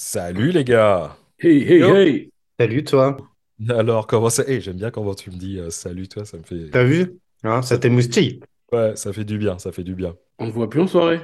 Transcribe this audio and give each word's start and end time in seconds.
Salut 0.00 0.52
les 0.52 0.62
gars. 0.62 1.16
Hey, 1.40 1.62
hey, 1.68 1.80
Yo. 1.80 1.92
hey! 1.92 2.30
Salut 2.56 2.84
toi, 2.84 3.16
Alors 3.70 4.06
comment 4.06 4.30
ça 4.30 4.44
Eh, 4.46 4.60
j'aime 4.60 4.76
bien 4.76 4.90
comment 4.90 5.14
tu 5.14 5.30
me 5.30 5.36
dis 5.36 5.58
euh, 5.58 5.70
salut 5.70 6.08
toi, 6.08 6.24
ça 6.24 6.36
me 6.38 6.44
fait 6.44 6.70
t'as 6.70 6.84
vu? 6.84 7.18
Hein, 7.42 7.62
ça 7.62 7.78
t'émoustille. 7.78 8.40
ouais, 8.72 8.96
ça 8.96 9.12
fait 9.12 9.24
du 9.24 9.38
bien, 9.38 9.58
ça 9.58 9.72
fait 9.72 9.84
du 9.84 9.94
bien. 9.94 10.16
On 10.38 10.46
ne 10.46 10.50
voit 10.52 10.68
plus 10.70 10.80
en 10.80 10.86
soirée. 10.86 11.20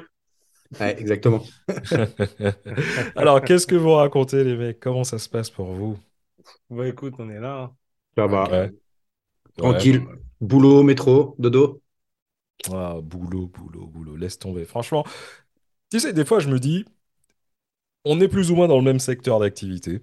Ouais, 0.81 0.99
exactement. 1.01 1.43
Alors, 3.17 3.43
qu'est-ce 3.45 3.67
que 3.67 3.75
vous 3.75 3.93
racontez 3.93 4.45
les 4.45 4.57
mecs? 4.57 4.81
Comment 4.81 5.05
ça 5.05 5.19
se 5.19 5.29
passe 5.29 5.51
pour 5.51 5.67
vous? 5.73 5.99
Bah 6.71 6.87
écoute, 6.89 7.15
on 7.19 7.31
est 7.31 7.41
là. 7.41 7.63
hein. 7.63 7.77
Ça 8.17 8.27
va. 8.27 8.49
Ouais. 8.51 8.73
Tranquille. 9.57 10.05
Boulot, 10.41 10.83
métro, 10.83 11.35
dodo? 11.39 11.81
Ah, 12.73 12.99
boulot, 13.03 13.47
boulot, 13.49 13.87
boulot, 13.87 14.17
laisse 14.17 14.39
tomber. 14.39 14.65
Franchement, 14.65 15.05
tu 15.91 16.01
sais, 16.01 16.13
des 16.13 16.25
fois 16.25 16.41
je 16.41 16.49
me 16.49 16.59
dis 16.61 16.85
on 18.05 18.21
est 18.21 18.29
plus 18.29 18.51
ou 18.51 18.57
moins 18.57 18.69
dans 18.69 18.79
le 18.79 18.85
même 18.85 19.01
secteur 19.01 19.41
d'activité 19.41 20.01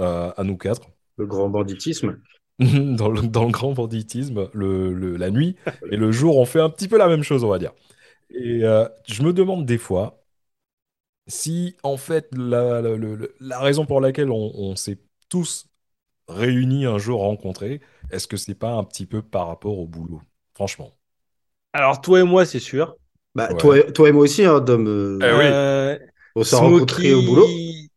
euh, 0.00 0.32
à 0.36 0.44
nous 0.44 0.56
quatre. 0.56 0.88
Le 1.18 1.26
grand 1.28 1.48
banditisme. 1.50 2.20
Dans 2.58 3.08
le, 3.08 3.22
dans 3.26 3.44
le 3.44 3.50
grand 3.50 3.72
banditisme, 3.72 4.48
le, 4.52 4.92
le- 4.92 5.16
la 5.16 5.30
nuit 5.30 5.56
et 5.90 5.96
le 5.96 6.12
jour, 6.12 6.36
on 6.36 6.44
fait 6.44 6.60
un 6.60 6.68
petit 6.70 6.88
peu 6.88 6.98
la 6.98 7.08
même 7.08 7.22
chose, 7.22 7.42
on 7.44 7.48
va 7.48 7.58
dire. 7.58 7.72
Et 8.30 8.64
euh, 8.64 8.88
je 9.08 9.22
me 9.22 9.32
demande 9.32 9.66
des 9.66 9.78
fois 9.78 10.22
si, 11.26 11.76
en 11.82 11.96
fait, 11.96 12.28
la, 12.32 12.80
la- 13.40 13.58
raison 13.60 13.86
pour 13.86 14.00
laquelle 14.00 14.30
on, 14.30 14.52
on 14.54 14.76
s'est 14.76 14.98
tous 15.28 15.66
réunis 16.28 16.86
un 16.86 16.98
jour 16.98 17.20
rencontrés, 17.22 17.80
est-ce 18.10 18.28
que 18.28 18.36
c'est 18.36 18.54
pas 18.54 18.72
un 18.74 18.84
petit 18.84 19.06
peu 19.06 19.22
par 19.22 19.48
rapport 19.48 19.78
au 19.78 19.86
boulot? 19.88 20.22
Franchement. 20.54 20.92
Alors 21.72 22.00
toi 22.00 22.20
et 22.20 22.22
moi, 22.24 22.44
c'est 22.46 22.60
sûr. 22.60 22.96
Bah, 23.34 23.48
Ouais. 23.48 23.54
toi, 23.54 23.82
toi 23.92 24.08
et 24.08 24.12
moi 24.12 24.24
aussi, 24.24 24.44
hein, 24.44 24.60
Dom. 24.60 24.86
euh, 24.88 25.20
Eh 25.20 25.32
oui. 25.32 25.60
On 26.34 26.44
s'est 26.44 26.56
rencontrés 26.56 27.14
au 27.14 27.22
boulot. 27.22 27.46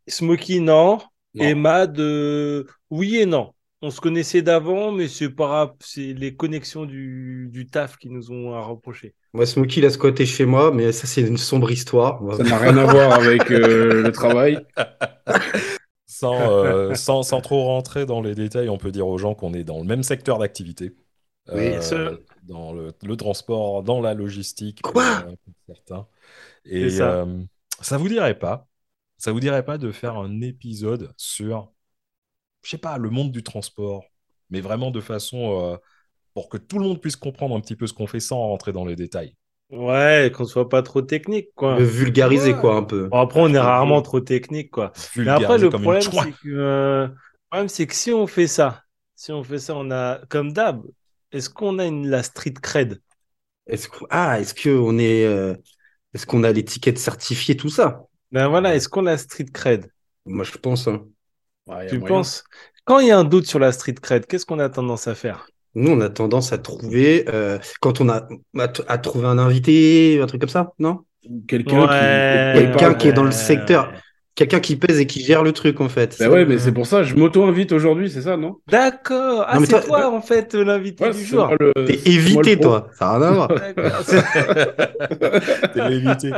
Smokey, 0.07 0.59
non. 0.59 0.99
Non. 1.33 1.43
Et 1.45 1.55
Mad, 1.55 1.99
euh, 1.99 2.65
oui 2.89 3.17
et 3.17 3.25
non. 3.25 3.53
On 3.81 3.91
se 3.91 3.99
connaissait 3.99 4.41
d'avant, 4.41 4.91
mais 4.91 5.07
c'est 5.07 5.29
pas 5.29 5.75
les 5.97 6.35
connexions 6.35 6.85
du, 6.85 7.49
du 7.51 7.65
taf 7.67 7.97
qui 7.97 8.09
nous 8.09 8.31
ont 8.31 8.53
à 8.53 8.61
reprocher. 8.61 9.13
Moi, 9.33 9.45
Smokey, 9.45 9.79
il 9.81 9.85
a 9.85 9.89
squatté 9.89 10.25
chez 10.25 10.45
moi, 10.45 10.71
mais 10.71 10.91
ça, 10.91 11.07
c'est 11.07 11.21
une 11.21 11.37
sombre 11.37 11.71
histoire. 11.71 12.21
Ça 12.37 12.43
n'a 12.43 12.57
rien 12.59 12.77
à 12.77 12.85
voir 12.85 13.13
avec 13.13 13.51
euh, 13.51 14.03
le 14.03 14.11
travail. 14.11 14.65
Sans, 16.05 16.51
euh, 16.51 16.93
sans, 16.95 17.23
sans 17.23 17.41
trop 17.41 17.63
rentrer 17.65 18.05
dans 18.05 18.21
les 18.21 18.35
détails, 18.35 18.69
on 18.69 18.77
peut 18.77 18.91
dire 18.91 19.07
aux 19.07 19.17
gens 19.17 19.33
qu'on 19.35 19.53
est 19.53 19.63
dans 19.63 19.79
le 19.79 19.85
même 19.85 20.03
secteur 20.03 20.37
d'activité. 20.37 20.91
Oui, 21.51 21.75
Euh, 21.91 22.17
dans 22.43 22.73
le, 22.73 22.93
le 23.03 23.17
transport, 23.17 23.83
dans 23.83 23.99
la 24.01 24.13
logistique, 24.13 24.81
pour, 24.83 24.93
Quoi? 24.93 25.25
euh, 25.25 25.35
pour 25.45 25.53
certains. 25.75 26.07
Et 26.65 26.89
ça. 26.89 27.25
Ça 27.83 27.97
vous 27.97 28.09
dirait 28.09 28.37
pas, 28.39 28.67
ça 29.17 29.31
vous 29.31 29.39
dirait 29.39 29.65
pas 29.65 29.77
de 29.77 29.91
faire 29.91 30.17
un 30.17 30.41
épisode 30.41 31.13
sur, 31.17 31.71
je 32.63 32.71
sais 32.71 32.77
pas, 32.77 32.97
le 32.97 33.09
monde 33.09 33.31
du 33.31 33.43
transport, 33.43 34.05
mais 34.49 34.61
vraiment 34.61 34.91
de 34.91 35.01
façon 35.01 35.73
euh, 35.73 35.77
pour 36.33 36.49
que 36.49 36.57
tout 36.57 36.79
le 36.79 36.85
monde 36.85 37.01
puisse 37.01 37.15
comprendre 37.17 37.55
un 37.55 37.61
petit 37.61 37.75
peu 37.75 37.87
ce 37.87 37.93
qu'on 37.93 38.07
fait 38.07 38.19
sans 38.19 38.39
rentrer 38.39 38.73
dans 38.73 38.85
les 38.85 38.95
détails. 38.95 39.35
Ouais, 39.69 40.31
qu'on 40.35 40.45
soit 40.45 40.69
pas 40.69 40.83
trop 40.83 41.01
technique, 41.01 41.49
quoi. 41.55 41.79
Le 41.79 41.85
vulgariser, 41.85 42.53
Ouais. 42.53 42.61
quoi, 42.61 42.75
un 42.75 42.83
peu. 42.83 43.07
Bon, 43.07 43.19
après, 43.19 43.39
on 43.41 43.53
est 43.53 43.59
rarement 43.59 44.01
trop 44.03 44.19
technique, 44.19 44.69
quoi. 44.69 44.91
Mais 45.17 45.31
après, 45.31 45.57
Vulgariser 45.57 45.65
le 45.65 45.69
problème, 45.71 46.01
c'est 46.01 46.31
que, 46.31 46.49
euh, 46.49 47.07
le 47.07 47.15
problème, 47.49 47.69
c'est 47.69 47.87
que 47.87 47.95
si 47.95 48.11
on 48.11 48.27
fait 48.27 48.47
ça, 48.47 48.83
si 49.15 49.31
on 49.31 49.43
fait 49.43 49.59
ça, 49.59 49.75
on 49.75 49.89
a, 49.89 50.19
comme 50.29 50.53
d'hab, 50.53 50.83
est-ce 51.31 51.49
qu'on 51.49 51.79
a 51.79 51.85
une, 51.85 52.07
la 52.07 52.21
street 52.21 52.53
cred? 52.61 53.01
Est-ce 53.65 53.87
que... 53.87 54.05
Ah, 54.09 54.39
est-ce 54.39 54.53
qu'on 54.53 54.97
est... 54.99 55.25
euh, 55.25 55.55
Est-ce 56.13 56.25
qu'on 56.25 56.43
a 56.43 56.51
l'étiquette 56.51 56.99
certifiée, 56.99 57.55
tout 57.57 57.69
ça? 57.69 58.03
Ben 58.31 58.47
voilà, 58.47 58.75
est-ce 58.75 58.89
qu'on 58.89 59.05
a 59.05 59.11
la 59.11 59.17
street 59.17 59.45
cred? 59.53 59.87
Moi, 60.25 60.43
je 60.45 60.57
pense. 60.57 60.87
hein. 60.87 61.05
Ouais, 61.67 61.87
Tu 61.87 61.97
moyen. 61.97 62.15
penses? 62.17 62.43
Quand 62.85 62.99
il 62.99 63.07
y 63.07 63.11
a 63.11 63.17
un 63.17 63.23
doute 63.23 63.45
sur 63.45 63.59
la 63.59 63.71
street 63.71 63.95
cred, 64.01 64.25
qu'est-ce 64.25 64.45
qu'on 64.45 64.59
a 64.59 64.69
tendance 64.69 65.07
à 65.07 65.15
faire? 65.15 65.47
Nous, 65.75 65.91
on 65.91 66.01
a 66.01 66.09
tendance 66.09 66.53
à 66.53 66.57
trouver, 66.57 67.25
euh, 67.29 67.57
quand 67.81 67.99
on 68.01 68.09
a, 68.09 68.27
à, 68.87 68.97
trouver 68.97 69.25
un 69.27 69.39
invité, 69.39 70.19
un 70.21 70.27
truc 70.27 70.41
comme 70.41 70.49
ça, 70.49 70.73
non? 70.77 70.99
Quelqu'un 71.47 71.87
qui. 71.87 72.59
Quelqu'un 72.59 72.93
qui 72.93 73.07
est 73.07 73.13
dans 73.13 73.23
le 73.23 73.29
ouais. 73.29 73.35
secteur. 73.35 73.91
Quelqu'un 74.35 74.59
qui 74.59 74.75
pèse 74.77 74.99
et 74.99 75.05
qui 75.05 75.23
gère 75.23 75.43
le 75.43 75.51
truc, 75.51 75.79
en 75.79 75.89
fait. 75.89 76.15
Bah 76.19 76.27
ouais, 76.27 76.43
mais 76.45 76.57
c'est 76.57 76.71
pour 76.71 76.87
ça, 76.87 77.03
je 77.03 77.13
m'auto-invite 77.15 77.71
aujourd'hui, 77.71 78.09
c'est 78.09 78.23
ça, 78.23 78.35
non? 78.35 78.55
D'accord. 78.67 79.45
Ah, 79.47 79.59
c'est 79.59 79.67
toi- 79.67 79.81
toi, 79.81 80.11
en 80.11 80.21
fait, 80.21 80.55
l'invité 80.55 81.03
Ouais, 81.03 81.11
du 81.11 81.23
jour. 81.23 81.53
le- 81.59 81.71
T'es 81.85 81.99
évité, 82.09 82.59
toi. 82.59 82.89
Ça 82.97 83.05
n'a 83.05 83.17
rien 83.19 83.27
à 83.27 83.31
voir. 83.31 83.47
T'es 85.73 85.89
l'évité. 85.89 86.31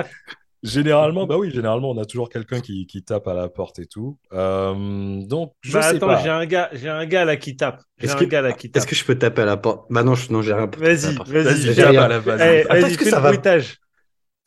Généralement, 0.64 1.28
bah 1.28 1.38
oui, 1.38 1.52
généralement, 1.52 1.92
on 1.92 1.98
a 2.02 2.06
toujours 2.06 2.28
quelqu'un 2.28 2.60
qui, 2.60 2.88
qui 2.88 3.04
tape 3.04 3.28
à 3.28 3.36
la 3.36 3.50
porte 3.50 3.78
et 3.78 3.86
tout. 3.86 4.18
Euh, 4.34 4.74
donc, 5.22 5.54
je 5.62 5.74
Bah, 5.74 5.84
sais 5.84 5.98
attends, 5.98 6.08
pas. 6.08 6.24
j'ai 6.24 6.30
un 6.30 6.46
gars, 6.48 6.70
j'ai 6.74 6.90
un 6.90 7.06
gars 7.06 7.24
là 7.24 7.36
qui 7.38 7.56
tape. 7.56 7.82
Est-ce 8.02 8.16
un 8.16 8.20
que- 8.20 8.26
gars 8.26 8.42
là 8.42 8.52
qui 8.54 8.68
Est-ce 8.68 8.74
tape. 8.74 8.86
que 8.90 8.96
je 8.96 9.06
peux 9.06 9.16
taper 9.16 9.44
à 9.44 9.46
la 9.46 9.58
porte? 9.58 9.86
Bah 9.92 10.02
non, 10.04 10.16
je, 10.16 10.32
non, 10.34 10.42
j'ai 10.42 10.54
rien 10.54 10.68
Vas-y, 10.78 11.16
vas-y. 11.28 11.76
Tape 11.76 11.96
à 11.96 12.08
la 12.08 12.20
base. 12.20 12.42
Attends, 12.42 12.76
est-ce 12.88 12.98
que 12.98 13.04
fais 13.04 13.10
ça 13.12 13.18
le 13.18 13.22
va 13.22 13.30
bruitage. 13.30 13.78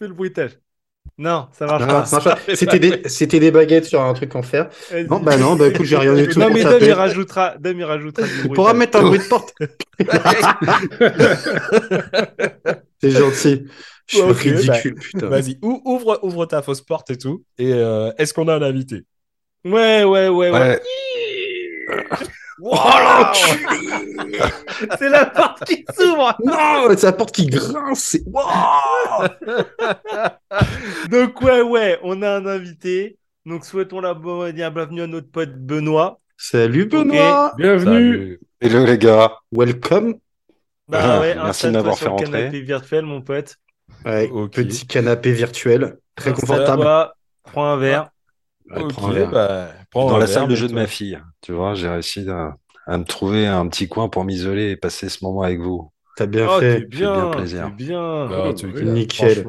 Fais 0.01 0.09
le 0.09 0.15
bruitage. 0.15 0.59
Non, 1.17 1.49
ça 1.53 1.67
marche 1.67 1.87
pas. 1.87 2.05
ça 2.05 2.17
marche 2.17 2.25
pas. 2.47 2.53
C'était 3.09 3.41
des, 3.41 3.51
baguettes 3.51 3.87
sur 3.87 4.01
un 4.03 4.13
truc 4.15 4.35
en 4.37 4.43
fer. 4.43 4.69
Non, 5.09 5.19
bah 5.21 5.37
non, 5.37 5.57
bah 5.57 5.69
écoute, 5.69 5.87
j'ai 5.87 5.97
rien 5.97 6.15
du 6.15 6.29
tout 6.33 6.39
Non, 6.39 6.51
mais 6.53 6.63
Dom, 6.63 6.73
taper. 6.75 6.87
il 6.87 6.93
rajoutera, 6.93 7.55
Dom, 7.59 7.77
il 7.79 7.85
rajoutera 7.85 8.27
du 8.27 8.33
Tu 8.33 8.37
bruitage. 8.39 8.55
pourras 8.55 8.75
mettre 8.75 8.99
un 8.99 9.03
bruit 9.03 9.19
de 9.19 9.25
porte. 9.25 9.55
C'est 13.01 13.11
gentil. 13.11 13.67
Je 14.07 14.17
suis 14.17 14.51
ridicule, 14.51 14.95
putain. 14.95 15.27
Vas-y, 15.29 15.59
ou- 15.63 15.83
ouvre, 15.85 16.19
ouvre 16.23 16.47
ta 16.47 16.63
fausse 16.63 16.81
porte 16.81 17.11
et 17.11 17.19
tout. 17.19 17.45
Et 17.59 17.73
euh, 17.73 18.11
est-ce 18.19 18.33
qu'on 18.33 18.49
a 18.49 18.55
un 18.55 18.63
invité? 18.63 19.03
Ouais, 19.65 20.05
ouais, 20.05 20.29
ouais, 20.29 20.51
ouais. 20.51 20.53
Ouais. 20.53 20.81
Oh, 22.61 22.77
C'est 24.99 25.09
la 25.09 25.27
porte 25.27 25.65
qui 25.65 25.85
s'ouvre. 25.97 26.35
Non, 26.45 26.89
c'est 26.97 27.03
la 27.05 27.13
porte 27.13 27.33
qui 27.35 27.47
grince. 27.47 28.17
Wow 28.27 28.43
Donc, 31.11 31.41
ouais, 31.43 31.63
ouais, 31.63 31.99
on 32.03 32.23
a 32.23 32.31
un 32.37 32.47
invité. 32.47 33.19
Donc, 33.47 33.65
souhaitons 33.65 34.01
la 34.01 34.15
bonne 34.15 34.53
bienvenue 34.53 35.03
à 35.03 35.07
notre 35.07 35.31
pote 35.31 35.55
Benoît. 35.55 36.19
Salut 36.37 36.87
Benoît. 36.87 37.53
Bienvenue. 37.57 38.13
Salut. 38.13 38.41
Hello 38.61 38.85
les 38.85 38.99
gars, 38.99 39.33
Welcome. 39.53 40.15
Bah 40.89 40.99
Ah, 41.03 41.21
ouais, 41.21 41.35
merci 41.35 41.67
de 41.67 41.73
m'avoir 41.73 41.99
fait 41.99 42.09
rentrer. 42.09 42.27
canapé 42.27 42.61
virtuel, 42.61 43.05
mon 43.05 43.21
pote. 43.23 43.57
Ouais. 44.05 44.29
Petit 44.53 44.87
canapé 44.87 45.33
virtuel. 45.33 45.99
Très 46.17 46.33
confortable. 46.33 47.13
Prends 47.45 47.67
un 47.67 47.77
verre. 47.77 48.11
Ouais, 48.71 48.83
prends 48.89 49.09
un 49.09 49.13
verre. 49.13 49.31
bah, 49.31 49.69
prends 49.91 50.09
dans 50.09 50.19
la 50.19 50.27
salle 50.27 50.49
de 50.49 50.55
jeu 50.55 50.69
de 50.69 50.75
ma 50.75 50.87
fille, 50.87 51.19
tu 51.41 51.53
vois, 51.53 51.75
j'ai 51.75 51.89
réussi 51.89 52.29
à, 52.29 52.57
à 52.87 52.99
me 52.99 53.05
trouver 53.05 53.47
un 53.47 53.67
petit 53.69 53.89
coin 53.89 54.09
pour 54.09 54.25
m'isoler 54.25 54.71
et 54.71 54.77
passer 54.77 55.09
ce 55.09 55.25
moment 55.25 55.43
avec 55.43 55.61
vous. 55.61 55.91
T'as 56.17 56.27
bien 56.27 56.49
Oh, 56.51 56.59
fait. 56.59 56.81
bien, 56.81 57.13
bien 57.15 57.31
plaisir. 57.31 57.71
bien. 57.71 58.27
Bah, 58.27 58.53
tu- 58.53 58.67
nickel. 58.85 59.47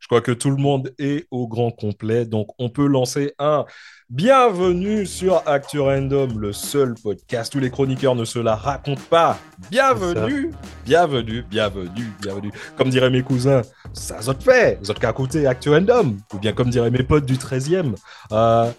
Je 0.00 0.06
crois 0.06 0.20
que 0.20 0.32
tout 0.32 0.50
le 0.50 0.56
monde 0.58 0.92
est 0.98 1.26
au 1.30 1.48
grand 1.48 1.70
complet, 1.70 2.26
donc 2.26 2.48
on 2.58 2.68
peut 2.68 2.86
lancer 2.86 3.32
un 3.38 3.64
bienvenue 4.10 5.06
sur 5.06 5.42
Actu 5.46 5.80
Random, 5.80 6.38
le 6.38 6.52
seul 6.52 6.94
podcast 7.02 7.54
où 7.54 7.58
les 7.58 7.70
chroniqueurs 7.70 8.14
ne 8.16 8.26
se 8.26 8.38
la 8.38 8.54
racontent 8.54 9.00
pas. 9.08 9.38
Bienvenue, 9.70 10.50
bienvenue, 10.84 11.42
bienvenue, 11.48 12.12
bienvenue. 12.20 12.50
Comme 12.76 12.90
diraient 12.90 13.08
mes 13.08 13.22
cousins, 13.22 13.62
ça 13.94 14.20
zot 14.20 14.34
fait, 14.40 14.78
zot 14.84 14.92
qu'à 14.94 15.14
côté 15.14 15.46
Actu 15.46 15.70
Random, 15.70 16.18
ou 16.34 16.38
bien 16.38 16.52
comme 16.52 16.68
diraient 16.68 16.90
mes 16.90 17.02
potes 17.02 17.24
du 17.24 17.36
13e. 17.38 17.94
Euh, 18.32 18.70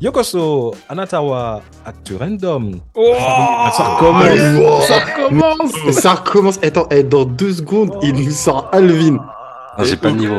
Yokoso, 0.00 0.74
Anatawa, 0.88 1.62
Actu 1.84 2.16
Random. 2.16 2.80
Oh, 2.94 3.14
Ça 3.16 3.84
recommence. 3.84 4.38
Oh. 4.60 4.80
Ça 4.86 4.98
recommence. 5.00 5.72
Et 5.88 5.92
ça 5.92 6.14
recommence. 6.14 6.58
Attends, 6.62 6.86
eh, 6.90 7.02
dans 7.02 7.24
deux 7.24 7.52
secondes, 7.52 7.96
il 8.02 8.12
nous 8.14 8.30
sort 8.30 8.68
Alvin. 8.72 9.16
Ah, 9.78 9.84
j'ai 9.84 9.96
pas 9.96 10.08
le 10.10 10.16
niveau. 10.16 10.36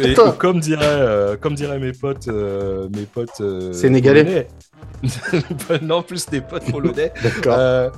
Et 0.00 0.14
comme 0.38 0.60
dirait, 0.60 0.84
euh, 0.84 1.36
comme 1.38 1.54
diraient 1.54 1.78
mes 1.78 1.92
potes, 1.92 2.28
euh, 2.28 2.88
mes 2.94 3.04
potes 3.04 3.40
euh, 3.40 3.72
Sénégalais. 3.72 4.48
non, 5.82 6.02
plus 6.02 6.26
des 6.26 6.40
potes 6.40 6.70
polonais. 6.70 7.12
D'accord. 7.22 7.56
Euh, 7.58 7.90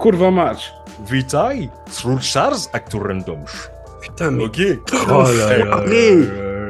Kurwa 0.00 0.30
match. 0.30 0.72
Witaj, 1.10 1.68
Charles 2.20 2.58
Actor 2.72 3.02
Random. 3.06 3.40
Putain, 4.00 4.30
mais. 4.30 4.44
Ok. 4.44 4.60
Oh 5.08 5.22
là 5.22 5.58
là. 5.58 5.74
Allez. 5.76 6.28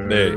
Mais 0.09 0.33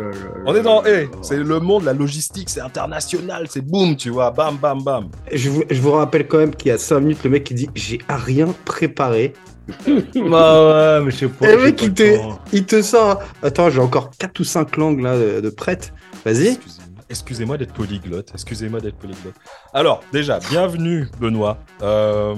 on 0.45 0.55
est 0.55 0.61
dans, 0.61 0.83
eh, 0.85 1.09
c'est 1.21 1.37
le 1.37 1.59
monde, 1.59 1.83
la 1.83 1.93
logistique, 1.93 2.49
c'est 2.49 2.61
international, 2.61 3.47
c'est 3.49 3.61
boum, 3.61 3.95
tu 3.95 4.09
vois, 4.09 4.31
bam, 4.31 4.57
bam, 4.57 4.81
bam. 4.83 5.09
Je 5.31 5.49
vous, 5.49 5.63
je 5.69 5.81
vous 5.81 5.91
rappelle 5.91 6.27
quand 6.27 6.37
même 6.37 6.55
qu'il 6.55 6.69
y 6.69 6.71
a 6.71 6.77
5 6.77 6.99
minutes, 6.99 7.23
le 7.23 7.29
mec 7.29 7.43
qui 7.43 7.53
dit 7.53 7.69
J'ai 7.75 7.99
rien 8.09 8.47
préparé. 8.65 9.33
Bah 10.15 10.97
ouais, 10.99 11.05
mais 11.05 11.11
je 11.11 11.17
sais 11.17 11.27
pas. 11.29 11.47
Et 11.53 11.57
j'ai 11.57 11.65
mec, 11.65 11.81
il 11.81 11.93
te, 11.93 12.17
il 12.51 12.65
te 12.65 12.81
sort. 12.81 13.21
Attends, 13.41 13.69
j'ai 13.69 13.79
encore 13.79 14.11
4 14.17 14.39
ou 14.39 14.43
5 14.43 14.75
langues 14.77 14.99
là 15.01 15.17
de, 15.17 15.39
de 15.41 15.49
prêtes. 15.49 15.93
Vas-y. 16.25 16.47
Excusez-moi. 16.47 16.83
Excusez-moi 17.09 17.57
d'être 17.57 17.73
polyglotte. 17.73 18.31
Excusez-moi 18.33 18.81
d'être 18.81 18.97
polyglotte. 18.97 19.35
Alors, 19.73 20.01
déjà, 20.11 20.39
bienvenue, 20.49 21.07
Benoît. 21.19 21.57
Euh, 21.81 22.33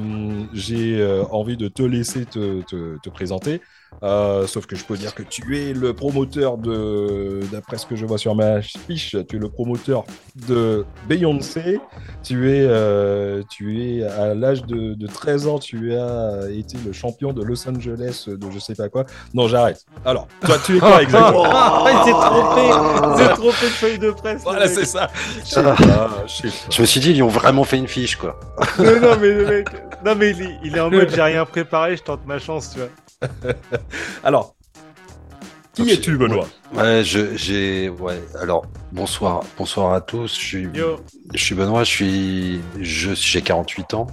J'ai 0.54 1.00
euh, 1.02 1.24
envie 1.32 1.56
de 1.58 1.68
te 1.68 1.82
laisser 1.82 2.26
te, 2.26 2.62
te- 2.64 2.98
te 3.02 3.10
présenter. 3.10 3.62
Euh, 4.04 4.46
sauf 4.48 4.66
que 4.66 4.76
je 4.76 4.84
peux 4.84 4.98
dire 4.98 5.16
que 5.16 5.24
tu 5.24 5.58
es 5.58 5.74
le 5.74 5.94
promoteur 5.94 6.58
de, 6.58 7.40
d'après 7.52 7.78
ce 7.78 7.86
que 7.86 7.96
je 7.96 8.06
vois 8.06 8.18
sur 8.18 8.36
ma 8.36 8.62
fiche, 8.62 9.16
tu 9.28 9.36
es 9.36 9.40
le 9.40 9.50
promoteur 9.50 10.04
de 10.48 10.86
Beyoncé. 11.08 11.80
Tu 12.24 12.52
es, 12.52 12.66
euh, 12.68 13.42
tu 13.50 13.82
es 13.82 14.04
à 14.04 14.34
l'âge 14.34 14.64
de, 14.66 14.94
de 14.94 15.08
13 15.08 15.48
ans, 15.48 15.60
tu 15.60 15.94
as 15.94 16.50
été 16.50 16.78
le 16.86 16.92
champion 16.94 17.34
de 17.34 17.44
Los 17.44 17.68
Angeles 17.68 18.26
de 18.28 18.52
je 18.52 18.60
sais 18.60 18.76
pas 18.76 18.90
quoi. 18.90 19.06
Non, 19.34 19.48
j'arrête. 19.48 19.86
Alors, 20.06 20.28
toi, 20.42 20.58
tu 20.64 20.78
es 20.78 20.80
quoi 20.80 21.02
exactement? 21.02 21.46
Ah, 21.58 21.92
il 21.92 22.04
s'est 22.06 22.12
trompé, 22.12 22.62
il 22.68 23.18
s'est 23.18 23.34
trompé 23.34 23.66
de 23.66 23.72
feuille 23.72 24.00
de 24.00 24.12
presse. 24.12 24.42
Voilà, 24.44 24.68
c'est 24.68 24.86
ça. 24.86 25.10
Je 25.44 25.50
sais 25.50 25.64
pas, 25.64 25.76
je 26.28 26.34
sais 26.34 26.48
pas. 26.48 26.54
Je 26.70 26.82
me 26.82 26.86
suis 26.86 27.00
dit, 27.00 27.12
ils 27.12 27.24
ont 27.24 27.28
vraiment 27.28 27.64
fait 27.64 27.78
une 27.78 27.88
fiche, 27.88 28.16
quoi. 28.16 28.40
Non, 28.80 29.00
non, 29.00 29.18
mais 29.20 29.30
le 29.32 29.46
mec, 29.46 29.68
non, 30.06 30.16
mais 30.16 30.32
il 30.32 30.42
est, 30.42 30.60
il 30.64 30.78
est 30.78 30.80
en 30.80 30.90
mode 30.90 31.10
j'ai 31.14 31.22
rien 31.22 31.46
préparé, 31.46 31.98
je 31.98 32.04
tente 32.04 32.26
ma 32.26 32.40
chance, 32.40 32.72
tu 32.72 32.80
vois. 32.80 32.90
Alors, 34.24 34.56
qui 35.74 35.90
es-tu, 35.92 36.18
Benoît? 36.18 36.48
Ouais, 36.74 37.04
je, 37.04 37.36
j'ai, 37.36 37.90
ouais. 37.90 38.22
Alors, 38.42 38.66
bonsoir, 38.92 39.44
bonsoir 39.58 39.94
à 39.94 40.02
tous. 40.02 40.34
Je 40.36 40.40
suis, 40.46 40.64
Yo, 40.74 40.98
je 41.34 41.44
suis 41.44 41.56
Benoît. 41.56 41.84
Je 41.84 41.90
suis, 41.90 42.62
je, 42.80 43.14
j'ai 43.14 43.42
48 43.42 43.94
ans. 43.94 44.08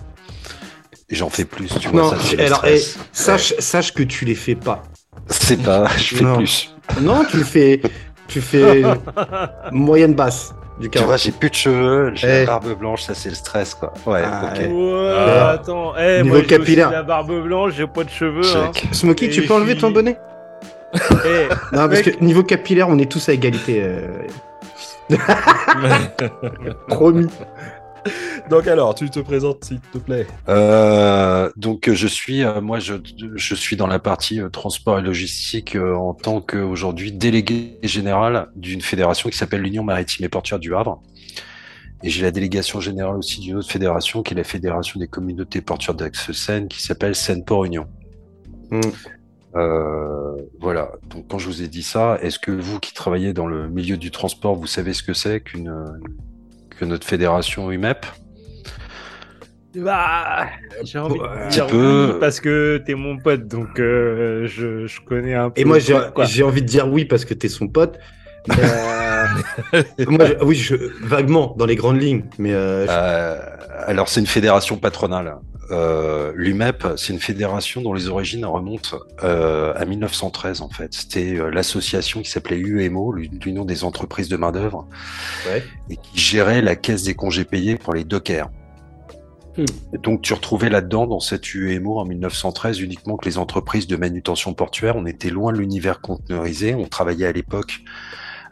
Et 1.09 1.15
j'en 1.15 1.29
fais 1.31 1.45
plus, 1.45 1.69
tu 1.79 1.89
vois. 1.89 2.03
Non, 2.03 2.11
ça, 2.11 2.17
c'est 2.21 2.37
le 2.37 2.45
alors, 2.47 2.65
eh, 2.65 2.79
stress. 2.79 2.99
sache, 3.13 3.55
sache 3.59 3.93
que 3.93 4.03
tu 4.03 4.25
les 4.25 4.35
fais 4.35 4.55
pas. 4.55 4.83
C'est 5.29 5.63
pas, 5.63 5.87
je 5.99 6.17
fais 6.17 6.25
Non. 6.25 6.37
plus. 6.37 6.75
Non, 7.01 7.25
tu 7.25 7.37
le 7.37 7.45
fais, 7.45 7.81
tu 8.29 8.41
fais 8.41 8.83
moyenne 9.73 10.15
basse 10.15 10.53
du 10.79 10.89
Tu 10.91 10.99
vois, 10.99 11.07
40. 11.09 11.21
j'ai 11.23 11.33
plus 11.33 11.51
de 11.51 11.55
cheveux, 11.55 12.13
j'ai 12.15 12.27
Eh. 12.29 12.41
la 12.41 12.47
barbe 12.47 12.73
blanche, 12.79 13.03
ça 13.03 13.15
c'est 13.15 13.29
le 13.29 13.35
stress, 13.35 13.75
quoi. 13.75 13.93
Ouais, 14.07 14.23
Ah, 14.25 14.51
ok. 14.53 14.59
ouais. 14.61 14.67
ouais, 14.69 15.15
Ah. 15.17 15.49
attends, 15.51 15.93
eh, 15.99 16.23
Niveau 16.23 16.37
moi, 16.37 16.45
capillaire. 16.45 16.91
la 16.91 17.03
barbe 17.03 17.43
blanche, 17.43 17.73
j'ai 17.77 17.87
pas 17.87 18.05
de 18.05 18.11
cheveux, 18.11 18.41
hein. 18.57 18.71
Smokey, 18.93 19.29
tu 19.31 19.43
peux 19.43 19.55
enlever 19.55 19.77
ton 19.77 19.91
bonnet 19.91 20.19
Eh, 20.95 21.49
Non, 21.75 21.89
parce 21.89 22.03
que 22.03 22.11
niveau 22.23 22.43
capillaire, 22.43 22.89
on 22.89 22.99
est 22.99 23.11
tous 23.11 23.29
à 23.29 23.33
égalité. 23.33 23.83
euh, 23.83 24.09
Promis. 26.89 27.29
Donc 28.51 28.67
alors, 28.67 28.95
tu 28.95 29.09
te 29.11 29.21
présentes, 29.21 29.65
s'il 29.65 29.81
te 29.81 29.99
plaît. 29.99 30.27
Euh, 30.49 31.51
donc 31.57 31.91
je 31.91 32.07
suis, 32.07 32.43
euh, 32.43 32.61
moi 32.61 32.79
je, 32.79 32.95
je 33.35 33.55
suis 33.55 33.77
dans 33.77 33.87
la 33.87 33.99
partie 33.99 34.41
euh, 34.41 34.49
transport 34.49 34.99
et 34.99 35.03
logistique 35.03 35.77
euh, 35.77 35.95
en 35.95 36.15
tant 36.15 36.41
qu'aujourd'hui 36.41 37.13
délégué 37.13 37.79
général 37.83 38.49
d'une 38.57 38.81
fédération 38.81 39.31
qui 39.31 39.37
s'appelle 39.37 39.63
l'Union 39.63 39.85
maritime 39.85 40.25
et 40.25 40.29
portuaire 40.29 40.59
du 40.59 40.75
Havre. 40.75 41.03
Et 42.03 42.11
j'ai 42.11 42.23
la 42.23 42.33
délégation 42.33 42.81
générale 42.81 43.17
aussi 43.17 43.41
d'une 43.41 43.57
autre 43.57 43.71
fédération 43.71 44.23
qui 44.23 44.35
est 44.35 44.37
la 44.37 44.45
Fédération 44.45 44.99
des 44.99 45.07
communautés 45.07 45.61
portuaires 45.61 45.95
d'Axe-Seine 45.95 46.67
qui 46.67 46.83
s'appelle 46.83 47.15
Seine-Port 47.15 47.65
Union. 47.65 47.87
Mm. 48.71 48.81
Euh, 49.55 50.37
voilà. 50.59 50.91
Donc 51.11 51.27
quand 51.29 51.39
je 51.39 51.47
vous 51.47 51.63
ai 51.63 51.69
dit 51.69 51.85
ça, 51.85 52.19
est-ce 52.21 52.41
que 52.41 52.51
vous 52.51 52.81
qui 52.81 52.93
travaillez 52.93 53.33
dans 53.33 53.47
le 53.47 53.69
milieu 53.69 53.97
du 53.97 54.11
transport, 54.11 54.57
vous 54.57 54.67
savez 54.67 54.95
ce 54.95 55.05
que 55.05 55.13
c'est 55.13 55.41
qu'une 55.41 55.73
que 56.83 56.87
notre 56.89 57.07
fédération 57.07 57.71
UMEP 57.71 58.05
bah, 59.77 60.49
j'ai 60.85 60.99
envie 60.99 61.19
de 61.19 61.25
Un 61.25 61.49
dire 61.49 61.67
petit 61.67 61.73
peu. 61.77 62.13
oui 62.13 62.19
parce 62.21 62.41
que 62.41 62.83
t'es 62.85 62.95
mon 62.95 63.17
pote, 63.19 63.47
donc 63.49 63.79
euh, 63.81 64.47
je, 64.47 64.87
je 64.87 65.01
connais 65.01 65.33
un 65.35 65.49
peu. 65.49 65.61
Et 65.61 65.65
moi, 65.65 65.79
j'ai 65.79 66.43
envie 66.43 66.61
de 66.61 66.67
dire 66.67 66.89
oui 66.89 67.05
parce 67.07 67.25
que 67.25 67.33
t'es 67.33 67.49
son 67.49 67.69
pote. 67.69 67.99
Mais, 68.49 68.55
euh, 68.61 69.83
moi, 70.09 70.27
je- 70.27 70.45
oui, 70.45 70.57
je, 70.57 70.75
vaguement, 71.07 71.55
dans 71.57 71.65
les 71.65 71.77
grandes 71.77 72.03
lignes. 72.03 72.25
Mais 72.39 72.53
euh, 72.53 72.85
je- 72.87 72.91
Euh, 72.93 73.39
alors, 73.87 74.09
c'est 74.11 74.21
une 74.21 74.27
fédération 74.27 74.77
patronale. 74.77 75.37
Euh, 75.73 76.33
L'UMEP, 76.35 76.87
c'est 76.97 77.13
une 77.13 77.21
fédération 77.21 77.81
dont 77.81 77.95
les 77.95 78.09
origines 78.09 78.45
remontent 78.45 78.99
euh, 79.25 79.73
à 79.75 79.85
1913, 79.85 80.61
en 80.61 80.69
fait. 80.69 80.93
C'était 80.93 81.37
euh, 81.39 81.51
l'association 81.51 82.21
qui 82.21 82.31
s'appelait 82.31 82.59
UMO, 82.59 83.13
l'Union 83.13 83.65
des 83.65 83.85
entreprises 83.85 84.29
de 84.29 84.37
main-d'œuvre, 84.37 84.87
Ouais. 85.49 85.65
et 85.91 85.97
qui 85.97 86.19
gérait 86.19 86.63
la 86.63 86.77
caisse 86.77 87.05
des 87.05 87.15
congés 87.15 87.45
payés 87.45 87.77
pour 87.77 87.95
les 87.95 88.05
dockers. 88.05 88.51
Hmm. 89.57 89.65
Et 89.95 89.99
Donc, 89.99 90.23
tu 90.23 90.35
retrouvais 90.35 90.69
là-dedans, 90.69 91.07
dans 91.07 91.21
cette 91.21 91.55
UMO 91.55 91.99
en 91.99 92.05
1913, 92.05 92.81
uniquement 92.81 93.17
que 93.17 93.27
les 93.29 93.39
entreprises 93.39 93.87
de 93.87 93.97
manutention 93.97 94.55
portuaire. 94.55 94.97
On 94.97 95.07
était 95.07 95.31
loin 95.31 95.53
de 95.53 95.59
l'univers 95.59 96.01
conteneurisé. 96.01 96.75
On 96.75 96.87
travaillait 96.87 97.27
à 97.27 97.33
l'époque 97.33 97.81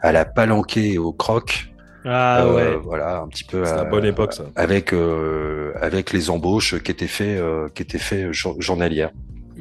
à 0.01 0.11
la 0.11 0.25
palanquée 0.25 0.93
et 0.93 0.97
au 0.97 1.13
croc. 1.13 1.70
Ah 2.05 2.43
Euh, 2.45 2.53
ouais. 2.55 2.79
Voilà, 2.83 3.21
un 3.21 3.27
petit 3.27 3.43
peu. 3.43 3.63
C'est 3.65 3.75
la 3.75 3.83
bonne 3.83 4.05
époque, 4.05 4.33
ça. 4.33 4.43
avec 4.55 4.93
euh, 4.93 5.71
avec 5.81 6.11
les 6.13 6.29
embauches 6.29 6.81
qui 6.81 6.91
étaient 6.91 7.07
faits 7.07 7.39
euh, 7.39 7.67
qui 7.75 7.83
étaient 7.83 7.97
faits 7.99 8.31
jour- 8.31 8.55
journalières. 8.59 9.11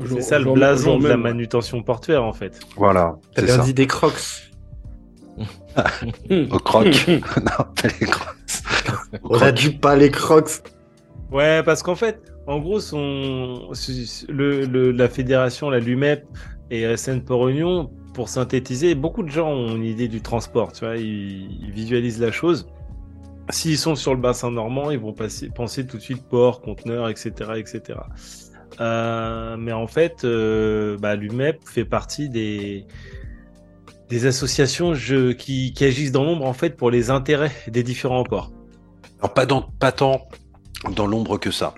C'est 0.09 0.23
ça 0.23 0.39
le 0.39 0.51
blason 0.53 0.99
de 0.99 1.09
la 1.09 1.17
manutention 1.19 1.83
portuaire 1.83 2.25
en 2.25 2.33
fait. 2.33 2.59
Voilà, 2.77 3.17
t'as 3.35 3.43
c'est 3.43 3.47
bien 3.47 3.57
ça. 3.57 3.63
dit 3.65 3.75
des 3.75 3.87
crocs. 3.87 4.15
Au 6.51 6.59
croc. 6.59 6.87
non, 7.09 7.65
pas 7.75 7.89
les 8.01 8.07
crocs. 8.07 8.37
On 9.25 9.39
a 9.41 9.53
dit 9.53 9.71
pas 9.71 9.97
les 9.97 10.11
crocs. 10.11 10.51
Ouais, 11.31 11.63
parce 11.63 11.83
qu'en 11.83 11.95
fait, 11.95 12.21
en 12.47 12.59
gros, 12.59 12.81
son, 12.81 13.69
le, 14.29 14.65
le- 14.65 14.91
la 14.93 15.09
fédération, 15.09 15.71
la 15.71 15.79
LUMEP 15.79 16.25
et 16.71 16.97
SN 16.97 17.21
Port 17.21 17.49
Union, 17.49 17.91
pour 18.20 18.28
synthétiser, 18.28 18.94
beaucoup 18.94 19.22
de 19.22 19.31
gens 19.31 19.49
ont 19.49 19.76
une 19.76 19.84
idée 19.84 20.06
du 20.06 20.20
transport, 20.20 20.72
tu 20.72 20.84
vois, 20.84 20.99
ils, 20.99 21.64
ils 21.64 21.70
visualisent 21.70 22.20
la 22.20 22.31
chose. 22.31 22.67
S'ils 23.49 23.78
sont 23.78 23.94
sur 23.94 24.14
le 24.14 24.20
bassin 24.20 24.50
normand, 24.50 24.90
ils 24.90 24.99
vont 24.99 25.14
passer, 25.14 25.49
penser 25.49 25.87
tout 25.87 25.96
de 25.96 26.02
suite 26.02 26.22
port, 26.28 26.61
conteneur, 26.61 27.08
etc., 27.08 27.31
etc. 27.56 27.99
Euh, 28.78 29.56
mais 29.58 29.72
en 29.72 29.87
fait, 29.87 30.25
euh, 30.25 30.99
bah, 30.99 31.17
l'UMEP 31.17 31.61
fait 31.64 31.87
partie 31.87 32.28
des, 32.28 32.84
des 34.11 34.26
associations 34.26 34.93
je- 34.93 35.32
qui, 35.32 35.72
qui 35.72 35.84
agissent 35.87 36.12
dans 36.12 36.25
l'ombre 36.25 36.44
en 36.44 36.52
fait 36.52 36.76
pour 36.76 36.90
les 36.90 37.08
intérêts 37.08 37.52
des 37.69 37.82
différents 37.82 38.25
ports. 38.25 38.52
Alors 39.20 39.32
pas 39.32 39.46
dans 39.46 39.62
pas 39.62 39.93
tant 39.93 40.28
dans 40.94 41.06
l'ombre 41.06 41.38
que 41.38 41.50
ça, 41.50 41.72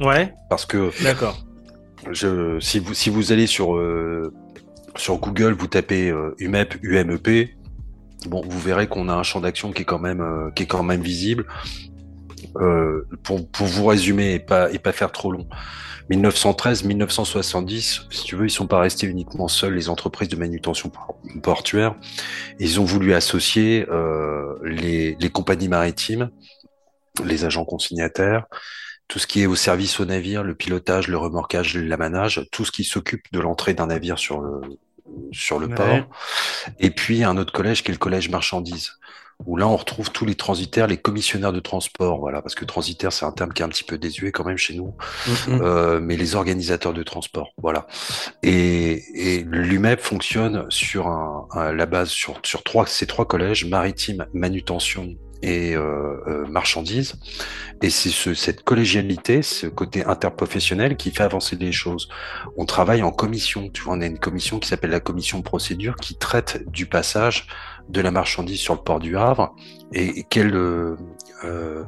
Ouais, 0.00 0.32
parce 0.48 0.64
que 0.64 0.92
d'accord. 1.02 1.44
je 2.12 2.60
si 2.60 2.78
vous 2.78 2.94
si 2.94 3.10
vous 3.10 3.32
allez 3.32 3.48
sur 3.48 3.74
euh, 3.76 4.32
sur 4.96 5.18
Google, 5.18 5.52
vous 5.52 5.66
tapez 5.66 6.10
euh, 6.10 6.34
UMEP 6.38 6.78
UMEP, 6.82 7.50
bon 8.26 8.42
vous 8.48 8.58
verrez 8.60 8.88
qu'on 8.88 9.08
a 9.08 9.14
un 9.14 9.22
champ 9.22 9.40
d'action 9.40 9.72
qui 9.72 9.82
est 9.82 9.84
quand 9.84 9.98
même 9.98 10.20
euh, 10.20 10.50
qui 10.50 10.64
est 10.64 10.66
quand 10.66 10.82
même 10.82 11.02
visible. 11.02 11.46
Euh, 12.56 13.06
pour, 13.22 13.48
pour 13.48 13.66
vous 13.66 13.86
résumer 13.86 14.34
et 14.34 14.38
pas, 14.38 14.70
et 14.72 14.78
pas 14.78 14.92
faire 14.92 15.12
trop 15.12 15.30
long. 15.30 15.46
1913-1970, 16.10 18.06
si 18.10 18.24
tu 18.24 18.36
veux, 18.36 18.46
ils 18.46 18.50
sont 18.50 18.66
pas 18.66 18.80
restés 18.80 19.06
uniquement 19.06 19.48
seuls, 19.48 19.74
les 19.74 19.88
entreprises 19.88 20.28
de 20.28 20.36
manutention 20.36 20.88
por- 20.88 21.18
portuaire. 21.42 21.94
Ils 22.58 22.80
ont 22.80 22.84
voulu 22.84 23.12
associer 23.12 23.86
euh, 23.90 24.54
les, 24.64 25.16
les 25.20 25.30
compagnies 25.30 25.68
maritimes, 25.68 26.30
les 27.24 27.44
agents 27.44 27.64
consignataires, 27.64 28.46
tout 29.08 29.18
ce 29.18 29.26
qui 29.26 29.42
est 29.42 29.46
au 29.46 29.56
service 29.56 30.00
au 30.00 30.04
navire, 30.04 30.42
le 30.42 30.54
pilotage, 30.54 31.08
le 31.08 31.18
remorquage, 31.18 31.76
l'amanage, 31.76 32.46
tout 32.52 32.64
ce 32.64 32.72
qui 32.72 32.84
s'occupe 32.84 33.24
de 33.32 33.40
l'entrée 33.40 33.74
d'un 33.74 33.86
navire 33.86 34.18
sur 34.18 34.40
le, 34.40 34.60
sur 35.32 35.58
le 35.58 35.66
Ouais. 35.68 35.74
port. 35.74 35.98
Et 36.78 36.90
puis 36.90 37.24
un 37.24 37.36
autre 37.36 37.52
collège 37.52 37.82
qui 37.82 37.90
est 37.90 37.94
le 37.94 37.98
collège 37.98 38.28
marchandises 38.30 38.92
où 39.46 39.56
là 39.56 39.68
on 39.68 39.76
retrouve 39.76 40.10
tous 40.10 40.24
les 40.24 40.34
transitaires, 40.34 40.88
les 40.88 40.96
commissionnaires 40.96 41.52
de 41.52 41.60
transport, 41.60 42.18
voilà, 42.18 42.42
parce 42.42 42.56
que 42.56 42.64
transitaire 42.64 43.12
c'est 43.12 43.24
un 43.24 43.30
terme 43.30 43.52
qui 43.52 43.62
est 43.62 43.64
un 43.64 43.68
petit 43.68 43.84
peu 43.84 43.96
désuet 43.96 44.32
quand 44.32 44.44
même 44.44 44.56
chez 44.56 44.74
nous, 44.74 44.96
euh, 45.48 46.00
mais 46.00 46.16
les 46.16 46.34
organisateurs 46.34 46.92
de 46.92 47.04
transport, 47.04 47.52
voilà. 47.56 47.86
Et, 48.42 49.04
et 49.14 49.44
l'UMEP 49.44 50.00
fonctionne 50.00 50.66
sur 50.70 51.06
un, 51.06 51.46
un- 51.52 51.72
la 51.72 51.86
base 51.86 52.08
sur 52.08 52.40
sur 52.44 52.64
trois 52.64 52.84
ces 52.86 53.06
trois 53.06 53.26
collèges 53.28 53.64
maritime, 53.64 54.26
manutention 54.32 55.14
et 55.42 55.74
euh, 55.74 56.16
euh, 56.26 56.46
marchandises. 56.46 57.14
Et 57.82 57.90
c'est 57.90 58.10
ce, 58.10 58.34
cette 58.34 58.64
collégialité, 58.64 59.42
ce 59.42 59.66
côté 59.66 60.04
interprofessionnel 60.04 60.96
qui 60.96 61.10
fait 61.10 61.22
avancer 61.22 61.56
les 61.56 61.72
choses. 61.72 62.08
On 62.56 62.64
travaille 62.64 63.02
en 63.02 63.12
commission, 63.12 63.68
tu 63.72 63.82
vois, 63.82 63.94
on 63.94 64.00
a 64.00 64.06
une 64.06 64.18
commission 64.18 64.58
qui 64.58 64.68
s'appelle 64.68 64.90
la 64.90 65.00
commission 65.00 65.42
procédure 65.42 65.96
qui 65.96 66.16
traite 66.16 66.68
du 66.70 66.86
passage 66.86 67.46
de 67.88 68.00
la 68.00 68.10
marchandise 68.10 68.60
sur 68.60 68.74
le 68.74 68.80
port 68.80 69.00
du 69.00 69.16
Havre 69.16 69.54
et 69.92 70.24
quelle, 70.28 70.54
euh, 70.54 70.96
euh, 71.44 71.84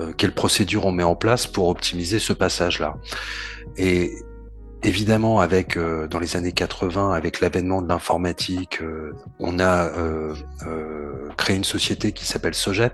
euh, 0.00 0.12
quelle 0.16 0.32
procédure 0.32 0.86
on 0.86 0.92
met 0.92 1.04
en 1.04 1.14
place 1.14 1.46
pour 1.46 1.68
optimiser 1.68 2.18
ce 2.18 2.32
passage-là. 2.32 2.96
Et 3.76 4.10
évidemment, 4.82 5.40
avec 5.40 5.76
euh, 5.76 6.06
dans 6.06 6.18
les 6.18 6.36
années 6.36 6.52
80, 6.52 7.12
avec 7.12 7.40
l'avènement 7.40 7.82
de 7.82 7.88
l'informatique, 7.88 8.82
euh, 8.82 9.12
on 9.38 9.58
a 9.58 9.86
euh, 9.86 10.34
créé 11.36 11.56
une 11.56 11.64
société 11.64 12.12
qui 12.12 12.24
s'appelle 12.24 12.54
Sojet, 12.54 12.92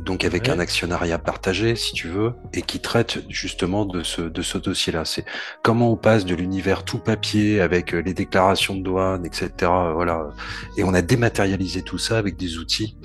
donc 0.00 0.24
avec 0.24 0.48
Ouais. 0.48 0.50
un 0.50 0.58
actionnariat 0.58 1.18
partagé, 1.18 1.76
si 1.76 1.92
tu 1.92 2.08
veux, 2.08 2.32
et 2.52 2.62
qui 2.62 2.80
traite 2.80 3.24
justement 3.28 3.84
de 3.84 4.02
ce, 4.02 4.22
de 4.22 4.42
ce 4.42 4.58
dossier-là. 4.58 5.04
C'est 5.04 5.24
comment 5.62 5.92
on 5.92 5.96
passe 5.96 6.24
de 6.24 6.34
l'univers 6.34 6.84
tout 6.84 6.98
papier 6.98 7.60
avec 7.60 7.94
euh, 7.94 8.00
les 8.02 8.14
déclarations 8.14 8.74
de 8.74 8.82
douane, 8.82 9.24
etc. 9.26 9.50
euh, 9.62 9.92
Voilà, 9.92 10.28
et 10.76 10.84
on 10.84 10.94
a 10.94 11.02
dématérialisé 11.02 11.82
tout 11.82 11.98
ça 11.98 12.18
avec 12.18 12.36
des 12.36 12.58
outils 12.58 12.96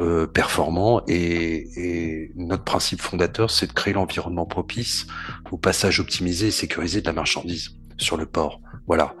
euh, 0.00 0.26
performants. 0.26 1.02
Et, 1.08 1.68
et 1.76 2.32
notre 2.36 2.64
principe 2.64 3.00
fondateur, 3.02 3.50
c'est 3.50 3.66
de 3.66 3.72
créer 3.72 3.94
l'environnement 3.94 4.46
propice 4.46 5.06
au 5.50 5.58
passage 5.58 6.00
optimisé 6.00 6.48
et 6.48 6.50
sécurisé 6.50 7.00
de 7.00 7.06
la 7.06 7.12
marchandise 7.12 7.70
sur 7.98 8.16
le 8.16 8.26
port. 8.26 8.60
Voilà. 8.86 9.14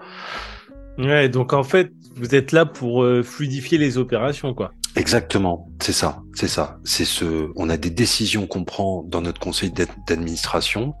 Ouais, 0.98 1.28
donc 1.28 1.52
en 1.52 1.62
fait, 1.64 1.92
vous 2.16 2.34
êtes 2.34 2.52
là 2.52 2.66
pour 2.66 3.02
euh, 3.04 3.22
fluidifier 3.22 3.78
les 3.78 3.96
opérations, 3.98 4.54
quoi. 4.54 4.72
Exactement, 4.96 5.70
c'est 5.80 5.92
ça, 5.92 6.22
c'est 6.34 6.48
ça. 6.48 6.78
C'est 6.84 7.04
ce, 7.04 7.50
on 7.54 7.68
a 7.70 7.76
des 7.76 7.90
décisions 7.90 8.46
qu'on 8.46 8.64
prend 8.64 9.04
dans 9.04 9.20
notre 9.20 9.38
conseil 9.40 9.70
d'ad- 9.70 9.88
d'administration. 10.08 10.94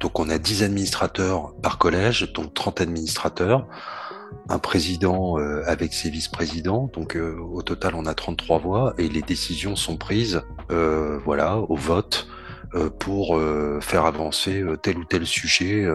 Donc 0.00 0.18
on 0.20 0.28
a 0.28 0.38
10 0.38 0.62
administrateurs 0.64 1.54
par 1.62 1.78
collège, 1.78 2.32
donc 2.34 2.52
30 2.52 2.80
administrateurs, 2.82 3.66
un 4.48 4.58
président 4.58 5.38
euh, 5.38 5.62
avec 5.66 5.94
ses 5.94 6.10
vice-présidents. 6.10 6.90
Donc 6.92 7.16
euh, 7.16 7.36
au 7.38 7.62
total 7.62 7.94
on 7.94 8.04
a 8.04 8.12
33 8.14 8.58
voix 8.58 8.94
et 8.98 9.08
les 9.08 9.22
décisions 9.22 9.76
sont 9.76 9.96
prises, 9.96 10.42
euh, 10.70 11.18
voilà, 11.24 11.56
au 11.58 11.76
vote 11.76 12.28
euh, 12.74 12.90
pour 12.90 13.40
faire 13.80 14.04
avancer 14.04 14.62
tel 14.82 14.98
ou 14.98 15.04
tel 15.04 15.24
sujet 15.26 15.86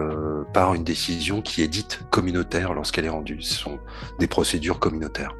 par 0.52 0.74
une 0.74 0.84
décision 0.84 1.40
qui 1.40 1.62
est 1.62 1.68
dite 1.68 2.00
communautaire 2.10 2.74
lorsqu'elle 2.74 3.04
est 3.04 3.08
rendue. 3.10 3.42
Ce 3.42 3.54
sont 3.54 3.78
des 4.18 4.26
procédures 4.26 4.80
communautaires. 4.80 5.34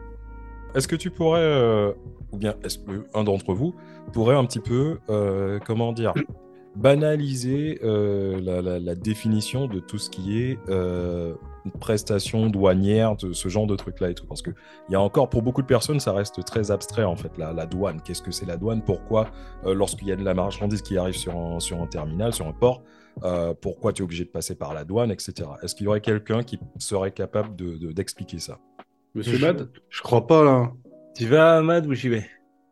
Est-ce 0.75 0.87
que 0.87 0.96
tu 0.96 1.10
pourrais, 1.10 1.40
euh, 1.40 1.92
ou 2.32 2.37
bien 2.37 2.54
est-ce 2.62 2.78
que 2.78 3.06
un 3.14 3.25
d'entre 3.25 3.54
vous 3.54 3.75
pourrait 4.12 4.37
un 4.37 4.44
petit 4.44 4.60
peu, 4.60 4.98
euh, 5.08 5.58
comment 5.64 5.92
dire, 5.92 6.12
banaliser 6.76 7.80
euh, 7.82 8.40
la, 8.78 8.94
définition 8.94 9.66
de 9.66 9.80
tout 9.80 9.98
ce 9.98 10.10
qui 10.10 10.38
est 10.38 10.58
prestation 11.80 12.48
douanière, 12.48 13.16
de 13.16 13.32
ce 13.32 13.48
genre 13.48 13.66
de 13.66 13.76
trucs-là 13.76 14.10
et 14.10 14.14
tout? 14.14 14.26
Parce 14.26 14.42
qu'il 14.42 14.54
y 14.90 14.94
a 14.94 15.00
encore, 15.00 15.30
pour 15.30 15.42
beaucoup 15.42 15.62
de 15.62 15.66
personnes, 15.66 16.00
ça 16.00 16.12
reste 16.12 16.44
très 16.44 16.70
abstrait 16.70 17.04
en 17.04 17.16
fait, 17.16 17.32
la, 17.38 17.66
douane. 17.66 18.00
Qu'est-ce 18.02 18.22
que 18.22 18.30
c'est 18.30 18.46
la 18.46 18.56
douane? 18.58 18.82
Pourquoi, 18.82 19.30
lorsqu'il 19.64 20.08
y 20.08 20.12
a 20.12 20.16
de 20.16 20.25
la 20.25 20.34
marchandise 20.34 20.82
qui 20.82 20.98
arrive 20.98 21.16
sur 21.16 21.34
un, 21.37 21.87
terminal, 21.87 22.34
sur 22.34 22.46
un 22.46 22.52
port, 22.52 22.82
pourquoi 23.62 23.94
tu 23.94 24.02
es 24.02 24.04
obligé 24.04 24.25
de 24.25 24.30
passer 24.30 24.54
par 24.54 24.75
la 24.75 24.84
douane, 24.84 25.10
etc. 25.10 25.48
Est-ce 25.62 25.75
qu'il 25.75 25.87
y 25.87 25.88
aurait 25.88 26.02
quelqu'un 26.02 26.42
qui 26.42 26.60
serait 26.78 27.10
capable 27.10 27.56
de- 27.56 27.76
de- 27.78 27.92
d'expliquer 27.92 28.38
ça? 28.38 28.58
Monsieur 29.15 29.38
Bad 29.38 29.69
Je 29.91 30.03
crois 30.03 30.27
pas 30.27 30.45
là. 30.45 30.73
Tu 31.17 31.27
vas, 31.27 31.61
Mad, 31.62 31.87
ou 31.87 31.95
j'y 31.95 32.09
vais? 32.09 32.25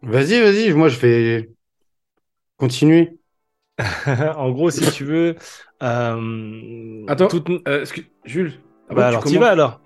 Vas-y, 0.03 0.41
vas-y, 0.41 0.73
moi 0.73 0.89
je 0.89 0.99
vais 0.99 1.51
continuer. 2.57 3.19
En 4.37 4.51
gros, 4.53 4.71
si 4.71 4.91
tu 4.93 5.05
veux. 5.05 5.35
euh, 5.83 7.05
Attends, 7.09 7.29
toute- 7.29 7.49
euh, 7.69 7.81
excuse- 7.83 8.07
Jules. 8.25 8.53
Bah 8.91 9.09
alors, 9.09 9.21
tu 9.25 9.31
commences- 9.31 9.41
vas 9.45 9.51
alors 9.51 9.81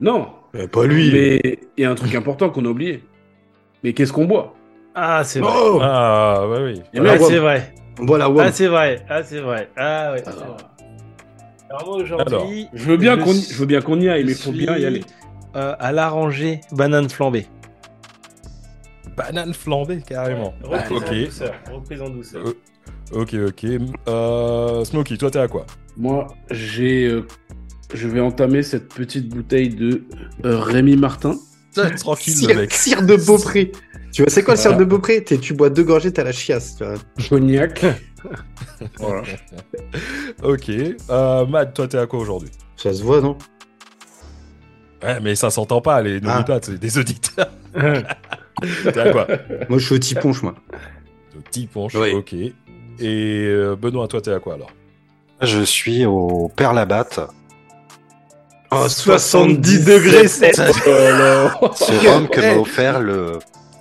Non, 0.00 0.28
Euh, 0.54 0.66
pas 0.68 0.86
lui. 0.86 1.12
mais 1.12 1.58
il 1.76 1.82
y 1.82 1.84
a 1.84 1.90
un 1.90 1.94
truc 1.94 2.14
important 2.14 2.48
qu'on 2.50 2.64
a 2.64 2.68
oublié. 2.68 3.02
Mais 3.82 3.92
qu'est-ce 3.92 4.12
qu'on 4.12 4.24
boit? 4.24 4.54
Ah, 4.94 5.24
c'est 5.24 5.40
vrai. 5.40 5.50
Oh 5.54 5.78
Ah, 5.82 6.46
bah 6.48 6.62
oui. 6.62 6.80
Et 6.94 7.00
Ah, 7.00 7.18
c'est 7.18 7.38
vrai. 7.38 7.74
On 7.98 8.04
boit 8.04 8.18
la 8.18 8.26
Ah, 8.38 8.52
c'est 8.52 8.68
vrai. 8.68 9.04
Ah, 9.08 9.22
c'est 9.22 9.40
vrai. 9.40 9.68
Ah, 9.76 10.12
ouais. 10.12 10.22
Alors, 11.68 11.86
moi, 11.86 11.96
aujourd'hui. 11.96 12.68
Je 12.72 12.84
veux 12.84 12.96
bien 12.96 13.16
qu'on 13.18 13.32
y... 13.32 13.34
suis- 13.34 13.54
je 13.54 13.58
veux 13.60 13.66
bien 13.66 13.80
qu'on 13.82 14.00
y 14.00 14.08
aille, 14.08 14.24
mais 14.24 14.32
il 14.32 14.38
faut 14.38 14.52
bien 14.52 14.76
y 14.78 14.84
aller. 14.84 15.00
Euh, 15.56 15.74
à 15.78 15.92
l'arranger, 15.92 16.60
banane 16.72 17.08
flambée. 17.08 17.46
Banane 19.16 19.54
flambée, 19.54 20.02
carrément. 20.06 20.54
Reprise 20.62 20.92
en 20.92 20.96
ok, 20.96 21.14
douceur. 21.26 21.54
Reprise 21.72 22.02
en 22.02 22.10
douceur. 22.10 22.44
Euh, 22.46 22.54
ok, 23.12 23.34
ok. 23.48 23.66
Euh, 24.08 24.84
Smokey, 24.84 25.16
toi, 25.16 25.30
t'es 25.30 25.38
à 25.38 25.48
quoi? 25.48 25.66
Moi, 25.96 26.26
j'ai, 26.50 27.06
euh, 27.06 27.26
je 27.92 28.08
vais 28.08 28.20
entamer 28.20 28.62
cette 28.62 28.88
petite 28.92 29.28
bouteille 29.28 29.68
de 29.68 30.04
euh, 30.44 30.58
Rémi 30.58 30.96
Martin. 30.96 31.36
Tranquille, 31.98 32.34
le 32.34 32.46
Cire, 32.48 32.56
mec. 32.56 32.72
cire 32.72 33.02
de 33.06 33.16
Beaupré. 33.16 33.72
Tu 34.12 34.22
vois, 34.22 34.30
c'est 34.30 34.44
quoi 34.44 34.54
le 34.54 34.60
cire 34.60 34.76
de 34.76 34.84
Beaupré? 34.84 35.24
T'es- 35.24 35.38
Tu 35.38 35.54
bois 35.54 35.70
deux 35.70 35.82
gorgées, 35.82 36.12
t'as 36.12 36.22
la 36.22 36.30
chiasse. 36.32 36.76
tu 36.76 36.84
vois. 36.84 36.94
Cognac. 37.28 37.84
voilà. 38.98 39.22
Ok. 40.44 40.70
Euh, 41.10 41.46
Matt, 41.46 41.74
toi, 41.74 41.88
t'es 41.88 41.98
à 41.98 42.06
quoi 42.06 42.20
aujourd'hui? 42.20 42.50
Ça 42.76 42.92
se 42.92 43.02
voit, 43.02 43.20
non? 43.20 43.36
Ouais, 45.04 45.20
mais 45.20 45.34
ça 45.34 45.50
s'entend 45.50 45.80
pas, 45.80 46.00
les 46.02 46.20
Ah. 46.26 46.42
pas, 46.42 46.58
c'est 46.62 46.78
des 46.78 46.98
auditeurs. 46.98 47.50
t'es 47.74 48.98
à 48.98 49.12
quoi 49.12 49.26
Moi, 49.68 49.78
je 49.78 49.84
suis 49.86 49.94
au 49.94 49.98
tiponche, 49.98 50.42
moi. 50.42 50.54
Le 51.34 51.40
petit 51.40 51.66
ponche, 51.66 51.94
Oui. 51.94 52.12
ok. 52.12 52.32
Et 52.32 52.52
euh, 53.00 53.76
Benoît, 53.76 54.08
toi, 54.08 54.20
t'es 54.20 54.32
à 54.32 54.38
quoi 54.38 54.54
alors? 54.54 54.70
Je 55.42 55.62
suis 55.62 56.06
au 56.06 56.50
Père 56.54 56.72
Labatte. 56.72 57.20
Oh, 58.70 58.88
70 58.88 59.84
degrés 59.84 60.26
7. 60.28 60.54
Ce 60.56 62.08
rhum 62.08 62.28
que 62.28 62.40
m'a 62.40 62.56
offert 62.60 63.00
le, 63.00 63.38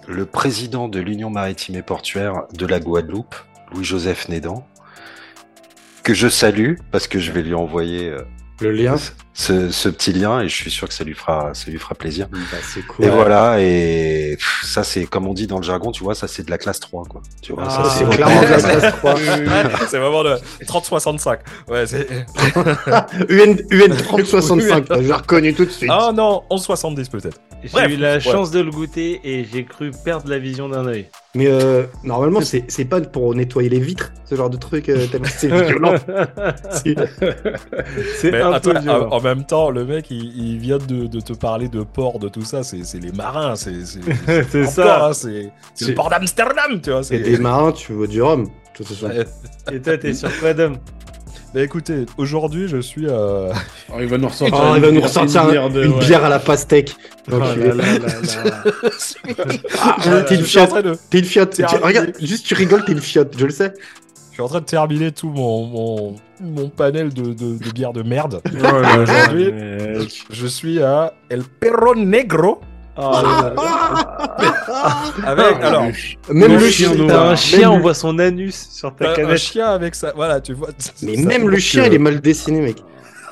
le 0.08 0.26
président 0.26 0.88
de 0.88 1.00
l'Union 1.00 1.30
maritime 1.30 1.76
et 1.76 1.82
portuaire 1.82 2.44
de 2.54 2.66
la 2.66 2.80
Guadeloupe, 2.80 3.36
Louis-Joseph 3.74 4.30
Nédan, 4.30 4.68
que 6.04 6.14
je 6.14 6.28
salue 6.28 6.76
parce 6.92 7.08
que 7.08 7.20
je 7.20 7.32
vais 7.32 7.42
lui 7.44 7.54
envoyer 7.56 8.10
euh, 8.10 8.22
Le 8.62 8.72
lien 8.72 8.96
ce, 9.34 9.72
ce 9.72 9.90
petit 9.90 10.14
lien 10.14 10.42
et 10.42 10.48
je 10.48 10.56
suis 10.56 10.70
sûr 10.70 10.88
que 10.88 10.94
ça 10.94 11.04
lui 11.04 11.16
fera, 11.16 11.54
ça 11.56 11.72
lui 11.72 11.80
fera 11.80 11.96
plaisir. 11.96 12.28
Bah, 12.32 12.38
c'est 12.62 12.86
cool. 12.86 13.06
Et 13.06 13.10
voilà, 13.10 13.60
et 13.60 14.36
pff, 14.38 14.62
ça 14.64 14.84
c'est 14.84 15.06
comme 15.06 15.28
on 15.28 15.34
dit 15.34 15.48
dans 15.48 15.58
le 15.58 15.64
jargon, 15.64 15.92
tu 15.92 16.04
vois, 16.04 16.14
ça 16.14 16.28
c'est 16.28 16.44
de 16.46 16.52
la 16.52 16.60
classe 16.60 16.80
3, 16.80 17.06
quoi. 17.06 17.22
Tu 17.42 17.52
vois, 17.54 17.64
Ah, 17.66 17.70
ça 17.70 17.90
C'est 17.90 18.06
c'est 18.06 18.10
clairement 18.12 18.42
de 18.42 18.48
la 18.48 18.60
classe 18.60 18.96
3. 18.98 19.16
C'est 19.90 19.98
vraiment 19.98 20.24
de 20.24 20.38
30-65. 20.66 21.40
Ouais, 21.68 21.88
c'est. 21.88 22.08
UN, 23.30 23.58
UN 23.72 23.96
3065, 23.96 24.86
j'ai 25.02 25.14
reconnu 25.14 25.54
tout 25.54 25.66
de 25.66 25.72
suite. 25.72 25.90
Ah 25.92 26.12
non, 26.14 26.44
11-70 26.52 27.10
peut-être. 27.10 27.40
J'ai 27.64 27.94
eu 27.94 27.98
la 27.98 28.14
ouais. 28.16 28.20
chance 28.20 28.52
de 28.52 28.60
le 28.60 28.72
goûter 28.72 29.20
et 29.24 29.46
j'ai 29.46 29.64
cru 29.66 29.92
perdre 30.04 30.30
la 30.30 30.40
vision 30.40 30.70
d'un 30.70 30.86
œil. 30.88 31.08
Mais 31.36 31.48
euh, 31.48 31.84
normalement, 32.04 32.42
c'est 32.42 32.66
c'est 32.68 32.86
pas 32.86 33.02
pour 33.02 33.34
nettoyer 33.34 33.70
les 33.70 33.80
vitres, 33.80 34.12
ce 34.26 34.36
genre 34.36 34.50
de 34.50 34.58
truc, 34.58 34.90
euh, 34.90 35.08
tellement 35.08 35.28
c'est 35.36 35.48
violent. 35.66 35.96
C'est- 36.76 38.42
un 38.42 38.60
peu 38.60 38.78
violent. 38.80 39.10
en 39.12 39.22
même 39.22 39.46
temps, 39.46 39.70
le 39.70 39.86
mec, 39.86 40.12
il, 40.12 40.38
il 40.54 40.60
vient 40.60 40.78
de, 40.78 41.08
de 41.08 41.20
te 41.20 41.34
parler 41.34 41.68
de 41.70 41.84
port, 41.84 42.20
de 42.20 42.30
tout 42.30 42.44
ça. 42.44 42.64
C'est 42.64 42.84
c'est 42.84 43.00
les 43.00 43.12
marins, 43.12 43.56
c'est 43.56 43.86
c'est- 43.86 44.02
C'est 44.50 44.62
encore, 44.62 44.72
ça. 44.74 45.06
hein, 45.08 45.14
c'est 45.14 45.52
c'est 45.74 45.88
le 45.90 45.94
port 45.96 46.10
d'Amsterdam, 46.10 46.82
tu 46.82 46.92
vois. 46.92 47.02
Et 47.12 47.20
des 47.20 47.38
marins, 47.38 47.72
tu 47.72 47.94
veux 47.94 48.08
du 48.08 48.22
rhum. 48.22 48.48
Ouais. 49.04 49.26
Et 49.72 49.80
toi, 49.82 49.98
t'es 49.98 50.14
sur 50.14 50.30
quoi 50.40 50.54
d'homme 50.54 50.78
Bah 51.54 51.62
écoutez, 51.62 52.06
aujourd'hui, 52.18 52.68
je 52.68 52.78
suis. 52.82 53.06
euh, 53.08 53.52
Oh, 53.92 53.98
il 54.00 54.08
va 54.08 54.18
nous 54.18 54.28
ressortir, 54.28 54.58
Oh, 54.60 54.74
il 54.76 54.82
va 54.82 54.88
une 54.88 54.96
nous 54.96 55.02
bière- 55.02 55.04
ressortir 55.10 55.44
une 55.44 55.52
bière 55.52 55.70
de- 55.70 55.84
une 55.84 55.92
ouais. 55.94 56.00
bière 56.00 56.24
à 56.26 56.30
la 56.30 56.40
pastèque. 56.40 56.96
Oh 57.32 57.38
L'enculé. 57.38 57.68
là 57.68 57.74
là 57.76 58.00
là 58.00 58.00
là. 58.46 58.64
Ah, 59.80 60.22
t'es 60.28 60.36
une 60.36 60.44
fiotte, 60.44 60.84
de, 60.84 60.98
t'es 61.12 61.20
une 61.20 61.26
fiotte. 61.26 61.54
Tu- 61.56 61.76
regarde, 61.78 62.14
juste 62.20 62.48
tu 62.48 62.56
rigoles, 62.56 62.84
t'es 62.86 62.94
une 62.94 63.02
fiotte, 63.02 63.36
je 63.38 63.46
le 63.46 63.52
sais. 63.52 63.72
je 64.30 64.34
suis 64.34 64.42
en 64.42 64.48
train 64.48 64.62
de 64.62 64.66
terminer 64.66 65.12
tout 65.12 65.30
mon, 65.30 65.66
mon, 65.68 66.16
mon 66.42 66.70
panel 66.70 67.14
de, 67.14 67.22
de, 67.34 67.58
de 67.64 67.72
bières 67.72 67.94
de 67.94 68.02
merde. 68.02 68.42
Oh 68.46 69.02
Aujourd'hui. 69.02 69.54
Je 70.32 70.48
suis 70.48 70.82
à 70.82 71.14
El 71.30 71.44
Perro 71.44 71.94
Negro. 71.94 72.62
Oh 72.96 73.12
là 73.14 73.54
là. 73.56 73.56
Avec, 75.26 75.58
Ah, 75.62 75.68
alors, 75.68 75.84
Même 76.30 76.54
Le 76.60 76.70
chien 76.70 76.92
un 76.92 76.96
même 77.28 77.36
chien, 77.38 77.72
on 77.72 77.80
voit 77.80 77.94
son 77.94 78.18
anus 78.20 78.68
sur 78.72 78.96
ta 78.96 79.10
un, 79.10 79.12
un 79.12 79.16
canette. 79.16 79.38
chien 79.38 79.68
avec 79.72 79.96
ça. 79.96 80.14
Voilà, 80.16 80.42
tu 80.42 80.54
vois. 80.54 80.70
Mais 81.02 81.16
ça 81.18 81.22
même 81.28 81.50
le 81.50 81.58
chien, 81.58 81.84
que- 81.84 81.88
il 81.90 81.94
est 81.96 82.00
mal 82.00 82.20
dessiné, 82.22 82.62
mec. 82.62 82.84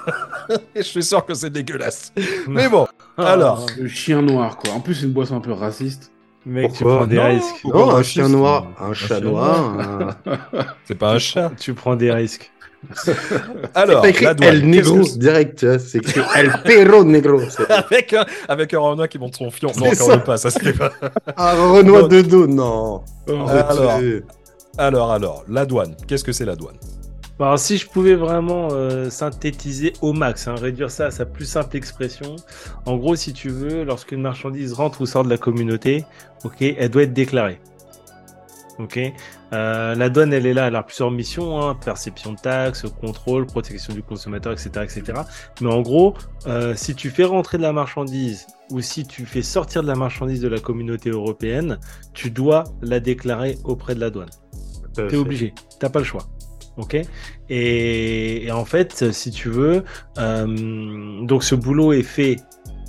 Je 0.75 0.81
suis 0.81 1.03
sûr 1.03 1.23
que 1.25 1.33
c'est 1.33 1.49
dégueulasse. 1.51 2.11
Mais 2.47 2.67
bon, 2.69 2.87
alors. 3.17 3.65
Le 3.77 3.87
chien 3.87 4.21
noir, 4.21 4.57
quoi. 4.57 4.73
En 4.73 4.79
plus, 4.79 4.95
c'est 4.95 5.05
une 5.05 5.13
boisson 5.13 5.37
un 5.37 5.41
peu 5.41 5.51
raciste. 5.53 6.11
Mec, 6.45 6.73
tu 6.73 6.83
prends 6.83 7.05
des 7.05 7.17
Non. 7.17 7.25
risques. 7.25 7.63
Non, 7.65 7.95
un 7.95 8.01
chien 8.03 8.27
noir. 8.29 8.65
Un 8.79 8.89
Un 8.89 8.93
chat 8.93 9.19
noir. 9.19 9.77
un- 10.25 10.31
c'est 10.85 10.95
pas 10.97 11.11
un 11.13 11.19
chat. 11.19 11.51
Tu 11.59 11.73
prends 11.75 11.95
des 11.95 12.11
risques. 12.11 12.51
Alors, 13.75 14.05
écrit 14.05 14.25
la 14.25 14.33
douane, 14.33 14.55
El 14.55 14.69
Negro 14.69 14.97
qu'est-ce 14.97 15.13
que 15.13 15.19
direct. 15.19 15.77
C'est 15.79 15.97
écrit 15.99 16.21
El 16.35 16.51
Perro 16.63 17.03
Negro. 17.03 17.39
Avec 17.69 18.13
un, 18.13 18.25
avec 18.47 18.73
un 18.73 18.79
Renoir 18.79 19.07
qui 19.07 19.19
monte 19.19 19.35
son 19.35 19.51
fion. 19.51 19.71
Non, 19.77 19.89
quand 19.89 19.95
ça. 19.95 20.07
même 20.07 20.23
pas, 20.23 20.37
ça 20.37 20.49
se 20.49 20.59
fait 20.59 20.73
pas. 20.73 20.91
un 21.37 21.71
Renoir 21.71 22.07
de 22.07 22.21
dos, 22.21 22.47
non. 22.47 23.03
Alors. 23.27 23.99
Alors, 24.77 25.11
alors, 25.11 25.43
la 25.49 25.65
douane. 25.65 25.95
Qu'est-ce 26.07 26.23
que 26.23 26.31
c'est 26.31 26.45
la 26.45 26.55
douane? 26.55 26.77
Alors, 27.39 27.57
si 27.57 27.77
je 27.77 27.87
pouvais 27.87 28.13
vraiment 28.13 28.69
euh, 28.71 29.09
synthétiser 29.09 29.93
au 30.01 30.13
max, 30.13 30.47
hein, 30.47 30.55
réduire 30.55 30.91
ça 30.91 31.07
à 31.07 31.11
sa 31.11 31.25
plus 31.25 31.45
simple 31.45 31.75
expression, 31.75 32.35
en 32.85 32.97
gros, 32.97 33.15
si 33.15 33.33
tu 33.33 33.49
veux, 33.49 33.83
lorsqu'une 33.83 34.21
marchandise 34.21 34.73
rentre 34.73 35.01
ou 35.01 35.07
sort 35.07 35.23
de 35.23 35.29
la 35.29 35.37
communauté, 35.37 36.05
ok, 36.43 36.61
elle 36.61 36.89
doit 36.89 37.03
être 37.03 37.13
déclarée. 37.13 37.59
Ok, 38.77 38.99
Euh, 39.53 39.95
la 39.95 40.09
douane, 40.09 40.31
elle 40.33 40.45
est 40.45 40.53
là, 40.53 40.67
elle 40.67 40.75
a 40.75 40.83
plusieurs 40.83 41.11
missions, 41.11 41.61
hein, 41.61 41.75
perception 41.75 42.33
de 42.33 42.39
taxes, 42.39 42.85
contrôle, 43.01 43.45
protection 43.45 43.93
du 43.93 44.01
consommateur, 44.01 44.53
etc., 44.53 44.69
etc. 44.83 45.19
Mais 45.59 45.71
en 45.71 45.81
gros, 45.81 46.13
euh, 46.47 46.73
si 46.75 46.95
tu 46.95 47.09
fais 47.09 47.25
rentrer 47.25 47.57
de 47.57 47.63
la 47.63 47.73
marchandise 47.73 48.47
ou 48.71 48.81
si 48.81 49.05
tu 49.05 49.25
fais 49.25 49.41
sortir 49.41 49.81
de 49.83 49.87
la 49.87 49.95
marchandise 49.95 50.41
de 50.41 50.47
la 50.47 50.59
communauté 50.59 51.09
européenne, 51.09 51.79
tu 52.13 52.31
dois 52.31 52.63
la 52.81 52.99
déclarer 52.99 53.57
auprès 53.63 53.95
de 53.95 53.99
la 53.99 54.09
douane. 54.09 54.29
T'es 54.93 55.15
obligé, 55.15 55.53
t'as 55.79 55.89
pas 55.89 55.99
le 55.99 56.05
choix. 56.05 56.23
Ok? 56.77 56.97
Et, 57.49 58.45
et 58.45 58.51
en 58.51 58.65
fait, 58.65 59.11
si 59.11 59.31
tu 59.31 59.49
veux, 59.49 59.83
euh, 60.17 61.25
donc 61.25 61.43
ce 61.43 61.55
boulot 61.55 61.91
est 61.91 62.03
fait 62.03 62.37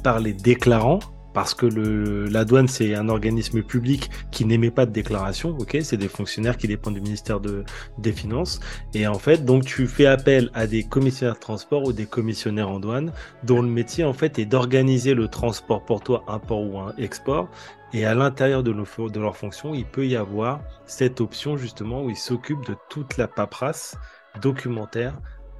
par 0.04 0.20
les 0.20 0.32
déclarants, 0.32 1.00
parce 1.32 1.54
que 1.54 1.66
le, 1.66 2.26
la 2.26 2.44
douane, 2.44 2.68
c'est 2.68 2.94
un 2.94 3.08
organisme 3.08 3.62
public 3.62 4.10
qui 4.30 4.44
n'émet 4.44 4.70
pas 4.70 4.86
de 4.86 4.92
déclaration, 4.92 5.56
ok? 5.58 5.78
C'est 5.82 5.96
des 5.96 6.08
fonctionnaires 6.08 6.56
qui 6.56 6.68
dépendent 6.68 6.94
du 6.94 7.00
ministère 7.00 7.40
de, 7.40 7.64
des 7.98 8.12
Finances. 8.12 8.60
Et 8.94 9.06
en 9.06 9.18
fait, 9.18 9.44
donc, 9.44 9.64
tu 9.64 9.86
fais 9.86 10.06
appel 10.06 10.50
à 10.54 10.66
des 10.66 10.84
commissionnaires 10.84 11.34
de 11.34 11.40
transport 11.40 11.84
ou 11.84 11.92
des 11.92 12.06
commissionnaires 12.06 12.68
en 12.68 12.80
douane, 12.80 13.12
dont 13.44 13.62
le 13.62 13.68
métier, 13.68 14.04
en 14.04 14.12
fait, 14.12 14.38
est 14.38 14.44
d'organiser 14.44 15.14
le 15.14 15.28
transport 15.28 15.84
pour 15.84 16.02
toi, 16.02 16.24
import 16.28 16.62
ou 16.62 16.78
un 16.78 16.94
export. 16.98 17.48
Et 17.94 18.06
à 18.06 18.14
l'intérieur 18.14 18.62
de, 18.62 18.72
leur 19.18 19.36
fonction, 19.36 19.74
il 19.74 19.84
peut 19.84 20.06
y 20.06 20.16
avoir 20.16 20.60
cette 20.86 21.20
option, 21.20 21.56
justement, 21.56 22.04
où 22.04 22.10
ils 22.10 22.16
s'occupent 22.16 22.66
de 22.66 22.76
toute 22.88 23.16
la 23.16 23.28
paperasse 23.28 23.96
documentaire 24.40 25.14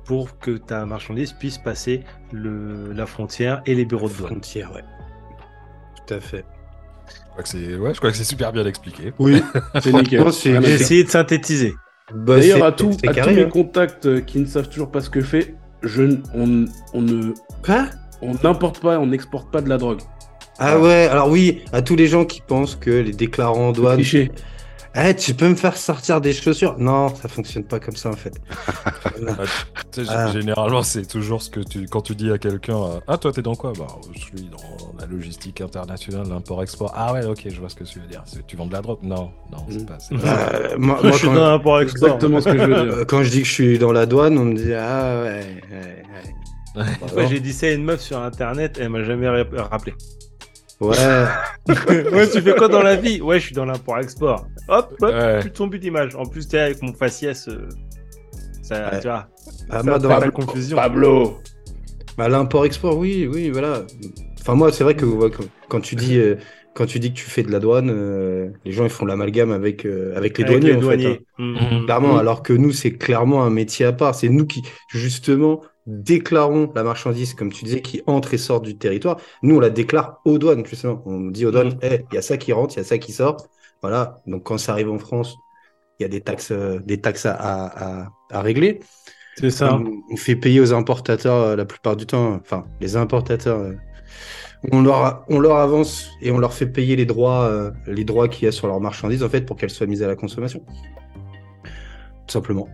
pour 0.05 0.39
que 0.39 0.57
ta 0.57 0.87
marchandise 0.87 1.33
puisse 1.33 1.59
passer 1.59 2.05
le, 2.33 2.93
la 2.93 3.07
frontière 3.07 3.63
et 3.67 3.75
les 3.75 3.85
bureaux 3.85 4.09
de 4.09 4.15
douane. 4.15 4.41
Tout 6.07 6.15
à 6.15 6.21
fait. 6.21 6.45
Je 7.09 7.31
crois 7.31 7.43
que 7.43 7.49
c'est 7.49 7.77
ouais, 7.77 7.95
je 7.95 7.99
crois 7.99 8.11
que 8.11 8.17
c'est 8.17 8.25
super 8.25 8.53
bien 8.53 8.67
expliqué. 8.67 9.13
Oui, 9.19 9.43
C'est 9.83 9.93
nickel. 9.93 10.33
c'est- 10.33 10.61
J'ai 10.63 10.73
essayé 10.75 11.05
de 11.05 11.11
synthétiser. 11.11 11.75
Bah, 12.15 12.37
D'ailleurs, 12.39 12.59
c'est- 12.59 12.65
à, 12.65 12.73
tout, 12.73 12.91
c'est 13.01 13.09
à 13.09 13.13
carré, 13.15 13.31
tous 13.33 13.37
mes 13.41 13.47
hein. 13.47 13.51
contacts 13.51 14.07
euh, 14.07 14.21
qui 14.21 14.39
ne 14.39 14.47
savent 14.47 14.69
toujours 14.69 14.91
pas 14.91 15.01
ce 15.01 15.09
que 15.09 15.21
fait, 15.23 15.55
je, 15.83 16.03
n- 16.03 16.23
on, 16.35 16.67
on 16.93 17.01
ne 17.03 17.33
Quoi? 17.65 17.87
on 18.21 18.35
n'importe 18.43 18.81
pas, 18.81 18.99
on 18.99 19.07
n'exporte 19.07 19.51
pas 19.51 19.61
de 19.63 19.69
la 19.69 19.79
drogue. 19.79 20.01
Ah 20.59 20.79
ouais, 20.79 21.07
alors 21.11 21.31
oui, 21.31 21.63
à 21.73 21.81
tous 21.81 21.97
les 21.97 22.07
gens 22.07 22.25
qui 22.27 22.43
pensent 22.47 22.77
que 22.77 22.91
les 22.91 23.13
déclarants 23.13 23.69
en 23.69 23.73
douane. 23.73 24.01
Cliché. 24.95 25.09
Eh, 25.11 25.17
tu 25.17 25.35
peux 25.35 25.49
me 25.49 25.55
faire 25.55 25.77
sortir 25.77 26.21
des 26.21 26.33
chaussures? 26.33 26.77
Non, 26.79 27.15
ça 27.15 27.29
fonctionne 27.29 27.65
pas 27.65 27.81
comme 27.81 27.97
ça 27.97 28.11
en 28.11 28.17
fait. 28.17 28.35
Sais, 29.93 30.03
Ah. 30.09 30.31
Généralement, 30.33 30.83
c'est 30.83 31.07
toujours 31.07 31.43
ce 31.43 31.51
que 31.51 31.61
tu 31.61 31.87
quand 31.87 32.01
tu 32.03 32.15
dis 32.15 32.31
à 32.31 32.39
quelqu'un 32.39 32.77
euh, 32.77 33.01
Ah, 33.07 33.19
toi, 33.19 33.31
t'es 33.33 33.43
dans 33.43 33.55
quoi? 33.55 33.73
Bah, 33.79 33.87
je 34.15 34.21
suis 34.21 34.49
dans 34.51 34.99
la 34.99 35.07
logistique 35.07 35.61
internationale, 35.61 36.27
l'import-export. 36.29 36.93
Ah 36.97 37.13
ouais, 37.13 37.25
ok, 37.27 37.43
je 37.49 37.61
vois 37.61 37.69
ce 37.69 37.75
que 37.77 37.85
tu 37.85 38.01
veux 38.01 38.07
dire. 38.07 38.23
Tu 38.47 38.57
vends 38.57 38.67
de 38.67 38.73
la 38.73 38.81
drogue? 38.81 39.01
Non, 39.03 39.31
non, 39.51 39.59
c'est 39.69 39.83
Mm. 39.83 39.87
pas. 39.87 39.99
c'est 39.99 40.17
pas- 40.17 40.53
Euh, 40.55 40.75
moi, 40.79 40.99
je 41.05 41.11
suis 41.13 41.27
dans 41.29 41.35
l'import-export. 41.51 42.15
Exactement 42.15 42.41
ce 42.41 42.49
que 42.49 42.59
je 42.59 42.65
veux 42.65 42.85
dire. 42.85 42.95
euh, 42.99 43.05
quand 43.05 43.23
je 43.23 43.31
dis 43.31 43.43
que 43.43 43.49
je 43.49 43.53
suis 43.53 43.79
dans 43.79 43.93
la 43.93 44.07
douane, 44.07 44.39
on 44.39 44.45
me 44.47 44.55
dit 44.57 44.73
Ah 44.75 45.23
ouais, 45.23 45.45
ouais, 45.71 46.05
ouais. 46.77 46.85
Ouais, 47.17 47.29
j'ai 47.29 47.41
dit 47.41 47.53
ça 47.53 47.67
à 47.67 47.71
une 47.71 47.85
meuf 47.85 48.01
sur 48.01 48.19
internet, 48.19 48.79
elle 48.81 48.89
m'a 48.89 49.03
jamais 49.05 49.29
rappelé. 49.29 49.95
Ouais, 50.89 51.27
ouais, 52.13 52.29
tu 52.31 52.41
fais 52.41 52.55
quoi 52.55 52.69
dans 52.69 52.83
la 52.83 52.97
vie? 52.97 53.21
Ouais, 53.21 53.39
je 53.39 53.47
suis 53.47 53.55
dans 53.55 53.65
l'import-export. 53.65 54.47
Hop, 54.69 54.95
hop, 55.01 55.11
Ouais. 55.11 55.41
plus 55.41 55.51
de 55.51 55.57
son 55.57 55.67
but 55.69 55.79
d'image. 55.79 56.15
En 56.17 56.25
plus, 56.27 56.49
t'es 56.49 56.59
avec 56.59 56.83
mon 56.83 56.93
faciès. 56.93 57.49
euh, 57.49 57.69
Ça, 58.63 58.91
Ouais. 58.91 59.01
tu 59.01 59.09
vois, 59.09 59.29
Ah, 59.71 59.79
ça 59.79 59.83
moi, 59.83 59.99
dans- 59.99 60.09
la 60.19 60.31
confusion. 60.31 60.77
Pablo. 60.77 61.39
bah, 62.17 62.29
l'import-export, 62.29 62.97
oui, 62.97 63.29
oui, 63.33 63.51
voilà. 63.51 63.83
Enfin, 64.41 64.55
moi, 64.55 64.73
c'est 64.73 64.85
vrai 64.85 64.95
que 64.97 65.05
ouais, 65.05 65.31
quand, 65.31 65.45
quand 65.69 65.81
tu 65.81 65.95
dis. 65.97 66.19
euh, 66.19 66.37
Quand 66.75 66.87
tu 66.87 66.99
dis 66.99 67.11
que 67.13 67.19
tu 67.19 67.25
fais 67.29 67.43
de 67.43 67.53
la 67.53 67.61
douane, 67.61 67.91
euh, 67.91 68.49
les 68.65 68.73
gens 68.73 68.85
ils 68.85 68.89
font 68.91 69.05
l'amalgame 69.05 69.53
avec, 69.53 69.85
euh, 69.85 70.17
avec 70.17 70.39
les 70.39 70.45
Avec 70.45 70.61
douaniers 70.61 70.71
les 70.73 70.79
en 70.79 70.81
douaniers. 70.81 71.05
fait. 71.05 71.23
hein. 71.39 71.55
Mhm. 71.79 71.85
Clairement, 71.85 72.15
Mhm. 72.15 72.19
alors 72.19 72.43
que 72.43 72.55
nous, 72.55 72.73
c'est 72.73 72.93
clairement 72.93 73.45
un 73.45 73.51
métier 73.51 73.85
à 73.85 73.93
part. 73.93 74.15
C'est 74.15 74.31
nous 74.31 74.47
qui, 74.47 74.63
justement, 74.89 75.61
déclarons 75.87 76.71
la 76.75 76.83
marchandise, 76.85 77.35
comme 77.35 77.53
tu 77.53 77.65
disais, 77.65 77.81
qui 77.83 78.03
entre 78.07 78.35
et 78.35 78.39
sort 78.39 78.61
du 78.61 78.77
territoire. 78.79 79.19
Nous, 79.43 79.57
on 79.57 79.61
la 79.61 79.71
déclare 79.71 80.21
aux 80.25 80.39
douanes, 80.39 80.65
justement. 80.67 81.03
On 81.07 81.21
dit 81.31 81.45
aux 81.47 81.51
douanes, 81.51 81.75
Mhm. 81.75 81.79
Eh, 81.83 82.01
il 82.13 82.15
y 82.15 82.19
a 82.19 82.23
ça 82.23 82.37
qui 82.37 82.53
rentre, 82.53 82.75
il 82.77 82.79
y 82.79 82.81
a 82.81 82.85
ça 82.85 82.99
qui 82.99 83.13
sort. 83.13 83.37
Voilà. 83.83 84.21
Donc, 84.27 84.45
quand 84.45 84.59
ça 84.59 84.73
arrive 84.73 84.91
en 84.91 84.99
France, 84.99 85.37
il 85.99 86.05
y 86.05 86.07
a 86.07 86.09
des 86.09 86.21
taxes, 86.21 86.53
euh, 86.53 86.79
des 86.81 87.01
taxes 87.01 87.27
à, 87.27 87.35
à, 87.35 88.09
à- 88.31 88.43
régler. 88.43 88.81
C'est 89.39 89.51
ça. 89.51 89.75
On, 89.77 90.03
on 90.11 90.17
fait 90.17 90.37
payer 90.37 90.61
aux 90.61 90.73
importateurs 90.75 91.35
euh, 91.37 91.57
la 91.57 91.65
plupart 91.65 91.97
du 91.97 92.07
temps, 92.07 92.35
enfin, 92.35 92.65
les 92.81 92.97
importateurs, 92.97 93.59
euh, 93.61 93.73
on, 94.73 94.83
leur, 94.83 95.25
on 95.29 95.41
leur 95.41 95.57
avance 95.57 96.11
et 96.21 96.31
on 96.31 96.39
leur 96.39 96.53
fait 96.55 96.67
payer 96.67 96.97
les 96.97 97.07
droits, 97.07 97.73
les 97.87 98.05
droits 98.05 98.29
qu'il 98.29 98.45
y 98.45 98.49
a 98.49 98.53
sur 98.53 98.69
leurs 98.69 98.81
marchandises, 98.81 99.23
en 99.25 99.29
fait, 99.29 99.41
pour 99.43 99.57
qu'elles 99.57 99.71
soient 99.71 99.87
mises 99.89 100.03
à 100.03 100.07
la 100.07 100.17
consommation. 100.17 100.65
Tout 102.27 102.33
simplement. 102.33 102.69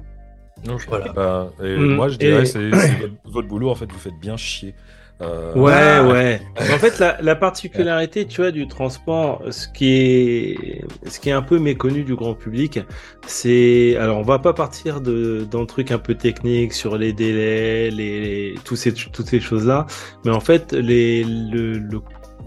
Ok. 0.69 0.85
Voilà. 0.89 1.13
Bah, 1.13 1.53
et 1.63 1.77
Mm. 1.77 1.95
moi, 1.95 2.09
je 2.09 2.17
dirais, 2.17 2.43
Et- 2.43 2.47
c'est 2.47 2.69
votre, 2.71 3.13
votre 3.27 3.49
boulot, 3.49 3.71
en 3.71 3.75
fait, 3.75 3.91
vous 3.93 3.99
faites 3.99 4.19
bien 4.21 4.37
chier. 4.37 4.75
Euh, 5.21 5.53
Ouais, 5.55 5.73
ah, 5.75 6.07
ouais. 6.07 6.41
En 6.73 6.79
fait, 6.79 7.01
la, 7.01 7.21
la 7.21 7.35
particularité, 7.35 8.25
tu 8.27 8.41
vois, 8.41 8.53
du 8.53 8.69
transport, 8.69 9.43
ce 9.51 9.67
qui 9.67 9.91
est, 9.97 10.85
ce 11.09 11.19
qui 11.19 11.29
est 11.29 11.33
un 11.33 11.43
peu 11.43 11.59
méconnu 11.59 12.05
du 12.05 12.15
grand 12.15 12.35
public, 12.35 12.79
c'est, 13.27 13.97
alors, 13.97 14.19
on 14.19 14.23
va 14.23 14.39
pas 14.39 14.53
partir 14.53 15.01
de, 15.01 15.45
dans 15.51 15.61
le 15.61 15.67
truc 15.67 15.91
un 15.91 15.99
peu 15.99 16.15
technique 16.15 16.73
sur 16.73 16.97
les 16.97 17.13
délais, 17.13 17.91
les, 17.91 18.21
les- 18.21 18.55
tous 18.65 18.77
ces, 18.77 18.93
toutes 18.95 19.27
ces 19.27 19.41
choses-là, 19.41 19.87
mais 20.25 20.31
en 20.31 20.39
fait, 20.41 20.73
les, 20.73 21.25
le, 21.25 21.73
le- 21.79 22.01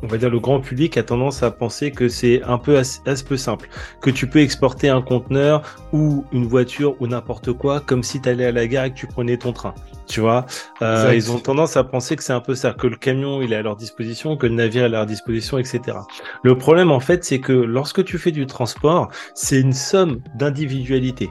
on 0.03 0.07
va 0.07 0.17
dire 0.17 0.29
le 0.29 0.39
grand 0.39 0.59
public 0.59 0.97
a 0.97 1.03
tendance 1.03 1.43
à 1.43 1.51
penser 1.51 1.91
que 1.91 2.09
c'est 2.09 2.41
un 2.43 2.57
peu 2.57 2.77
assez, 2.77 2.99
assez 3.05 3.23
peu 3.23 3.37
simple, 3.37 3.69
que 4.01 4.09
tu 4.09 4.27
peux 4.27 4.39
exporter 4.39 4.89
un 4.89 5.01
conteneur 5.01 5.61
ou 5.93 6.25
une 6.31 6.45
voiture 6.47 6.95
ou 6.99 7.07
n'importe 7.07 7.53
quoi 7.53 7.79
comme 7.79 8.03
si 8.03 8.21
tu 8.21 8.29
allais 8.29 8.45
à 8.45 8.51
la 8.51 8.67
gare 8.67 8.85
et 8.85 8.91
que 8.91 8.97
tu 8.97 9.07
prenais 9.07 9.37
ton 9.37 9.53
train. 9.53 9.73
Tu 10.07 10.19
vois, 10.19 10.45
Euh, 10.81 11.13
ils 11.15 11.31
ont 11.31 11.39
tendance 11.39 11.77
à 11.77 11.83
penser 11.83 12.15
que 12.15 12.23
c'est 12.23 12.33
un 12.33 12.41
peu 12.41 12.55
ça, 12.55 12.73
que 12.73 12.87
le 12.87 12.97
camion 12.97 13.41
il 13.41 13.53
est 13.53 13.55
à 13.55 13.61
leur 13.61 13.75
disposition, 13.75 14.35
que 14.35 14.47
le 14.47 14.55
navire 14.55 14.83
est 14.83 14.85
à 14.85 14.89
leur 14.89 15.05
disposition, 15.05 15.57
etc. 15.57 15.97
Le 16.43 16.57
problème 16.57 16.91
en 16.91 16.99
fait, 16.99 17.23
c'est 17.23 17.39
que 17.39 17.53
lorsque 17.53 18.03
tu 18.03 18.17
fais 18.17 18.31
du 18.31 18.45
transport, 18.45 19.09
c'est 19.35 19.59
une 19.59 19.73
somme 19.73 20.19
d'individualité. 20.35 21.29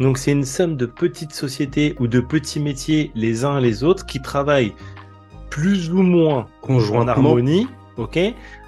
Donc 0.00 0.18
c'est 0.18 0.32
une 0.32 0.44
somme 0.44 0.76
de 0.76 0.86
petites 0.86 1.32
sociétés 1.32 1.94
ou 2.00 2.06
de 2.06 2.20
petits 2.20 2.60
métiers 2.60 3.10
les 3.14 3.44
uns 3.44 3.60
les 3.60 3.84
autres 3.84 4.06
qui 4.06 4.22
travaillent 4.22 4.74
plus 5.50 5.92
ou 5.92 6.02
moins 6.02 6.38
en 6.38 6.46
Conjointement. 6.66 7.12
harmonie, 7.12 7.68
ok, 7.96 8.18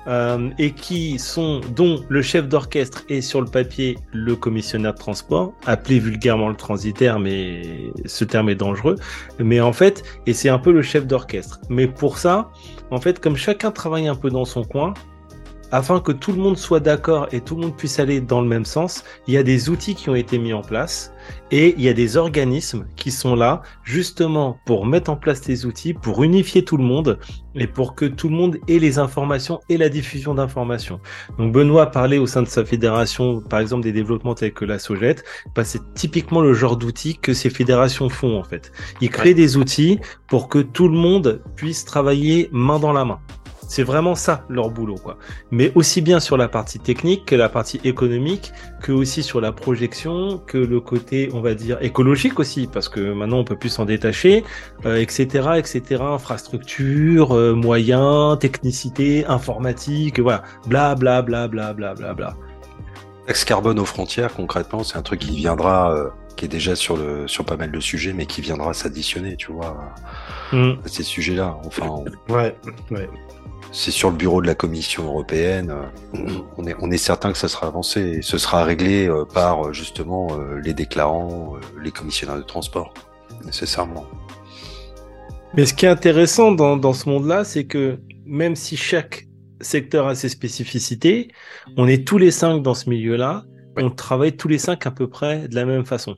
euh, 0.07 0.51
et 0.59 0.73
qui 0.73 1.19
sont, 1.19 1.61
dont 1.75 2.05
le 2.09 2.23
chef 2.23 2.49
d'orchestre 2.49 3.05
est 3.09 3.21
sur 3.21 3.41
le 3.41 3.47
papier 3.47 3.99
le 4.13 4.37
commissionnaire 4.37 4.93
de 4.93 4.99
transport, 4.99 5.55
appelé 5.67 5.99
vulgairement 5.99 6.49
le 6.49 6.57
transitaire, 6.57 7.19
mais 7.19 7.63
ce 8.05 8.25
terme 8.25 8.49
est 8.51 8.55
dangereux. 8.55 8.97
Mais 9.39 9.61
en 9.61 9.73
fait, 9.73 10.03
et 10.27 10.35
c'est 10.35 10.49
un 10.49 10.59
peu 10.59 10.73
le 10.73 10.83
chef 10.83 11.07
d'orchestre. 11.07 11.61
Mais 11.69 11.87
pour 11.87 12.19
ça, 12.19 12.51
en 12.91 13.01
fait, 13.01 13.19
comme 13.21 13.37
chacun 13.37 13.71
travaille 13.71 14.09
un 14.09 14.15
peu 14.15 14.31
dans 14.31 14.45
son 14.45 14.65
coin, 14.65 14.95
afin 15.75 15.99
que 15.99 16.13
tout 16.13 16.31
le 16.31 16.39
monde 16.39 16.57
soit 16.57 16.79
d'accord 16.79 17.27
et 17.33 17.41
tout 17.41 17.57
le 17.57 17.63
monde 17.63 17.77
puisse 17.77 17.99
aller 17.99 18.21
dans 18.21 18.41
le 18.41 18.47
même 18.47 18.65
sens, 18.65 19.03
il 19.27 19.35
y 19.35 19.37
a 19.37 19.43
des 19.43 19.71
outils 19.71 19.97
qui 19.97 20.09
ont 20.09 20.15
été 20.15 20.39
mis 20.39 20.53
en 20.53 20.63
place 20.63 21.13
et 21.51 21.75
il 21.77 21.83
y 21.83 21.89
a 21.89 21.93
des 21.93 22.17
organismes 22.17 22.87
qui 22.95 23.11
sont 23.11 23.35
là 23.35 23.61
justement 23.83 24.57
pour 24.67 24.87
mettre 24.87 25.11
en 25.11 25.17
place 25.17 25.43
ces 25.43 25.67
outils, 25.67 25.93
pour 25.93 26.23
unifier 26.23 26.65
tout 26.65 26.77
le 26.77 26.85
monde 26.85 27.19
et 27.57 27.67
pour 27.67 27.97
que 27.97 28.05
tout 28.05 28.29
le 28.29 28.37
monde 28.37 28.59
ait 28.69 28.79
les 28.79 29.01
informations 29.01 29.61
et 29.69 29.77
la 29.77 29.89
diffusion 29.89 30.33
d'informations. 30.37 31.01
Donc 31.39 31.53
Benoît 31.53 31.91
parlait 31.91 32.19
au 32.19 32.29
sein 32.29 32.43
de 32.43 32.49
sa 32.49 32.65
fédération, 32.65 33.41
par 33.41 33.59
exemple 33.59 33.83
des 33.83 33.93
développements 33.93 34.37
tels 34.37 34.53
que 34.53 34.65
la 34.65 34.79
Sogette, 34.79 35.25
bah, 35.57 35.65
c'est 35.65 35.83
typiquement 35.95 36.41
le 36.41 36.55
genre 36.55 36.77
d'outils 36.77 37.19
que 37.19 37.35
ces 37.35 37.51
fédérations 37.51 38.09
font 38.09 38.39
en 38.39 38.45
fait. 38.45 38.71
Ils 39.01 39.11
créent 39.11 39.35
des 39.35 39.57
outils 39.57 39.99
pour 40.29 40.49
que 40.49 40.61
tout 40.61 40.87
le 40.87 40.97
monde 40.97 41.43
puisse 41.57 41.85
travailler 41.85 42.49
main 42.53 42.79
dans 42.79 42.93
la 42.93 43.05
main. 43.05 43.19
C'est 43.69 43.83
vraiment 43.83 44.15
ça 44.15 44.45
leur 44.49 44.71
boulot, 44.71 44.97
quoi. 44.97 45.19
Mais 45.51 45.73
aussi 45.75 46.01
bien 46.01 46.21
sur 46.21 46.37
la 46.37 46.49
partie 46.49 46.79
technique 46.79 47.27
que 47.27 47.35
la 47.35 47.49
partie 47.49 47.81
économique, 47.85 48.53
que 48.81 48.93
aussi 48.93 49.23
sur 49.23 49.41
la 49.41 49.53
projection, 49.53 50.39
que 50.47 50.59
le 50.59 50.81
côté, 50.81 51.31
on 51.33 51.41
va 51.41 51.55
dire, 51.55 51.79
écologique 51.81 52.39
aussi, 52.39 52.67
parce 52.67 52.89
que 52.89 53.13
maintenant 53.13 53.39
on 53.39 53.45
peut 53.45 53.57
plus 53.57 53.71
s'en 53.71 53.85
détacher, 53.85 54.45
euh, 54.87 54.97
etc., 54.97 55.51
etc. 55.57 56.03
Infrastructure, 56.03 57.33
euh, 57.33 57.55
moyens, 57.55 58.39
technicité, 58.39 59.25
informatique, 59.27 60.21
voilà, 60.21 60.43
bla 60.67 60.95
bla 60.95 61.23
bla 61.23 61.49
bla 61.49 61.73
bla 61.73 61.95
bla 61.95 62.15
bla. 62.15 62.37
Taxe 63.27 63.45
carbone 63.45 63.79
aux 63.79 63.87
frontières, 63.87 64.35
concrètement, 64.35 64.85
c'est 64.85 64.99
un 64.99 65.03
truc 65.03 65.21
qui 65.21 65.35
viendra, 65.37 65.95
euh, 65.95 66.11
qui 66.37 66.45
est 66.47 66.49
déjà 66.49 66.75
sur 66.77 66.97
le 66.97 67.27
sur 67.29 67.45
pas 67.45 67.57
mal 67.57 67.71
de 67.71 67.81
sujets, 67.81 68.13
mais 68.13 68.27
qui 68.27 68.41
viendra 68.41 68.75
s'additionner, 68.75 69.37
tu 69.37 69.53
vois, 69.53 69.95
Hmm. 70.53 70.73
à 70.85 70.89
ces 70.89 71.03
sujets-là. 71.03 71.59
Enfin, 71.65 71.87
on- 71.89 72.33
Ouais, 72.33 72.55
ouais. 72.91 73.09
c'est 73.73 73.91
sur 73.91 74.11
le 74.11 74.17
bureau 74.17 74.41
de 74.43 74.47
la 74.47 74.55
Commission 74.55 75.05
européenne. 75.07 75.75
On 76.59 76.67
est, 76.67 76.77
on 76.81 76.91
est 76.91 76.97
certain 76.99 77.33
que 77.33 77.39
ça 77.39 77.49
sera 77.49 77.67
avancé 77.67 78.01
et 78.01 78.23
ce 78.23 78.39
sera 78.39 78.65
réglé 78.65 79.09
euh, 79.09 79.25
par 79.25 79.67
euh, 79.69 79.73
justement 79.73 80.29
euh, 80.33 80.61
les 80.61 80.75
déclarants, 80.75 81.55
les 81.83 81.91
commissionnaires 81.91 82.37
de 82.37 82.43
transport, 82.43 82.95
nécessairement. 83.45 84.07
Mais 85.57 85.67
ce 85.67 85.75
qui 85.75 85.87
est 85.87 85.89
intéressant 85.89 86.53
dans, 86.53 86.77
dans 86.77 86.93
ce 86.93 87.09
monde-là, 87.09 87.45
c'est 87.45 87.65
que 87.65 87.99
même 88.27 88.57
si 88.57 88.77
chaque 88.77 89.27
secteur 89.61 90.09
a 90.09 90.15
ses 90.15 90.29
spécificités, 90.29 91.29
on 91.77 91.87
est 91.87 92.07
tous 92.07 92.19
les 92.19 92.31
cinq 92.33 92.61
dans 92.63 92.75
ce 92.75 92.91
milieu-là, 92.91 93.45
on 93.77 93.91
travaille 93.91 94.37
tous 94.37 94.49
les 94.49 94.59
cinq 94.59 94.87
à 94.87 94.91
peu 94.91 95.09
près 95.09 95.49
de 95.49 95.55
la 95.55 95.65
même 95.65 95.85
façon. 95.85 96.17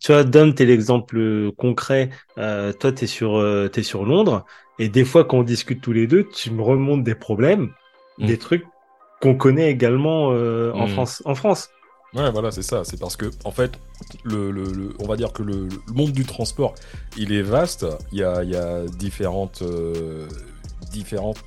Tu 0.00 0.12
vois, 0.12 0.24
Dom, 0.24 0.54
t'es 0.54 0.64
l'exemple 0.66 1.50
concret. 1.56 2.10
Euh, 2.38 2.72
toi, 2.72 2.92
t'es 2.92 3.06
sur, 3.06 3.36
euh, 3.38 3.68
t'es 3.68 3.82
sur 3.82 4.04
Londres, 4.04 4.44
et 4.78 4.88
des 4.88 5.04
fois, 5.04 5.24
quand 5.24 5.38
on 5.38 5.42
discute 5.42 5.80
tous 5.80 5.92
les 5.92 6.06
deux, 6.06 6.26
tu 6.28 6.50
me 6.50 6.62
remontes 6.62 7.04
des 7.04 7.14
problèmes, 7.14 7.72
Mm. 8.18 8.26
des 8.26 8.38
trucs 8.38 8.64
qu'on 9.20 9.34
connaît 9.34 9.70
également 9.70 10.30
euh, 10.32 10.72
en 10.72 10.86
Mm. 10.86 10.90
France. 10.90 11.22
En 11.26 11.34
France. 11.34 11.68
Ouais, 12.14 12.30
voilà, 12.32 12.50
c'est 12.50 12.62
ça. 12.62 12.82
C'est 12.84 12.98
parce 12.98 13.16
que, 13.16 13.26
en 13.44 13.52
fait, 13.52 13.78
le, 14.24 14.50
le- 14.50 14.64
le- 14.72 14.92
on 14.98 15.06
va 15.06 15.16
dire 15.16 15.32
que 15.32 15.42
le, 15.44 15.68
le 15.68 15.92
monde 15.94 16.10
du 16.12 16.24
transport, 16.24 16.74
il 17.16 17.32
est 17.32 17.42
vaste. 17.42 17.86
Il 18.10 18.18
y 18.18 18.24
a, 18.24 18.42
il 18.42 18.50
y 18.50 18.56
a 18.56 18.84
différentes, 18.86 19.62
euh, 19.62 20.26
différentes 20.90 21.38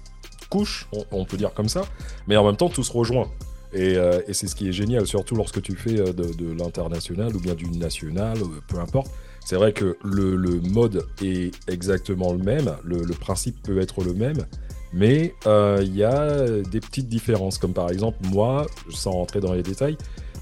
couches, 0.49 0.87
on, 1.11 1.25
peut 1.25 1.35
dire 1.35 1.53
comme 1.53 1.67
ça, 1.67 1.81
mais 2.27 2.37
en 2.37 2.45
même 2.45 2.55
temps, 2.55 2.69
tout 2.69 2.83
se 2.83 2.91
rejoint. 2.93 3.27
Et, 3.73 3.95
et 4.27 4.33
c'est 4.33 4.47
ce 4.47 4.55
qui 4.55 4.69
est 4.69 4.71
génial, 4.71 5.07
surtout 5.07 5.35
lorsque 5.35 5.61
tu 5.61 5.75
fais 5.75 5.95
de, 5.95 6.11
de 6.11 6.53
l'international 6.53 7.35
ou 7.35 7.39
bien 7.39 7.55
du 7.55 7.67
national, 7.69 8.37
peu 8.67 8.79
importe. 8.79 9.11
C'est 9.43 9.55
vrai 9.55 9.73
que 9.73 9.97
le, 10.03 10.61
mode 10.69 11.07
est 11.21 11.51
exactement 11.67 12.33
le 12.33 12.37
même, 12.37 12.75
le, 12.83 13.01
principe 13.13 13.61
peut 13.63 13.81
être 13.81 14.03
le 14.03 14.13
même, 14.13 14.45
mais 14.93 15.33
il 15.45 15.95
y 15.95 16.03
a 16.03 16.61
des 16.61 16.79
petites 16.79 17.09
différences, 17.09 17.57
comme 17.57 17.73
par 17.73 17.89
exemple, 17.89 18.19
moi, 18.31 18.67
sans 18.89 19.11
rentrer 19.11 19.39
dans 19.39 19.53
les 19.53 19.63
détails, 19.63 19.97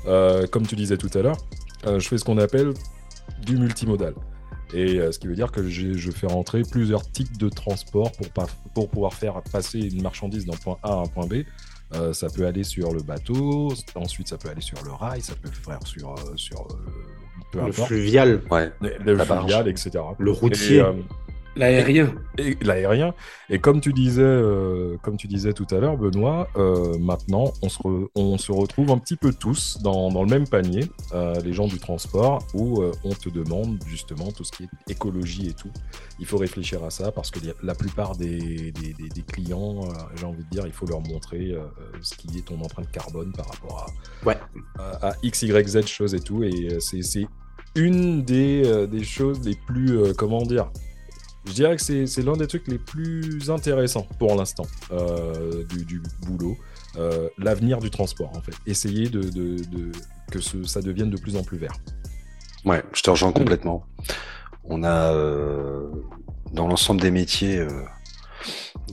comme 0.05 0.67
tu 0.67 0.75
disais 0.75 0.97
tout 0.97 1.09
à 1.13 1.21
l'heure, 1.21 1.37
je 1.85 2.05
fais 2.07 2.17
ce 2.17 2.25
qu'on 2.25 2.37
appelle 2.37 2.73
du 3.45 3.57
multimodal. 3.57 4.13
Et 4.73 4.99
euh, 4.99 5.11
ce 5.11 5.19
qui 5.19 5.27
veut 5.27 5.35
dire 5.35 5.51
que 5.51 5.67
je 5.67 6.11
fais 6.11 6.27
rentrer 6.27 6.61
plusieurs 6.61 7.09
types 7.11 7.37
de 7.37 7.49
transport 7.49 8.11
pour, 8.13 8.27
pour 8.73 8.89
pouvoir 8.89 9.13
faire 9.13 9.41
passer 9.51 9.79
une 9.79 10.01
marchandise 10.01 10.45
d'un 10.45 10.55
point 10.55 10.77
A 10.83 10.93
à 10.93 10.95
un 10.95 11.07
point 11.07 11.25
B. 11.25 11.43
Euh, 11.93 12.13
ça 12.13 12.27
peut 12.29 12.45
aller 12.45 12.63
sur 12.63 12.93
le 12.93 13.01
bateau, 13.01 13.73
ensuite 13.95 14.29
ça 14.29 14.37
peut 14.37 14.49
aller 14.49 14.61
sur 14.61 14.81
le 14.83 14.91
rail, 14.91 15.21
ça 15.21 15.33
peut 15.41 15.49
faire 15.49 15.79
sur, 15.85 16.11
euh, 16.11 16.33
sur 16.35 16.65
le 17.53 17.71
fluvial, 17.71 18.41
ouais, 18.49 18.71
le 18.81 19.17
fluvial, 19.17 19.67
etc. 19.67 19.91
Le 20.17 20.31
routier. 20.31 20.83
L'aérien. 21.55 22.15
Et, 22.37 22.57
l'aérien. 22.61 23.13
Et 23.49 23.59
comme 23.59 23.81
tu 23.81 23.91
disais, 23.91 24.21
euh, 24.21 24.95
comme 25.01 25.17
tu 25.17 25.27
disais 25.27 25.51
tout 25.51 25.67
à 25.71 25.79
l'heure, 25.79 25.97
Benoît, 25.97 26.47
euh, 26.55 26.97
maintenant, 26.97 27.51
on 27.61 27.67
se, 27.67 27.79
on 28.15 28.37
se 28.37 28.51
retrouve 28.53 28.89
un 28.91 28.97
petit 28.97 29.17
peu 29.17 29.33
tous 29.33 29.79
dans, 29.81 30.09
dans 30.11 30.23
le 30.23 30.29
même 30.29 30.47
panier, 30.47 30.85
euh, 31.13 31.35
les 31.43 31.51
gens 31.51 31.67
du 31.67 31.77
transport, 31.77 32.45
où 32.53 32.83
on 33.03 33.13
te 33.13 33.29
demande 33.29 33.83
justement 33.85 34.31
tout 34.31 34.45
ce 34.45 34.51
qui 34.51 34.63
est 34.63 34.91
écologie 34.91 35.49
et 35.49 35.53
tout. 35.53 35.71
Il 36.19 36.25
faut 36.25 36.37
réfléchir 36.37 36.83
à 36.83 36.89
ça 36.89 37.11
parce 37.11 37.31
que 37.31 37.39
la 37.61 37.75
plupart 37.75 38.15
des, 38.15 38.71
des, 38.71 38.93
des, 38.93 39.21
clients, 39.21 39.81
j'ai 40.15 40.25
envie 40.25 40.43
de 40.43 40.49
dire, 40.49 40.65
il 40.65 40.73
faut 40.73 40.85
leur 40.85 41.01
montrer 41.01 41.55
ce 42.01 42.15
qui 42.15 42.37
est 42.37 42.45
ton 42.45 42.59
empreinte 42.61 42.89
carbone 42.91 43.31
par 43.33 43.47
rapport 43.47 43.87
à, 43.87 44.27
ouais. 44.27 44.37
à, 44.77 45.09
à 45.09 45.13
X, 45.23 45.41
Y, 45.41 45.67
Z 45.67 45.85
choses 45.87 46.13
et 46.13 46.19
tout. 46.19 46.43
Et 46.43 46.77
c'est 46.79 47.25
une 47.75 48.23
des, 48.23 48.87
des 48.87 49.03
choses 49.03 49.41
les 49.45 49.55
plus, 49.55 50.13
comment 50.13 50.43
dire, 50.43 50.71
je 51.45 51.53
dirais 51.53 51.75
que 51.75 51.81
c'est 51.81 52.21
l'un 52.21 52.37
des 52.37 52.47
trucs 52.47 52.67
les 52.67 52.77
plus 52.77 53.49
intéressants 53.49 54.07
pour 54.19 54.35
l'instant 54.35 54.65
euh, 54.91 55.63
du, 55.65 56.01
boulot. 56.21 56.57
Euh, 56.97 57.29
l'avenir 57.37 57.79
du 57.79 57.89
transport, 57.89 58.31
en 58.35 58.41
fait. 58.41 58.53
Essayer 58.67 59.09
de, 59.09 59.29
que 60.29 60.39
ça 60.39 60.81
devienne 60.81 61.09
de 61.09 61.17
plus 61.17 61.35
en 61.35 61.43
plus 61.43 61.57
vert. 61.57 61.73
Ouais, 62.65 62.83
je 62.93 63.01
te 63.01 63.09
rejoins 63.09 63.31
complètement. 63.31 63.85
On 64.65 64.83
a, 64.83 65.13
euh, 65.13 65.89
dans 66.53 66.67
l'ensemble 66.67 67.01
des 67.01 67.11
métiers 67.11 67.65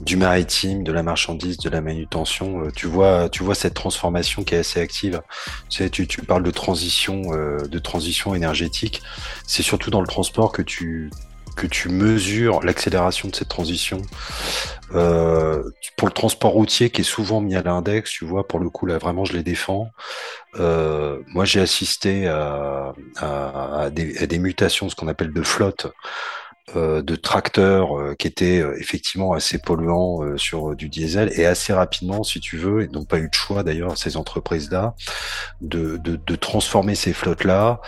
du 0.01 0.17
maritime, 0.17 0.85
de 0.85 0.93
la 0.93 1.03
marchandise, 1.03 1.59
de 1.59 1.69
la 1.69 1.83
manutention, 1.83 2.71
tu 2.75 2.87
vois, 2.87 3.29
tu 3.29 3.43
vois 3.43 3.55
cette 3.55 3.75
transformation 3.75 4.43
qui 4.43 4.55
est 4.55 4.59
assez 4.59 4.81
active. 4.81 5.21
Tu, 5.69 6.07
parles 6.23 6.45
de 6.45 6.51
transition, 6.51 7.23
de 7.23 7.79
transition 7.79 8.35
énergétique. 8.35 9.03
C'est 9.47 9.63
surtout 9.63 9.91
dans 9.91 10.01
le 10.01 10.07
transport 10.07 10.51
que 10.51 10.63
tu 10.63 11.11
que 11.59 11.67
tu 11.67 11.89
mesures 11.89 12.61
l'accélération 12.63 13.29
de 13.29 13.35
cette 13.35 13.49
transition. 13.49 14.01
Euh, 14.95 15.63
pour 15.97 16.09
le 16.09 16.15
transport 16.15 16.53
routier 16.53 16.89
qui 16.89 17.03
est 17.03 17.05
souvent 17.05 17.41
mis 17.41 17.57
à 17.57 17.63
l'index, 17.63 18.11
tu 18.11 18.25
vois, 18.25 18.47
pour 18.47 18.61
le 18.61 18.71
coup 18.71 18.87
là 18.87 18.97
vraiment 18.97 19.25
je 19.25 19.33
les 19.33 19.43
défends. 19.43 19.91
Euh, 20.59 21.19
moi 21.27 21.45
j'ai 21.45 21.61
assisté 21.61 22.29
à, 22.29 22.95
des, 23.91 24.39
mutations, 24.39 24.89
ce 24.89 24.95
qu'on 24.95 25.09
appelle 25.09 25.33
de 25.33 25.43
flotte. 25.43 25.89
Euh, 26.77 27.01
de 27.01 27.17
tracteurs 27.17 28.15
qui 28.19 28.27
étaient 28.27 28.63
effectivement 28.79 29.33
assez 29.33 29.59
polluants 29.59 30.37
sur 30.37 30.77
du 30.77 30.91
diesel 30.91 31.33
et 31.35 31.47
assez 31.47 31.73
rapidement, 31.73 32.23
si 32.23 32.41
tu 32.41 32.59
veux, 32.59 32.83
et 32.83 32.89
n'ont 32.89 33.07
pas 33.07 33.19
eu 33.19 33.29
de 33.31 33.35
choix 33.35 33.63
d'ailleurs 33.63 33.97
ces 33.97 34.19
entreprises-là, 34.19 34.95
de, 35.63 36.37
transformer 36.37 36.95
ces 36.95 37.15
flottes-là 37.15 37.81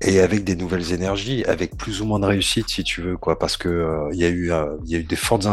et 0.00 0.20
avec 0.20 0.44
des 0.44 0.54
nouvelles 0.54 0.92
énergies, 0.92 1.44
avec 1.44 1.76
plus 1.76 2.00
ou 2.00 2.04
moins 2.06 2.20
de 2.20 2.26
réussite 2.26 2.68
si 2.68 2.84
tu 2.84 3.02
veux 3.02 3.16
quoi, 3.16 3.38
parce 3.38 3.56
que 3.56 3.68
euh, 3.68 4.08
il 4.12 4.18
y 4.18 4.24
a 4.24 4.28
eu 4.28 4.52
euh, 4.52 4.76
il 4.84 4.92
y 4.92 4.96
a 4.96 4.98
eu 4.98 5.04
des 5.04 5.16
fortes 5.16 5.46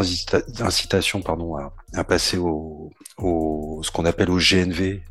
incitations 0.60 1.22
pardon 1.22 1.56
à, 1.58 1.74
à 1.94 2.04
passer 2.04 2.38
au, 2.38 2.92
au 3.18 3.82
ce 3.84 3.92
qu'on 3.92 4.06
appelle 4.06 4.30
au 4.30 4.38
GNV, 4.38 5.02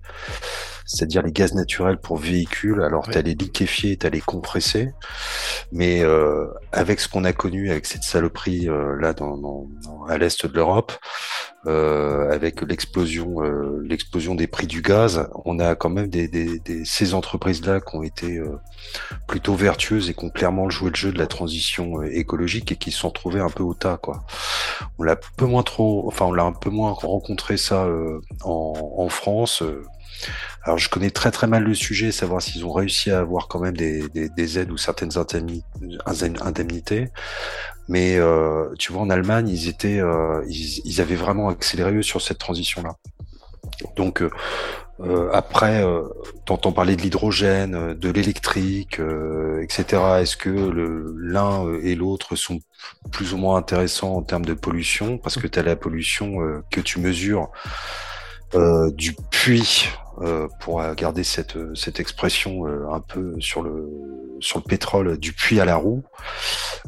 c'est-à-dire 0.85 1.23
les 1.23 1.33
gaz 1.33 1.55
naturels 1.55 1.99
pour 1.99 2.17
véhicules. 2.17 2.83
Alors 2.83 3.09
tu 3.09 3.17
as 3.17 3.23
les 3.23 3.35
liquéfiés, 3.35 3.97
tu 3.97 4.07
as 4.07 4.11
les 4.11 4.21
compressés, 4.21 4.93
mais 5.73 6.03
euh, 6.03 6.47
avec 6.73 7.01
ce 7.01 7.09
qu'on 7.09 7.25
a 7.25 7.33
connu 7.33 7.71
avec 7.71 7.87
cette 7.87 8.03
saloperie 8.03 8.69
euh, 8.69 8.97
là 9.01 9.13
dans, 9.13 9.37
dans, 9.37 9.69
à 10.09 10.19
l'est 10.19 10.47
de 10.47 10.55
l'Europe, 10.55 10.93
euh, 11.67 12.31
avec 12.31 12.61
l'explosion 12.61 13.43
euh, 13.43 13.81
l'explosion 13.83 14.35
des 14.35 14.47
prix 14.47 14.67
du 14.67 14.83
gaz, 14.83 15.29
on 15.47 15.59
a 15.59 15.75
quand 15.75 15.89
même 15.89 16.09
des, 16.09 16.29
des, 16.29 16.59
des 16.59 16.85
ces 16.85 17.15
entreprises 17.15 17.65
là 17.65 17.81
qui 17.81 17.97
ont 17.97 18.03
été 18.03 18.37
euh, 18.37 18.59
plutôt 19.27 19.55
vertueuses 19.55 20.11
et 20.11 20.15
qui 20.15 20.25
ont 20.25 20.31
clairement 20.31 20.69
joué 20.69 20.91
le 20.91 20.97
jeu 20.97 21.13
de 21.13 21.19
la 21.19 21.27
transition 21.27 22.03
écologique 22.03 22.73
et 22.73 22.77
qui 22.77 22.91
se 22.91 22.99
sont 22.99 23.11
trouvées 23.11 23.41
un 23.41 23.49
peu 23.49 23.63
au 23.63 23.75
tas 23.75 23.97
quoi. 23.97 24.25
On 24.99 25.03
l'a 25.05 25.17
peu 25.17 25.47
moins 25.47 25.63
trop, 25.63 26.07
enfin 26.07 26.27
on 26.27 26.33
l'a 26.33 26.45
un 26.45 26.53
peu 26.53 26.69
moins 26.71 26.93
rencontré 26.93 27.57
ça 27.57 27.89
en, 28.43 28.95
en 28.99 29.09
France. 29.09 29.63
Alors 30.63 30.79
je 30.79 30.89
connais 30.89 31.11
très 31.11 31.31
très 31.31 31.47
mal 31.47 31.63
le 31.63 31.75
sujet, 31.75 32.13
savoir 32.13 32.41
s'ils 32.41 32.65
ont 32.65 32.73
réussi 32.73 33.11
à 33.11 33.21
avoir 33.21 33.49
quand 33.49 33.61
même 33.61 33.77
des, 33.77 34.09
des, 34.09 34.29
des 34.29 34.59
aides 34.59 34.71
ou 34.71 34.77
certaines 34.77 35.13
indemnités. 36.41 37.11
Mais 37.89 38.17
euh, 38.17 38.73
tu 38.79 38.93
vois, 38.93 39.03
en 39.03 39.11
Allemagne, 39.11 39.49
ils 39.49 39.69
étaient, 39.69 40.01
euh, 40.01 40.43
ils, 40.49 40.81
ils, 40.87 41.01
avaient 41.03 41.17
vraiment 41.17 41.51
accéléré 41.51 41.93
eux 41.93 42.03
sur 42.03 42.23
cette 42.23 42.39
transition-là. 42.39 42.95
Donc 43.97 44.23
euh, 44.23 44.31
euh 45.01 45.31
après, 45.33 45.85
euh, 45.85 46.05
t'entends 46.45 46.73
parler 46.73 46.97
de 46.97 47.03
l'hydrogène, 47.03 47.95
de 47.95 48.11
l'électrique, 48.11 49.01
euh, 49.01 49.63
etc. 49.63 50.03
Est-ce 50.21 50.37
que 50.37 50.51
l'un 51.17 51.67
et 51.83 51.95
l'autre 51.95 52.37
sont 52.37 52.61
plus 53.11 53.35
ou 53.35 53.37
moins 53.37 53.57
intéressants 53.57 54.15
en 54.15 54.23
termes 54.23 54.45
de 54.45 54.55
pollution? 54.55 55.19
Parce 55.19 55.37
que 55.37 55.47
tu 55.47 55.59
as 55.59 55.63
la 55.63 55.77
pollution 55.77 56.63
que 56.71 56.81
tu 56.81 57.01
mesures 57.01 57.51
du 58.97 59.17
puits 59.31 59.89
euh, 60.21 60.49
pour 60.61 60.83
garder 60.95 61.25
cette, 61.25 61.57
cette 61.75 61.99
expression 61.99 62.67
euh, 62.67 62.89
un 62.93 63.01
peu 63.01 63.35
sur 63.41 63.63
le, 63.63 63.89
sur 64.41 64.59
le 64.59 64.65
pétrole 64.65 65.19
du 65.19 65.33
puits 65.33 65.61
à 65.61 65.65
la 65.65 65.77
roue. 65.77 66.05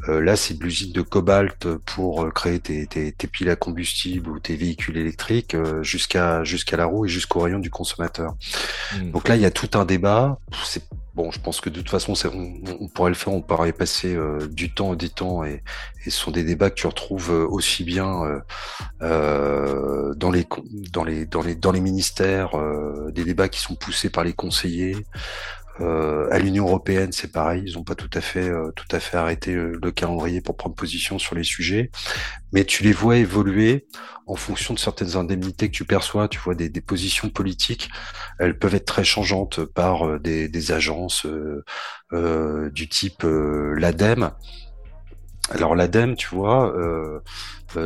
Euh, 0.08 0.20
là, 0.20 0.36
c'est 0.36 0.54
de 0.54 0.62
l'usine 0.62 0.92
de 0.92 1.02
cobalt 1.02 1.66
pour 1.86 2.32
créer 2.32 2.60
tes, 2.60 2.86
tes, 2.86 3.12
tes, 3.12 3.26
piles 3.26 3.50
à 3.50 3.56
combustible 3.56 4.30
ou 4.30 4.38
tes 4.38 4.54
véhicules 4.54 4.96
électriques 4.96 5.56
jusqu'à 5.82 6.44
jusqu'à 6.44 6.76
la 6.76 6.86
roue 6.86 7.06
et 7.06 7.08
jusqu'au 7.08 7.40
rayon 7.40 7.58
du 7.58 7.70
consommateur. 7.70 8.34
Mmh. 8.94 9.10
Donc 9.10 9.28
là, 9.28 9.36
il 9.36 9.42
y 9.42 9.46
a 9.46 9.50
tout 9.50 9.70
un 9.78 9.84
débat. 9.84 10.38
C'est 10.64 10.84
bon, 11.16 11.30
je 11.30 11.40
pense 11.40 11.62
que 11.62 11.70
de 11.70 11.76
toute 11.76 11.88
façon, 11.88 12.12
on, 12.78 12.88
pourrait 12.88 13.10
le 13.10 13.16
faire, 13.16 13.32
on 13.32 13.40
pourrait 13.40 13.72
passer 13.72 14.14
euh, 14.14 14.46
du 14.46 14.72
temps 14.72 14.94
des 14.94 15.08
temps, 15.08 15.44
et, 15.44 15.62
ce 16.04 16.10
sont 16.10 16.30
des 16.30 16.44
débats 16.44 16.70
que 16.70 16.76
tu 16.76 16.86
retrouves 16.86 17.32
euh, 17.32 17.46
aussi 17.48 17.82
bien 17.82 18.40
euh, 19.02 20.14
dans 20.14 20.30
les 20.30 21.80
ministères, 21.80 22.50
des 23.10 23.24
débats 23.24 23.48
qui 23.48 23.60
sont 23.60 23.74
poussés 23.74 24.10
par 24.10 24.22
les 24.22 24.34
conseillers. 24.34 24.96
Euh, 25.80 26.28
à 26.30 26.38
l'Union 26.38 26.66
européenne, 26.66 27.12
c'est 27.12 27.30
pareil, 27.30 27.62
ils 27.66 27.74
n'ont 27.74 27.84
pas 27.84 27.94
tout 27.94 28.10
à 28.14 28.20
fait, 28.20 28.48
euh, 28.48 28.70
tout 28.74 28.86
à 28.90 29.00
fait 29.00 29.16
arrêté 29.16 29.54
euh, 29.54 29.78
le 29.82 29.90
calendrier 29.90 30.40
pour 30.40 30.56
prendre 30.56 30.74
position 30.74 31.18
sur 31.18 31.34
les 31.34 31.44
sujets, 31.44 31.90
mais 32.52 32.64
tu 32.64 32.82
les 32.82 32.92
vois 32.92 33.16
évoluer 33.18 33.86
en 34.26 34.36
fonction 34.36 34.72
de 34.72 34.78
certaines 34.78 35.16
indemnités 35.16 35.68
que 35.68 35.76
tu 35.76 35.84
perçois. 35.84 36.28
Tu 36.28 36.38
vois 36.38 36.54
des, 36.54 36.68
des 36.70 36.80
positions 36.80 37.28
politiques, 37.28 37.90
elles 38.38 38.58
peuvent 38.58 38.74
être 38.74 38.86
très 38.86 39.04
changeantes 39.04 39.64
par 39.64 40.18
des, 40.18 40.48
des 40.48 40.72
agences 40.72 41.26
du 42.12 42.88
type 42.88 43.24
l'ADEME. 43.24 44.32
Alors 45.50 45.76
l'ADEME, 45.76 46.16
tu 46.16 46.28
vois, 46.34 46.74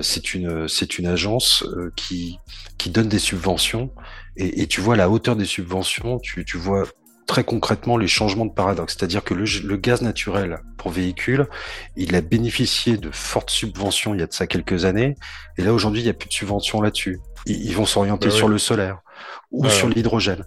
c'est 0.01 0.33
une 0.33 0.67
c'est 0.67 0.99
une 0.99 1.07
agence 1.07 1.67
qui 1.95 2.39
qui 2.79 2.89
donne 2.89 3.09
des 3.09 3.19
subventions. 3.19 3.93
Et, 4.37 4.63
et, 4.63 4.67
tu 4.67 4.81
vois 4.81 4.97
la 4.97 5.11
hauteur 5.11 5.37
des 5.37 5.45
subventions, 5.45 6.19
tu, 6.19 6.45
tu 6.47 6.57
vois 6.57 6.85
très 7.31 7.45
concrètement 7.45 7.97
les 7.97 8.09
changements 8.09 8.45
de 8.45 8.53
paradoxe. 8.53 8.97
C'est-à-dire 8.99 9.23
que 9.23 9.35
le, 9.35 9.77
gaz 9.77 10.03
naturel 10.03 10.59
pour 10.77 10.91
véhicules, 10.91 11.47
il 11.95 12.17
a 12.17 12.23
bénéficié 12.23 12.97
de 12.97 13.09
fortes 13.13 13.51
subventions 13.51 14.15
il 14.15 14.21
y 14.21 14.23
a 14.25 14.27
de 14.27 14.33
ça 14.33 14.49
quelques 14.49 14.85
années, 14.85 15.15
et 15.57 15.63
là 15.63 15.73
aujourd'hui 15.73 16.01
il 16.01 16.05
n'y 16.05 16.11
a 16.11 16.15
plus 16.15 16.29
de 16.29 16.35
subventions 16.35 16.81
là-dessus. 16.81 17.21
Ils, 17.47 17.73
vont 17.73 17.87
s'orienter 17.87 18.29
bah 18.29 18.35
sur 18.35 18.49
le 18.49 18.59
solaire 18.59 18.99
ou 19.53 19.67
sur 19.69 19.89
l'hydrogène. 19.89 20.45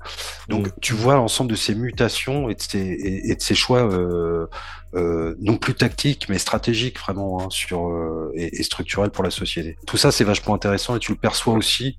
Donc 0.49 0.67
mm. 0.67 0.71
tu 0.81 0.93
vois 0.93 1.15
l'ensemble 1.15 1.49
de 1.51 1.55
ces 1.55 1.73
mutations 1.73 2.49
et 2.49 2.55
de 2.55 2.61
ces, 2.61 2.79
et, 2.79 3.33
de 3.33 3.41
ces 3.41 3.55
choix 3.55 3.89
euh, 3.89 4.47
euh, 4.93 5.35
non 5.39 5.57
plus 5.57 5.73
tactiques 5.73 6.27
mais 6.29 6.37
stratégiques 6.37 6.99
vraiment 6.99 7.41
hein, 7.41 7.47
sur 7.49 7.87
euh, 7.87 8.31
et, 8.35 8.59
et 8.59 8.63
structurels 8.63 9.09
pour 9.09 9.23
la 9.23 9.31
société. 9.31 9.77
Tout 9.87 9.97
ça 9.97 10.11
c'est 10.11 10.25
vachement 10.25 10.53
intéressant 10.53 10.97
et 10.97 10.99
tu 10.99 11.13
le 11.13 11.17
perçois 11.17 11.53
aussi 11.53 11.97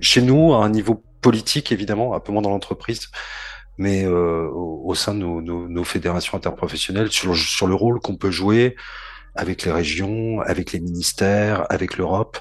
chez 0.00 0.22
nous 0.22 0.52
à 0.54 0.64
un 0.64 0.70
niveau 0.70 1.04
politique 1.22 1.72
évidemment, 1.72 2.14
un 2.14 2.20
peu 2.20 2.32
moins 2.32 2.42
dans 2.42 2.50
l'entreprise, 2.50 3.08
mais 3.78 4.04
euh, 4.04 4.48
au, 4.52 4.94
sein 4.94 5.14
de 5.14 5.20
nos, 5.20 5.40
nos, 5.40 5.68
nos, 5.68 5.84
fédérations 5.84 6.36
interprofessionnelles, 6.36 7.10
sur, 7.10 7.32
le 7.66 7.74
rôle 7.74 8.00
qu'on 8.00 8.16
peut 8.16 8.30
jouer 8.30 8.76
avec 9.34 9.64
les 9.64 9.72
régions, 9.72 10.40
avec 10.40 10.72
les 10.72 10.80
ministères, 10.80 11.66
avec 11.70 11.96
l'Europe, 11.96 12.38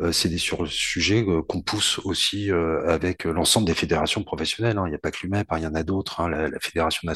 euh, 0.00 0.10
c'est 0.10 0.28
des 0.28 0.38
sur 0.38 0.66
sujets 0.66 1.22
euh, 1.22 1.40
qu'on 1.42 1.60
pousse 1.60 2.00
aussi 2.04 2.50
euh, 2.50 2.84
avec 2.88 3.24
l'ensemble 3.24 3.66
des 3.66 3.74
fédérations 3.74 4.24
professionnelles. 4.24 4.76
Hein. 4.76 4.84
Il 4.86 4.90
n'y 4.90 4.96
a 4.96 4.98
pas 4.98 5.12
que 5.12 5.18
l'UMEP, 5.22 5.46
hein, 5.50 5.58
il 5.58 5.62
y 5.62 5.66
en 5.68 5.74
a 5.74 5.84
d'autres. 5.84 6.20
Hein. 6.20 6.28
La, 6.28 6.58
Fédération 6.60 7.08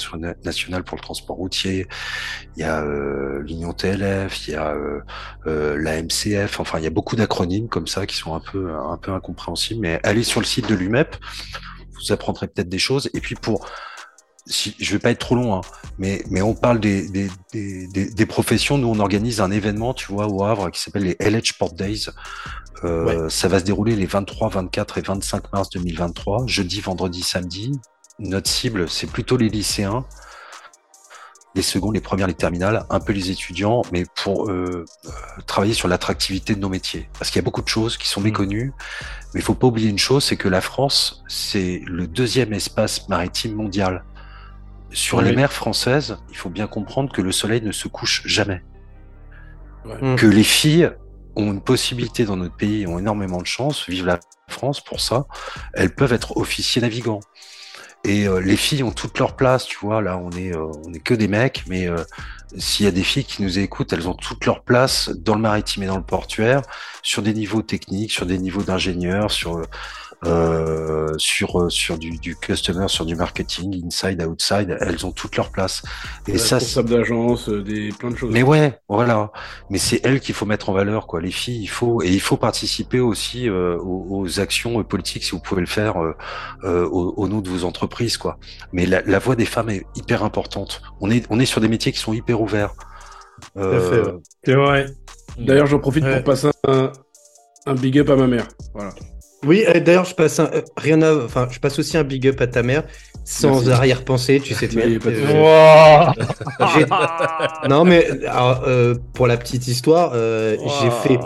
nationale 0.44 0.84
pour 0.84 0.96
le 0.96 1.02
transport 1.02 1.36
routier, 1.36 1.88
il 2.56 2.60
y 2.60 2.64
a 2.64 2.84
l'Union 3.40 3.72
TLF, 3.72 4.46
il 4.46 4.52
y 4.52 4.54
a 4.54 4.74
la 5.44 6.02
MCF. 6.02 6.60
Enfin, 6.60 6.78
il 6.78 6.84
y 6.84 6.86
a 6.86 6.90
beaucoup 6.90 7.16
d'acronymes 7.16 7.68
comme 7.68 7.86
ça 7.86 8.06
qui 8.06 8.14
sont 8.16 8.34
un 8.34 8.40
peu 8.40 8.72
un 8.72 8.96
peu 8.98 9.12
incompréhensibles. 9.12 9.80
Mais 9.80 10.00
allez 10.04 10.22
sur 10.22 10.40
le 10.40 10.46
site 10.46 10.68
de 10.68 10.74
l'UMEP, 10.74 11.16
vous 11.98 12.12
apprendrez 12.12 12.48
peut-être 12.48 12.68
des 12.68 12.78
choses. 12.78 13.10
Et 13.14 13.20
puis 13.20 13.34
pour 13.34 13.66
si, 14.48 14.74
je 14.78 14.92
vais 14.92 14.98
pas 14.98 15.10
être 15.10 15.18
trop 15.18 15.34
long, 15.34 15.54
hein, 15.54 15.60
mais, 15.98 16.22
mais 16.30 16.40
on 16.40 16.54
parle 16.54 16.80
des, 16.80 17.08
des, 17.08 17.28
des, 17.52 18.10
des, 18.10 18.26
professions. 18.26 18.78
Nous, 18.78 18.88
on 18.88 18.98
organise 18.98 19.40
un 19.40 19.50
événement, 19.50 19.94
tu 19.94 20.10
vois, 20.10 20.26
au 20.26 20.42
Havre, 20.42 20.70
qui 20.70 20.80
s'appelle 20.80 21.04
les 21.04 21.16
LH 21.20 21.50
Sport 21.50 21.74
Days. 21.74 22.06
Euh, 22.84 23.28
Ça 23.28 23.48
va 23.48 23.58
se 23.58 23.64
dérouler 23.64 23.94
les 23.94 24.06
23, 24.06 24.48
24 24.48 24.98
et 24.98 25.02
25 25.02 25.52
mars 25.52 25.70
2023, 25.70 26.46
jeudi, 26.46 26.80
vendredi, 26.80 27.22
samedi. 27.22 27.72
Notre 28.18 28.48
cible, 28.48 28.88
c'est 28.88 29.06
plutôt 29.06 29.36
les 29.36 29.48
lycéens, 29.48 30.04
les 31.58 31.62
secondes, 31.62 31.94
les 31.94 32.00
premières, 32.00 32.28
les 32.28 32.34
terminales, 32.34 32.86
un 32.88 33.00
peu 33.00 33.12
les 33.12 33.30
étudiants, 33.30 33.82
mais 33.92 34.04
pour 34.14 34.48
euh, 34.48 34.84
travailler 35.46 35.74
sur 35.74 35.88
l'attractivité 35.88 36.54
de 36.54 36.60
nos 36.60 36.68
métiers. 36.68 37.10
Parce 37.18 37.30
qu'il 37.30 37.40
y 37.40 37.42
a 37.42 37.44
beaucoup 37.44 37.62
de 37.62 37.68
choses 37.68 37.98
qui 37.98 38.08
sont 38.08 38.20
mmh. 38.20 38.24
méconnues, 38.24 38.72
mais 39.34 39.40
il 39.40 39.42
faut 39.42 39.54
pas 39.54 39.66
oublier 39.66 39.90
une 39.90 39.98
chose, 39.98 40.24
c'est 40.24 40.36
que 40.36 40.48
la 40.48 40.60
France, 40.60 41.24
c'est 41.26 41.82
le 41.86 42.06
deuxième 42.06 42.52
espace 42.52 43.08
maritime 43.08 43.54
mondial. 43.54 44.04
Sur 44.90 45.20
les 45.20 45.34
mers 45.34 45.52
françaises, 45.52 46.16
il 46.30 46.36
faut 46.36 46.48
bien 46.48 46.66
comprendre 46.66 47.12
que 47.12 47.20
le 47.20 47.32
soleil 47.32 47.60
ne 47.60 47.72
se 47.72 47.88
couche 47.88 48.22
jamais. 48.24 48.62
Ouais. 49.84 50.16
Que 50.16 50.26
les 50.26 50.44
filles 50.44 50.90
ont 51.36 51.52
une 51.52 51.60
possibilité 51.60 52.24
dans 52.24 52.36
notre 52.36 52.56
pays, 52.56 52.86
ont 52.86 52.98
énormément 52.98 53.42
de 53.42 53.46
chance, 53.46 53.86
vivent 53.88 54.06
la 54.06 54.20
France 54.48 54.80
pour 54.80 55.00
ça, 55.00 55.26
elles 55.74 55.94
peuvent 55.94 56.12
être 56.12 56.36
officiers 56.36 56.80
navigants. 56.80 57.20
Et 58.04 58.26
euh, 58.26 58.40
les 58.40 58.56
filles 58.56 58.82
ont 58.82 58.92
toute 58.92 59.18
leur 59.18 59.36
place, 59.36 59.66
tu 59.66 59.76
vois. 59.80 60.00
Là, 60.00 60.18
on 60.18 60.30
est, 60.30 60.54
euh, 60.54 60.70
on 60.86 60.92
est 60.92 61.00
que 61.00 61.14
des 61.14 61.28
mecs, 61.28 61.64
mais 61.66 61.88
euh, 61.88 61.98
s'il 62.56 62.86
y 62.86 62.88
a 62.88 62.92
des 62.92 63.02
filles 63.02 63.24
qui 63.24 63.42
nous 63.42 63.58
écoutent, 63.58 63.92
elles 63.92 64.08
ont 64.08 64.14
toute 64.14 64.46
leur 64.46 64.62
place 64.62 65.10
dans 65.10 65.34
le 65.34 65.40
maritime 65.40 65.82
et 65.82 65.86
dans 65.86 65.96
le 65.96 66.02
portuaire, 66.02 66.62
sur 67.02 67.22
des 67.22 67.34
niveaux 67.34 67.62
techniques, 67.62 68.12
sur 68.12 68.26
des 68.26 68.38
niveaux 68.38 68.62
d'ingénieurs, 68.62 69.30
sur 69.30 69.62
euh, 70.26 71.14
sur 71.16 71.60
euh, 71.60 71.68
sur 71.68 71.96
du, 71.96 72.18
du, 72.18 72.34
customer, 72.34 72.88
sur 72.88 73.06
du 73.06 73.14
marketing, 73.14 73.84
inside, 73.86 74.20
outside, 74.22 74.76
elles 74.80 75.06
ont 75.06 75.12
toutes 75.12 75.36
leur 75.36 75.50
place. 75.50 75.82
Et 76.26 76.38
ça, 76.38 76.58
d'agence, 76.82 77.48
euh, 77.48 77.62
des 77.62 77.90
plein 77.90 78.10
de 78.10 78.16
choses. 78.16 78.32
Mais 78.32 78.42
ouais, 78.42 78.80
voilà. 78.88 79.30
Mais 79.70 79.78
c'est 79.78 80.00
elles 80.04 80.18
qu'il 80.18 80.34
faut 80.34 80.44
mettre 80.44 80.70
en 80.70 80.72
valeur, 80.72 81.06
quoi. 81.06 81.20
Les 81.20 81.30
filles, 81.30 81.62
il 81.62 81.68
faut 81.68 82.02
et 82.02 82.08
il 82.08 82.20
faut 82.20 82.36
participer 82.36 82.98
aussi 82.98 83.48
aux, 83.48 84.40
actions 84.40 84.82
politiques 84.82 85.24
si 85.24 85.30
vous 85.30 85.40
pouvez 85.40 85.60
le 85.60 85.66
faire 85.66 85.96
au, 86.64 87.14
au, 87.16 87.28
nom 87.28 87.40
de 87.40 87.48
vos 87.48 87.64
entreprises, 87.64 88.16
quoi. 88.16 88.38
Mais 88.72 88.86
la, 88.86 89.02
la, 89.02 89.20
voix 89.20 89.36
des 89.36 89.46
femmes 89.46 89.70
est 89.70 89.86
hyper 89.94 90.24
importante. 90.24 90.82
On 91.00 91.10
est 91.10 91.26
on 91.30 91.38
est 91.38 91.46
sur 91.46 91.60
des 91.60 91.68
métiers 91.68 91.92
qui 91.92 91.98
sont 91.98 92.12
hyper 92.12 92.40
ouverts. 92.40 92.74
C'est 93.54 94.54
vrai. 94.54 94.86
D'ailleurs, 95.38 95.66
j'en 95.66 95.78
profite 95.78 96.04
pour 96.04 96.24
passer 96.24 96.48
un, 96.66 96.92
un 97.66 97.74
big 97.74 97.98
up 98.00 98.10
à 98.10 98.16
ma 98.16 98.26
mère. 98.26 98.48
Voilà. 98.74 98.90
Oui, 99.46 99.64
euh, 99.68 99.78
d'ailleurs, 99.80 100.04
je 100.04 100.14
passe 100.14 100.38
un, 100.40 100.50
euh, 100.52 100.60
rien 100.76 101.00
à, 101.02 101.14
enfin, 101.14 101.46
je 101.50 101.60
passe 101.60 101.78
aussi 101.78 101.96
un 101.96 102.02
big 102.02 102.26
up 102.26 102.40
à 102.40 102.48
ta 102.48 102.64
mère, 102.64 102.82
sans 103.24 103.70
arrière-pensée, 103.70 104.40
tu 104.40 104.54
sais. 104.54 104.66
Tu 104.68 104.78
non, 107.68 107.84
mais 107.84 108.08
euh, 108.24 108.96
pour 109.14 109.28
la 109.28 109.36
petite 109.36 109.68
histoire, 109.68 110.12
j'ai 110.14 110.90
fait, 110.90 111.20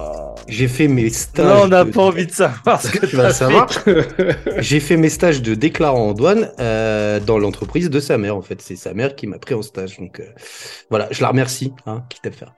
j'ai 0.46 0.68
fait 0.68 0.88
mes 0.88 1.08
stages. 1.08 1.46
Non, 1.46 1.62
on 1.64 1.68
n'a 1.68 1.86
pas 1.86 2.02
envie 2.02 2.26
de 2.26 2.32
savoir 2.32 2.82
ce 2.82 2.90
que 2.90 3.06
tu 3.06 3.16
vas 3.16 3.32
savoir. 3.32 3.70
j'ai 4.58 4.80
fait 4.80 4.98
mes 4.98 5.08
stages 5.08 5.40
de 5.40 5.54
déclarant 5.54 6.10
en 6.10 6.12
douane 6.12 6.50
dans 6.58 7.38
l'entreprise 7.38 7.88
de 7.88 8.00
sa 8.00 8.18
mère. 8.18 8.36
En 8.36 8.42
fait, 8.42 8.60
c'est 8.60 8.76
sa 8.76 8.92
mère 8.92 9.16
qui 9.16 9.26
m'a 9.26 9.38
pris 9.38 9.54
en 9.54 9.62
stage. 9.62 9.98
Donc 9.98 10.20
voilà, 10.90 11.08
je 11.10 11.22
la 11.22 11.28
remercie, 11.28 11.72
hein, 11.86 12.04
quitte 12.10 12.26
à 12.26 12.30
faire. 12.30 12.52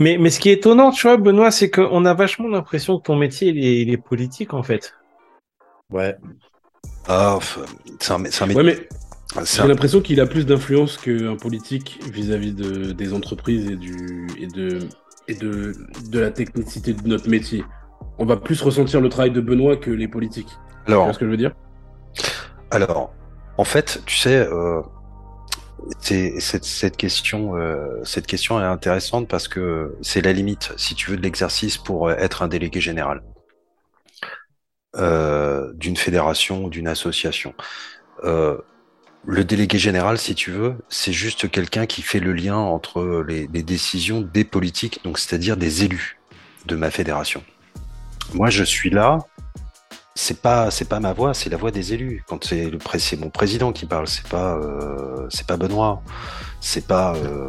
Mais, 0.00 0.16
mais 0.18 0.30
ce 0.30 0.40
qui 0.40 0.48
est 0.48 0.54
étonnant, 0.54 0.90
tu 0.90 1.06
vois, 1.06 1.18
Benoît, 1.18 1.50
c'est 1.50 1.70
qu'on 1.70 2.06
a 2.06 2.14
vachement 2.14 2.48
l'impression 2.48 2.98
que 2.98 3.02
ton 3.04 3.16
métier, 3.16 3.50
il 3.50 3.90
est, 3.90 3.96
politique, 3.98 4.54
en 4.54 4.62
fait. 4.62 4.94
Ouais. 5.92 6.16
Ah, 7.06 7.38
c'est 8.00 8.12
un, 8.12 8.18
métier. 8.18 8.56
Ouais, 8.56 8.62
mais 8.62 8.78
j'ai 9.44 9.68
l'impression 9.68 10.00
qu'il 10.00 10.20
a 10.20 10.26
plus 10.26 10.46
d'influence 10.46 10.96
qu'un 10.96 11.36
politique 11.36 12.00
vis-à-vis 12.10 12.54
de, 12.54 12.92
des 12.92 13.12
entreprises 13.12 13.70
et, 13.70 13.76
du, 13.76 14.26
et, 14.38 14.46
de, 14.46 14.78
et 15.28 15.34
de, 15.34 15.74
de 16.08 16.18
la 16.18 16.30
technicité 16.30 16.94
de 16.94 17.06
notre 17.06 17.28
métier. 17.28 17.62
On 18.18 18.24
va 18.24 18.38
plus 18.38 18.60
ressentir 18.62 19.02
le 19.02 19.10
travail 19.10 19.32
de 19.32 19.40
Benoît 19.42 19.76
que 19.76 19.90
les 19.90 20.08
politiques. 20.08 20.58
Alors, 20.86 21.02
tu 21.02 21.04
vois 21.04 21.12
ce 21.12 21.18
que 21.18 21.26
je 21.26 21.30
veux 21.30 21.36
dire? 21.36 21.52
Alors, 22.70 23.12
en 23.58 23.64
fait, 23.64 24.02
tu 24.06 24.16
sais, 24.16 24.36
euh, 24.36 24.80
cette, 26.00 26.64
cette, 26.64 26.96
question, 26.96 27.56
euh, 27.56 28.02
cette 28.04 28.26
question 28.26 28.60
est 28.60 28.64
intéressante 28.64 29.28
parce 29.28 29.48
que 29.48 29.96
c'est 30.02 30.20
la 30.20 30.32
limite, 30.32 30.72
si 30.76 30.94
tu 30.94 31.10
veux, 31.10 31.16
de 31.16 31.22
l'exercice 31.22 31.78
pour 31.78 32.10
être 32.10 32.42
un 32.42 32.48
délégué 32.48 32.80
général 32.80 33.22
euh, 34.96 35.72
d'une 35.74 35.96
fédération 35.96 36.64
ou 36.64 36.70
d'une 36.70 36.88
association. 36.88 37.54
Euh, 38.24 38.58
le 39.26 39.44
délégué 39.44 39.78
général, 39.78 40.18
si 40.18 40.34
tu 40.34 40.50
veux, 40.50 40.76
c'est 40.88 41.12
juste 41.12 41.50
quelqu'un 41.50 41.86
qui 41.86 42.02
fait 42.02 42.20
le 42.20 42.32
lien 42.32 42.56
entre 42.56 43.24
les, 43.26 43.46
les 43.52 43.62
décisions 43.62 44.20
des 44.20 44.44
politiques, 44.44 45.00
donc 45.04 45.18
c'est-à-dire 45.18 45.56
des 45.56 45.84
élus 45.84 46.18
de 46.66 46.76
ma 46.76 46.90
fédération. 46.90 47.44
Moi, 48.34 48.48
je 48.50 48.64
suis 48.64 48.90
là 48.90 49.18
c'est 50.20 50.42
pas 50.42 50.70
c'est 50.70 50.84
pas 50.84 51.00
ma 51.00 51.14
voix, 51.14 51.32
c'est 51.32 51.48
la 51.48 51.56
voix 51.56 51.70
des 51.70 51.94
élus. 51.94 52.22
Quand 52.28 52.44
c'est 52.44 52.68
le 52.68 52.78
c'est 52.98 53.18
mon 53.18 53.30
président 53.30 53.72
qui 53.72 53.86
parle, 53.86 54.06
c'est 54.06 54.28
pas 54.28 54.54
euh, 54.58 55.26
c'est 55.30 55.46
pas 55.46 55.56
Benoît, 55.56 56.02
c'est 56.60 56.86
pas. 56.86 57.14
Euh, 57.16 57.48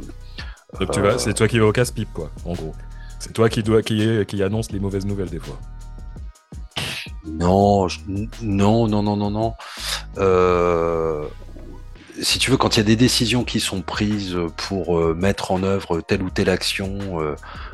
Donc 0.79 0.91
tu 0.91 1.01
vas, 1.01 1.19
c'est 1.19 1.33
toi 1.33 1.49
qui 1.49 1.59
vas 1.59 1.65
au 1.65 1.73
casse-pipe 1.73 2.13
quoi, 2.13 2.31
en 2.45 2.53
gros. 2.53 2.73
C'est 3.19 3.33
toi 3.33 3.49
qui 3.49 3.61
doit 3.61 3.81
qui 3.81 4.25
qui 4.25 4.41
annonce 4.41 4.71
les 4.71 4.79
mauvaises 4.79 5.05
nouvelles 5.05 5.29
des 5.29 5.39
fois. 5.39 5.59
Non, 7.25 7.87
non, 8.41 8.87
non, 8.87 9.03
non, 9.03 9.17
non, 9.17 9.31
non. 9.31 9.53
Euh, 10.17 11.25
si 12.21 12.39
tu 12.39 12.51
veux, 12.51 12.57
quand 12.57 12.77
il 12.77 12.79
y 12.79 12.83
a 12.83 12.85
des 12.85 12.95
décisions 12.95 13.43
qui 13.43 13.59
sont 13.59 13.81
prises 13.81 14.37
pour 14.55 14.97
mettre 15.13 15.51
en 15.51 15.61
œuvre 15.63 15.99
telle 15.99 16.23
ou 16.23 16.29
telle 16.29 16.49
action, 16.49 16.99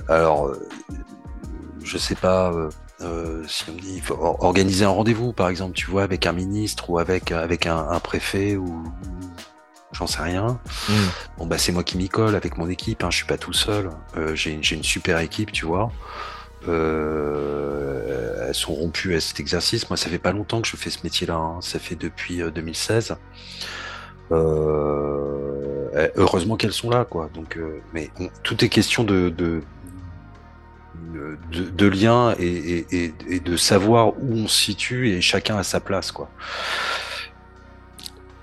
alors 0.07 0.51
je 1.83 1.97
sais 1.99 2.15
pas 2.15 2.51
euh, 3.01 3.43
si 3.47 3.69
on 3.69 3.73
me 3.73 3.79
dit 3.79 3.95
il 3.95 4.01
faut 4.01 4.17
organiser 4.39 4.85
un 4.85 4.89
rendez-vous, 4.89 5.33
par 5.33 5.49
exemple, 5.49 5.73
tu 5.73 5.89
vois, 5.89 6.03
avec 6.03 6.25
un 6.25 6.33
ministre 6.33 6.89
ou 6.89 6.99
avec 6.99 7.31
avec 7.31 7.65
un, 7.65 7.89
un 7.89 7.99
préfet 7.99 8.55
ou 8.55 8.83
j'en 9.91 10.07
sais 10.07 10.21
rien. 10.21 10.59
Hmm. 10.89 10.93
Bon 11.37 11.45
bah 11.45 11.57
c'est 11.57 11.71
moi 11.71 11.83
qui 11.83 11.97
m'y 11.97 12.09
colle 12.09 12.35
avec 12.35 12.57
mon 12.57 12.69
équipe. 12.69 13.03
Hein, 13.03 13.09
je 13.11 13.17
suis 13.17 13.27
pas 13.27 13.37
tout 13.37 13.53
seul. 13.53 13.89
Euh, 14.15 14.35
j'ai 14.35 14.57
j'ai 14.61 14.75
une 14.75 14.83
super 14.83 15.19
équipe, 15.19 15.51
tu 15.51 15.65
vois. 15.65 15.91
Euh, 16.67 18.47
elles 18.47 18.55
sont 18.55 18.73
rompues 18.73 19.15
à 19.15 19.19
cet 19.19 19.39
exercice. 19.39 19.89
Moi, 19.89 19.97
ça 19.97 20.09
fait 20.09 20.19
pas 20.19 20.31
longtemps 20.31 20.61
que 20.61 20.67
je 20.67 20.75
fais 20.75 20.89
ce 20.89 20.99
métier-là. 21.03 21.35
Hein. 21.35 21.59
Ça 21.61 21.79
fait 21.79 21.95
depuis 21.95 22.39
2016. 22.39 23.15
Euh, 24.31 25.89
euh, 25.95 26.09
heureusement 26.15 26.57
qu'elles 26.57 26.73
sont 26.73 26.89
là, 26.89 27.05
quoi. 27.05 27.29
Donc, 27.33 27.57
mais 27.93 28.09
tout 28.43 28.63
est 28.63 28.69
question 28.69 29.03
de, 29.03 29.29
de, 29.29 29.61
de, 31.51 31.63
de 31.63 31.87
lien 31.87 32.35
et, 32.39 32.85
et, 32.91 33.13
et, 33.29 33.39
de 33.39 33.57
savoir 33.57 34.09
où 34.19 34.33
on 34.33 34.47
se 34.47 34.57
situe 34.57 35.11
et 35.11 35.21
chacun 35.21 35.57
à 35.57 35.63
sa 35.63 35.79
place 35.79 36.11
quoi. 36.11 36.29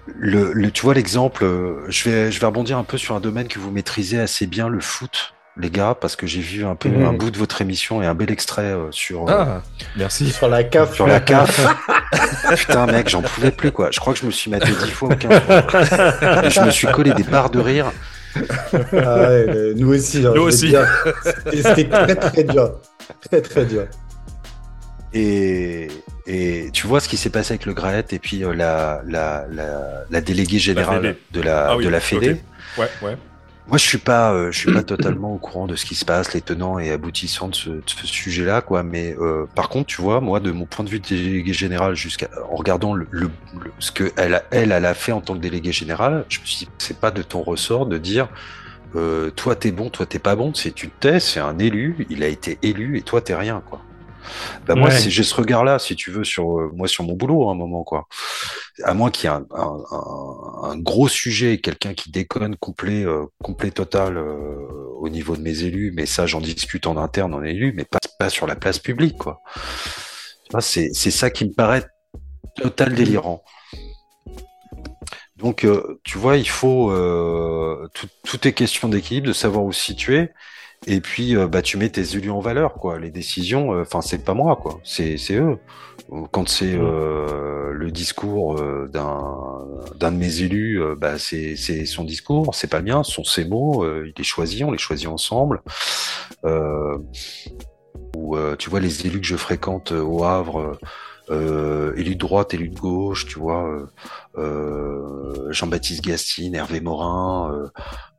Le, 0.07 0.53
le 0.53 0.71
tu 0.71 0.83
vois 0.83 0.95
l'exemple, 0.95 1.45
je 1.89 2.09
vais, 2.09 2.31
je 2.31 2.39
vais 2.39 2.47
rebondir 2.47 2.77
un 2.77 2.85
peu 2.85 2.99
sur 2.99 3.15
un 3.17 3.21
domaine 3.21 3.49
que 3.49 3.59
vous 3.59 3.71
maîtrisez 3.71 4.21
assez 4.21 4.47
bien, 4.47 4.69
le 4.69 4.81
foot, 4.81 5.35
les 5.57 5.71
gars, 5.71 5.97
parce 5.99 6.17
que 6.17 6.27
j'ai 6.27 6.41
vu 6.41 6.65
un 6.65 6.75
peu 6.75 6.89
mmh. 6.89 7.07
un 7.07 7.13
bout 7.13 7.31
de 7.31 7.39
votre 7.39 7.61
émission 7.63 8.03
et 8.03 8.07
un 8.07 8.15
bel 8.15 8.31
extrait 8.31 8.63
euh, 8.63 8.91
sur. 8.91 9.29
Euh, 9.29 9.33
ah, 9.33 9.63
merci. 9.97 10.31
Sur 10.31 10.49
la 10.49 10.65
CAF. 10.65 10.95
Sur 10.95 11.07
la 11.07 11.21
CAF. 11.21 11.65
Putain, 12.57 12.87
mec, 12.87 13.09
j'en 13.09 13.23
pouvais 13.23 13.51
plus, 13.51 13.71
quoi. 13.71 13.91
Je 13.91 14.01
crois 14.01 14.15
que 14.15 14.19
je 14.19 14.27
me 14.27 14.31
suis 14.31 14.51
maté 14.51 14.71
dix 14.73 14.91
fois 14.91 15.11
ou 15.11 15.17
quinze 15.17 15.41
fois. 15.41 15.63
je 16.49 16.61
me 16.61 16.71
suis 16.71 16.89
collé 16.89 17.13
des 17.13 17.23
barres 17.23 17.51
de 17.51 17.61
rire. 17.61 17.93
Ah 18.93 19.29
ouais, 19.29 19.75
nous 19.77 19.95
aussi. 19.95 20.27
Hein, 20.27 20.33
nous 20.35 20.43
aussi. 20.43 20.75
C'était 21.53 21.89
très 21.89 22.17
très 22.17 22.45
dur. 22.45 22.81
Très 23.31 23.41
très 23.41 23.65
dur. 23.65 23.87
Et, 25.13 25.89
et 26.27 26.71
tu 26.73 26.87
vois 26.89 26.99
ce 27.01 27.09
qui 27.09 27.17
s'est 27.17 27.31
passé 27.31 27.53
avec 27.53 27.67
le 27.67 27.73
Graet 27.73 28.07
et 28.11 28.19
puis 28.19 28.45
euh, 28.45 28.53
la, 28.53 29.01
la, 29.07 29.47
la, 29.53 30.05
la, 30.11 30.21
déléguée 30.21 30.59
générale 30.59 31.15
de 31.31 31.41
la, 31.41 31.71
ah 31.71 31.77
de 31.77 31.89
la 31.89 32.01
Fédé. 32.01 32.41
Ouais, 32.77 32.89
ouais. 33.03 33.17
Moi, 33.67 33.79
je 33.79 33.85
suis 33.85 33.99
pas, 33.99 34.33
euh, 34.35 34.53
je 34.53 34.59
suis 34.59 34.69
pas 34.69 34.83
totalement 34.85 35.35
au 35.35 35.39
courant 35.39 35.67
de 35.67 35.75
ce 35.75 35.87
qui 35.87 35.95
se 35.95 36.05
passe, 36.05 36.35
les 36.35 36.43
tenants 36.43 36.79
et 36.79 36.91
aboutissants 36.91 37.49
de 37.49 37.55
ce, 37.55 37.71
de 37.71 37.83
ce 37.87 38.07
sujet-là, 38.07 38.61
quoi. 38.61 38.83
Mais 38.83 39.17
euh, 39.19 39.47
par 39.55 39.71
contre, 39.71 39.87
tu 39.87 40.03
vois, 40.03 40.21
moi, 40.21 40.39
de 40.41 40.51
mon 40.53 40.67
point 40.67 40.85
de 40.85 40.91
vue 40.91 41.01
de 41.01 41.07
délégué 41.09 41.55
général, 41.55 41.95
jusqu'à 41.95 42.29
en 42.51 42.57
regardant 42.57 42.93
le, 42.95 43.07
le, 43.11 43.31
ce 43.79 43.91
que 43.91 44.13
elle, 44.17 44.35
a, 44.35 44.45
elle, 44.51 44.71
elle 44.71 44.85
a 44.85 44.95
fait 44.95 45.13
en 45.13 45.23
tant 45.23 45.35
que 45.35 45.41
délégué 45.41 45.73
général, 45.73 46.27
je 46.29 46.41
me 46.41 46.45
suis 46.45 46.67
dit, 46.67 46.73
c'est 46.79 47.01
pas 47.01 47.11
de 47.11 47.23
ton 47.23 47.43
ressort 47.43 47.87
de 47.87 47.99
dire 47.99 48.29
Euh, 48.97 49.31
toi, 49.33 49.57
t'es 49.57 49.73
bon, 49.73 49.91
toi, 49.91 50.07
t'es 50.07 50.21
pas 50.21 50.37
bon. 50.37 50.55
C'est 50.55 50.73
tu 50.73 50.91
te 50.91 51.01
tais, 51.01 51.21
c'est 51.21 51.41
un 51.41 51.59
élu, 51.59 52.07
il 52.11 52.23
a 52.25 52.29
été 52.29 52.59
élu 52.63 52.99
et 52.99 53.03
toi, 53.05 53.21
t'es 53.23 53.35
rien, 53.37 53.63
quoi. 53.67 53.87
Bah, 54.67 54.75
moi, 54.75 54.91
j'ai 54.91 55.23
ce 55.23 55.35
regard-là, 55.35 55.79
si 55.79 55.97
tu 55.97 56.11
veux, 56.11 56.25
sur 56.25 56.59
euh, 56.59 56.71
moi, 56.75 56.89
sur 56.89 57.05
mon 57.05 57.15
boulot, 57.15 57.49
à 57.49 57.53
un 57.53 57.55
moment, 57.55 57.85
quoi. 57.85 58.07
À 58.83 58.95
moins 58.95 59.11
qu'il 59.11 59.31
y 59.31 59.33
ait 59.33 59.37
un, 59.37 59.47
un, 59.55 60.71
un, 60.71 60.79
gros 60.79 61.09
sujet, 61.09 61.59
quelqu'un 61.59 61.95
qui 61.95 62.11
déconne 62.11 62.57
complet, 62.57 63.05
euh, 63.05 63.27
complet 63.43 63.71
total 63.71 64.17
euh, 64.17 64.57
au 64.99 65.09
niveau 65.09 65.37
de 65.37 65.43
mes 65.43 65.63
élus, 65.63 65.93
mais 65.95 66.07
ça, 66.07 66.27
j'en 66.27 66.41
discute 66.41 66.87
en 66.87 66.97
interne 66.97 67.35
en 67.35 67.43
élu, 67.43 67.73
mais 67.77 67.85
pas, 67.85 67.99
pas 68.19 68.31
sur 68.31 68.47
la 68.47 68.57
place 68.57 68.79
publique, 68.79 69.19
quoi. 69.19 69.43
C'est 70.61 70.93
ça 70.93 71.31
qui 71.31 71.47
me 71.47 71.53
paraît 71.53 71.85
total 72.57 72.95
délirant. 72.95 73.43
Donc, 75.37 75.65
euh, 75.65 76.01
tu 76.05 76.17
vois, 76.17 76.37
il 76.37 76.49
faut 76.49 76.91
euh, 76.91 77.89
tout, 77.93 78.09
tout, 78.25 78.47
est 78.47 78.53
question 78.53 78.89
d'équilibre, 78.89 79.27
de 79.27 79.33
savoir 79.33 79.65
où 79.65 79.73
se 79.73 79.81
situer. 79.81 80.31
Et 80.87 81.01
puis, 81.01 81.37
euh, 81.37 81.47
bah, 81.47 81.63
tu 81.63 81.77
mets 81.79 81.89
tes 81.89 82.17
élus 82.17 82.31
en 82.31 82.41
valeur, 82.41 82.75
quoi. 82.75 82.99
Les 82.99 83.11
décisions, 83.11 83.71
enfin, 83.81 84.01
c'est 84.01 84.25
pas 84.25 84.35
moi, 84.35 84.57
quoi. 84.57 84.81
C'est 84.85 85.17
eux. 85.33 85.59
Quand 86.33 86.49
c'est 86.49 86.77
le 86.77 87.91
discours 87.91 88.61
d'un 88.89 89.67
d'un 89.97 90.13
de 90.13 90.17
mes 90.17 90.43
élus, 90.43 90.81
bah, 90.99 91.19
c'est 91.19 91.57
son 91.87 92.05
discours, 92.05 92.55
c'est 92.55 92.67
pas 92.69 92.79
le 92.79 92.85
mien, 92.85 93.03
ce 93.03 93.13
sont 93.13 93.25
ses 93.25 93.45
mots. 93.45 93.87
il 94.05 94.13
les 94.17 94.25
choisit, 94.25 94.65
on 94.65 94.73
les 94.73 94.79
choisit 94.79 95.09
ensemble. 95.09 95.63
ou 98.17 98.37
tu 98.59 98.71
vois, 98.71 98.81
les 98.81 99.07
élus 99.07 99.21
que 99.21 99.27
je 99.27 99.37
fréquente 99.37 99.93
au 99.93 100.25
Havre 100.25 100.79
euh, 101.31 101.95
élu 101.97 102.15
de 102.15 102.21
droite, 102.21 102.53
élu 102.53 102.69
de 102.69 102.79
gauche, 102.79 103.27
tu 103.27 103.39
vois, 103.39 103.67
euh, 103.67 103.87
euh, 104.37 105.53
Jean-Baptiste 105.53 106.05
Gastine, 106.05 106.55
Hervé 106.55 106.81
Morin, 106.81 107.71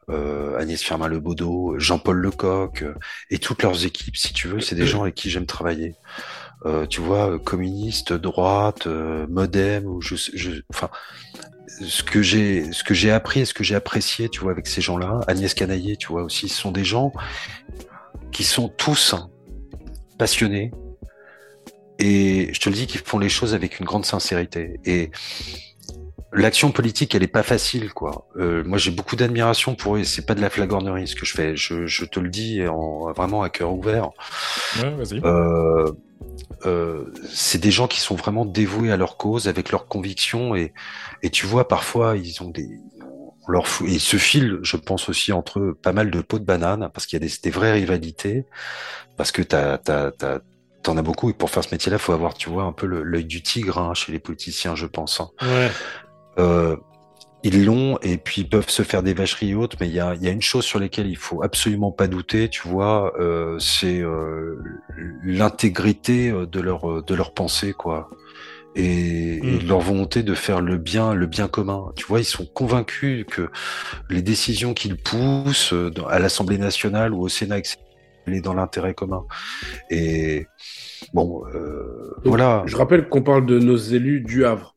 euh, 0.10 0.58
Agnès 0.58 0.82
Firmin-Lebaudot, 0.82 1.80
Jean-Paul 1.80 2.18
Lecoq, 2.18 2.86
et 3.30 3.40
toutes 3.40 3.64
leurs 3.64 3.86
équipes, 3.86 4.18
si 4.18 4.34
tu 4.34 4.48
veux, 4.48 4.60
c'est 4.60 4.76
des 4.76 4.86
gens 4.86 5.04
avec 5.04 5.16
qui 5.16 5.30
j'aime 5.30 5.46
travailler. 5.46 5.96
tu 6.90 7.02
vois, 7.02 7.38
communiste, 7.40 8.14
droite, 8.14 8.88
modem, 8.88 9.86
ou 9.86 10.02
je, 10.02 10.16
je, 10.16 10.62
enfin, 10.74 10.90
ce 11.68 12.04
que 12.04 12.22
j'ai, 12.22 12.72
ce 12.72 12.84
que 12.84 12.94
j'ai 12.94 13.12
appris 13.12 13.42
et 13.42 13.46
ce 13.46 13.54
que 13.54 13.64
j'ai 13.64 13.76
apprécié, 13.76 14.30
tu 14.30 14.42
vois, 14.42 14.52
avec 14.52 14.68
ces 14.68 14.82
gens-là, 14.82 15.22
Agnès 15.28 15.54
Canaillé, 15.54 15.98
tu 15.98 16.08
vois 16.08 16.24
aussi, 16.24 16.50
ce 16.50 16.62
sont 16.62 16.72
des 16.72 16.86
gens 16.86 17.12
qui 18.32 18.44
sont 18.44 18.70
tous 18.70 19.16
passionnés, 20.18 20.72
et 22.00 22.54
je 22.54 22.60
te 22.60 22.70
le 22.70 22.76
dis 22.76 22.88
qu'ils 22.88 23.02
font 23.02 23.20
les 23.20 23.30
choses 23.30 23.54
avec 23.54 23.80
une 23.80 23.86
grande 23.86 24.06
sincérité. 24.06 24.80
Et 24.86 25.12
l'action 26.34 26.72
politique, 26.72 27.16
elle 27.16 27.24
est 27.24 27.28
pas 27.28 27.44
facile, 27.44 27.94
quoi. 27.94 28.28
Euh, 28.38 28.64
moi, 28.66 28.78
j'ai 28.78 28.92
beaucoup 28.92 29.16
d'admiration 29.16 29.76
pour 29.76 29.96
eux. 29.96 30.04
C'est 30.04 30.26
pas 30.26 30.36
de 30.36 30.42
la 30.42 30.50
flagornerie 30.50 31.08
ce 31.08 31.16
que 31.16 31.26
je 31.26 31.34
fais. 31.34 31.56
Je, 31.56 31.88
je 31.88 32.06
te 32.06 32.20
le 32.20 32.30
dis 32.30 32.66
en, 32.68 33.12
vraiment 33.14 33.42
à 33.44 33.50
cœur 33.50 33.74
ouvert. 33.74 34.10
Ouais, 34.82 34.92
vas-y. 34.92 35.22
Euh, 35.24 35.92
euh, 36.66 37.06
c'est 37.30 37.60
des 37.60 37.72
gens 37.72 37.88
qui 37.88 38.00
sont 38.00 38.16
vraiment 38.16 38.46
dévoués 38.46 38.92
à 38.92 38.98
leur 38.98 39.18
cause, 39.18 39.48
avec 39.48 39.72
leurs 39.72 39.88
convictions. 39.88 40.56
Et, 40.56 40.74
et 41.24 41.30
tu 41.30 41.46
vois, 41.46 41.68
parfois, 41.68 42.18
ils 42.18 42.42
ont 42.44 42.50
des 42.50 42.68
leur 43.48 43.66
et 43.86 43.92
ils 43.92 44.00
se 44.00 44.18
filent, 44.18 44.58
je 44.64 44.76
pense 44.76 45.08
aussi 45.08 45.32
entre 45.32 45.60
eux, 45.60 45.78
pas 45.80 45.94
mal 45.94 46.10
de 46.10 46.22
pots 46.22 46.40
de 46.40 46.44
banane 46.44 46.90
parce 46.92 47.06
qu'il 47.06 47.22
y 47.22 47.24
a 47.24 47.28
des, 47.28 47.34
des 47.44 47.50
vraies 47.52 47.74
rivalités, 47.74 48.46
parce 49.18 49.32
que 49.32 49.44
t'as 49.44 49.78
as, 49.88 50.12
as, 50.24 50.40
t'en 50.82 50.98
as 50.98 51.02
beaucoup 51.02 51.30
et 51.30 51.34
pour 51.34 51.50
faire 51.50 51.64
ce 51.64 51.72
métier-là, 51.72 51.98
faut 51.98 52.14
avoir, 52.14 52.36
tu 52.36 52.50
vois, 52.50 52.64
un 52.64 52.72
peu 52.72 52.86
l'œil 52.86 53.26
du 53.26 53.42
tigre 53.42 53.80
hein, 53.80 53.94
chez 53.94 54.12
les 54.12 54.20
politiciens, 54.20 54.76
je 54.76 54.86
pense. 54.86 55.20
Hein. 55.20 55.30
Ouais. 55.42 55.72
Euh, 56.38 56.76
ils 57.46 57.64
l'ont 57.64 58.00
et 58.02 58.18
puis 58.18 58.42
ils 58.42 58.50
peuvent 58.50 58.70
se 58.70 58.82
faire 58.82 59.04
des 59.04 59.14
vacheries 59.14 59.54
hautes, 59.54 59.76
mais 59.80 59.88
il 59.88 59.94
y 59.94 60.00
a, 60.00 60.16
y 60.16 60.28
a, 60.28 60.32
une 60.32 60.42
chose 60.42 60.66
sur 60.66 60.80
laquelle 60.80 61.06
il 61.06 61.16
faut 61.16 61.44
absolument 61.44 61.92
pas 61.92 62.08
douter, 62.08 62.50
tu 62.50 62.68
vois, 62.68 63.14
euh, 63.20 63.60
c'est 63.60 64.00
euh, 64.00 64.58
l'intégrité 65.24 66.32
euh, 66.32 66.48
de 66.48 66.60
leur 66.60 67.04
de 67.04 67.14
leur 67.14 67.36
pensée, 67.36 67.74
quoi. 67.74 68.10
Et, 68.76 69.38
et, 69.38 69.60
mm. 69.60 69.68
leur 69.68 69.80
volonté 69.80 70.24
de 70.24 70.34
faire 70.34 70.60
le 70.60 70.78
bien, 70.78 71.14
le 71.14 71.28
bien 71.28 71.48
commun. 71.48 71.92
Tu 71.96 72.06
vois, 72.08 72.20
ils 72.20 72.26
sont 72.26 72.48
convaincus 72.48 73.26
que 73.30 73.50
les 74.10 74.24
décisions 74.24 74.74
qu'ils 74.74 74.98
poussent 74.98 75.72
euh, 75.72 75.92
à 76.10 76.18
l'Assemblée 76.18 76.58
nationale 76.58 77.14
ou 77.14 77.22
au 77.22 77.30
Sénat, 77.30 77.60
etc., 77.60 77.78
est 78.28 78.42
dans 78.42 78.56
l'intérêt 78.56 78.96
commun. 78.96 79.24
Et 79.92 80.48
bon, 81.16 81.44
euh, 81.56 82.14
voilà. 82.26 82.64
Je 82.66 82.76
rappelle 82.76 83.08
qu'on 83.08 83.22
parle 83.22 83.46
de 83.46 83.58
nos 83.58 83.78
élus 83.78 84.20
du 84.22 84.46
Havre. 84.46 84.76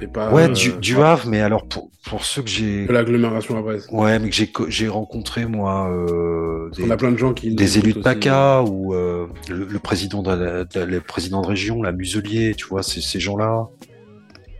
Et 0.00 0.06
pas, 0.06 0.32
ouais, 0.32 0.48
du, 0.48 0.70
euh, 0.70 0.76
du 0.76 0.96
Havre, 0.96 1.26
mais 1.26 1.40
alors 1.40 1.66
pour, 1.66 1.90
pour 2.04 2.24
ceux 2.24 2.42
que 2.42 2.48
j'ai. 2.48 2.86
De 2.86 2.92
l'agglomération 2.92 3.56
havraise. 3.56 3.88
Ouais, 3.90 4.18
mais 4.18 4.28
que 4.28 4.34
j'ai, 4.34 4.52
j'ai 4.68 4.88
rencontré, 4.88 5.46
moi. 5.46 5.90
Euh, 5.90 6.70
des, 6.76 6.84
On 6.84 6.90
a 6.90 6.96
plein 6.96 7.10
de 7.10 7.16
gens 7.16 7.32
qui. 7.32 7.54
Des 7.54 7.78
élus 7.78 7.94
de 7.94 8.00
PACA 8.00 8.62
ou 8.62 8.94
euh, 8.94 9.26
le, 9.48 9.64
le, 9.64 9.78
président 9.78 10.22
de, 10.22 10.30
la, 10.30 10.64
de, 10.64 10.80
le 10.80 11.00
président 11.00 11.40
de 11.40 11.46
région, 11.46 11.82
la 11.82 11.92
Muselier, 11.92 12.54
tu 12.54 12.66
vois, 12.66 12.82
ces 12.82 13.20
gens-là. 13.20 13.68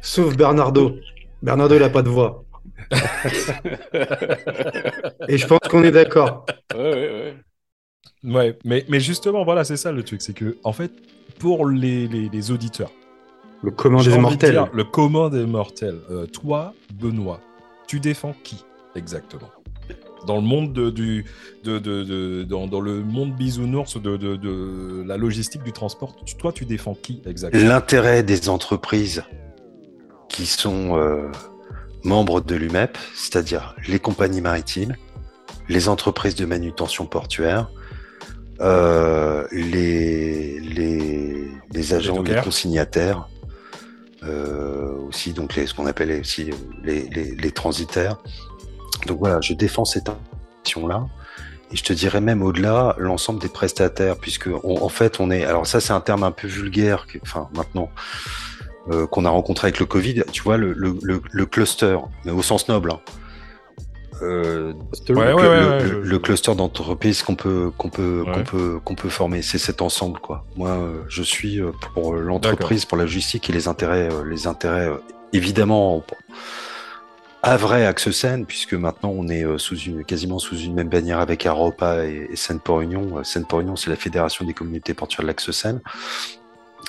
Sauf 0.00 0.36
Bernardo. 0.36 0.96
Bernardo, 1.42 1.76
il 1.76 1.82
a 1.82 1.90
pas 1.90 2.02
de 2.02 2.08
voix. 2.08 2.44
Et 5.28 5.36
je 5.36 5.46
pense 5.46 5.60
qu'on 5.68 5.84
est 5.84 5.90
d'accord. 5.90 6.46
Ouais, 6.74 6.80
ouais, 6.80 6.94
ouais. 6.94 7.34
Ouais, 8.24 8.58
mais, 8.64 8.84
mais 8.88 9.00
justement, 9.00 9.44
voilà, 9.44 9.64
c'est 9.64 9.76
ça 9.76 9.92
le 9.92 10.02
truc. 10.02 10.22
C'est 10.22 10.32
que, 10.32 10.56
en 10.64 10.72
fait, 10.72 10.92
pour 11.38 11.66
les, 11.66 12.08
les, 12.08 12.28
les 12.28 12.50
auditeurs, 12.50 12.90
le 13.62 13.70
commun 13.70 14.02
des 14.02 14.18
mortels. 14.18 14.52
Dire, 14.52 14.68
le 14.72 14.84
commun 14.84 15.30
des 15.30 15.46
mortels. 15.46 15.98
Euh, 16.10 16.26
toi, 16.26 16.74
Benoît, 16.94 17.40
tu 17.86 18.00
défends 18.00 18.34
qui 18.44 18.64
exactement? 18.94 19.50
Dans 20.26 20.36
le 20.36 20.42
monde 20.42 20.72
de, 20.72 20.90
du 20.90 21.24
de, 21.64 21.78
de, 21.78 22.42
dans, 22.42 22.66
dans, 22.66 22.80
le 22.80 23.02
monde 23.02 23.34
bisounours 23.34 24.00
de, 24.00 24.16
de, 24.16 24.36
de 24.36 25.04
la 25.06 25.16
logistique 25.16 25.62
du 25.62 25.72
transport 25.72 26.16
toi 26.38 26.52
tu 26.52 26.64
défends 26.64 26.94
qui 26.94 27.22
exactement? 27.24 27.64
L'intérêt 27.64 28.24
des 28.24 28.48
entreprises 28.48 29.22
qui 30.28 30.44
sont 30.46 30.96
euh, 30.98 31.30
membres 32.02 32.40
de 32.40 32.56
l'UMEP 32.56 32.98
c'est-à-dire 33.14 33.76
les 33.86 34.00
compagnies 34.00 34.40
maritimes 34.40 34.96
les 35.68 35.88
entreprises 35.88 36.34
de 36.34 36.46
manutention 36.46 37.06
portuaire 37.06 37.70
euh, 38.60 39.46
les, 39.52 40.60
les, 40.60 41.48
les 41.70 41.94
agents, 41.94 42.22
les, 42.22 42.34
les 42.34 42.40
consignataires, 42.40 43.28
euh, 44.24 44.92
aussi, 45.08 45.32
donc 45.32 45.54
les, 45.54 45.66
ce 45.66 45.74
qu'on 45.74 45.86
appelle 45.86 46.20
aussi 46.20 46.50
les, 46.82 47.52
transitaires. 47.52 48.16
Donc 49.06 49.18
voilà, 49.18 49.40
je 49.40 49.54
défends 49.54 49.84
cette 49.84 50.10
action-là. 50.62 51.06
Et 51.70 51.76
je 51.76 51.84
te 51.84 51.92
dirais 51.92 52.20
même 52.20 52.42
au-delà, 52.42 52.96
l'ensemble 52.98 53.40
des 53.40 53.48
prestataires, 53.48 54.16
puisque 54.16 54.48
on, 54.64 54.82
en 54.82 54.88
fait, 54.88 55.20
on 55.20 55.30
est. 55.30 55.44
Alors 55.44 55.66
ça, 55.66 55.80
c'est 55.80 55.92
un 55.92 56.00
terme 56.00 56.22
un 56.22 56.30
peu 56.32 56.48
vulgaire, 56.48 57.06
enfin 57.22 57.48
maintenant 57.54 57.90
euh, 58.90 59.06
qu'on 59.06 59.24
a 59.26 59.30
rencontré 59.30 59.66
avec 59.66 59.78
le 59.78 59.86
Covid. 59.86 60.24
Tu 60.32 60.42
vois, 60.42 60.56
le, 60.56 60.72
le, 60.72 60.96
le, 61.02 61.20
le 61.30 61.46
cluster, 61.46 61.98
mais 62.24 62.32
au 62.32 62.42
sens 62.42 62.68
noble. 62.68 62.92
Hein 62.92 63.00
euh, 64.22 64.72
ouais, 64.72 65.08
le, 65.08 65.14
ouais, 65.16 65.34
ouais, 65.34 65.82
le, 65.84 66.02
le, 66.02 66.18
cluster 66.18 66.54
d'entreprises 66.54 67.22
qu'on 67.22 67.34
peut 67.34 67.70
qu'on 67.76 67.88
peut 67.88 68.24
qu'on 68.32 68.42
peut 68.42 68.80
qu'on 68.84 68.94
peut 68.94 69.08
former, 69.08 69.42
c'est 69.42 69.58
cet 69.58 69.82
ensemble 69.82 70.18
quoi. 70.20 70.44
Moi, 70.56 70.70
euh, 70.70 71.02
je 71.08 71.22
suis 71.22 71.60
euh, 71.60 71.72
pour 71.94 72.14
l'entreprise, 72.14 72.84
pour 72.84 72.98
la 72.98 73.04
logistique 73.04 73.48
et 73.48 73.52
les 73.52 73.68
intérêts, 73.68 74.08
les 74.26 74.46
intérêts 74.46 74.90
évidemment 75.32 76.04
à 77.42 77.56
vrai 77.56 77.86
Axe 77.86 78.10
Seine, 78.10 78.46
puisque 78.46 78.74
maintenant 78.74 79.10
on 79.14 79.28
est 79.28 79.44
sous 79.58 79.76
une 79.78 80.04
quasiment 80.04 80.38
sous 80.38 80.58
une 80.58 80.74
même 80.74 80.88
bannière 80.88 81.20
avec 81.20 81.46
Aropa 81.46 82.04
et, 82.04 82.28
et 82.30 82.36
Seine 82.36 82.60
Port 82.60 82.80
Union. 82.80 83.22
Seine 83.24 83.44
Port 83.44 83.60
Union, 83.60 83.76
c'est 83.76 83.90
la 83.90 83.96
fédération 83.96 84.44
des 84.44 84.54
communautés 84.54 84.94
portuaires 84.94 85.22
de 85.22 85.28
l'Axe 85.28 85.50
Seine. 85.50 85.80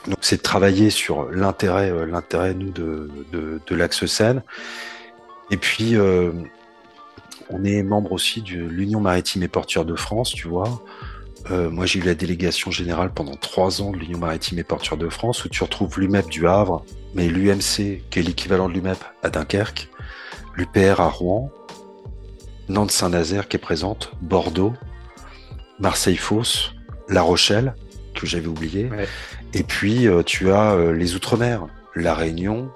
Donc 0.08 0.18
c'est 0.22 0.38
de 0.38 0.42
travailler 0.42 0.89
sur 0.89 1.30
l'intérêt 1.32 1.92
l'intérêt 2.08 2.54
nous 2.54 2.72
de 2.72 3.10
de, 3.32 3.60
de 3.65 3.76
l'Axe 3.76 4.06
Seine. 4.06 4.42
Et 5.52 5.58
puis 5.58 5.96
euh, 5.96 6.32
on 7.50 7.64
est 7.64 7.84
membre 7.84 8.12
aussi 8.12 8.42
de 8.42 8.58
l'Union 8.58 9.00
maritime 9.00 9.44
et 9.44 9.48
portuaire 9.48 9.86
de 9.86 9.96
France, 9.96 10.32
tu 10.32 10.48
vois. 10.48 10.82
Euh, 11.52 11.70
moi, 11.70 11.86
j'ai 11.86 12.00
eu 12.00 12.04
la 12.04 12.16
délégation 12.16 12.70
générale 12.70 13.12
pendant 13.14 13.36
trois 13.36 13.82
ans 13.82 13.92
de 13.92 13.98
l'Union 13.98 14.20
maritime 14.20 14.60
et 14.60 14.64
portuaire 14.64 14.98
de 14.98 15.10
France, 15.10 15.46
où 15.46 15.50
tu 15.50 15.64
retrouves 15.64 16.00
l'UMEP 16.00 16.30
du 16.30 16.48
Havre, 16.48 16.86
mais 17.16 17.28
l'UMC, 17.28 18.04
qui 18.10 18.20
est 18.20 18.22
l'équivalent 18.22 18.70
de 18.70 18.74
l'UMEP 18.74 18.98
à 19.24 19.30
Dunkerque, 19.30 19.90
l'UPR 20.56 21.00
à 21.00 21.10
Rouen, 21.10 21.52
Nantes-Saint-Nazaire 22.68 23.48
qui 23.48 23.58
est 23.58 23.60
présente, 23.60 24.12
Bordeaux, 24.22 24.74
Marseille-Fos, 25.80 26.74
La 27.08 27.22
Rochelle, 27.22 27.74
que 28.14 28.28
j'avais 28.28 28.48
oublié, 28.48 28.89
ouais. 28.89 29.08
et 29.54 29.64
puis 29.64 30.08
euh, 30.08 30.22
tu 30.24 30.52
as 30.52 30.74
euh, 30.74 30.91
les 30.91 31.16
Outre-mer, 31.16 31.66
La 31.95 32.14
Réunion, 32.14 32.70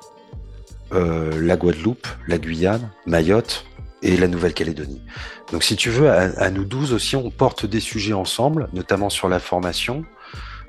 la 0.92 1.58
Guadeloupe, 1.58 2.08
la 2.28 2.38
Guyane, 2.38 2.92
Mayotte, 3.08 3.66
et 4.04 4.18
la 4.18 4.28
Nouvelle-Calédonie. 4.28 5.02
Donc 5.52 5.64
si 5.64 5.76
tu 5.76 5.90
veux, 5.90 6.10
à, 6.10 6.30
à, 6.38 6.50
nous 6.52 6.66
12 6.66 6.94
aussi, 6.94 7.16
on 7.16 7.32
porte 7.32 7.66
des 7.66 7.80
sujets 7.80 8.14
ensemble, 8.14 8.70
notamment 8.74 9.10
sur 9.10 9.30
la 9.30 9.40
formation, 9.40 10.04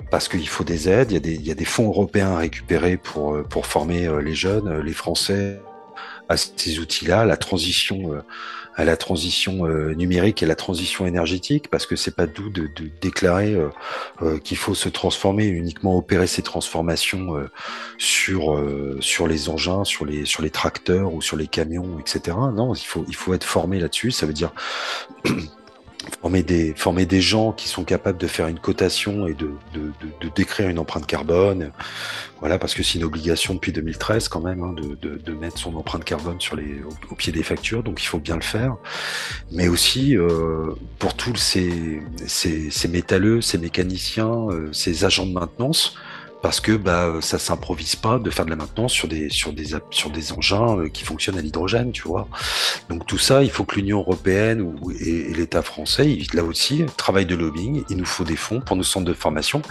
parce 0.09 0.27
qu'il 0.27 0.47
faut 0.47 0.63
des 0.63 0.89
aides, 0.89 1.11
il 1.11 1.13
y, 1.13 1.17
a 1.17 1.19
des, 1.19 1.35
il 1.35 1.45
y 1.45 1.51
a 1.51 1.55
des 1.55 1.65
fonds 1.65 1.87
européens 1.87 2.31
à 2.31 2.37
récupérer 2.37 2.97
pour, 2.97 3.43
pour 3.43 3.67
former 3.67 4.09
les 4.23 4.35
jeunes, 4.35 4.79
les 4.79 4.93
Français, 4.93 5.59
à 6.29 6.37
ces 6.37 6.79
outils-là, 6.79 7.25
la 7.25 7.37
transition, 7.37 8.13
euh, 8.13 8.21
à 8.75 8.85
la 8.85 8.97
transition 8.97 9.65
euh, 9.65 9.93
numérique 9.93 10.43
et 10.43 10.45
la 10.45 10.55
transition 10.55 11.05
énergétique, 11.05 11.69
parce 11.69 11.85
que 11.85 11.95
c'est 11.95 12.15
pas 12.15 12.27
doux 12.27 12.49
de, 12.49 12.63
de 12.75 12.89
déclarer 13.01 13.55
euh, 14.21 14.37
qu'il 14.39 14.57
faut 14.57 14.75
se 14.75 14.89
transformer, 14.89 15.45
uniquement 15.47 15.97
opérer 15.97 16.27
ces 16.27 16.41
transformations 16.41 17.35
sur 17.97 18.61
sur 18.99 19.27
les 19.27 19.49
engins, 19.49 19.83
sur 19.83 20.05
les 20.05 20.25
sur 20.25 20.41
les 20.41 20.49
tracteurs 20.49 21.13
ou 21.13 21.21
sur 21.21 21.37
les 21.37 21.47
camions, 21.47 21.99
etc. 21.99 22.37
Non, 22.53 22.73
il 22.73 22.85
faut 22.85 23.05
il 23.07 23.15
faut 23.15 23.33
être 23.33 23.43
formé 23.43 23.79
là-dessus. 23.79 24.11
Ça 24.11 24.25
veut 24.25 24.33
dire 24.33 24.51
former 26.21 26.43
des, 26.43 26.73
former 26.75 27.05
des 27.05 27.21
gens 27.21 27.51
qui 27.51 27.67
sont 27.67 27.83
capables 27.83 28.17
de 28.17 28.27
faire 28.27 28.47
une 28.47 28.59
cotation 28.59 29.27
et 29.27 29.33
de, 29.33 29.51
de, 29.73 29.91
de, 30.21 30.29
décrire 30.35 30.69
une 30.69 30.79
empreinte 30.79 31.05
carbone. 31.05 31.71
Voilà, 32.39 32.59
parce 32.59 32.73
que 32.73 32.83
c'est 32.83 32.99
une 32.99 33.05
obligation 33.05 33.53
depuis 33.53 33.71
2013 33.71 34.27
quand 34.27 34.41
même 34.41 34.61
hein, 34.61 34.73
de, 34.73 34.95
de, 35.17 35.33
mettre 35.33 35.57
son 35.57 35.75
empreinte 35.75 36.03
carbone 36.03 36.39
sur 36.39 36.55
les, 36.55 36.81
au, 37.09 37.15
pied 37.15 37.31
des 37.31 37.43
factures, 37.43 37.83
donc 37.83 38.01
il 38.03 38.05
faut 38.05 38.19
bien 38.19 38.35
le 38.35 38.41
faire. 38.41 38.75
Mais 39.51 39.67
aussi 39.67 40.17
euh, 40.17 40.73
pour 40.99 41.15
tous 41.15 41.35
ces, 41.35 42.01
ces, 42.27 42.69
ces 42.69 42.87
métalleux, 42.87 43.41
ces 43.41 43.57
mécaniciens, 43.57 44.47
euh, 44.49 44.69
ces 44.73 45.05
agents 45.05 45.25
de 45.25 45.33
maintenance, 45.33 45.95
parce 46.41 46.59
que 46.59 46.73
bah 46.73 47.13
ça 47.21 47.39
s'improvise 47.39 47.95
pas 47.95 48.19
de 48.19 48.29
faire 48.29 48.45
de 48.45 48.49
la 48.49 48.55
maintenance 48.55 48.93
sur 48.93 49.07
des 49.07 49.29
sur 49.29 49.53
des 49.53 49.75
sur 49.89 50.09
des 50.09 50.31
engins 50.31 50.77
euh, 50.77 50.89
qui 50.89 51.03
fonctionnent 51.03 51.37
à 51.37 51.41
l'hydrogène, 51.41 51.91
tu 51.91 52.03
vois. 52.03 52.27
Donc 52.89 53.05
tout 53.05 53.17
ça, 53.17 53.43
il 53.43 53.49
faut 53.49 53.63
que 53.63 53.75
l'Union 53.75 53.99
européenne 53.99 54.61
ou, 54.61 54.91
et, 54.91 55.33
l'État 55.33 55.61
français, 55.61 56.17
là 56.33 56.43
aussi, 56.43 56.85
travaillent 56.97 57.25
de 57.25 57.35
lobbying. 57.35 57.83
Il 57.89 57.97
nous 57.97 58.05
faut 58.05 58.23
des 58.23 58.35
fonds 58.35 58.61
pour 58.61 58.75
nos 58.75 58.83
centres 58.83 59.05
de 59.05 59.13
formation. 59.13 59.61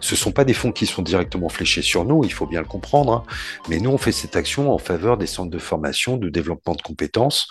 Ce 0.00 0.16
sont 0.16 0.32
pas 0.32 0.44
des 0.44 0.54
fonds 0.54 0.72
qui 0.72 0.86
sont 0.86 1.02
directement 1.02 1.48
fléchés 1.48 1.82
sur 1.82 2.04
nous, 2.04 2.24
il 2.24 2.32
faut 2.32 2.46
bien 2.46 2.60
le 2.60 2.66
comprendre. 2.66 3.12
Hein. 3.12 3.24
Mais 3.68 3.78
nous, 3.78 3.90
on 3.90 3.98
fait 3.98 4.12
cette 4.12 4.36
action 4.36 4.72
en 4.72 4.78
faveur 4.78 5.18
des 5.18 5.26
centres 5.26 5.50
de 5.50 5.58
formation, 5.58 6.16
de 6.16 6.28
développement 6.28 6.74
de 6.74 6.82
compétences. 6.82 7.48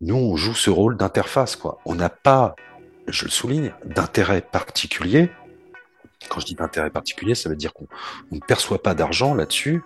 Nous, 0.00 0.16
on 0.16 0.36
joue 0.36 0.54
ce 0.54 0.70
rôle 0.70 0.96
d'interface, 0.96 1.56
quoi. 1.56 1.78
On 1.84 1.94
n'a 1.94 2.10
pas 2.10 2.54
je 3.12 3.24
le 3.24 3.30
souligne, 3.30 3.72
d'intérêt 3.84 4.40
particulier 4.40 5.30
quand 6.28 6.40
je 6.40 6.46
dis 6.46 6.54
d'intérêt 6.54 6.90
particulier, 6.90 7.34
ça 7.34 7.48
veut 7.48 7.56
dire 7.56 7.72
qu'on 7.72 7.86
ne 8.30 8.40
perçoit 8.40 8.82
pas 8.82 8.94
d'argent 8.94 9.34
là-dessus 9.34 9.82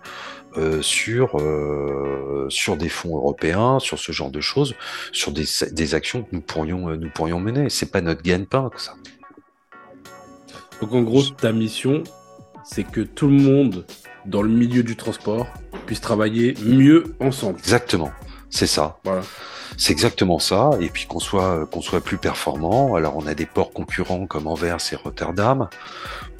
euh, 0.56 0.82
sur 0.82 1.38
euh, 1.40 2.46
sur 2.48 2.76
des 2.76 2.88
fonds 2.88 3.16
européens, 3.16 3.78
sur 3.78 3.98
ce 3.98 4.12
genre 4.12 4.30
de 4.30 4.40
choses, 4.40 4.74
sur 5.12 5.32
des, 5.32 5.44
des 5.72 5.94
actions 5.94 6.22
que 6.22 6.28
nous 6.32 6.40
pourrions 6.40 6.88
euh, 6.90 6.96
nous 6.96 7.10
pourrions 7.10 7.40
mener. 7.40 7.70
C'est 7.70 7.90
pas 7.90 8.00
notre 8.00 8.22
gagne-pain 8.22 8.70
ça. 8.76 8.94
Donc 10.80 10.92
en 10.92 11.02
gros, 11.02 11.22
ta 11.22 11.52
mission, 11.52 12.02
c'est 12.64 12.84
que 12.84 13.00
tout 13.00 13.28
le 13.28 13.36
monde 13.36 13.86
dans 14.26 14.42
le 14.42 14.50
milieu 14.50 14.82
du 14.82 14.96
transport 14.96 15.46
puisse 15.86 16.00
travailler 16.00 16.54
mieux 16.64 17.14
ensemble. 17.20 17.58
Exactement, 17.58 18.10
c'est 18.54 18.68
ça. 18.68 18.98
Voilà. 19.02 19.22
C'est 19.76 19.92
exactement 19.92 20.38
ça. 20.38 20.70
Et 20.80 20.88
puis 20.88 21.06
qu'on 21.06 21.18
soit 21.18 21.66
qu'on 21.66 21.80
soit 21.80 22.00
plus 22.00 22.18
performant. 22.18 22.94
Alors 22.94 23.16
on 23.16 23.26
a 23.26 23.34
des 23.34 23.46
ports 23.46 23.72
concurrents 23.72 24.26
comme 24.26 24.46
Anvers 24.46 24.78
et 24.92 24.96
Rotterdam. 24.96 25.68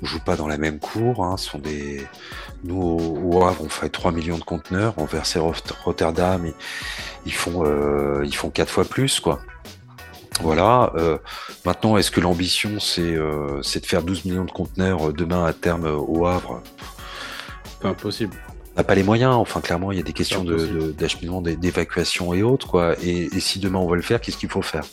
On 0.01 0.07
joue 0.07 0.21
pas 0.21 0.37
dans 0.37 0.47
la 0.47 0.57
même 0.57 0.79
cour. 0.79 1.25
Hein. 1.25 1.37
Ce 1.37 1.51
sont 1.51 1.59
des 1.59 2.07
nous 2.63 2.81
au, 2.81 3.45
Havre 3.45 3.65
on 3.65 3.69
fait 3.69 3.89
3 3.89 4.13
millions 4.13 4.39
de 4.39 4.45
conteneurs. 4.45 4.95
Anvers 4.97 5.25
et 5.35 5.41
Rotterdam 5.85 6.53
ils, 7.27 7.35
font 7.35 7.65
euh, 7.67 8.23
ils 8.25 8.37
font 8.37 8.51
quatre 8.51 8.71
fois 8.71 8.85
plus 8.85 9.19
quoi. 9.19 9.41
Voilà. 10.41 10.93
Euh, 10.95 11.19
maintenant, 11.65 11.97
est-ce 11.97 12.13
que 12.13 12.21
l'ambition 12.21 12.79
c'est 12.79 13.03
euh, 13.03 13.61
c'est 13.63 13.81
de 13.81 13.87
faire 13.87 14.05
12 14.05 14.25
millions 14.25 14.45
de 14.45 14.53
conteneurs 14.53 15.13
demain 15.13 15.45
à 15.45 15.53
terme 15.53 15.87
au 15.87 16.27
Havre? 16.27 16.63
Pas 17.81 17.89
impossible 17.89 18.37
n'a 18.77 18.85
pas 18.85 18.95
les 18.95 19.03
moyens. 19.03 19.35
Enfin, 19.35 19.61
clairement, 19.61 19.93
il 19.93 19.99
y 19.99 20.01
a 20.01 20.05
des 20.05 20.13
questions 20.13 20.45
d'acheminement, 20.45 21.43
de, 21.43 21.53
d'évacuation 21.53 22.35
et 22.35 22.43
autres, 22.43 22.67
quoi. 22.69 22.95
Et, 23.03 23.29
et, 23.35 23.41
si 23.41 23.59
demain 23.59 23.79
on 23.79 23.89
va 23.89 23.97
le 23.97 24.03
faire, 24.03 24.21
qu'est-ce 24.21 24.37
qu'il 24.37 24.49
faut 24.49 24.63
faire? 24.63 24.85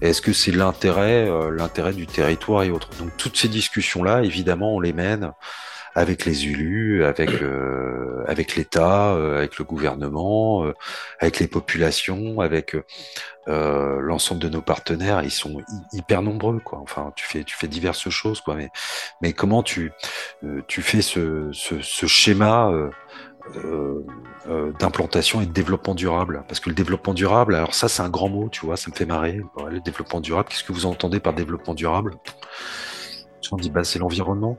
Est-ce 0.00 0.22
que 0.22 0.32
c'est 0.32 0.52
l'intérêt, 0.52 1.28
euh, 1.28 1.50
l'intérêt 1.50 1.92
du 1.92 2.06
territoire 2.06 2.62
et 2.62 2.70
autres? 2.70 2.90
Donc, 2.98 3.16
toutes 3.16 3.36
ces 3.36 3.48
discussions-là, 3.48 4.22
évidemment, 4.22 4.74
on 4.74 4.80
les 4.80 4.92
mène 4.92 5.32
avec 5.96 6.24
les 6.24 6.46
élus, 6.46 7.04
avec 7.04 7.30
euh, 7.30 8.24
avec 8.26 8.56
l'État, 8.56 9.12
euh, 9.12 9.38
avec 9.38 9.58
le 9.58 9.64
gouvernement, 9.64 10.66
avec 11.20 11.38
les 11.38 11.46
populations, 11.46 12.40
avec 12.40 12.76
l'ensemble 13.46 14.40
de 14.40 14.48
nos 14.48 14.60
partenaires. 14.60 15.22
Ils 15.22 15.30
sont 15.30 15.62
hyper 15.92 16.22
nombreux, 16.22 16.58
quoi. 16.58 16.80
Enfin, 16.80 17.12
tu 17.14 17.24
fais 17.24 17.44
tu 17.44 17.56
fais 17.56 17.68
diverses 17.68 18.08
choses, 18.08 18.40
quoi. 18.40 18.56
Mais 18.56 18.70
mais 19.22 19.32
comment 19.32 19.62
tu 19.62 19.92
tu 20.66 20.82
fais 20.82 21.00
ce 21.00 21.50
ce, 21.52 21.80
ce 21.80 22.06
schéma 22.06 22.72
d'implantation 24.78 25.40
et 25.40 25.46
de 25.46 25.52
développement 25.52 25.94
durable. 25.94 26.44
Parce 26.48 26.60
que 26.60 26.68
le 26.68 26.74
développement 26.74 27.14
durable, 27.14 27.54
alors 27.54 27.74
ça 27.74 27.88
c'est 27.88 28.02
un 28.02 28.08
grand 28.08 28.28
mot, 28.28 28.48
tu 28.50 28.66
vois, 28.66 28.76
ça 28.76 28.90
me 28.90 28.94
fait 28.94 29.06
marrer. 29.06 29.40
le 29.68 29.80
développement 29.80 30.20
durable, 30.20 30.48
qu'est-ce 30.48 30.64
que 30.64 30.72
vous 30.72 30.86
entendez 30.86 31.20
par 31.20 31.34
développement 31.34 31.74
durable? 31.74 32.16
On 33.52 33.56
dit 33.56 33.70
bah 33.70 33.84
c'est 33.84 33.98
l'environnement. 33.98 34.58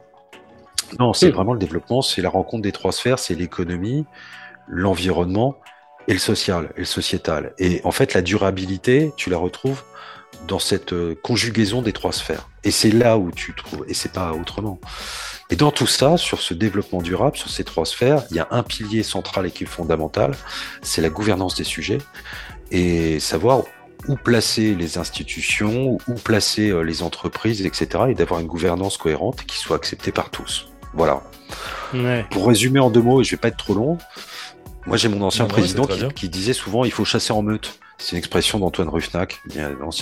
Non, 1.00 1.14
c'est 1.14 1.32
vraiment 1.32 1.54
le 1.54 1.60
développement, 1.60 2.02
c'est 2.02 2.22
la 2.22 2.30
rencontre 2.30 2.64
des 2.64 2.72
trois 2.72 2.92
sphères, 2.92 3.20
c'est 3.20 3.36
l'économie, 3.36 4.06
l'environnement 4.68 5.58
et 6.08 6.14
le 6.14 6.20
social, 6.20 6.72
et 6.76 6.80
le 6.80 6.86
sociétal. 6.86 7.54
Et 7.58 7.82
en 7.84 7.92
fait, 7.92 8.14
la 8.14 8.22
durabilité, 8.22 9.12
tu 9.18 9.30
la 9.30 9.38
retrouves 9.38 9.84
dans 10.48 10.60
cette 10.60 10.94
euh, 10.94 11.16
conjugaison 11.24 11.82
des 11.82 11.94
trois 11.94 12.12
sphères. 12.12 12.50
Et 12.64 12.72
c'est 12.72 12.92
là 12.92 13.18
où 13.18 13.32
tu 13.32 13.56
trouves, 13.56 13.86
et 13.88 13.94
c'est 13.94 14.12
pas 14.12 14.34
autrement. 14.34 14.80
Et 15.50 15.56
dans 15.56 15.72
tout 15.72 15.88
ça, 15.88 16.18
sur 16.18 16.42
ce 16.42 16.54
développement 16.54 17.02
durable, 17.02 17.38
sur 17.38 17.50
ces 17.50 17.64
trois 17.64 17.86
sphères, 17.86 18.24
il 18.32 18.38
y 18.38 18.40
a 18.40 18.48
un 18.52 18.64
pilier 18.64 19.04
central 19.04 19.46
et 19.46 19.52
qui 19.52 19.64
est 19.64 19.68
fondamental, 19.68 20.36
c'est 20.82 21.02
la 21.02 21.10
gouvernance 21.10 21.56
des 21.56 21.64
sujets 21.64 22.00
et 22.72 23.20
savoir 23.20 23.62
où 24.08 24.16
placer 24.16 24.76
les 24.76 24.98
institutions, 24.98 25.98
où 26.08 26.14
placer 26.14 26.70
euh, 26.70 26.82
les 26.82 27.04
entreprises, 27.04 27.66
etc. 27.66 28.06
et 28.10 28.14
d'avoir 28.14 28.40
une 28.40 28.48
gouvernance 28.48 28.98
cohérente 28.98 29.46
qui 29.46 29.58
soit 29.58 29.76
acceptée 29.76 30.12
par 30.12 30.30
tous. 30.30 30.68
Voilà. 30.94 31.24
Pour 32.32 32.48
résumer 32.48 32.80
en 32.80 32.90
deux 32.90 33.02
mots, 33.02 33.22
et 33.22 33.24
je 33.24 33.32
vais 33.32 33.38
pas 33.38 33.48
être 33.50 33.58
trop 33.58 33.74
long, 33.74 33.98
moi 34.86 34.98
j'ai 34.98 35.10
mon 35.10 35.22
ancien 35.22 35.46
président 35.46 35.86
qui, 35.86 36.08
qui, 36.14 36.30
disait 36.30 36.54
souvent 36.54 36.86
il 36.86 36.92
faut 36.92 37.06
chasser 37.06 37.34
en 37.34 37.42
meute. 37.42 37.80
C'est 37.98 38.12
une 38.12 38.18
expression 38.18 38.60
d'Antoine 38.60 38.90
Ruffnac, 38.90 39.42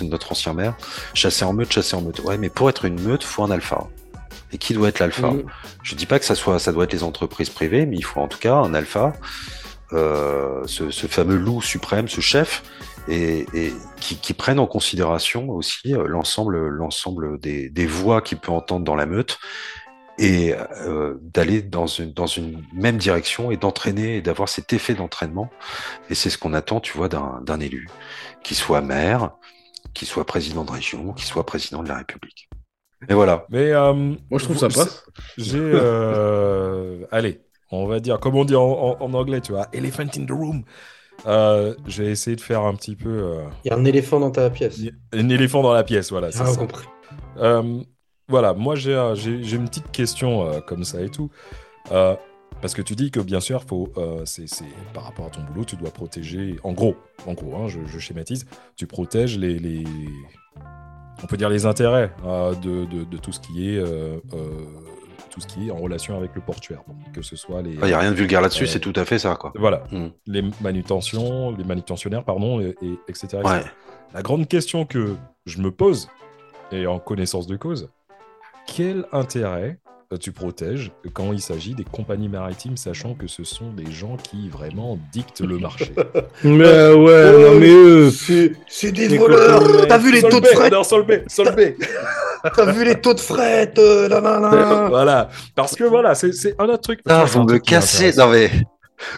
notre 0.01 0.31
ancien 0.31 0.53
maire. 0.53 0.75
Chasser 1.13 1.45
en 1.45 1.53
meute, 1.53 1.71
chasser 1.71 1.95
en 1.95 2.01
meute. 2.01 2.19
Ouais, 2.21 2.37
mais 2.37 2.49
pour 2.49 2.69
être 2.69 2.85
une 2.85 2.99
meute, 2.99 3.23
faut 3.23 3.43
un 3.43 3.51
alpha. 3.51 3.87
Et 4.53 4.57
qui 4.57 4.73
doit 4.73 4.89
être 4.89 4.99
l'alpha 4.99 5.31
Je 5.31 5.37
mm. 5.37 5.45
Je 5.83 5.95
dis 5.95 6.05
pas 6.05 6.19
que 6.19 6.25
ça 6.25 6.35
soit, 6.35 6.59
ça 6.59 6.71
doit 6.71 6.85
être 6.85 6.93
les 6.93 7.03
entreprises 7.03 7.49
privées, 7.49 7.85
mais 7.85 7.97
il 7.97 8.05
faut 8.05 8.21
en 8.21 8.27
tout 8.27 8.39
cas 8.39 8.55
un 8.55 8.73
alpha, 8.73 9.13
euh, 9.91 10.63
ce, 10.65 10.89
fameux 11.07 11.37
loup 11.37 11.61
suprême, 11.61 12.07
ce 12.07 12.21
chef, 12.21 12.63
et, 13.09 13.45
qui, 13.99 14.15
qui, 14.15 14.33
prenne 14.33 14.59
en 14.59 14.67
considération 14.67 15.49
aussi 15.49 15.93
euh, 15.93 16.07
l'ensemble, 16.07 16.69
l'ensemble 16.69 17.37
des, 17.39 17.69
des 17.69 17.85
voix 17.85 18.21
qu'il 18.21 18.37
peut 18.37 18.51
entendre 18.51 18.85
dans 18.85 18.95
la 18.95 19.05
meute 19.05 19.39
et 20.17 20.53
euh, 20.53 21.17
d'aller 21.21 21.61
dans 21.61 21.87
une, 21.87 22.13
dans 22.13 22.27
une 22.27 22.63
même 22.73 22.97
direction 22.97 23.51
et 23.51 23.57
d'entraîner 23.57 24.17
et 24.17 24.21
d'avoir 24.21 24.47
cet 24.47 24.73
effet 24.73 24.93
d'entraînement. 24.93 25.49
Et 26.09 26.15
c'est 26.15 26.29
ce 26.29 26.37
qu'on 26.37 26.53
attend, 26.53 26.79
tu 26.79 26.95
vois, 26.97 27.09
d'un 27.09 27.59
élu, 27.59 27.87
qui 28.43 28.55
soit 28.55 28.81
maire, 28.81 29.31
qui 29.93 30.05
soit 30.05 30.25
président 30.25 30.63
de 30.63 30.71
région, 30.71 31.13
qui 31.13 31.25
soit 31.25 31.45
président 31.45 31.83
de 31.83 31.89
la 31.89 31.97
République. 31.97 32.49
Et 33.09 33.13
voilà. 33.13 33.45
Mais 33.49 33.71
euh, 33.71 33.93
moi, 33.93 34.39
je 34.39 34.43
trouve 34.45 34.57
ça 34.57 34.67
passe. 34.67 35.05
J'ai, 35.37 35.59
euh, 35.59 37.05
allez, 37.11 37.41
on 37.71 37.85
va 37.85 37.99
dire, 37.99 38.19
comme 38.19 38.35
on 38.35 38.45
dit 38.45 38.55
en, 38.55 38.97
anglais, 39.13 39.41
tu 39.41 39.51
vois, 39.51 39.67
elephant 39.73 40.03
in 40.17 40.25
the 40.25 40.31
room. 40.31 40.63
Euh, 41.27 41.75
j'ai 41.87 42.09
essayé 42.09 42.35
de 42.35 42.41
faire 42.41 42.61
un 42.61 42.73
petit 42.75 42.95
peu. 42.95 43.37
Il 43.63 43.69
y 43.69 43.71
a 43.71 43.77
un 43.77 43.85
éléphant 43.85 44.19
dans 44.19 44.31
ta 44.31 44.49
pièce. 44.49 44.79
Un 45.11 45.29
éléphant 45.29 45.61
dans 45.61 45.73
la 45.73 45.83
pièce, 45.83 46.11
voilà. 46.11 46.29
Ah, 46.39 46.51
compris. 46.57 46.87
voilà, 48.27 48.53
moi 48.53 48.75
j'ai 48.75 48.95
une 48.95 49.67
petite 49.67 49.91
question 49.91 50.61
comme 50.67 50.83
ça 50.83 51.01
et 51.01 51.09
tout. 51.09 51.29
parce 51.89 52.73
que 52.73 52.81
tu 52.81 52.95
dis 52.95 53.11
que 53.11 53.19
bien 53.19 53.39
sûr, 53.39 53.63
faut, 53.63 53.93
c'est 54.25 54.45
par 54.93 55.03
rapport 55.03 55.27
à 55.27 55.29
ton 55.29 55.41
boulot, 55.43 55.65
tu 55.65 55.75
dois 55.75 55.91
protéger. 55.91 56.57
En 56.63 56.73
gros, 56.73 56.95
en 57.27 57.33
gros, 57.33 57.55
hein, 57.55 57.67
je, 57.67 57.99
schématise, 57.99 58.45
tu 58.75 58.87
protèges 58.87 59.37
les, 59.37 59.59
les, 59.59 59.85
on 61.21 61.27
peut 61.27 61.37
dire 61.37 61.49
les 61.49 61.65
intérêts 61.65 62.11
euh, 62.25 62.53
de, 62.55 63.17
tout 63.17 63.31
ce 63.31 63.39
qui 63.39 63.69
est 63.69 63.77
euh, 63.77 64.17
euh, 64.33 64.65
tout 65.29 65.41
ce 65.41 65.47
qui 65.47 65.67
est 65.67 65.71
en 65.71 65.77
relation 65.77 66.17
avec 66.17 66.35
le 66.35 66.41
portuaire. 66.41 66.81
que 67.13 67.21
ce 67.21 67.35
soit 67.35 67.61
les. 67.61 67.73
Il 67.73 67.85
n'y 67.85 67.93
a 67.93 67.99
rien 67.99 68.11
de 68.11 68.15
vulgaire 68.15 68.41
là-dessus, 68.41 68.67
c'est 68.67 68.79
tout 68.79 68.93
à 68.95 69.05
fait 69.05 69.19
ça, 69.19 69.35
quoi. 69.35 69.51
Voilà. 69.55 69.83
Hmm. 69.91 70.09
Les 70.27 70.43
manutentions, 70.61 71.51
les 71.55 71.63
manutentionnaires, 71.63 72.23
pardon, 72.23 72.59
et, 72.59 72.75
etc. 73.07 73.39
La 74.13 74.21
grande 74.21 74.47
question 74.47 74.85
que 74.85 75.15
je 75.45 75.59
me 75.59 75.71
pose, 75.71 76.07
et 76.71 76.85
en 76.85 76.99
connaissance 76.99 77.47
de 77.47 77.55
cause, 77.55 77.89
quel 78.67 79.05
intérêt 79.11 79.79
tu 80.17 80.31
protèges 80.31 80.91
quand 81.13 81.31
il 81.33 81.41
s'agit 81.41 81.75
des 81.75 81.83
compagnies 81.83 82.29
maritimes, 82.29 82.77
sachant 82.77 83.13
que 83.13 83.27
ce 83.27 83.43
sont 83.43 83.71
des 83.71 83.91
gens 83.91 84.17
qui 84.17 84.49
vraiment 84.49 84.97
dictent 85.11 85.41
le 85.41 85.57
marché. 85.57 85.93
mais 86.43 86.91
ouais, 86.93 87.31
non 87.31 87.59
mais 87.59 87.69
eux, 87.69 88.11
c'est 88.11 88.91
des 88.91 89.17
voleurs. 89.17 89.87
T'as 89.87 89.97
vu 89.97 90.11
les 90.11 90.21
taux 90.21 90.39
de 90.39 90.47
fret 90.47 90.69
Non, 90.69 90.83
Solbé, 90.83 91.23
Solbé. 91.27 91.77
T'as 92.55 92.71
vu 92.71 92.83
les 92.83 92.99
taux 92.99 93.13
de 93.13 93.19
fret 93.19 93.73
Voilà, 93.75 95.29
parce 95.55 95.75
que 95.75 95.83
voilà, 95.83 96.15
c'est 96.15 96.55
un 96.59 96.65
autre 96.65 96.81
truc. 96.81 96.99
Ah, 97.07 97.25
vous 97.25 97.43
me 97.43 97.57
cassez, 97.57 98.13
non 98.17 98.29
mais 98.29 98.51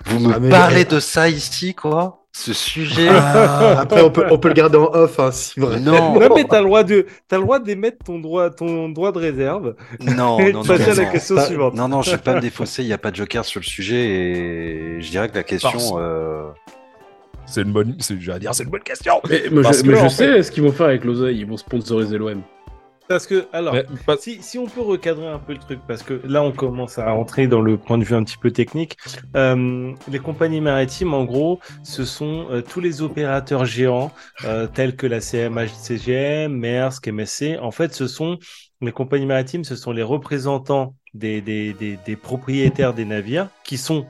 vous 0.05 0.19
me 0.19 0.33
ah, 0.33 0.49
parlez 0.49 0.85
de 0.85 0.99
ça 0.99 1.29
ici, 1.29 1.73
quoi 1.73 2.24
ce 2.37 2.51
sujet. 2.51 3.07
Ah, 3.09 3.79
après, 3.79 4.01
on 4.01 4.11
peut, 4.11 4.25
on 4.29 4.37
peut 4.37 4.49
le 4.49 4.53
garder 4.55 4.77
en 4.77 4.93
off, 4.93 5.19
hein, 5.21 5.31
si 5.31 5.57
vraiment. 5.57 6.13
Non. 6.13 6.19
Non, 6.19 6.35
mais 6.35 6.43
t'as 6.43 6.59
le 6.59 6.65
droit 6.65 6.83
de, 6.83 7.05
t'as 7.29 7.37
le 7.37 7.43
droit 7.43 7.59
d'émettre 7.59 7.99
ton 8.03 8.19
droit, 8.19 8.49
ton 8.49 8.89
droit 8.89 9.13
de 9.13 9.19
réserve. 9.19 9.75
Non, 10.01 10.37
et 10.39 10.51
non, 10.51 10.61
de 10.61 10.67
non, 10.67 10.75
passer 10.75 10.91
à 10.91 10.95
la 10.95 11.05
non. 11.05 11.11
question 11.13 11.35
Pas- 11.35 11.45
suivante. 11.45 11.73
Non, 11.75 11.87
non, 11.87 12.01
je 12.01 12.11
vais 12.11 12.17
pas 12.17 12.35
me 12.35 12.41
défausser, 12.41 12.83
il 12.83 12.87
n'y 12.87 12.93
a 12.93 12.97
pas 12.97 13.11
de 13.11 13.15
joker 13.15 13.45
sur 13.45 13.61
le 13.61 13.65
sujet 13.65 14.05
et 14.05 15.01
je 15.01 15.09
dirais 15.09 15.29
que 15.29 15.35
la 15.35 15.43
question. 15.43 15.97
Euh, 15.97 16.49
C'est 17.45 17.61
une 17.61 17.71
bonne, 17.71 17.95
c'est, 17.99 18.15
dire, 18.15 18.53
c'est 18.53 18.63
une 18.63 18.69
bonne 18.69 18.81
question. 18.83 19.21
Mais, 19.29 19.43
je, 19.45 19.49
que, 19.49 19.87
mais 19.87 19.95
je 19.95 20.01
en 20.05 20.09
sais 20.09 20.43
ce 20.43 20.51
qu'ils 20.51 20.63
vont 20.63 20.73
faire 20.73 20.87
avec 20.87 21.05
l'oseille. 21.05 21.39
Ils 21.39 21.47
vont 21.47 21.55
sponsoriser 21.57 22.17
l'OM. 22.17 22.41
Parce 23.07 23.27
que, 23.27 23.47
alors, 23.53 23.83
pas- 24.07 24.17
si, 24.17 24.41
si 24.41 24.57
on 24.57 24.65
peut 24.65 24.81
recadrer 24.81 25.27
un 25.27 25.37
peu 25.37 25.53
le 25.53 25.59
truc, 25.59 25.79
parce 25.87 26.01
que 26.01 26.19
là, 26.25 26.41
on 26.41 26.51
commence 26.51 26.97
à 26.97 27.11
rentrer 27.11 27.45
dans 27.47 27.61
le 27.61 27.77
point 27.77 27.99
de 27.99 28.03
vue 28.03 28.15
un 28.15 28.23
petit 28.23 28.37
peu 28.37 28.49
technique. 28.51 28.97
Euh, 29.35 29.93
les 30.07 30.19
compagnies 30.19 30.59
maritimes, 30.61 31.13
en 31.13 31.23
gros, 31.23 31.59
ce 31.83 32.03
sont 32.03 32.47
euh, 32.49 32.61
tous 32.63 32.79
les 32.79 33.03
opérateurs 33.03 33.65
géants, 33.65 34.11
euh, 34.43 34.65
tels 34.65 34.95
que 34.95 35.05
la 35.05 35.21
CMA-CGM, 35.21 36.51
Maersk, 36.51 37.07
MSC. 37.07 37.59
En 37.61 37.69
fait, 37.69 37.93
ce 37.93 38.07
sont 38.07 38.39
les 38.81 38.91
compagnies 38.91 39.27
maritimes, 39.27 39.63
ce 39.63 39.75
sont 39.75 39.91
les 39.91 40.03
représentants 40.03 40.95
des, 41.13 41.41
des, 41.41 41.73
des, 41.73 41.97
des 41.97 42.15
propriétaires 42.15 42.93
des 42.95 43.05
navires, 43.05 43.49
qui 43.63 43.77
sont 43.77 44.05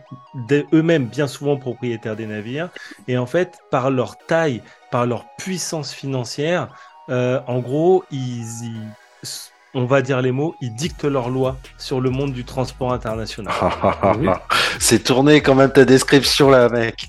eux-mêmes 0.73 1.07
bien 1.07 1.27
souvent 1.27 1.57
propriétaires 1.57 2.15
des 2.15 2.25
navires. 2.27 2.69
Et 3.07 3.17
en 3.17 3.25
fait, 3.25 3.57
par 3.71 3.91
leur 3.91 4.17
taille, 4.17 4.61
par 4.91 5.05
leur 5.05 5.25
puissance 5.37 5.93
financière, 5.93 6.69
euh, 7.09 7.39
en 7.47 7.59
gros, 7.59 8.03
ils, 8.11 8.43
ils- 8.63 9.29
on 9.77 9.85
va 9.85 10.01
dire 10.01 10.21
les 10.21 10.31
mots, 10.31 10.55
ils 10.61 10.73
dictent 10.73 11.03
leurs 11.03 11.29
lois 11.29 11.57
sur 11.77 11.99
le 11.99 12.09
monde 12.09 12.31
du 12.31 12.45
transport 12.45 12.93
international. 12.93 13.53
Oui. 14.19 14.27
C'est 14.79 15.03
tourné 15.03 15.41
quand 15.41 15.55
même 15.55 15.71
ta 15.71 15.83
description 15.85 16.49
là, 16.49 16.69
mec. 16.69 17.07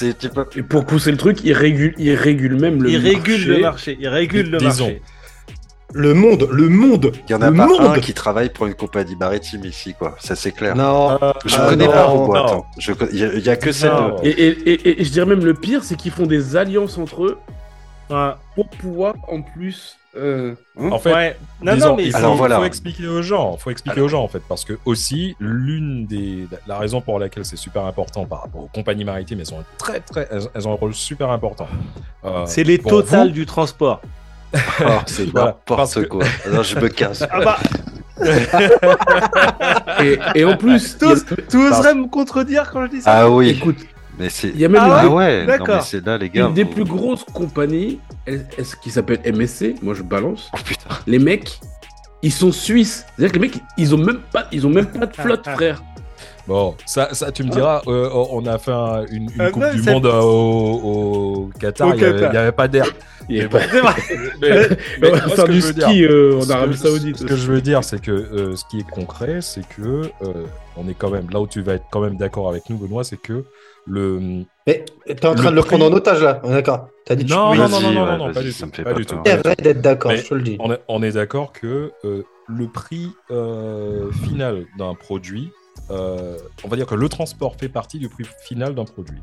Peux- 0.00 0.46
Et 0.56 0.62
pour 0.62 0.86
pousser 0.86 1.10
le 1.10 1.18
truc, 1.18 1.40
ils 1.44 1.52
régulent, 1.52 1.94
ils 1.98 2.14
régulent 2.14 2.58
même 2.58 2.82
le 2.82 2.88
ils 2.90 3.02
marché. 3.02 3.16
régulent 3.16 3.46
le 3.48 3.58
marché, 3.60 3.98
ils 4.00 4.08
régulent 4.08 4.50
le 4.50 4.58
Disons. 4.58 4.84
marché. 4.86 5.02
Le 5.92 6.14
monde, 6.14 6.48
le 6.50 6.68
monde. 6.70 7.12
Il 7.28 7.32
y 7.32 7.34
en 7.34 7.42
a 7.42 7.50
le 7.50 7.56
pas 7.56 7.66
monde. 7.66 7.80
un 7.82 7.98
qui 8.00 8.14
travaille 8.14 8.48
pour 8.48 8.66
une 8.66 8.74
compagnie 8.74 9.16
maritime 9.16 9.64
ici, 9.64 9.92
quoi. 9.98 10.14
Ça 10.20 10.36
c'est 10.36 10.52
clair. 10.52 10.74
Non. 10.76 11.18
Je 11.44 11.56
Ah, 11.58 11.66
connais 11.68 11.86
non, 11.86 11.92
pas 11.92 12.06
vos 12.06 12.26
boîtes. 12.26 12.52
Il 13.12 13.18
y, 13.18 13.24
a- 13.24 13.32
il 13.34 13.44
y 13.44 13.50
a 13.50 13.56
que 13.56 13.72
celle. 13.72 13.90
Non. 13.90 14.16
de- 14.22 14.26
Et, 14.26 14.30
et, 14.30 14.70
et, 14.70 15.00
et 15.02 15.04
je 15.04 15.10
dirais 15.10 15.26
même 15.26 15.44
le 15.44 15.52
pire, 15.54 15.82
c'est 15.84 15.96
qu'ils 15.96 16.12
font 16.12 16.26
des 16.26 16.56
alliances 16.56 16.96
entre 16.96 17.24
eux 17.24 17.38
Ouais. 18.10 18.30
pour 18.54 18.68
pouvoir 18.70 19.14
en 19.28 19.40
plus. 19.42 19.96
euh, 20.16 20.54
hein 20.80 20.88
En 20.90 20.98
fait, 20.98 21.12
Ouais. 21.14 21.36
Non, 21.62 21.74
disons, 21.74 21.88
non, 21.90 21.96
mais 21.96 22.04
il 22.06 22.10
faut, 22.10 22.16
Alors, 22.18 22.34
voilà. 22.34 22.56
faut 22.58 22.64
expliquer 22.64 23.06
aux 23.06 23.22
gens, 23.22 23.56
faut 23.56 23.70
expliquer 23.70 24.00
aux 24.00 24.08
gens 24.08 24.22
en 24.24 24.28
fait, 24.28 24.42
parce 24.48 24.64
que 24.64 24.76
aussi 24.84 25.36
l'une 25.38 26.06
des, 26.06 26.48
la 26.66 26.78
raison 26.78 27.00
pour 27.00 27.18
laquelle 27.20 27.44
c'est 27.44 27.56
super 27.56 27.84
important 27.84 28.24
par 28.26 28.42
rapport 28.42 28.64
aux 28.64 28.70
compagnies 28.74 29.04
maritimes, 29.04 29.38
elles 29.40 29.46
sont 29.46 29.62
très 29.78 30.00
très, 30.00 30.28
elles, 30.32 30.66
ont 30.66 30.72
un 30.72 30.76
rôle 30.76 30.94
super 30.94 31.30
important. 31.30 31.68
Euh, 32.24 32.44
c'est 32.46 32.64
les 32.64 32.78
totales 32.78 33.28
vous- 33.28 33.34
du 33.34 33.46
transport. 33.46 34.00
Oh, 34.52 34.58
c'est 35.06 35.30
Voilà, 35.30 35.56
parce 35.64 35.94
n'importe 35.96 36.08
que- 36.08 36.08
quoi. 36.08 36.52
Non, 36.52 36.62
je 36.64 36.76
me 36.80 36.88
casse. 36.88 37.22
Ah 37.30 37.40
bah, 37.40 37.58
et, 40.02 40.18
et 40.34 40.44
en 40.44 40.56
plus, 40.56 40.96
il 41.00 41.08
y 41.08 41.10
a- 41.12 41.14
tous, 41.14 41.24
tu 41.48 41.56
oserais 41.56 41.94
me 41.94 42.06
contredire 42.06 42.70
quand 42.70 42.84
je 42.86 42.90
dis 42.90 43.00
ça? 43.02 43.12
Ah 43.20 43.30
oui. 43.30 43.50
écoute, 43.50 43.76
Mais 44.18 44.28
c'est. 44.28 44.48
il 44.48 44.60
y 44.60 44.64
a 44.64 44.68
même 44.68 44.82
Ah 44.84 44.98
Ah 45.00 45.06
une, 45.06 45.12
ouais. 45.12 45.40
Non 45.42 45.46
D'accord. 45.46 45.76
mais 45.76 45.82
c'est 45.82 46.04
là 46.04 46.18
les 46.18 46.28
gars. 46.30 46.46
une 46.48 46.54
des 46.54 46.64
vous- 46.64 46.70
plus 46.70 46.84
grosses 46.84 47.24
compagnies, 47.24 48.00
elle- 48.26 48.46
qui 48.82 48.90
s'appelle 48.90 49.20
MSC. 49.24 49.76
Moi, 49.82 49.94
je 49.94 50.02
balance. 50.02 50.50
Oh 50.54 50.58
putain. 50.64 50.88
Les 51.06 51.18
mecs, 51.18 51.60
ils 52.22 52.32
sont 52.32 52.52
suisses. 52.52 53.06
C'est-à-dire 53.16 53.32
que 53.32 53.38
les 53.38 53.48
mecs, 53.48 53.58
ils 53.78 53.94
ont 53.94 53.98
même 53.98 54.20
pas, 54.32 54.46
ils 54.52 54.66
ont 54.66 54.70
même 54.70 54.86
pas 54.86 55.06
de 55.06 55.16
flotte, 55.16 55.48
frère. 55.54 55.82
Bon, 56.48 56.74
ça, 56.84 57.10
ça 57.14 57.30
tu 57.30 57.44
me 57.44 57.50
diras, 57.50 57.80
euh, 57.86 58.08
on 58.12 58.44
a 58.46 58.58
fait 58.58 58.72
un- 58.72 59.04
une, 59.10 59.30
une 59.30 59.40
Euh, 59.40 59.50
Coupe 59.50 59.62
non, 59.62 59.72
du 59.72 59.82
c'est- 59.82 59.92
Monde 59.92 60.06
euh, 60.06 60.20
au, 60.20 60.72
au 61.44 61.50
Qatar, 61.60 61.94
il 61.94 61.98
n'y 61.98 62.04
avait, 62.04 62.24
avait 62.36 62.52
pas 62.52 62.66
d'air. 62.66 62.86
Il 63.28 63.36
y 63.36 63.40
a 63.40 63.42
Mais 63.44 63.48
pas- 63.48 63.58
bon. 63.60 63.64
C'est 63.70 63.80
vrai. 63.80 63.94
Mais, 64.40 64.68
mais 65.00 65.08
on 65.08 65.12
va 65.12 65.18
moi, 65.20 65.28
ce 65.28 65.34
faire 65.36 65.48
du 65.48 65.60
ski 65.60 66.04
euh, 66.04 66.40
en 66.40 66.50
Arabie 66.50 66.76
Saoudite. 66.76 67.18
Ce 67.18 67.24
que 67.24 67.36
je 67.36 67.46
veux 67.52 67.60
dire, 67.60 67.84
c'est 67.84 68.00
que 68.02 68.10
euh, 68.10 68.56
ce 68.56 68.64
qui 68.68 68.80
est 68.80 68.90
concret, 68.90 69.40
c'est 69.42 69.66
que 69.68 70.10
euh, 70.22 70.46
on 70.76 70.88
est 70.88 70.94
quand 70.94 71.10
même 71.10 71.28
là 71.30 71.40
où 71.40 71.46
tu 71.46 71.62
vas 71.62 71.74
être 71.74 71.84
quand 71.92 72.00
même 72.00 72.16
d'accord 72.16 72.48
avec 72.48 72.68
nous, 72.68 72.76
Benoît, 72.78 73.04
c'est 73.04 73.20
que 73.20 73.44
le 73.86 74.44
Mais 74.66 74.84
t'es 75.06 75.26
en 75.26 75.34
train 75.34 75.44
Le 75.44 75.50
de 75.50 75.56
le 75.56 75.62
prendre 75.62 75.84
prix- 75.84 75.92
en 75.92 75.96
otage 75.96 76.22
là. 76.22 76.40
On 76.44 76.50
est 76.50 76.54
D'accord. 76.54 76.88
T'as 77.06 77.14
dit. 77.16 77.24
non 77.24 77.52
tu... 77.52 77.58
non 77.58 77.68
non 77.68 77.80
non 77.80 77.92
non, 77.92 78.04
ouais, 78.04 78.18
non, 78.18 78.32
pas 78.32 78.42
du 78.42 78.52
ça 78.52 78.64
tout, 78.66 78.70
me 78.70 78.74
fait 78.76 78.84
pas 78.84 78.92
pas 78.92 78.98
du 78.98 79.06
tout. 79.06 79.16
tu 79.24 79.30
arrêtes 79.30 79.62
d'être 79.62 79.80
d'accord. 79.80 80.12
Mais- 80.12 80.18
Je 80.18 80.28
te 80.28 80.34
le 80.34 80.42
dis. 80.42 80.56
On 80.60 80.70
est, 80.72 80.80
on 80.88 81.02
est 81.02 81.12
d'accord 81.12 81.52
que 81.52 81.92
euh, 82.04 82.22
le 82.48 82.68
prix 82.68 83.10
euh, 83.30 84.10
final 84.12 84.66
d'un 84.78 84.94
produit, 84.94 85.50
euh, 85.90 86.36
on 86.64 86.68
va 86.68 86.76
dire 86.76 86.86
que 86.86 86.94
le 86.94 87.08
transport 87.08 87.56
fait 87.56 87.68
partie 87.68 87.98
du 87.98 88.08
prix 88.08 88.24
final 88.44 88.74
d'un 88.74 88.84
produit. 88.84 89.20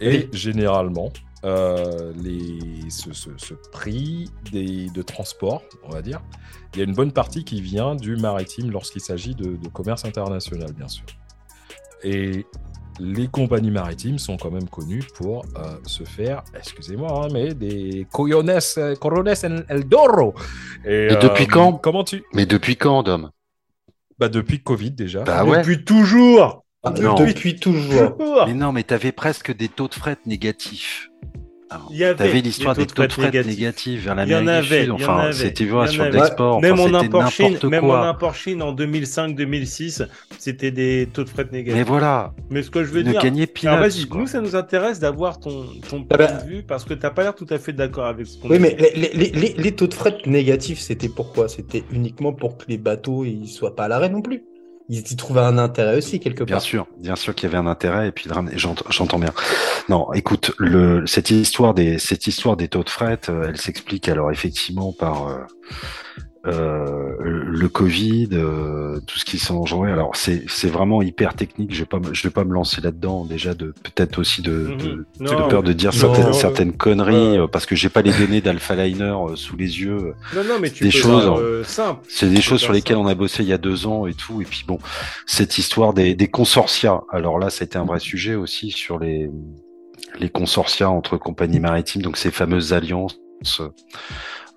Et 0.00 0.08
Oui. 0.08 0.28
généralement, 0.32 1.10
euh, 1.44 2.12
les, 2.20 2.90
ce, 2.90 3.12
ce- 3.12 3.30
ce 3.36 3.54
prix 3.70 4.28
des, 4.50 4.88
de 4.90 5.02
transport, 5.02 5.62
on 5.84 5.90
va 5.90 6.02
dire, 6.02 6.20
il 6.74 6.78
y 6.78 6.82
a 6.82 6.84
une 6.84 6.94
bonne 6.94 7.12
partie 7.12 7.44
qui 7.44 7.60
vient 7.60 7.94
du 7.94 8.16
maritime 8.16 8.70
lorsqu'il 8.70 9.00
s'agit 9.00 9.34
de, 9.34 9.56
de 9.56 9.68
commerce 9.68 10.04
international, 10.04 10.72
bien 10.72 10.88
sûr. 10.88 11.04
Et 12.04 12.46
les 13.00 13.28
compagnies 13.28 13.70
maritimes 13.70 14.18
sont 14.18 14.36
quand 14.36 14.50
même 14.50 14.68
connues 14.68 15.04
pour 15.14 15.44
euh, 15.56 15.76
se 15.86 16.04
faire, 16.04 16.42
excusez-moi, 16.56 17.24
hein, 17.24 17.28
mais 17.32 17.54
des 17.54 18.06
coyones, 18.12 18.58
euh, 18.78 18.94
corones 18.96 19.28
en 19.28 19.62
el 19.68 19.84
doro. 19.88 20.34
Et, 20.84 21.08
Et 21.12 21.16
depuis 21.16 21.46
quand? 21.46 21.74
Comment 21.74 22.04
tu 22.04 22.24
Mais 22.34 22.46
depuis 22.46 22.76
quand, 22.76 23.02
Dom? 23.02 23.30
Bah 24.18 24.28
depuis 24.28 24.62
Covid 24.62 24.92
déjà. 24.92 25.24
Bah 25.24 25.44
ouais. 25.44 25.58
Depuis 25.58 25.84
toujours. 25.84 26.64
Ah, 26.84 26.90
Non. 26.90 27.14
Depuis 27.14 27.56
toujours. 27.58 28.16
Toujours. 28.16 28.46
Mais 28.46 28.54
non, 28.54 28.72
mais 28.72 28.82
t'avais 28.82 29.12
presque 29.12 29.54
des 29.56 29.68
taux 29.68 29.88
de 29.88 29.94
fret 29.94 30.18
négatifs. 30.26 31.08
Alors, 31.74 31.88
Il 31.90 31.96
y 31.98 32.04
avait 32.04 32.14
T'avais 32.16 32.40
l'histoire 32.40 32.74
des 32.74 32.86
taux 32.86 33.06
de 33.06 33.12
fret 33.12 33.24
négatifs. 33.26 33.46
négatifs 33.58 34.04
vers 34.04 34.14
Il 34.24 34.30
y 34.30 34.34
en 34.34 34.38
l'Amérique 34.44 34.44
du 34.68 34.74
avait, 34.74 34.84
Sud. 34.84 34.84
il 34.84 34.86
y 34.86 34.90
en 34.90 34.94
Enfin, 35.08 35.18
avait, 35.18 35.32
c'était 35.32 35.64
voilà, 35.64 35.90
sur 35.90 36.04
l'export. 36.04 36.60
Même 36.60 36.72
Enfin, 36.74 36.82
en 36.82 36.86
c'était 36.86 36.96
import 37.06 37.30
Chine, 37.30 37.44
n'importe 37.52 37.64
même 37.64 37.84
en 37.84 38.02
import 38.02 38.34
Chine 38.34 38.62
en 38.62 38.72
2005-2006, 38.74 40.06
c'était 40.38 40.70
des 40.70 41.08
taux 41.12 41.24
de 41.24 41.28
fret 41.28 41.46
Mais 41.50 41.58
négatifs. 41.58 41.86
voilà, 41.86 42.34
Mais, 42.50 42.62
ce 42.62 42.70
que 42.70 42.84
je 42.84 42.90
veux 42.90 43.02
ne 43.02 43.10
dire, 43.10 43.20
alors 43.20 43.32
peanuts. 43.54 43.80
vas-y, 43.80 44.06
nous 44.18 44.26
ça 44.26 44.40
nous 44.40 44.56
intéresse 44.56 44.98
d'avoir 45.00 45.38
ton, 45.40 45.64
ton 45.88 46.04
Ah 46.10 46.16
point 46.18 46.32
de 46.44 46.48
vue 46.48 46.62
parce 46.62 46.84
que 46.84 46.94
t'as 46.94 47.10
pas 47.10 47.22
l'air 47.22 47.34
tout 47.34 47.46
à 47.50 47.58
fait 47.58 47.72
d'accord 47.72 48.06
avec 48.06 48.26
ce 48.26 48.38
qu'on 48.38 48.48
Oui, 48.50 48.56
dit. 48.58 48.62
mais 48.62 48.76
les, 48.94 49.10
les- 49.14 49.30
les- 49.30 49.54
les 49.56 49.72
taux 49.72 49.86
de 49.86 49.94
fret 49.94 50.18
négatifs, 50.26 50.78
c'était 50.80 51.08
pourquoi? 51.08 51.48
C'était 51.48 51.84
uniquement 51.92 52.32
pour 52.32 52.58
que 52.58 52.64
les 52.68 52.78
bateaux 52.78 53.24
ils 53.24 53.48
soient 53.48 53.74
pas 53.76 53.84
à 53.84 53.88
l'arrêt 53.88 54.08
non 54.10 54.22
plus. 54.22 54.42
Ils 54.94 55.10
y 55.10 55.16
trouvaient 55.16 55.40
un 55.40 55.56
intérêt 55.56 55.96
aussi 55.96 56.20
quelque 56.20 56.44
Bien 56.44 56.56
part. 56.56 56.62
sûr, 56.62 56.86
bien 56.98 57.16
sûr 57.16 57.34
qu'il 57.34 57.48
y 57.48 57.52
avait 57.54 57.56
un 57.56 57.66
intérêt 57.66 58.08
et 58.08 58.12
puis 58.12 58.28
j'entends 58.56 59.18
bien. 59.18 59.32
Non, 59.88 60.12
écoute, 60.12 60.52
le, 60.58 61.06
cette 61.06 61.30
histoire 61.30 61.72
des 61.72 61.98
cette 61.98 62.26
histoire 62.26 62.58
des 62.58 62.68
taux 62.68 62.84
de 62.84 62.90
fret, 62.90 63.18
euh, 63.30 63.46
elle 63.48 63.56
s'explique 63.56 64.06
alors 64.10 64.30
effectivement 64.30 64.92
par 64.92 65.28
euh, 65.28 65.38
euh, 66.44 67.14
le 67.20 67.68
Covid, 67.68 68.30
euh, 68.32 68.98
tout 69.06 69.18
ce 69.18 69.24
qui 69.24 69.38
s'en 69.38 69.56
engendré. 69.58 69.92
Alors 69.92 70.16
c'est 70.16 70.42
c'est 70.48 70.68
vraiment 70.68 71.00
hyper 71.00 71.34
technique. 71.34 71.72
Je 71.72 71.80
vais 71.80 71.86
pas 71.86 72.00
je 72.12 72.22
vais 72.24 72.32
pas 72.32 72.44
me 72.44 72.52
lancer 72.52 72.80
là-dedans 72.80 73.24
déjà 73.24 73.54
de 73.54 73.72
peut-être 73.82 74.18
aussi 74.18 74.42
de, 74.42 74.50
Mhm. 74.52 74.76
de 74.78 75.06
Non, 75.20 75.44
de 75.44 75.50
peur 75.50 75.62
de 75.62 75.72
dire 75.72 75.92
non, 75.92 75.98
certaines, 76.00 76.26
non, 76.26 76.32
certaines 76.32 76.72
conneries 76.72 77.38
euh, 77.38 77.46
parce 77.46 77.64
que 77.66 77.76
j'ai 77.76 77.88
pas 77.88 78.02
les 78.02 78.12
données 78.12 78.40
d'Alpha 78.40 78.74
Liner 78.74 79.14
euh, 79.30 79.36
sous 79.36 79.56
les 79.56 79.80
yeux. 79.80 80.14
non, 80.34 80.42
non, 80.44 80.58
mais 80.60 80.70
tu 80.70 80.82
des 80.84 80.90
peux 80.90 80.98
choses, 80.98 81.22
faire, 81.24 81.32
hein. 81.34 81.38
euh, 81.40 81.64
simple. 81.64 82.00
C'est 82.08 82.28
des 82.28 82.40
choses 82.40 82.60
sur 82.60 82.72
lesquelles 82.72 82.96
on 82.96 83.06
a 83.06 83.14
bossé 83.14 83.42
il 83.44 83.48
y 83.48 83.52
a 83.52 83.58
deux 83.58 83.86
ans 83.86 84.06
et 84.06 84.14
tout. 84.14 84.42
Et 84.42 84.44
puis 84.44 84.64
bon, 84.66 84.78
cette 85.26 85.58
histoire 85.58 85.94
des, 85.94 86.14
des 86.14 86.28
consortia. 86.28 87.02
Alors 87.10 87.38
là, 87.38 87.50
ça 87.50 87.62
a 87.62 87.66
été 87.66 87.78
un 87.78 87.84
vrai 87.84 88.00
sujet 88.00 88.34
aussi 88.34 88.70
sur 88.72 88.98
les, 88.98 89.30
les 90.18 90.28
consortia 90.28 90.90
entre 90.90 91.16
compagnies 91.18 91.60
maritimes, 91.60 92.02
donc 92.02 92.16
ces 92.16 92.30
fameuses 92.32 92.72
alliances 92.72 93.18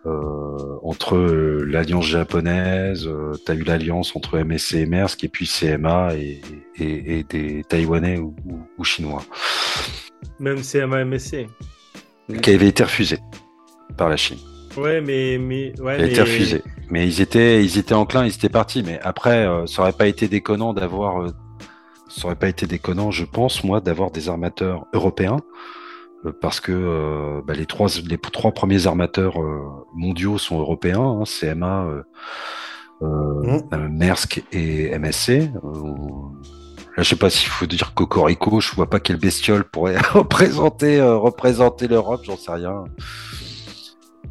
euh, 0.05 0.77
entre 0.83 1.15
euh, 1.15 1.65
l'alliance 1.69 2.05
japonaise, 2.05 3.07
euh, 3.07 3.33
tu 3.45 3.51
as 3.51 3.55
eu 3.55 3.63
l'alliance 3.63 4.15
entre 4.15 4.37
MSC 4.39 4.75
et 4.75 4.85
Maersk, 4.85 5.23
et 5.23 5.27
puis 5.29 5.47
CMA 5.47 6.15
et, 6.15 6.41
et, 6.77 7.19
et 7.19 7.23
des 7.23 7.63
Taïwanais 7.63 8.17
ou, 8.19 8.35
ou- 8.45 8.59
ou 8.77 8.83
Chinois, 8.83 9.23
Même 10.39 10.61
CMA 10.61 11.05
MSC. 11.05 11.47
qui 12.41 12.51
avaient 12.51 12.67
été 12.67 12.83
refusés 12.83 13.19
par 13.97 14.09
la 14.09 14.17
Chine. 14.17 14.37
Ouais, 14.77 14.99
mais. 15.01 15.37
mais 15.39 15.73
ouais, 15.79 15.97
Il 15.97 16.03
a 16.03 16.05
été 16.07 16.15
mais- 16.15 16.21
refusé. 16.21 16.61
Mais 16.91 17.07
ils 17.07 17.19
étaient, 17.21 17.63
ils 17.63 17.77
étaient 17.79 17.95
enclins, 17.95 18.25
ils 18.25 18.33
étaient 18.35 18.49
partis. 18.49 18.83
Mais 18.83 18.99
après, 19.01 19.47
euh, 19.47 19.65
ça 19.65 19.81
aurait 19.81 19.93
pas 19.93 20.07
été 20.07 20.27
déconnant 20.27 20.71
d'avoir, 20.73 21.27
ça 22.09 22.25
aurait 22.27 22.35
pas 22.35 22.47
été 22.49 22.67
déconnant, 22.67 23.09
je 23.09 23.25
pense, 23.25 23.63
moi, 23.63 23.79
d'avoir 23.81 24.11
des 24.11 24.29
armateurs 24.29 24.85
européens, 24.93 25.37
parce 26.41 26.59
que 26.59 26.71
euh, 26.71 27.41
bah, 27.45 27.53
les 27.53 27.65
trois, 27.65 27.87
les 28.07 28.17
trois 28.17 28.51
premiers 28.51 28.87
armateurs 28.87 29.41
euh, 29.41 29.61
mondiaux 29.93 30.37
sont 30.37 30.59
européens, 30.59 31.01
hein, 31.01 31.23
CMA, 31.25 31.85
euh, 31.85 32.03
euh, 33.01 33.59
euh, 33.73 33.89
Maersk 33.89 34.43
et 34.51 34.97
MSC. 34.97 35.51
Euh, 35.63 35.93
Là, 36.97 37.03
je 37.03 37.09
sais 37.09 37.17
pas 37.17 37.29
s'il 37.29 37.49
faut 37.49 37.65
dire 37.65 37.93
Cocorico, 37.93 38.61
je 38.61 38.73
vois 38.73 38.89
pas 38.89 39.01
quelle 39.01 39.17
bestiole 39.17 39.65
pourrait 39.65 39.97
représenter, 40.13 40.97
euh, 41.01 41.17
représenter 41.17 41.89
l'Europe, 41.89 42.21
j'en 42.23 42.37
sais 42.37 42.53
rien. 42.53 42.85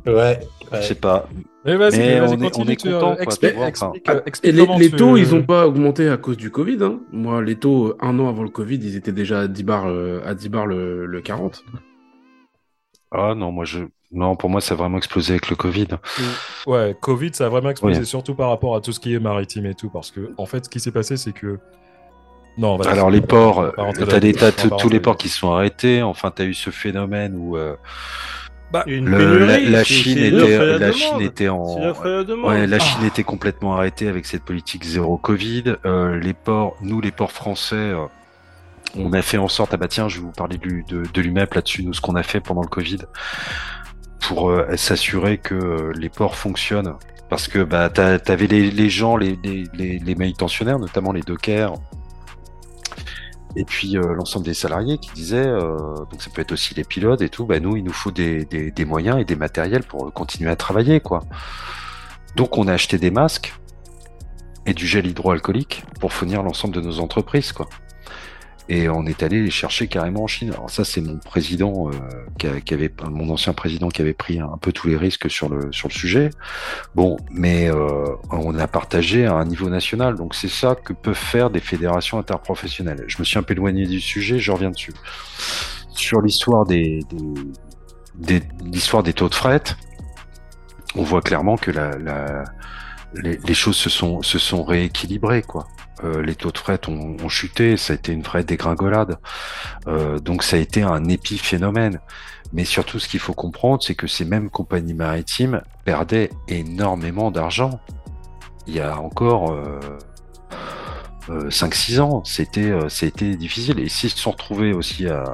Ouais. 0.06 0.40
Je 0.62 0.76
ouais. 0.76 0.82
sais 0.82 0.94
pas. 0.94 1.28
Mais 1.64 1.76
vas-y, 1.76 1.98
Mais 1.98 2.20
vas-y, 2.20 2.28
on 2.30 2.32
est- 2.34 2.50
continue, 2.50 2.66
on 2.66 2.70
est 2.72 2.76
tu, 2.76 2.88
euh, 2.88 2.92
content, 3.00 3.14
quoi, 3.14 3.22
explique- 3.24 3.50
de 3.52 3.56
voir, 3.56 3.68
explique, 3.68 4.08
euh, 4.10 4.20
explique 4.26 4.52
Et 4.54 4.56
les, 4.78 4.90
tu- 4.90 4.96
taux, 4.96 5.16
ils 5.16 5.30
n'ont 5.34 5.42
pas 5.42 5.66
augmenté 5.66 6.08
à 6.08 6.16
cause 6.18 6.36
du 6.36 6.50
Covid. 6.50 6.78
Hein. 6.82 7.00
Moi, 7.12 7.42
les 7.42 7.56
taux, 7.56 7.88
euh, 7.88 7.96
un 8.00 8.18
an 8.18 8.28
avant 8.28 8.42
le 8.42 8.50
Covid, 8.50 8.76
ils 8.76 8.96
étaient 8.96 9.12
déjà 9.12 9.40
à 9.40 9.48
10 9.48 9.62
bars, 9.64 9.86
euh, 9.86 10.20
à 10.26 10.34
10 10.34 10.48
bars 10.50 10.66
le, 10.66 11.06
le 11.06 11.20
40. 11.22 11.64
Ah 13.10 13.34
non, 13.36 13.52
moi 13.52 13.64
je. 13.64 13.80
Non, 14.12 14.36
pour 14.36 14.48
moi, 14.50 14.60
ça 14.60 14.74
a 14.74 14.76
vraiment 14.76 14.98
explosé 14.98 15.32
avec 15.32 15.50
le 15.50 15.56
Covid. 15.56 15.88
Ouais, 16.66 16.96
Covid, 17.00 17.30
ça 17.32 17.46
a 17.46 17.48
vraiment 17.48 17.70
explosé, 17.70 18.00
Oui. 18.00 18.06
surtout 18.06 18.34
par 18.34 18.48
rapport 18.48 18.76
à 18.76 18.80
tout 18.80 18.92
ce 18.92 19.00
qui 19.00 19.12
est 19.14 19.18
maritime 19.18 19.66
et 19.66 19.74
tout, 19.74 19.88
parce 19.90 20.10
que, 20.12 20.32
en 20.36 20.46
fait, 20.46 20.66
ce 20.66 20.70
qui 20.70 20.78
s'est 20.80 20.92
passé, 20.92 21.16
c'est 21.16 21.32
que. 21.32 21.58
Non, 22.56 22.78
Alors 22.82 23.10
les 23.10 23.20
ports, 23.20 23.72
rentrer 23.76 24.06
t'as 24.06 24.20
des 24.20 24.32
tas 24.32 24.52
tous 24.52 24.88
les 24.88 25.00
ports 25.00 25.16
qui 25.16 25.28
se 25.28 25.38
sont 25.40 25.50
arrêtés. 25.52 26.02
Enfin, 26.02 26.30
t'as 26.30 26.44
eu 26.44 26.54
ce 26.54 26.70
phénomène 26.70 27.34
où 27.36 27.56
euh, 27.56 27.74
Une 28.86 29.08
le- 29.08 29.18
pénurie, 29.18 29.70
la, 29.70 29.84
Chine 29.84 30.18
était, 30.18 30.30
la 30.58 30.64
la 30.66 30.78
demande. 30.78 30.92
Chine 30.94 31.20
était 31.20 31.44
C'est 31.44 31.48
en, 31.50 31.84
l'offre 31.84 32.06
et 32.06 32.16
la 32.16 32.24
demande. 32.24 32.50
ouais, 32.50 32.66
la 32.66 32.76
Ah. 32.76 32.80
Chine 32.80 33.04
était 33.06 33.22
complètement 33.24 33.74
arrêtée 33.76 34.08
avec 34.08 34.26
cette 34.26 34.42
politique 34.42 34.84
zéro 34.84 35.16
Covid. 35.16 35.76
Euh, 35.86 36.18
les 36.18 36.34
ports, 36.34 36.76
nous 36.82 37.00
les 37.00 37.10
ports 37.12 37.32
français, 37.32 37.76
euh, 37.76 38.04
on 38.96 39.12
a 39.12 39.22
fait 39.22 39.38
en 39.38 39.48
sorte, 39.48 39.74
ah 39.74 39.76
bah 39.76 39.88
tiens, 39.88 40.08
je 40.08 40.16
vais 40.18 40.22
vous 40.24 40.32
parler 40.32 40.56
du, 40.58 40.84
de, 40.88 41.02
de 41.12 41.20
l'UMEP 41.20 41.54
là-dessus, 41.54 41.84
nous 41.84 41.92
ce 41.94 42.00
qu'on 42.00 42.14
a 42.16 42.22
fait 42.22 42.40
pendant 42.40 42.62
le 42.62 42.68
Covid 42.68 42.98
pour 44.20 44.50
euh, 44.50 44.76
s'assurer 44.76 45.38
que 45.38 45.54
euh, 45.54 45.92
les 45.96 46.08
ports 46.08 46.36
fonctionnent. 46.36 46.94
Parce 47.30 47.48
que 47.48 47.64
bah 47.64 47.88
t'avais 47.88 48.46
les, 48.46 48.70
les 48.70 48.90
gens, 48.90 49.16
les, 49.16 49.36
les, 49.42 49.64
les, 49.74 49.98
les 49.98 50.14
manutentionnaires, 50.14 50.78
notamment 50.78 51.10
les 51.12 51.22
dockers, 51.22 51.74
et 53.56 53.64
puis 53.64 53.96
euh, 53.96 54.14
l'ensemble 54.14 54.44
des 54.44 54.54
salariés 54.54 54.98
qui 54.98 55.10
disaient, 55.12 55.46
euh, 55.46 55.96
donc 56.10 56.22
ça 56.22 56.30
peut 56.30 56.42
être 56.42 56.52
aussi 56.52 56.74
les 56.74 56.84
pilotes 56.84 57.22
et 57.22 57.28
tout, 57.28 57.46
bah 57.46 57.60
nous 57.60 57.76
il 57.76 57.84
nous 57.84 57.92
faut 57.92 58.10
des, 58.10 58.44
des, 58.44 58.70
des 58.70 58.84
moyens 58.84 59.20
et 59.20 59.24
des 59.24 59.36
matériels 59.36 59.84
pour 59.84 60.12
continuer 60.12 60.50
à 60.50 60.56
travailler 60.56 61.00
quoi. 61.00 61.20
Donc 62.36 62.58
on 62.58 62.66
a 62.66 62.72
acheté 62.72 62.98
des 62.98 63.10
masques 63.10 63.54
et 64.66 64.74
du 64.74 64.86
gel 64.86 65.06
hydroalcoolique 65.06 65.84
pour 66.00 66.12
fournir 66.12 66.42
l'ensemble 66.42 66.74
de 66.74 66.80
nos 66.80 66.98
entreprises 66.98 67.52
quoi. 67.52 67.68
Et 68.70 68.88
on 68.88 69.04
est 69.04 69.22
allé 69.22 69.42
les 69.42 69.50
chercher 69.50 69.88
carrément 69.88 70.22
en 70.24 70.26
Chine. 70.26 70.50
Alors 70.52 70.70
ça 70.70 70.84
c'est 70.84 71.02
mon 71.02 71.18
président 71.18 71.90
euh, 71.90 72.60
qui, 72.64 72.72
avait 72.72 72.90
mon 73.10 73.28
ancien 73.28 73.52
président 73.52 73.88
qui 73.88 74.00
avait 74.00 74.14
pris 74.14 74.40
un 74.40 74.56
peu 74.58 74.72
tous 74.72 74.88
les 74.88 74.96
risques 74.96 75.30
sur 75.30 75.50
le 75.50 75.70
sur 75.70 75.88
le 75.88 75.92
sujet. 75.92 76.30
Bon, 76.94 77.18
mais 77.30 77.70
euh, 77.70 78.06
on 78.30 78.58
a 78.58 78.66
partagé 78.66 79.26
à 79.26 79.34
un 79.34 79.44
niveau 79.44 79.68
national. 79.68 80.16
Donc 80.16 80.34
c'est 80.34 80.48
ça 80.48 80.74
que 80.74 80.94
peuvent 80.94 81.14
faire 81.14 81.50
des 81.50 81.60
fédérations 81.60 82.18
interprofessionnelles. 82.18 83.04
Je 83.06 83.16
me 83.18 83.24
suis 83.24 83.38
un 83.38 83.42
peu 83.42 83.52
éloigné 83.52 83.86
du 83.86 84.00
sujet, 84.00 84.38
je 84.38 84.50
reviens 84.50 84.70
dessus. 84.70 84.94
Sur 85.90 86.22
l'histoire 86.22 86.64
des, 86.64 87.00
des, 88.14 88.40
des- 88.40 88.48
l'histoire 88.64 89.02
des 89.02 89.12
taux 89.12 89.28
de 89.28 89.34
fret, 89.34 89.62
on 90.96 91.02
voit 91.02 91.20
clairement 91.20 91.56
que 91.58 91.70
la, 91.70 91.98
la- 91.98 92.44
les, 93.14 93.38
les 93.44 93.54
choses 93.54 93.76
se 93.76 93.90
sont, 93.90 94.22
se 94.22 94.38
sont 94.38 94.64
rééquilibrées, 94.64 95.42
quoi. 95.42 95.68
Euh, 96.04 96.22
les 96.22 96.34
taux 96.34 96.50
de 96.50 96.58
fret 96.58 96.80
ont, 96.88 97.28
chuté, 97.28 97.76
ça 97.76 97.94
a 97.94 97.96
été 97.96 98.12
une 98.12 98.22
vraie 98.22 98.44
dégringolade. 98.44 99.18
Euh, 99.86 100.18
donc 100.18 100.42
ça 100.42 100.56
a 100.56 100.58
été 100.58 100.82
un 100.82 101.04
épiphénomène. 101.04 102.00
Mais 102.52 102.64
surtout, 102.64 102.98
ce 102.98 103.08
qu'il 103.08 103.20
faut 103.20 103.32
comprendre, 103.32 103.82
c'est 103.82 103.94
que 103.94 104.06
ces 104.06 104.24
mêmes 104.24 104.50
compagnies 104.50 104.94
maritimes 104.94 105.62
perdaient 105.84 106.30
énormément 106.46 107.30
d'argent. 107.30 107.80
Il 108.66 108.74
y 108.74 108.80
a 108.80 108.98
encore 108.98 109.52
euh, 109.52 109.80
5-6 111.28 112.00
ans, 112.00 112.22
c'était 112.24 112.70
euh, 112.70 112.88
c'était 112.88 113.36
difficile. 113.36 113.80
Et 113.80 113.88
s'ils 113.88 114.10
se 114.10 114.18
sont 114.18 114.32
retrouvés 114.32 114.72
aussi 114.72 115.06
à, 115.08 115.24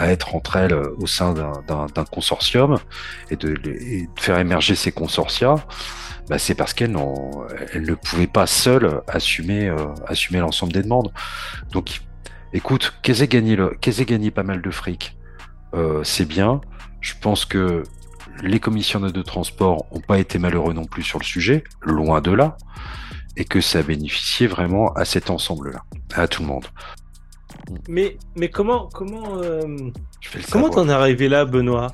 être 0.00 0.34
entre 0.34 0.56
elles 0.56 0.72
euh, 0.72 0.94
au 0.98 1.06
sein 1.06 1.32
d'un- 1.32 2.04
consortium 2.10 2.78
et 3.30 3.36
de, 3.36 3.54
faire 4.16 4.38
émerger 4.38 4.74
ces 4.74 4.92
consortia, 4.92 5.56
bah, 6.28 6.38
c'est 6.38 6.54
parce 6.54 6.74
qu'elles 6.74 6.92
ne 6.92 7.94
pouvaient 7.94 8.26
pas 8.26 8.46
seules 8.46 9.00
assumer, 9.06 9.68
euh, 9.68 10.40
l'ensemble 10.40 10.72
des 10.72 10.82
demandes. 10.82 11.12
Donc, 11.72 12.00
écoute, 12.52 12.94
qu'elles 13.02 13.22
aient 13.22 13.28
gagné, 13.28 13.56
aient 13.56 14.04
gagné 14.04 14.30
pas 14.30 14.42
mal 14.42 14.60
de 14.60 14.70
fric, 14.70 15.16
euh, 15.74 16.02
c'est 16.04 16.26
bien. 16.26 16.60
Je 17.00 17.14
pense 17.20 17.44
que 17.44 17.84
les 18.42 18.60
commissionnaires 18.60 19.12
de 19.12 19.22
transport 19.22 19.86
n'ont 19.92 20.00
pas 20.00 20.18
été 20.18 20.38
malheureux 20.38 20.74
non 20.74 20.84
plus 20.84 21.02
sur 21.02 21.18
le 21.18 21.24
sujet, 21.24 21.64
loin 21.80 22.20
de 22.20 22.32
là, 22.32 22.56
et 23.36 23.44
que 23.44 23.60
ça 23.60 23.80
a 23.80 23.82
bénéficié 23.82 24.46
vraiment 24.46 24.92
à 24.94 25.04
cet 25.04 25.30
ensemble-là, 25.30 25.82
à 26.14 26.26
tout 26.28 26.42
le 26.42 26.48
monde. 26.48 26.66
Mais, 27.88 28.16
mais 28.36 28.48
comment, 28.48 28.88
comment, 28.92 29.38
euh, 29.42 29.76
comment 30.50 30.70
t'en 30.70 30.88
es 30.88 30.92
arrivé 30.92 31.28
là, 31.28 31.44
Benoît? 31.44 31.92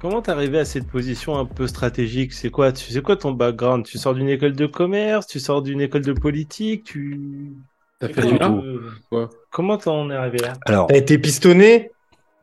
Comment 0.00 0.22
t'es 0.22 0.30
arrivé 0.30 0.60
à 0.60 0.64
cette 0.64 0.86
position 0.86 1.36
un 1.38 1.44
peu 1.44 1.66
stratégique? 1.66 2.32
C'est 2.32 2.50
quoi, 2.50 2.70
tu 2.72 2.92
c'est 2.92 3.02
quoi 3.02 3.16
ton 3.16 3.32
background? 3.32 3.84
Tu 3.84 3.98
sors 3.98 4.14
d'une 4.14 4.28
école 4.28 4.52
de 4.52 4.66
commerce? 4.66 5.26
Tu 5.26 5.40
sors 5.40 5.60
d'une 5.60 5.80
école 5.80 6.02
de 6.02 6.12
politique? 6.12 6.84
Tu 6.84 7.52
T'as 7.98 8.06
fait 8.08 8.20
Comment, 8.22 8.32
du 8.32 8.38
tout. 8.38 9.16
euh, 9.16 9.28
Comment 9.50 9.76
t'en 9.76 10.08
es 10.10 10.14
arrivé 10.14 10.38
là? 10.38 10.52
Alors, 10.66 10.86
T'as 10.86 10.96
été 10.96 11.18
pistonné? 11.18 11.90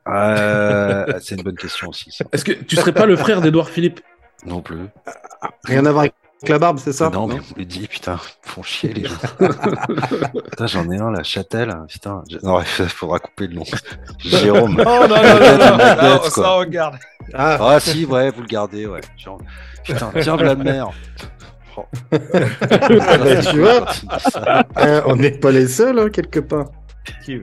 Euh, 0.07 1.05
c'est 1.21 1.35
une 1.35 1.43
bonne 1.43 1.55
question 1.55 1.87
aussi. 1.89 2.11
Est-ce 2.33 2.43
que 2.43 2.51
tu 2.51 2.75
serais 2.75 2.91
pas 2.93 3.05
le 3.05 3.15
frère 3.15 3.39
d'Edouard 3.41 3.69
Philippe? 3.69 4.01
Non 4.45 4.61
plus. 4.61 4.87
Rien 5.63 5.85
à 5.85 5.91
voir 5.91 6.01
avec 6.01 6.13
la 6.49 6.59
barbe, 6.59 6.79
c'est 6.79 6.93
ça 6.93 7.09
non, 7.09 7.27
mais 7.27 7.35
on 7.55 7.59
me 7.59 7.65
dit, 7.65 7.87
putain, 7.87 8.19
ils 8.45 8.49
font 8.49 8.63
chier 8.63 8.93
les 8.93 9.05
gens. 9.05 9.15
putain, 9.37 10.67
j'en 10.67 10.89
ai 10.91 10.97
un, 10.97 11.11
la 11.11 11.23
Châtel. 11.23 11.75
Putain, 11.89 12.23
je- 12.29 12.37
non, 12.43 12.53
bref, 12.53 12.81
faudra 12.87 13.19
couper 13.19 13.47
le 13.47 13.55
nom. 13.55 13.63
Jérôme. 14.19 14.77
Oh 14.79 14.83
non, 14.83 15.07
non, 15.07 15.15
non, 15.15 15.77
non, 15.77 15.77
non, 15.77 16.19
quoi. 16.19 16.29
ça 16.29 16.49
regarde. 16.51 16.95
Ah, 17.33 17.57
Ah 17.59 17.79
si, 17.79 18.05
ouais, 18.05 18.31
vous 18.31 18.41
le 18.41 18.47
gardez, 18.47 18.85
ouais. 18.85 19.01
Genre, 19.17 19.39
putain, 19.83 20.11
tiens, 20.21 20.35
Vladimir. 20.35 20.89
Oh. 21.77 21.85
bah, 22.09 23.41
tu 23.51 23.59
vois, 23.59 23.85
euh, 24.77 25.01
on 25.07 25.17
n'est 25.17 25.31
pas 25.31 25.51
les 25.51 25.67
seuls, 25.67 25.99
hein, 25.99 26.09
quelque 26.09 26.39
part. 26.39 26.67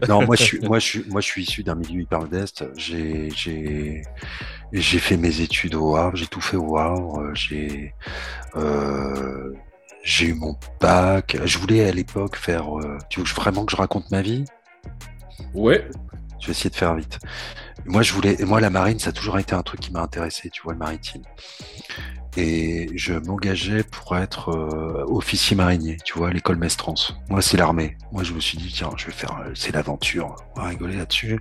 Non, 0.08 0.24
moi 0.24 0.36
je 0.36 0.42
suis, 0.42 0.60
moi 0.60 0.78
je 0.78 0.84
suis, 0.86 1.04
moi 1.08 1.20
je 1.20 1.26
suis 1.26 1.42
issu 1.42 1.62
d'un 1.62 1.74
milieu 1.74 2.00
hyper 2.00 2.20
modeste. 2.20 2.64
J'ai, 2.76 3.28
j'ai, 3.36 4.02
j'ai 4.80 4.98
fait 4.98 5.16
mes 5.16 5.40
études 5.40 5.74
au 5.74 5.96
Havre, 5.96 6.16
j'ai 6.16 6.26
tout 6.26 6.40
fait 6.40 6.56
au 6.56 6.76
Havre. 6.78 7.20
euh, 7.20 7.34
J'ai, 7.34 7.94
euh, 8.56 9.52
j'ai 10.02 10.26
eu 10.26 10.34
mon 10.34 10.56
bac. 10.80 11.36
Je 11.44 11.58
voulais 11.58 11.86
à 11.88 11.92
l'époque 11.92 12.36
faire. 12.36 12.78
euh, 12.78 12.96
tu 13.10 13.20
veux 13.20 13.26
vraiment 13.26 13.64
que 13.64 13.72
je 13.72 13.76
raconte 13.76 14.10
ma 14.10 14.22
vie? 14.22 14.44
Ouais. 15.54 15.86
Je 16.40 16.46
vais 16.46 16.52
essayer 16.52 16.70
de 16.70 16.74
faire 16.76 16.94
vite. 16.94 17.18
Moi, 17.84 18.02
je 18.02 18.12
voulais, 18.12 18.36
moi, 18.40 18.60
la 18.60 18.70
marine, 18.70 18.98
ça 18.98 19.10
a 19.10 19.12
toujours 19.12 19.38
été 19.38 19.54
un 19.54 19.62
truc 19.62 19.80
qui 19.80 19.92
m'a 19.92 20.00
intéressé, 20.00 20.50
tu 20.50 20.62
vois, 20.62 20.72
le 20.72 20.78
maritime. 20.78 21.22
Et 22.36 22.88
je 22.94 23.12
m'engageais 23.12 23.82
pour 23.82 24.16
être 24.16 24.48
euh, 24.48 25.04
officier 25.06 25.54
marinier, 25.54 25.98
tu 26.02 26.14
vois, 26.14 26.28
à 26.28 26.32
l'école 26.32 26.56
Mestrance. 26.56 27.14
Moi, 27.28 27.42
c'est 27.42 27.58
l'armée. 27.58 27.98
Moi, 28.10 28.22
je 28.22 28.32
me 28.32 28.40
suis 28.40 28.56
dit, 28.56 28.72
tiens, 28.72 28.88
je 28.96 29.06
vais 29.06 29.12
faire, 29.12 29.38
euh, 29.44 29.50
c'est 29.54 29.74
l'aventure. 29.74 30.34
On 30.56 30.62
va 30.62 30.68
rigoler 30.68 30.96
là-dessus. 30.96 31.40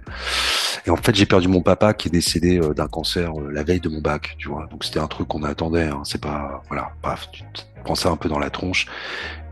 Et 0.85 0.89
en 0.89 0.97
fait, 0.97 1.15
j'ai 1.15 1.25
perdu 1.25 1.47
mon 1.47 1.61
papa 1.61 1.93
qui 1.93 2.09
est 2.09 2.11
décédé 2.11 2.59
euh, 2.59 2.73
d'un 2.73 2.87
cancer 2.87 3.31
la 3.49 3.63
veille 3.63 3.79
de 3.79 3.87
mon 3.87 4.01
bac, 4.01 4.35
tu 4.37 4.49
vois. 4.49 4.67
Donc, 4.69 4.83
c'était 4.83 4.99
un 4.99 5.07
truc 5.07 5.29
qu'on 5.29 5.43
attendait. 5.43 5.87
Hein. 5.87 6.01
C'est 6.03 6.21
pas, 6.21 6.61
voilà, 6.67 6.91
paf, 7.01 7.31
tu 7.31 7.43
prends 7.85 7.95
ça 7.95 8.09
un 8.09 8.17
peu 8.17 8.27
dans 8.27 8.39
la 8.39 8.49
tronche. 8.49 8.85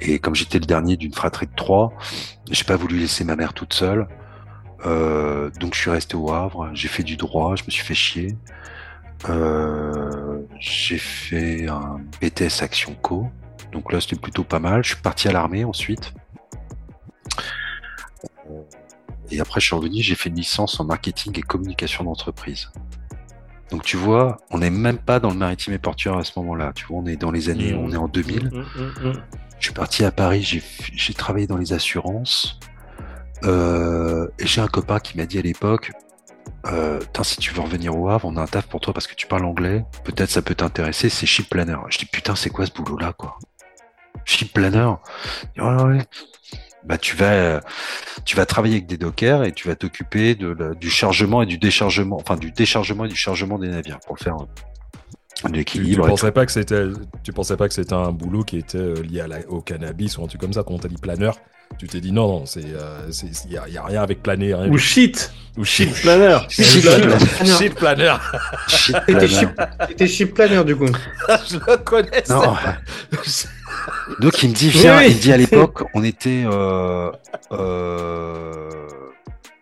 Et 0.01 0.19
comme 0.19 0.35
j'étais 0.35 0.59
le 0.59 0.65
dernier 0.65 0.97
d'une 0.97 1.13
fratrie 1.13 1.47
de 1.47 1.55
trois, 1.55 1.93
j'ai 2.51 2.65
pas 2.65 2.75
voulu 2.75 2.99
laisser 2.99 3.23
ma 3.23 3.37
mère 3.37 3.53
toute 3.53 3.73
seule. 3.73 4.07
Donc 4.83 5.73
je 5.73 5.79
suis 5.79 5.89
resté 5.89 6.15
au 6.15 6.31
Havre, 6.31 6.69
j'ai 6.73 6.87
fait 6.87 7.03
du 7.03 7.17
droit, 7.17 7.55
je 7.57 7.63
me 7.65 7.69
suis 7.69 7.83
fait 7.83 7.95
chier. 7.95 8.37
Euh, 9.27 10.39
j'ai 10.59 10.97
fait 10.97 11.67
un 11.67 11.99
BTS 12.21 12.61
Action 12.61 12.95
Co. 13.01 13.27
Donc 13.71 13.91
là 13.91 13.99
c'était 14.01 14.15
plutôt 14.15 14.43
pas 14.43 14.59
mal. 14.59 14.83
Je 14.83 14.93
suis 14.93 15.01
parti 15.01 15.27
à 15.27 15.31
l'armée 15.31 15.65
ensuite. 15.65 16.13
Euh, 18.49 18.61
Et 19.31 19.39
après 19.39 19.59
je 19.59 19.65
suis 19.67 19.75
revenu, 19.75 20.01
j'ai 20.01 20.15
fait 20.15 20.29
une 20.29 20.35
licence 20.35 20.79
en 20.79 20.85
marketing 20.85 21.37
et 21.37 21.41
communication 21.41 22.03
d'entreprise. 22.03 22.71
Donc 23.71 23.83
tu 23.83 23.97
vois, 23.97 24.37
on 24.49 24.57
n'est 24.59 24.71
même 24.71 24.97
pas 24.97 25.19
dans 25.19 25.29
le 25.29 25.35
maritime 25.35 25.73
et 25.73 25.77
portuaire 25.77 26.17
à 26.17 26.23
ce 26.23 26.31
moment-là. 26.39 26.71
Tu 26.73 26.85
vois, 26.87 26.97
on 26.99 27.05
est 27.05 27.17
dans 27.17 27.29
les 27.31 27.49
années, 27.49 27.73
Mhm. 27.73 27.79
on 27.79 27.91
est 27.91 27.97
en 27.97 28.07
2000. 28.07 28.45
Mm, 28.45 28.57
mm, 28.57 29.09
mm. 29.09 29.13
Je 29.59 29.65
suis 29.65 29.73
parti 29.73 30.03
à 30.05 30.11
Paris, 30.11 30.41
j'ai 30.41 30.63
j'ai 30.93 31.13
travaillé 31.13 31.45
dans 31.45 31.57
les 31.57 31.73
assurances. 31.73 32.59
Euh, 33.43 34.27
et 34.39 34.47
j'ai 34.47 34.61
un 34.61 34.67
copain 34.67 34.99
qui 34.99 35.17
m'a 35.17 35.25
dit 35.25 35.37
à 35.37 35.41
l'époque, 35.41 35.91
euh, 36.67 36.99
si 37.23 37.37
tu 37.37 37.53
veux 37.53 37.61
revenir 37.61 37.97
au 37.97 38.09
Havre, 38.09 38.25
on 38.27 38.35
a 38.37 38.41
un 38.41 38.47
taf 38.47 38.67
pour 38.67 38.79
toi 38.81 38.93
parce 38.93 39.07
que 39.07 39.15
tu 39.15 39.27
parles 39.27 39.45
anglais. 39.45 39.83
Peut-être 40.03 40.29
ça 40.29 40.41
peut 40.41 40.55
t'intéresser. 40.55 41.09
C'est 41.09 41.25
ship 41.25 41.49
planner. 41.49 41.77
Je 41.89 41.97
dis 41.97 42.05
putain, 42.05 42.35
c'est 42.35 42.49
quoi 42.49 42.65
ce 42.65 42.71
boulot-là, 42.71 43.13
quoi? 43.13 43.37
Ship 44.25 44.51
planner? 44.53 44.91
Ouais, 45.57 45.83
ouais. 45.83 45.99
Bah 46.85 46.97
tu 46.97 47.15
vas, 47.15 47.61
tu 48.25 48.35
vas 48.37 48.45
travailler 48.45 48.75
avec 48.75 48.87
des 48.87 48.97
dockers 48.97 49.43
et 49.43 49.51
tu 49.51 49.67
vas 49.67 49.75
t'occuper 49.75 50.35
de 50.35 50.47
la- 50.47 50.73
du 50.73 50.89
chargement 50.89 51.41
et 51.41 51.45
du 51.45 51.57
déchargement, 51.57 52.17
enfin 52.19 52.37
du 52.37 52.51
déchargement 52.51 53.05
et 53.05 53.09
du 53.09 53.15
chargement 53.15 53.59
des 53.59 53.67
navires 53.67 53.99
pour 54.05 54.15
le 54.15 54.23
faire 54.23 54.35
euh, 54.37 54.45
de 54.45 55.47
Tu, 55.47 55.51
tu 55.51 55.57
l'équilibre. 55.57 56.07
pensais 56.07 56.31
pas 56.31 56.45
que 56.45 56.51
c'était, 56.53 56.85
tu 57.23 57.33
pensais 57.33 57.57
pas 57.57 57.67
que 57.67 57.73
c'était 57.73 57.93
un 57.93 58.11
boulot 58.11 58.43
qui 58.43 58.57
était 58.57 58.77
euh, 58.77 59.01
lié 59.03 59.21
à 59.21 59.27
la- 59.27 59.47
au 59.49 59.61
cannabis 59.61 60.17
ou 60.17 60.23
un 60.23 60.27
truc 60.27 60.39
comme 60.39 60.53
ça 60.53 60.63
quand 60.63 60.73
on 60.75 60.79
t'a 60.79 60.87
dit 60.87 60.97
planeur? 60.97 61.35
Tu 61.77 61.87
t'es 61.87 62.01
dit 62.01 62.11
non, 62.11 62.27
non, 62.27 62.45
c'est, 62.45 62.61
il 62.61 63.49
n'y 63.49 63.57
a, 63.57 63.67
y 63.69 63.77
a 63.77 63.83
rien 63.85 64.01
avec 64.01 64.21
planer. 64.21 64.53
Rien 64.53 64.65
Ou 64.65 64.67
avec- 64.73 64.77
shit 64.79 65.31
Ou 65.57 65.63
Shit 65.63 65.93
planner 66.01 66.37
Shit 66.49 66.81
planner. 66.83 67.15
Shit 67.45 67.75
planner. 67.75 68.15
T'étais 69.87 70.07
chip 70.07 70.33
planner 70.33 70.63
du 70.65 70.75
coup. 70.75 70.87
Je 71.49 71.55
le 71.57 71.77
connais. 71.77 72.23
ça. 72.25 72.35
Non. 72.35 72.55
Donc 74.19 74.43
il 74.43 74.49
me 74.49 74.53
dit, 74.55 74.69
viens, 74.69 74.97
Oui, 74.97 75.03
oui. 75.05 75.11
il 75.11 75.15
me 75.17 75.21
dit 75.21 75.31
à 75.31 75.37
l'époque, 75.37 75.83
on 75.93 76.03
était, 76.03 76.43
euh, 76.45 77.11
euh, 77.51 78.69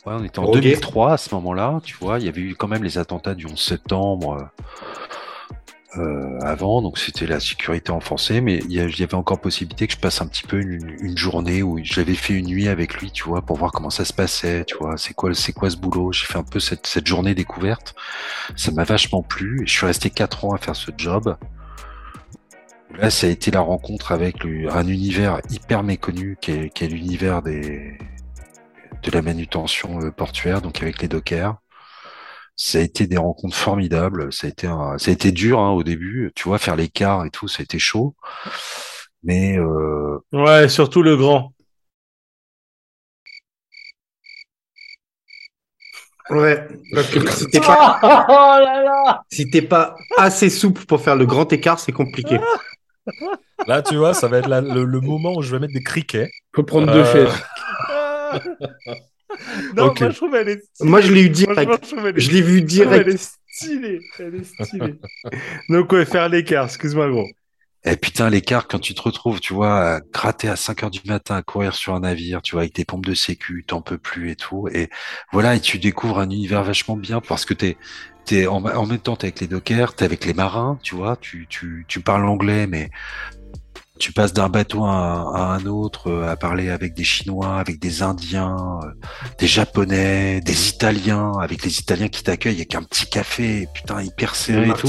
ouais, 0.05 0.13
on 0.13 0.23
était 0.23 0.39
en 0.39 0.43
Drogué. 0.43 0.61
2003 0.61 1.13
à 1.13 1.17
ce 1.17 1.33
moment-là, 1.35 1.79
tu 1.83 1.95
vois, 1.99 2.19
il 2.19 2.25
y 2.25 2.29
avait 2.29 2.41
eu 2.41 2.55
quand 2.55 2.67
même 2.67 2.83
les 2.83 2.97
attentats 2.97 3.35
du 3.35 3.45
11 3.45 3.59
septembre 3.59 4.49
euh, 5.95 6.39
avant, 6.41 6.81
donc 6.81 6.97
c'était 6.97 7.25
la 7.25 7.39
sécurité 7.39 7.91
enfoncée, 7.91 8.41
mais 8.41 8.57
il 8.57 8.73
y, 8.73 8.79
avait 8.79 9.15
encore 9.15 9.39
possibilité 9.39 9.87
que 9.87 9.93
je 9.93 9.97
passe 9.97 10.21
un 10.21 10.27
petit 10.27 10.43
peu 10.43 10.59
une, 10.59 11.17
journée 11.17 11.63
où 11.63 11.79
j'avais 11.81 12.13
fait 12.13 12.33
une 12.33 12.47
nuit 12.47 12.67
avec 12.67 12.95
lui, 12.95 13.09
tu 13.09 13.23
vois, 13.23 13.41
pour 13.41 13.57
voir 13.57 13.71
comment 13.71 13.89
ça 13.89 14.03
se 14.03 14.11
passait, 14.11 14.65
tu 14.65 14.75
vois, 14.77 14.97
c'est 14.97 15.13
quoi, 15.13 15.33
c'est 15.33 15.53
quoi 15.53 15.69
ce 15.69 15.77
boulot. 15.77 16.11
J'ai 16.11 16.25
fait 16.25 16.37
un 16.37 16.43
peu 16.43 16.59
cette, 16.59 17.07
journée 17.07 17.35
découverte, 17.35 17.95
ça 18.55 18.71
m'a 18.71 18.83
vachement 18.83 19.23
plu. 19.23 19.63
Je 19.65 19.71
suis 19.71 19.85
resté 19.85 20.09
quatre 20.09 20.43
ans 20.45 20.53
à 20.53 20.57
faire 20.57 20.75
ce 20.75 20.91
job. 20.97 21.37
Là, 22.99 23.09
ça 23.09 23.27
a 23.27 23.29
été 23.29 23.51
la 23.51 23.61
rencontre 23.61 24.11
avec 24.11 24.45
un 24.45 24.87
univers 24.87 25.39
hyper 25.49 25.83
méconnu 25.83 26.37
qui 26.41 26.51
est, 26.51 26.69
qui 26.73 26.83
est 26.83 26.87
l'univers 26.87 27.41
des 27.41 27.97
de 29.03 29.11
la 29.11 29.21
manutention 29.21 30.01
euh, 30.01 30.11
portuaire, 30.11 30.61
donc 30.61 30.81
avec 30.81 31.01
les 31.01 31.07
dockers. 31.07 31.55
Ça 32.57 32.79
a 32.79 32.81
été 32.81 33.07
des 33.07 33.17
rencontres 33.17 33.55
formidables. 33.55 34.33
Ça 34.33 34.47
a 34.47 34.49
été 34.49 34.67
un- 34.67 34.97
ça 34.97 35.11
a 35.11 35.13
été 35.13 35.31
dur 35.31 35.59
hein, 35.59 35.71
au 35.71 35.83
début. 35.83 36.31
Tu 36.35 36.47
vois, 36.49 36.57
faire 36.57 36.75
l'écart 36.75 37.25
et 37.25 37.29
tout, 37.29 37.47
ça 37.47 37.61
a 37.61 37.63
été 37.63 37.79
chaud. 37.79 38.15
Mais 39.23 39.57
euh, 39.57 40.19
Ouais, 40.31 40.67
surtout 40.69 41.01
le 41.03 41.15
grand. 41.17 41.53
Ouais. 46.29 46.67
Parce 46.93 47.07
que 47.09 47.31
si 47.31 47.45
t'es 47.47 47.59
pas, 47.61 47.99
Oh 48.03 48.59
là 48.63 48.83
là 48.83 49.21
si 49.31 49.49
t'es 49.49 49.61
pas 49.61 49.95
assez 50.17 50.49
souple 50.49 50.85
pour 50.85 51.01
faire 51.01 51.15
le 51.15 51.25
grand 51.25 51.51
écart, 51.53 51.79
c'est 51.79 51.93
compliqué. 51.93 52.37
Là, 53.65 53.81
tu 53.81 53.95
vois, 53.95 54.13
ça 54.13 54.27
va 54.27 54.39
être 54.39 54.47
la- 54.49 54.61
le, 54.61 54.83
le 54.85 55.01
moment 55.01 55.33
où 55.35 55.41
je 55.41 55.51
vais 55.51 55.59
mettre 55.59 55.73
des 55.73 55.83
criquets. 55.83 56.29
Faut 56.55 56.63
prendre 56.63 56.89
Euh, 56.91 56.93
deux 56.93 57.05
chaises. 57.05 57.43
Non, 59.75 59.93
moi 59.99 60.09
je 60.09 60.15
trouve 60.15 60.35
elle 60.35 60.49
est 60.49 60.61
stylée. 60.73 60.89
Moi, 60.89 61.01
je 61.01 61.11
l'ai 61.13 61.23
eu 61.23 61.29
direct. 61.29 61.71
je 62.15 62.29
est 62.29 62.31
l'ai 62.31 62.41
vu 62.41 62.65
trouve 62.65 62.93
Elle 62.93 63.05
direct. 63.05 63.07
est 63.07 63.17
stylée. 63.47 64.01
Elle 64.19 64.35
est 64.35 64.43
stylée. 64.45 64.95
Donc, 65.69 65.91
ouais, 65.91 66.05
faire 66.05 66.29
l'écart, 66.29 66.65
excuse-moi, 66.65 67.09
gros. 67.09 67.27
Et 67.83 67.95
putain, 67.95 68.29
l'écart, 68.29 68.67
quand 68.67 68.79
tu 68.79 68.93
te 68.93 69.01
retrouves, 69.01 69.39
tu 69.39 69.53
vois, 69.53 69.95
à 69.95 69.99
gratter 70.01 70.49
à 70.49 70.55
5 70.55 70.83
heures 70.83 70.91
du 70.91 70.99
matin, 71.05 71.35
à 71.37 71.41
courir 71.41 71.73
sur 71.75 71.93
un 71.95 72.01
navire, 72.01 72.41
tu 72.41 72.53
vois, 72.53 72.61
avec 72.63 72.73
tes 72.73 72.83
pompes 72.85 73.05
de 73.05 73.13
sécu, 73.13 73.63
t'en 73.65 73.81
peux 73.81 73.97
plus 73.97 74.31
et 74.31 74.35
tout. 74.35 74.67
Et 74.73 74.89
voilà, 75.31 75.55
et 75.55 75.61
tu 75.61 75.79
découvres 75.79 76.19
un 76.19 76.29
univers 76.29 76.63
vachement 76.63 76.97
bien 76.97 77.21
parce 77.21 77.45
que 77.45 77.53
t'es, 77.53 77.77
t'es, 78.25 78.47
en, 78.47 78.65
en 78.65 78.85
même 78.85 78.99
temps, 78.99 79.15
t'es 79.15 79.27
avec 79.27 79.39
les 79.39 79.47
dockers, 79.47 79.95
t'es 79.95 80.03
avec 80.05 80.25
les 80.25 80.33
marins, 80.33 80.79
tu 80.83 80.95
vois, 80.95 81.15
tu, 81.17 81.47
tu, 81.49 81.85
tu 81.87 82.01
parles 82.01 82.25
anglais, 82.25 82.67
mais 82.67 82.89
tu 83.97 84.13
passes 84.13 84.33
d'un 84.33 84.49
bateau 84.49 84.83
à 84.85 84.89
un, 84.91 85.33
à 85.33 85.41
un 85.55 85.65
autre, 85.65 86.09
euh, 86.09 86.29
à 86.31 86.35
parler 86.35 86.69
avec 86.69 86.93
des 86.93 87.03
Chinois, 87.03 87.57
avec 87.59 87.79
des 87.79 88.01
Indiens, 88.03 88.55
euh, 88.83 88.87
des 89.39 89.47
Japonais, 89.47 90.41
des 90.41 90.69
Italiens, 90.69 91.33
avec 91.41 91.63
les 91.63 91.79
Italiens 91.79 92.07
qui 92.07 92.23
t'accueillent 92.23 92.55
avec 92.57 92.75
un 92.75 92.83
petit 92.83 93.07
café, 93.09 93.67
putain, 93.73 94.01
hyper 94.01 94.35
serré 94.35 94.69
et 94.69 94.73
tout. 94.73 94.87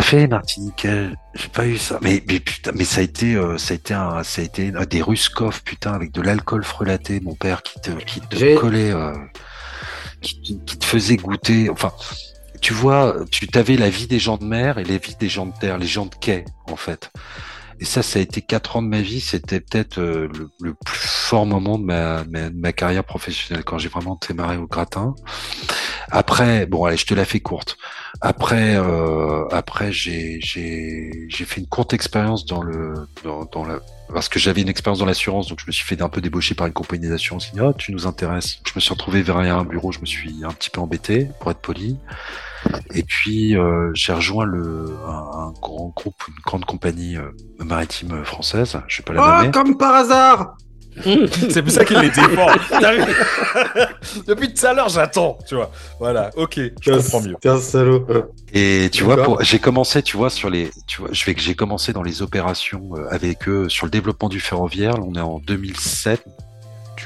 Fait, 0.00 0.26
Martiniquais. 0.26 1.10
J'ai 1.34 1.48
pas 1.48 1.66
eu 1.66 1.76
ça. 1.76 1.98
Mais, 2.00 2.22
mais 2.26 2.40
putain, 2.40 2.72
mais 2.74 2.84
ça 2.84 3.00
a 3.00 3.02
été, 3.04 3.34
euh, 3.34 3.58
ça 3.58 3.72
a 3.72 3.76
été 3.76 3.92
un, 3.92 4.22
ça 4.22 4.40
a 4.40 4.44
été 4.44 4.72
un- 4.74 4.84
des 4.86 5.02
Ruskov, 5.02 5.62
putain, 5.62 5.92
avec 5.92 6.10
de 6.12 6.22
l'alcool 6.22 6.64
frelaté, 6.64 7.20
mon 7.20 7.34
père, 7.34 7.62
qui 7.62 7.78
te, 7.80 7.90
qui 7.90 8.20
te 8.22 8.56
collait, 8.58 8.92
euh, 8.92 9.12
qui, 10.22 10.40
qui 10.64 10.78
te 10.78 10.84
faisait 10.86 11.16
goûter. 11.16 11.68
Enfin, 11.68 11.92
tu 12.60 12.72
vois, 12.72 13.16
tu 13.30 13.46
t'avais 13.46 13.76
la 13.76 13.90
vie 13.90 14.06
des 14.06 14.18
gens 14.18 14.36
de 14.36 14.44
mer 14.44 14.78
et 14.78 14.84
la 14.84 14.98
vie 14.98 15.16
des 15.18 15.28
gens 15.28 15.46
de 15.46 15.52
terre, 15.58 15.78
les 15.78 15.86
gens 15.86 16.06
de 16.06 16.14
quai, 16.14 16.44
en 16.70 16.76
fait. 16.76 17.10
Et 17.80 17.84
ça, 17.84 18.02
ça 18.02 18.18
a 18.18 18.22
été 18.22 18.42
quatre 18.42 18.76
ans 18.76 18.82
de 18.82 18.88
ma 18.88 19.00
vie. 19.00 19.20
C'était 19.20 19.60
peut-être 19.60 19.98
euh, 19.98 20.28
le, 20.60 20.74
plus 20.74 20.98
fort 20.98 21.46
moment 21.46 21.78
de 21.78 21.84
ma, 21.84 22.72
carrière 22.72 23.04
professionnelle 23.04 23.64
quand 23.64 23.78
j'ai 23.78 23.88
vraiment 23.88 24.18
démarré 24.26 24.56
au 24.56 24.66
gratin. 24.66 25.14
Après, 26.10 26.66
bon, 26.66 26.84
allez, 26.84 26.96
je 26.96 27.06
te 27.06 27.14
la 27.14 27.24
fais 27.24 27.40
courte. 27.40 27.76
Après, 28.20 28.74
euh, 28.76 29.46
après, 29.50 29.92
j'ai, 29.92 30.40
fait 30.42 31.60
une 31.60 31.68
courte 31.68 31.92
expérience 31.92 32.46
dans 32.46 32.62
le, 32.62 32.94
dans, 33.22 33.44
dans 33.44 33.64
la, 33.64 33.80
parce 34.12 34.28
que 34.28 34.38
j'avais 34.38 34.62
une 34.62 34.68
expérience 34.68 34.98
dans 34.98 35.06
l'assurance, 35.06 35.48
donc 35.48 35.60
je 35.60 35.66
me 35.66 35.72
suis 35.72 35.86
fait 35.86 36.00
un 36.02 36.08
peu 36.08 36.20
débaucher 36.20 36.54
par 36.54 36.66
une 36.66 36.72
compagnie 36.72 37.08
d'assurance. 37.08 37.52
Dit, 37.52 37.60
oh, 37.60 37.72
tu 37.74 37.92
nous 37.92 38.06
intéresses. 38.06 38.58
Je 38.66 38.72
me 38.74 38.80
suis 38.80 38.90
retrouvé 38.90 39.22
vers 39.22 39.36
un 39.36 39.64
bureau, 39.64 39.92
je 39.92 40.00
me 40.00 40.06
suis 40.06 40.34
un 40.44 40.52
petit 40.52 40.70
peu 40.70 40.80
embêté, 40.80 41.28
pour 41.40 41.50
être 41.50 41.60
poli. 41.60 41.96
Et 42.94 43.02
puis, 43.02 43.56
euh, 43.56 43.90
j'ai 43.94 44.12
rejoint 44.12 44.44
le, 44.44 44.86
un, 45.06 45.10
un 45.48 45.52
grand 45.60 45.92
groupe, 45.94 46.16
une 46.28 46.34
grande 46.44 46.64
compagnie 46.64 47.16
euh, 47.16 47.30
maritime 47.58 48.24
française. 48.24 48.78
Je 48.88 48.98
vais 48.98 49.04
pas 49.04 49.12
la 49.12 49.22
Oh, 49.22 49.38
nommer. 49.38 49.50
comme 49.50 49.76
par 49.76 49.94
hasard 49.94 50.56
C'est 51.50 51.62
pour 51.62 51.70
ça 51.70 51.84
qu'il 51.84 51.98
les 51.98 52.10
défend. 52.10 52.48
Depuis 54.26 54.52
tout 54.52 54.66
à 54.66 54.72
l'heure, 54.72 54.88
j'attends, 54.88 55.38
tu 55.46 55.54
vois. 55.54 55.70
Voilà, 56.00 56.30
ok, 56.36 56.58
je 56.80 56.90
comprends 56.90 57.20
mieux. 57.20 57.36
T'es 57.40 57.48
un 57.50 57.60
salaud. 57.60 58.04
Et 58.52 58.88
tu 58.92 59.04
vois, 59.04 59.22
pour, 59.22 59.40
j'ai 59.42 59.60
commencé, 59.60 60.02
tu 60.02 60.16
vois, 60.16 60.28
sur 60.30 60.50
les, 60.50 60.70
tu 60.88 61.00
vois, 61.00 61.10
je 61.12 61.24
vais 61.24 61.34
que 61.34 61.40
j'ai 61.40 61.54
commencé 61.54 61.92
dans 61.92 62.02
les 62.02 62.20
opérations 62.22 62.90
euh, 62.96 63.06
avec 63.10 63.48
eux 63.48 63.68
sur 63.68 63.86
le 63.86 63.90
développement 63.90 64.28
du 64.28 64.40
ferroviaire. 64.40 64.94
On 65.06 65.14
est 65.14 65.20
en 65.20 65.38
2007, 65.38 66.24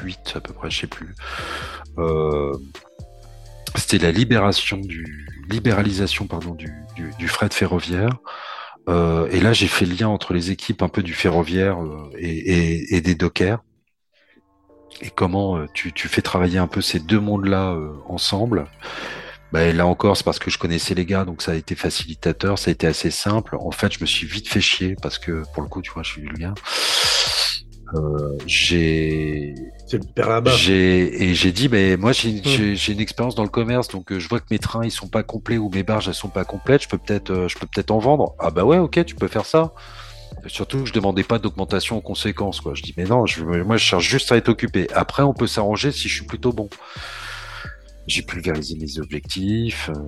8 0.03 0.33
à 0.37 0.41
peu 0.41 0.55
près, 0.55 0.71
je 0.71 0.81
sais 0.81 0.87
plus. 0.87 1.15
Euh, 1.99 2.57
c'était 3.77 3.99
la 3.99 4.13
libération 4.13 4.79
du, 4.79 5.27
libéralisation 5.53 6.27
pardon 6.27 6.55
du, 6.55 6.73
du, 6.97 7.11
du 7.19 7.29
fret 7.29 7.51
ferroviaire. 7.53 8.11
Euh, 8.89 9.29
et 9.31 9.41
là, 9.41 9.53
j'ai 9.53 9.69
fait 9.69 9.87
le 9.87 9.95
lien 9.95 10.09
entre 10.09 10.35
les 10.35 10.51
équipes 10.51 10.83
un 10.83 10.89
peu 10.89 11.03
du 11.03 11.15
ferroviaire 11.15 11.83
euh, 11.83 12.11
et, 12.19 13.01
des 13.01 13.15
dockers. 13.15 13.63
Et 15.01 15.11
comment 15.11 15.57
euh, 15.57 15.67
tu, 15.73 15.93
fais 16.09 16.23
travailler 16.23 16.59
un 16.59 16.67
peu 16.67 16.81
ces 16.81 16.99
deux 16.99 17.21
mondes-là 17.21 17.77
ensemble. 18.07 18.67
Et 19.55 19.73
là 19.73 19.87
encore, 19.87 20.17
c'est 20.17 20.25
parce 20.25 20.39
que 20.39 20.51
je 20.51 20.57
connaissais 20.57 20.95
les 20.95 21.05
gars, 21.05 21.27
donc 21.27 21.43
ça 21.43 21.53
a 21.53 21.55
été 21.55 21.75
facilitateur, 21.75 22.59
ça 22.59 22.71
a 22.71 22.73
été 22.73 22.87
assez 22.87 23.11
simple. 23.11 23.57
En 23.61 23.71
fait, 23.71 23.93
je 23.93 24.01
me 24.01 24.07
suis 24.07 24.27
vite 24.27 24.49
fait 24.49 24.63
chier 24.63 24.97
parce 25.03 25.19
que 25.19 25.43
pour 25.53 25.63
le 25.63 25.69
coup, 25.69 25.83
tu 25.83 25.93
vois, 25.93 26.03
je 26.03 26.13
suis 26.13 26.23
vulgaire. 26.23 26.55
Euh, 27.95 28.39
j'ai 28.47 29.55
j'ai 30.57 31.23
et 31.23 31.35
j'ai 31.35 31.53
dit 31.53 31.69
mais 31.69 31.97
moi 31.99 32.13
j'ai 32.13 32.43
j'ai 32.43 32.75
j'ai 32.75 32.93
une 32.93 33.01
expérience 33.01 33.35
dans 33.35 33.43
le 33.43 33.51
commerce 33.51 33.89
donc 33.89 34.13
euh, 34.13 34.19
je 34.19 34.29
vois 34.29 34.41
que 34.41 34.47
mes 34.51 34.59
trains 34.59 34.85
ils 34.85 34.91
sont 34.91 35.09
pas 35.09 35.23
complets 35.23 35.59
ou 35.59 35.69
mes 35.69 35.83
barges 35.83 36.09
elles 36.09 36.15
sont 36.15 36.31
pas 36.31 36.45
complètes 36.45 36.85
je 36.85 36.89
peux 36.89 36.97
peut-être 36.97 37.31
euh, 37.31 37.49
je 37.49 37.59
peux 37.59 37.67
peut-être 37.67 37.91
en 37.91 37.99
vendre. 37.99 38.35
Ah 38.39 38.51
bah 38.51 38.65
ouais 38.65 38.79
ok 38.79 39.05
tu 39.05 39.15
peux 39.15 39.29
faire 39.29 39.45
ça. 39.45 39.75
Surtout 40.47 40.81
que 40.81 40.87
je 40.87 40.95
demandais 40.95 41.23
pas 41.25 41.39
d'augmentation 41.39 41.99
en 41.99 42.01
conséquence 42.01 42.61
quoi. 42.63 42.73
Je 42.75 42.83
dis 42.83 42.95
mais 42.97 43.05
non 43.05 43.27
je 43.27 43.45
moi 43.45 43.77
je 43.77 43.85
cherche 43.85 44.09
juste 44.09 44.33
à 44.33 44.37
être 44.37 44.49
occupé. 44.49 44.89
Après 44.95 45.23
on 45.23 45.35
peut 45.35 45.47
s'arranger 45.47 45.93
si 45.93 46.09
je 46.09 46.15
suis 46.15 46.27
plutôt 46.27 46.53
bon. 46.53 46.71
J'ai 48.07 48.23
pulvérisé 48.23 48.77
mes 48.77 48.99
objectifs 48.99 49.91
euh, 49.91 50.01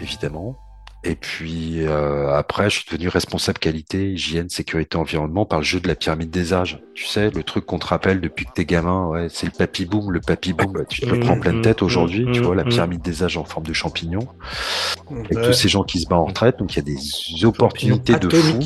évidemment 0.00 0.56
et 1.08 1.14
puis 1.14 1.86
euh, 1.86 2.32
après, 2.34 2.68
je 2.68 2.80
suis 2.80 2.84
devenu 2.90 3.08
responsable 3.08 3.58
qualité, 3.58 4.10
hygiène, 4.12 4.48
sécurité, 4.48 4.96
environnement 4.96 5.46
par 5.46 5.60
le 5.60 5.64
jeu 5.64 5.78
de 5.78 5.86
la 5.86 5.94
pyramide 5.94 6.30
des 6.30 6.52
âges. 6.52 6.82
Tu 6.94 7.04
sais, 7.06 7.30
le 7.30 7.44
truc 7.44 7.64
qu'on 7.64 7.78
te 7.78 7.86
rappelle 7.86 8.20
depuis 8.20 8.44
que 8.44 8.50
t'es 8.52 8.64
gamin, 8.64 9.06
ouais, 9.06 9.28
c'est 9.30 9.46
le 9.46 9.52
papy 9.52 9.86
boom, 9.86 10.10
le 10.10 10.20
papy 10.20 10.52
boom. 10.52 10.72
bah, 10.72 10.84
tu 10.88 11.02
te 11.02 11.08
le 11.08 11.16
Mmh, 11.16 11.20
prends 11.20 11.34
en 11.34 11.38
pleine 11.38 11.58
mmh, 11.58 11.62
tête 11.62 11.82
aujourd'hui, 11.82 12.26
mmh, 12.26 12.32
tu 12.32 12.40
vois, 12.42 12.56
la 12.56 12.64
mmh. 12.64 12.68
pyramide 12.70 13.02
des 13.02 13.22
âges 13.22 13.36
en 13.36 13.44
forme 13.44 13.66
de 13.66 13.72
champignon, 13.72 14.26
avec 15.24 15.38
Ouais. 15.38 15.42
tous 15.42 15.52
ces 15.52 15.68
gens 15.68 15.84
qui 15.84 16.00
se 16.00 16.06
battent 16.08 16.18
en 16.18 16.24
retraite. 16.26 16.58
Donc 16.58 16.74
il 16.74 16.76
y 16.78 16.80
a 16.80 16.82
des 16.82 17.44
opportunités 17.44 18.16
de 18.18 18.28
fou. 18.30 18.58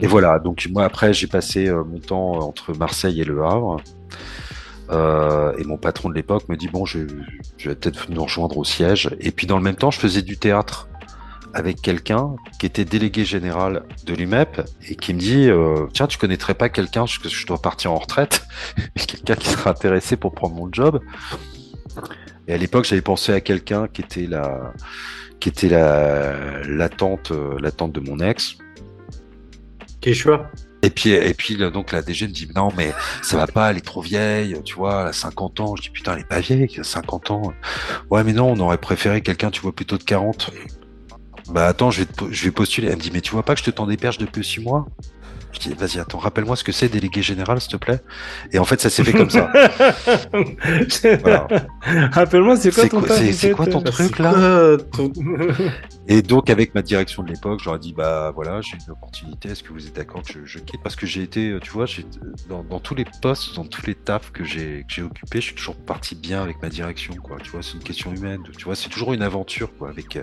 Et 0.00 0.06
voilà, 0.06 0.38
donc 0.38 0.66
moi 0.70 0.84
après 0.84 1.12
j'ai 1.12 1.26
passé 1.26 1.68
euh, 1.68 1.84
mon 1.84 2.00
temps 2.00 2.36
euh, 2.40 2.42
entre 2.44 2.74
Marseille 2.74 3.20
et 3.20 3.24
Le 3.24 3.44
Havre. 3.44 3.78
Euh, 4.92 5.56
et 5.56 5.64
mon 5.64 5.78
patron 5.78 6.10
de 6.10 6.14
l'époque 6.14 6.48
me 6.48 6.56
dit 6.56 6.68
bon, 6.68 6.84
je, 6.84 6.98
vais 6.98 7.74
peut-être 7.74 8.10
nous 8.10 8.22
rejoindre 8.22 8.58
au 8.58 8.64
siège. 8.64 9.10
Et 9.20 9.30
puis 9.30 9.46
dans 9.46 9.56
le 9.56 9.62
même 9.62 9.76
temps, 9.76 9.90
je 9.90 9.98
faisais 9.98 10.22
du 10.22 10.36
théâtre 10.36 10.88
avec 11.54 11.82
quelqu'un 11.82 12.34
qui 12.58 12.66
était 12.66 12.84
délégué 12.84 13.24
général 13.24 13.84
de 14.06 14.14
l'UMEP 14.14 14.62
et 14.88 14.96
qui 14.96 15.12
me 15.12 15.18
dit 15.18 15.48
euh, 15.48 15.86
tiens, 15.92 16.06
tu 16.06 16.18
connaîtrais 16.18 16.54
pas 16.54 16.68
quelqu'un 16.68 17.02
parce 17.02 17.18
que 17.18 17.28
je 17.28 17.46
dois 17.46 17.60
partir 17.60 17.92
en 17.92 17.98
retraite, 17.98 18.42
quelqu'un 19.06 19.34
qui 19.34 19.48
sera 19.48 19.70
intéressé 19.70 20.16
pour 20.16 20.34
prendre 20.34 20.54
mon 20.54 20.68
job. 20.70 21.00
Et 22.48 22.54
à 22.54 22.56
l'époque, 22.56 22.84
j'avais 22.84 23.02
pensé 23.02 23.32
à 23.32 23.40
quelqu'un 23.40 23.86
qui 23.88 24.02
était 24.02 24.26
la 24.26 24.72
qui 25.40 25.48
était 25.48 25.68
la 25.68 26.62
la 26.64 26.88
tante 26.88 27.30
euh, 27.32 27.58
de 27.60 28.00
mon 28.00 28.18
ex. 28.18 28.56
Quechua? 30.00 30.50
Et 30.84 30.90
puis, 30.90 31.10
et 31.10 31.34
puis 31.34 31.56
donc 31.56 31.92
la 31.92 32.02
DG 32.02 32.26
me 32.26 32.32
dit 32.32 32.48
non 32.56 32.70
mais 32.76 32.92
ça 33.22 33.36
va 33.36 33.46
pas, 33.46 33.70
elle 33.70 33.76
est 33.76 33.86
trop 33.86 34.00
vieille, 34.00 34.56
tu 34.64 34.74
vois, 34.74 35.02
elle 35.02 35.08
a 35.08 35.12
50 35.12 35.60
ans. 35.60 35.76
Je 35.76 35.82
dis 35.82 35.90
putain, 35.90 36.14
elle 36.14 36.20
est 36.22 36.28
pas 36.28 36.40
vieille, 36.40 36.68
elle 36.74 36.80
a 36.80 36.84
50 36.84 37.30
ans. 37.30 37.54
Ouais 38.10 38.24
mais 38.24 38.32
non, 38.32 38.50
on 38.50 38.58
aurait 38.58 38.78
préféré 38.78 39.20
quelqu'un, 39.20 39.50
tu 39.50 39.60
vois, 39.60 39.72
plutôt 39.72 39.96
de 39.96 40.02
40. 40.02 40.50
Bah 41.50 41.66
attends, 41.66 41.90
je 41.90 42.02
vais, 42.02 42.08
je 42.30 42.44
vais 42.44 42.50
postuler. 42.50 42.88
Elle 42.88 42.96
me 42.96 43.00
dit 43.00 43.10
mais 43.12 43.20
tu 43.20 43.32
vois 43.32 43.44
pas 43.44 43.54
que 43.54 43.60
je 43.60 43.64
te 43.64 43.70
tends 43.70 43.86
des 43.86 43.96
perches 43.96 44.18
depuis 44.18 44.44
6 44.44 44.60
mois? 44.60 44.86
Je 45.52 45.58
dis, 45.58 45.74
vas-y, 45.74 45.98
attends, 45.98 46.18
rappelle-moi 46.18 46.56
ce 46.56 46.64
que 46.64 46.72
c'est 46.72 46.88
délégué 46.88 47.22
général, 47.22 47.60
s'il 47.60 47.72
te 47.72 47.76
plaît. 47.76 48.00
Et 48.52 48.58
en 48.58 48.64
fait, 48.64 48.80
ça 48.80 48.88
s'est 48.88 49.04
fait 49.04 49.12
comme 49.12 49.28
ça. 49.28 49.52
voilà. 51.20 51.46
Rappelle-moi, 52.10 52.56
c'est 52.56 52.70
quoi, 52.70 52.88
ton, 52.88 53.02
c'est, 53.32 53.50
quoi 53.50 53.66
ton 53.66 53.82
truc 53.82 54.18
là 54.18 54.78
Et 56.08 56.22
donc, 56.22 56.48
avec 56.48 56.74
ma 56.74 56.80
direction 56.80 57.22
de 57.22 57.30
l'époque, 57.30 57.60
j'aurais 57.62 57.78
dit, 57.78 57.92
bah 57.92 58.32
voilà, 58.34 58.62
j'ai 58.62 58.78
une 58.86 58.92
opportunité, 58.92 59.50
est-ce 59.50 59.62
que 59.62 59.74
vous 59.74 59.86
êtes 59.86 59.94
d'accord 59.94 60.22
que 60.22 60.44
je, 60.44 60.58
quitte? 60.58 60.82
Parce 60.82 60.96
que 60.96 61.06
j'ai 61.06 61.22
été, 61.22 61.56
tu 61.60 61.70
vois, 61.70 61.84
j'ai, 61.84 62.06
dans, 62.48 62.64
dans, 62.64 62.80
tous 62.80 62.94
les 62.94 63.04
postes, 63.20 63.54
dans 63.54 63.66
tous 63.66 63.86
les 63.86 63.94
tafs 63.94 64.32
que 64.32 64.44
j'ai, 64.44 64.84
que 64.88 64.94
j'ai 64.94 65.02
occupés, 65.02 65.40
je 65.40 65.46
suis 65.46 65.54
toujours 65.54 65.76
parti 65.76 66.14
bien 66.14 66.42
avec 66.42 66.62
ma 66.62 66.70
direction, 66.70 67.14
quoi. 67.22 67.36
Tu 67.42 67.50
vois, 67.50 67.62
c'est 67.62 67.74
une 67.74 67.82
question 67.84 68.12
humaine, 68.14 68.40
tu 68.56 68.64
vois, 68.64 68.74
c'est 68.74 68.88
toujours 68.88 69.12
une 69.12 69.22
aventure, 69.22 69.70
quoi, 69.76 69.90
avec, 69.90 70.18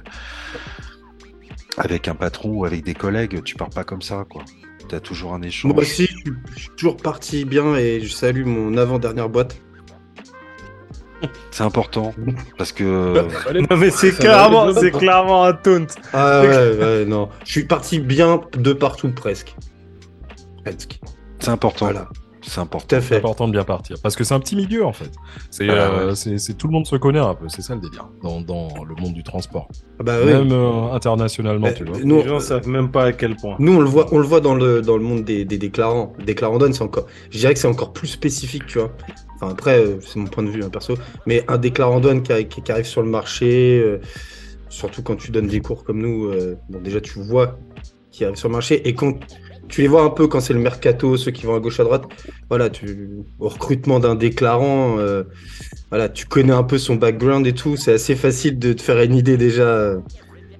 avec 1.77 2.07
un 2.07 2.15
patron 2.15 2.49
ou 2.49 2.65
avec 2.65 2.83
des 2.83 2.95
collègues, 2.95 3.43
tu 3.43 3.55
pars 3.55 3.69
pas 3.69 3.83
comme 3.83 4.01
ça, 4.01 4.25
quoi. 4.27 4.43
Tu 4.89 4.95
as 4.95 4.99
toujours 4.99 5.33
un 5.33 5.41
échange. 5.43 5.71
Moi 5.71 5.81
aussi, 5.83 6.09
je 6.55 6.59
suis 6.59 6.69
toujours 6.75 6.97
parti 6.97 7.45
bien 7.45 7.75
et 7.75 8.01
je 8.01 8.11
salue 8.11 8.45
mon 8.45 8.75
avant-dernière 8.75 9.29
boîte. 9.29 9.61
C'est 11.51 11.63
important 11.63 12.13
parce 12.57 12.71
que. 12.71 12.83
non 13.69 13.77
mais 13.77 13.91
c'est 13.91 14.17
clairement, 14.17 14.73
c'est 14.73 14.91
clairement 14.91 15.43
un 15.43 15.53
taunt. 15.53 15.85
Ah 16.13 16.41
ouais, 16.41 16.77
ouais, 16.77 17.05
non. 17.05 17.29
Je 17.45 17.51
suis 17.51 17.65
parti 17.65 17.99
bien 17.99 18.41
de 18.53 18.73
partout 18.73 19.11
presque. 19.11 19.55
Presque. 20.63 20.99
C'est 21.39 21.49
important. 21.49 21.85
Voilà. 21.85 22.09
C'est 22.49 22.61
important. 22.61 22.97
important 22.97 23.47
de 23.47 23.51
bien 23.51 23.63
partir. 23.63 23.97
Parce 24.01 24.15
que 24.15 24.23
c'est 24.23 24.33
un 24.33 24.39
petit 24.39 24.55
milieu, 24.55 24.83
en 24.83 24.91
fait. 24.91 25.11
Euh, 25.61 26.15
c'est 26.15 26.57
tout 26.57 26.67
le 26.67 26.73
monde 26.73 26.87
se 26.87 26.95
connaît 26.95 27.19
un 27.19 27.35
peu. 27.35 27.47
C'est 27.47 27.61
ça 27.61 27.75
le 27.75 27.81
délire. 27.81 28.09
Dans, 28.23 28.41
dans, 28.41 28.83
le 28.83 28.95
monde 28.95 29.13
du 29.13 29.23
transport. 29.23 29.67
Ah 29.99 30.03
bah, 30.03 30.25
même 30.25 30.51
euh, 30.51 30.91
internationalement, 30.91 31.67
bah, 31.67 31.73
tu 31.73 31.83
vois. 31.83 31.99
Nous, 32.03 32.17
Les 32.17 32.27
gens 32.27 32.39
savent 32.39 32.67
même 32.67 32.89
pas 32.89 33.05
à 33.05 33.11
quel 33.11 33.35
point. 33.35 33.55
Nous, 33.59 33.73
on 33.73 33.81
le 33.81 33.87
voit, 33.87 34.07
on 34.11 34.17
le 34.17 34.25
voit 34.25 34.41
dans, 34.41 34.55
le, 34.55 34.81
dans 34.81 34.97
le 34.97 35.03
monde 35.03 35.23
des, 35.23 35.45
des 35.45 35.59
déclarants. 35.59 36.13
Déclarant 36.25 36.57
donne, 36.57 36.73
c'est 36.73 36.81
encore. 36.81 37.05
Je 37.29 37.37
dirais 37.37 37.53
que 37.53 37.59
c'est 37.59 37.67
encore 37.67 37.93
plus 37.93 38.07
spécifique, 38.07 38.65
tu 38.65 38.79
vois. 38.79 38.91
Enfin, 39.35 39.51
après, 39.51 39.77
euh, 39.77 39.99
c'est 40.01 40.17
mon 40.17 40.25
point 40.25 40.43
de 40.43 40.49
vue, 40.49 40.63
hein, 40.63 40.69
perso. 40.69 40.95
Mais 41.27 41.45
un 41.47 41.59
déclarant 41.59 41.99
donne 41.99 42.23
qui, 42.23 42.47
qui, 42.47 42.71
arrive 42.71 42.87
sur 42.87 43.03
le 43.03 43.09
marché, 43.09 43.99
surtout 44.69 45.03
quand 45.03 45.17
tu 45.17 45.29
donnes 45.29 45.47
des 45.47 45.59
cours 45.59 45.83
comme 45.83 46.01
nous, 46.01 46.31
bon, 46.69 46.81
déjà, 46.81 46.99
tu 46.99 47.19
vois 47.19 47.59
qui 48.11 48.25
arrive 48.25 48.37
sur 48.37 48.49
le 48.49 48.53
marché. 48.53 48.87
Et 48.87 48.95
quand 48.95 49.13
tu 49.69 49.81
les 49.81 49.87
vois 49.87 50.01
un 50.03 50.09
peu 50.09 50.27
quand 50.27 50.41
c'est 50.41 50.53
le 50.53 50.59
mercato, 50.59 51.15
ceux 51.15 51.31
qui 51.31 51.45
vont 51.45 51.55
à 51.55 51.59
gauche 51.59 51.79
à 51.79 51.83
droite. 51.83 52.03
Voilà, 52.49 52.69
tu, 52.69 53.09
au 53.39 53.47
recrutement 53.47 53.99
d'un 53.99 54.15
déclarant, 54.15 54.97
euh, 54.97 55.23
voilà, 55.89 56.09
tu 56.09 56.25
connais 56.25 56.53
un 56.53 56.63
peu 56.63 56.79
son 56.79 56.95
background 56.95 57.45
et 57.45 57.53
tout. 57.53 57.77
C'est 57.77 57.93
assez 57.93 58.15
facile 58.15 58.57
de 58.57 58.73
te 58.73 58.81
faire 58.81 58.99
une 58.99 59.15
idée 59.15 59.37
déjà. 59.37 59.93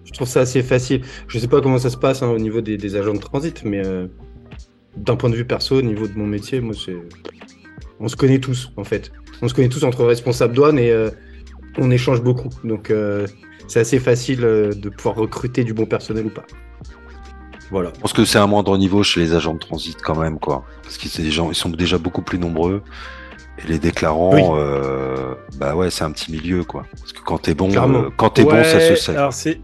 Je 0.06 0.12
trouve 0.14 0.28
ça 0.28 0.42
assez 0.42 0.62
facile. 0.62 1.02
Je 1.28 1.40
sais 1.40 1.48
pas 1.48 1.60
comment 1.60 1.80
ça 1.80 1.90
se 1.90 1.98
passe 1.98 2.22
hein, 2.22 2.30
au 2.30 2.38
niveau 2.38 2.62
des, 2.62 2.96
agents 2.96 3.16
de 3.16 3.20
transit, 3.20 3.64
mais 3.66 3.86
euh, 3.86 4.08
d'un 4.96 5.16
point 5.16 5.30
de 5.30 5.36
vue 5.36 5.46
perso, 5.46 5.80
au 5.80 5.82
niveau 5.82 6.08
de 6.08 6.14
mon 6.14 6.28
métier, 6.28 6.62
moi, 6.62 6.76
c'est, 6.76 6.96
on 8.00 8.08
se 8.08 8.16
connaît 8.16 8.40
tous 8.40 8.72
en 8.78 8.84
fait. 8.84 9.12
On 9.42 9.48
se 9.48 9.56
connaît 9.56 9.70
tous 9.70 9.84
entre 9.84 10.06
responsables 10.06 10.54
douane 10.54 10.78
et 10.78 10.92
euh, 10.92 11.10
on 11.80 11.90
échange 11.90 12.22
beaucoup. 12.22 12.50
Donc 12.64 12.94
c'est 13.68 13.80
assez 13.80 14.00
facile 14.00 14.42
de 14.42 14.90
pouvoir 14.90 15.16
recruter 15.16 15.64
du 15.64 15.74
bon 15.74 15.86
personnel 15.86 16.28
ou 16.28 16.30
pas. 16.30 16.46
Voilà. 17.72 17.92
Je 17.96 18.00
pense 18.00 18.14
que 18.14 18.26
c'est 18.26 18.40
un 18.40 18.48
moindre 18.48 18.78
niveau 18.78 19.04
chez 19.04 19.20
les 19.20 19.34
agents 19.34 19.54
de 19.54 19.60
transit 19.60 20.02
quand 20.02 20.18
même, 20.18 20.40
quoi. 20.40 20.64
Parce 20.84 20.98
qu'ils 20.98 21.24
des 21.24 21.32
gens, 21.32 21.50
ils 21.52 21.56
sont 21.56 21.70
déjà 21.70 21.98
beaucoup 21.98 22.22
plus 22.22 22.40
nombreux. 22.40 22.82
Et 23.62 23.68
les 23.68 23.80
déclarants, 23.80 24.58
euh, 24.58 25.36
bah 25.58 25.76
ouais, 25.76 25.90
c'est 25.90 26.04
un 26.04 26.12
petit 26.12 26.32
milieu, 26.32 26.64
quoi. 26.64 26.86
Parce 26.98 27.14
que 27.14 27.22
quand 27.22 27.40
t'es 27.40 27.54
bon, 27.54 27.70
euh, 27.72 28.10
quand 28.16 28.32
t'es 28.32 28.44
bon, 28.44 28.64
ça 28.64 28.80
se 28.80 28.96
sait. 28.96 29.16
Alors 29.16 29.34
c'est, 29.34 29.60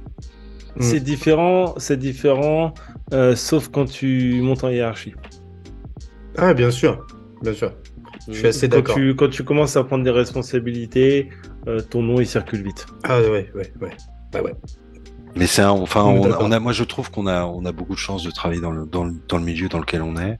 mm. 0.75 0.81
c'est 0.81 0.99
différent, 0.99 1.73
c'est 1.77 1.97
différent, 1.97 2.73
euh, 3.13 3.35
sauf 3.35 3.69
quand 3.69 3.85
tu 3.85 4.41
montes 4.41 4.63
en 4.63 4.69
hiérarchie. 4.69 5.13
Ah, 6.37 6.53
bien 6.53 6.71
sûr, 6.71 7.05
bien 7.41 7.53
sûr. 7.53 7.71
Je 8.27 8.33
suis 8.33 8.47
assez 8.47 8.67
d'accord. 8.67 8.97
Quand 9.17 9.29
tu, 9.29 9.43
commences 9.43 9.77
à 9.77 9.83
prendre 9.83 10.03
des 10.03 10.11
responsabilités, 10.11 11.29
ton 11.89 12.01
nom 12.01 12.19
il 12.19 12.27
circule 12.27 12.63
vite. 12.63 12.85
Ah 13.03 13.21
ouais, 13.21 13.49
ouais, 13.55 13.71
ouais. 13.81 13.91
Bah 14.31 14.41
ouais. 14.41 14.53
Mais 15.35 15.47
c'est 15.47 15.63
enfin, 15.63 16.03
on, 16.03 16.51
a, 16.51 16.59
moi 16.59 16.71
je 16.71 16.83
trouve 16.83 17.11
qu'on 17.11 17.27
a, 17.27 17.45
on 17.45 17.65
a 17.65 17.71
beaucoup 17.71 17.93
de 17.93 17.99
chance 17.99 18.23
de 18.23 18.31
travailler 18.31 18.61
dans 18.61 18.71
le, 18.71 18.85
dans 18.85 19.03
le, 19.03 19.13
dans 19.27 19.37
le 19.37 19.43
milieu 19.43 19.67
dans 19.67 19.79
lequel 19.79 20.01
on 20.01 20.15
est. 20.17 20.39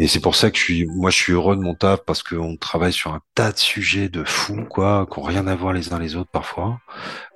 Et 0.00 0.08
c'est 0.08 0.18
pour 0.18 0.34
ça 0.34 0.50
que 0.50 0.58
je 0.58 0.62
suis, 0.62 0.86
moi 0.86 1.10
je 1.10 1.16
suis 1.16 1.32
heureux 1.32 1.54
de 1.54 1.60
mon 1.60 1.74
taf 1.74 2.00
parce 2.04 2.24
qu'on 2.24 2.56
travaille 2.56 2.92
sur 2.92 3.12
un 3.12 3.20
tas 3.36 3.52
de 3.52 3.58
sujets 3.58 4.08
de 4.08 4.24
fous, 4.24 4.66
quoi, 4.68 5.06
qui 5.10 5.20
ont 5.20 5.22
rien 5.22 5.46
à 5.46 5.54
voir 5.54 5.72
les 5.72 5.92
uns 5.92 6.00
les 6.00 6.16
autres 6.16 6.30
parfois, 6.32 6.80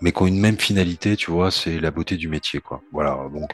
mais 0.00 0.11
qui 0.11 0.22
ont 0.22 0.26
une 0.26 0.40
même 0.40 0.59
finalité, 0.59 1.14
tu 1.16 1.30
vois, 1.30 1.52
c'est 1.52 1.78
la 1.78 1.92
beauté 1.92 2.16
du 2.16 2.26
métier, 2.26 2.59
quoi. 2.59 2.80
Voilà, 2.92 3.16
donc 3.32 3.50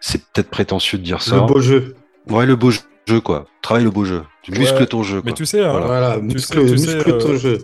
c'est 0.00 0.22
peut-être 0.30 0.48
prétentieux 0.48 0.98
de 0.98 1.02
dire 1.02 1.22
ça. 1.22 1.36
Le 1.36 1.42
beau 1.42 1.60
jeu. 1.60 1.96
Ouais, 2.30 2.46
le 2.46 2.54
beau 2.54 2.70
jeu, 2.70 3.20
quoi. 3.20 3.46
Travaille 3.62 3.82
le 3.82 3.90
beau 3.90 4.04
jeu. 4.04 4.22
Tu 4.42 4.52
muscles 4.52 4.86
ton 4.86 5.02
jeu. 5.02 5.22
Mais 5.24 5.32
tu 5.32 5.44
sais, 5.44 5.64
hein, 5.64 5.80
voilà. 5.80 6.18
muscle, 6.18 6.64
ton 7.18 7.30
euh, 7.30 7.36
jeu. 7.36 7.58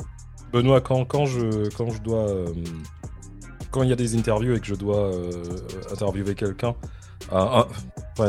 Benoît, 0.53 0.81
quand, 0.81 1.05
quand, 1.05 1.27
je, 1.27 1.71
quand 1.77 1.91
je 1.91 2.01
dois 2.03 2.29
euh, 2.29 2.47
quand 3.73 3.83
il 3.83 3.89
y 3.89 3.93
a 3.93 3.97
des 3.97 4.17
interviews 4.17 4.55
et 4.55 4.61
que 4.61 4.67
je 4.67 4.75
dois 4.75 5.13
euh, 5.13 5.43
interviewer 5.91 6.35
quelqu'un, 6.37 6.77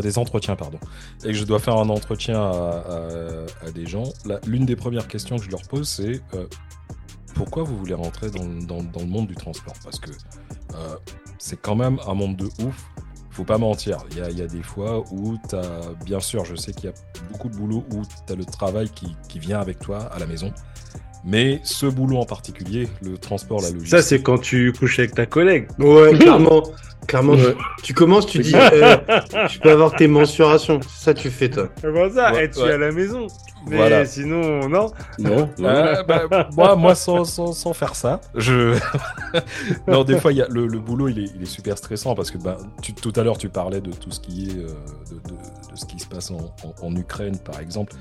des 0.01 0.17
entretiens, 0.17 0.55
pardon, 0.55 0.79
et 1.23 1.27
que 1.27 1.33
je 1.33 1.43
dois 1.43 1.59
faire 1.59 1.77
un 1.77 1.89
entretien 1.89 2.41
à, 2.41 3.71
des 3.75 3.85
gens, 3.85 4.05
l'une 4.47 4.65
des 4.65 4.75
premières 4.75 5.07
questions 5.07 5.37
que 5.37 5.43
je 5.43 5.51
leur 5.51 5.61
pose, 5.63 5.87
c'est 5.87 6.21
euh, 6.33 6.47
pourquoi 7.35 7.63
vous 7.63 7.77
voulez 7.77 7.93
rentrer 7.93 8.29
dans, 8.31 8.43
le 8.43 9.05
monde 9.05 9.27
du 9.27 9.35
transport? 9.35 9.75
Parce 9.83 9.99
que 9.99 10.11
euh, 10.11 10.95
c'est 11.37 11.59
quand 11.59 11.75
même 11.75 11.99
un 12.07 12.13
monde 12.13 12.37
de 12.37 12.45
ouf. 12.63 12.89
Faut 13.31 13.43
pas 13.43 13.57
mentir, 13.57 13.97
il 14.11 14.17
y 14.17 14.41
a, 14.43 14.47
des 14.47 14.61
fois 14.61 15.03
où 15.11 15.39
tu 15.49 15.55
as, 15.55 15.93
bien 16.05 16.19
sûr, 16.19 16.45
je 16.45 16.55
sais 16.55 16.71
qu'il 16.71 16.85
y 16.85 16.93
a 16.93 16.95
beaucoup 17.31 17.49
de 17.49 17.55
boulot 17.55 17.83
où 17.91 18.03
tu 18.27 18.31
as 18.31 18.35
le 18.35 18.45
travail 18.45 18.89
qui, 18.89 19.15
qui 19.27 19.39
vient 19.39 19.59
avec 19.59 19.79
toi 19.79 20.03
à 20.13 20.19
la 20.19 20.27
maison. 20.27 20.53
Mais 21.25 21.61
ce 21.63 21.85
boulot 21.85 22.17
en 22.17 22.25
particulier, 22.25 22.87
le 23.01 23.17
transport, 23.17 23.61
la 23.61 23.69
logistique. 23.69 23.89
Ça, 23.89 24.01
c'est 24.01 24.21
quand 24.21 24.37
tu 24.37 24.73
couches 24.73 24.99
avec 24.99 25.15
ta 25.15 25.25
collègue. 25.25 25.67
Ouais, 25.79 26.11
clairement. 26.19 26.63
clairement, 27.07 27.35
tu 27.81 27.93
commences, 27.93 28.27
tu 28.27 28.39
dis, 28.39 28.53
euh, 28.73 28.97
je 29.49 29.59
peux 29.59 29.71
avoir 29.71 29.95
tes 29.95 30.07
mensurations. 30.07 30.79
Ça, 30.87 31.13
tu 31.13 31.29
fais, 31.29 31.49
toi. 31.49 31.69
Comment 31.81 32.09
ça 32.09 32.33
ouais, 32.33 32.45
Es-tu 32.45 32.61
à 32.61 32.77
la 32.77 32.91
maison 32.91 33.27
mais 33.67 33.77
voilà. 33.77 34.05
sinon, 34.05 34.67
non. 34.67 34.91
Non. 35.19 35.49
Euh, 35.59 36.03
bah, 36.03 36.49
moi, 36.55 36.75
moi 36.75 36.95
sans, 36.95 37.23
sans, 37.25 37.53
sans, 37.53 37.73
faire 37.73 37.95
ça, 37.95 38.21
je. 38.35 38.77
non, 39.87 40.03
des 40.03 40.19
fois, 40.19 40.31
y 40.33 40.41
a, 40.41 40.47
le, 40.49 40.67
le 40.67 40.79
boulot, 40.79 41.07
il 41.07 41.19
est, 41.19 41.31
il 41.35 41.41
est, 41.41 41.45
super 41.45 41.77
stressant 41.77 42.15
parce 42.15 42.31
que 42.31 42.37
bah, 42.37 42.57
tu, 42.81 42.93
tout 42.93 43.13
à 43.15 43.23
l'heure, 43.23 43.37
tu 43.37 43.49
parlais 43.49 43.81
de 43.81 43.91
tout 43.91 44.11
ce 44.11 44.19
qui 44.19 44.49
est. 44.49 44.57
Euh, 44.57 44.67
de, 45.11 45.15
de, 45.29 45.35
de, 45.71 45.75
ce 45.75 45.85
qui 45.85 45.99
se 45.99 46.07
passe 46.07 46.31
en, 46.31 46.53
en, 46.81 46.95
Ukraine, 46.95 47.37
par 47.37 47.59
exemple. 47.59 47.93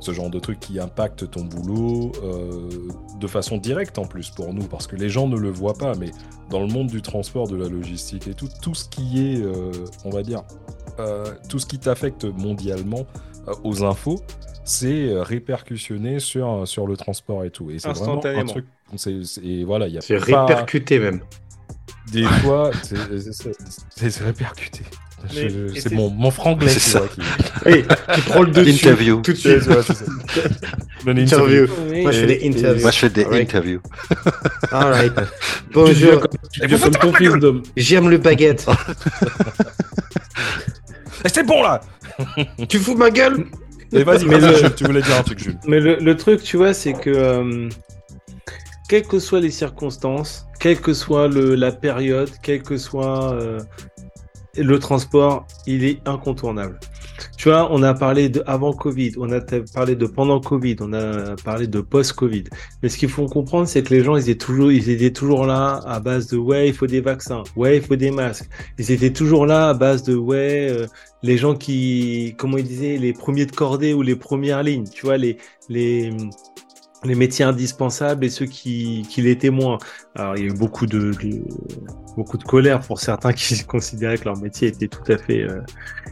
Ce 0.00 0.12
genre 0.12 0.30
de 0.30 0.38
truc 0.38 0.60
qui 0.60 0.78
impacte 0.80 1.30
ton 1.30 1.44
boulot 1.44 2.12
euh, 2.22 2.68
de 3.18 3.26
façon 3.26 3.58
directe 3.58 3.98
en 3.98 4.06
plus 4.06 4.30
pour 4.30 4.54
nous 4.54 4.64
parce 4.64 4.86
que 4.86 4.96
les 4.96 5.10
gens 5.10 5.28
ne 5.28 5.36
le 5.36 5.50
voient 5.50 5.74
pas. 5.74 5.94
Mais 5.94 6.10
dans 6.48 6.60
le 6.60 6.66
monde 6.66 6.88
du 6.88 7.02
transport, 7.02 7.48
de 7.48 7.56
la 7.56 7.68
logistique 7.68 8.26
et 8.26 8.34
tout, 8.34 8.48
tout 8.62 8.74
ce 8.74 8.88
qui 8.88 9.34
est, 9.34 9.42
euh, 9.42 9.72
on 10.04 10.10
va 10.10 10.22
dire, 10.22 10.42
euh, 10.98 11.26
tout 11.48 11.58
ce 11.58 11.66
qui 11.66 11.78
t'affecte 11.78 12.24
mondialement 12.24 13.06
aux 13.64 13.84
infos 13.84 14.20
c'est 14.70 15.08
euh, 15.08 15.22
répercussionné 15.22 16.20
sur, 16.20 16.66
sur 16.66 16.86
le 16.86 16.96
transport 16.96 17.44
et 17.44 17.50
tout. 17.50 17.70
Et 17.70 17.78
c'est 17.78 17.90
vraiment 17.90 18.24
un 18.24 18.44
truc. 18.44 18.66
Et 19.42 19.64
voilà, 19.64 19.88
il 19.88 19.94
y 19.94 19.98
a. 19.98 20.00
C'est 20.00 20.16
répercuté 20.16 20.98
même. 20.98 21.20
Des 22.12 22.24
fois, 22.24 22.70
c'est 22.82 24.24
répercuté. 24.24 24.82
C'est 25.28 25.92
mon, 25.92 26.08
mon 26.08 26.30
franglais. 26.30 26.68
C'est 26.68 26.78
ça. 26.78 27.02
Qui... 27.14 27.20
Oui, 27.66 27.84
tu 28.14 28.20
prends 28.22 28.42
le 28.42 28.50
dessus. 28.50 28.70
Interview. 28.70 29.20
Tout 29.20 29.32
de 29.32 29.36
suite. 29.36 29.68
interview. 31.06 31.66
Moi, 32.02 32.12
je 32.12 32.20
fais 32.20 32.26
des 32.26 32.48
interviews. 32.48 32.82
Moi, 32.82 32.90
je 32.90 32.98
fais 32.98 33.10
des 33.10 33.24
interviews. 33.24 33.80
All 34.72 34.92
right. 34.92 35.12
Bonjour. 35.72 36.26
J'aime 37.76 38.08
le 38.08 38.18
baguette. 38.18 38.66
C'est 41.26 41.46
bon, 41.46 41.62
là 41.62 41.80
Tu 42.68 42.78
fous 42.78 42.96
ma 42.96 43.10
gueule? 43.10 43.46
Mais 43.92 44.02
vas-y, 44.04 44.26
mais 44.26 44.38
le... 44.38 44.74
tu 44.74 44.84
voulais 44.84 45.02
dire 45.02 45.16
un 45.16 45.22
truc, 45.22 45.38
Jules. 45.38 45.58
Mais 45.66 45.80
le, 45.80 46.16
truc, 46.16 46.42
tu 46.42 46.56
vois, 46.56 46.74
c'est 46.74 46.92
que 46.92 47.10
euh, 47.10 47.68
quelles 48.88 49.06
que 49.06 49.18
soient 49.18 49.40
les 49.40 49.50
circonstances, 49.50 50.46
quelle 50.58 50.80
que 50.80 50.92
soit 50.92 51.28
le, 51.28 51.54
la 51.54 51.72
période, 51.72 52.30
quel 52.42 52.62
que 52.62 52.76
soit 52.76 53.32
euh, 53.32 53.60
le 54.56 54.78
transport, 54.78 55.46
il 55.66 55.84
est 55.84 56.06
incontournable. 56.08 56.78
Tu 57.36 57.48
vois, 57.48 57.72
on 57.72 57.82
a 57.82 57.94
parlé 57.94 58.28
de 58.28 58.42
avant 58.46 58.72
Covid, 58.72 59.12
on 59.18 59.30
a 59.30 59.40
parlé 59.74 59.94
de 59.94 60.06
pendant 60.06 60.40
Covid, 60.40 60.76
on 60.80 60.92
a 60.92 61.36
parlé 61.44 61.66
de 61.66 61.80
post-Covid. 61.80 62.44
Mais 62.82 62.88
ce 62.88 62.96
qu'il 62.96 63.08
faut 63.08 63.26
comprendre, 63.26 63.66
c'est 63.66 63.82
que 63.82 63.94
les 63.94 64.02
gens, 64.02 64.16
ils 64.16 64.28
étaient 64.28 64.34
toujours, 64.34 64.72
ils 64.72 64.88
étaient 64.90 65.12
toujours 65.12 65.46
là 65.46 65.80
à 65.86 66.00
base 66.00 66.28
de 66.28 66.36
ouais, 66.36 66.68
il 66.68 66.74
faut 66.74 66.86
des 66.86 67.00
vaccins, 67.00 67.42
ouais, 67.56 67.76
il 67.78 67.82
faut 67.82 67.96
des 67.96 68.10
masques. 68.10 68.48
Ils 68.78 68.90
étaient 68.90 69.12
toujours 69.12 69.46
là 69.46 69.68
à 69.70 69.74
base 69.74 70.02
de 70.02 70.14
ouais, 70.14 70.68
euh, 70.70 70.86
les 71.22 71.36
gens 71.36 71.54
qui, 71.54 72.34
comment 72.38 72.58
ils 72.58 72.66
disaient, 72.66 72.96
les 72.96 73.12
premiers 73.12 73.46
de 73.46 73.52
cordée 73.52 73.92
ou 73.94 74.02
les 74.02 74.16
premières 74.16 74.62
lignes. 74.62 74.88
Tu 74.88 75.06
vois, 75.06 75.16
les, 75.16 75.36
les, 75.68 76.12
les 77.04 77.14
métiers 77.14 77.44
indispensables 77.44 78.24
et 78.24 78.30
ceux 78.30 78.46
qui, 78.46 79.06
qui 79.08 79.22
l'étaient 79.22 79.50
moins. 79.50 79.78
Alors, 80.14 80.36
il 80.36 80.44
y 80.44 80.48
a 80.48 80.52
eu 80.52 80.56
beaucoup 80.56 80.86
de, 80.86 81.12
beaucoup 82.16 82.38
de 82.38 82.44
colère 82.44 82.80
pour 82.80 83.00
certains 83.00 83.32
qui 83.34 83.62
considéraient 83.64 84.18
que 84.18 84.24
leur 84.24 84.38
métier 84.38 84.68
était 84.68 84.88
tout 84.88 85.12
à 85.12 85.18
fait 85.18 85.42
euh, 85.42 85.60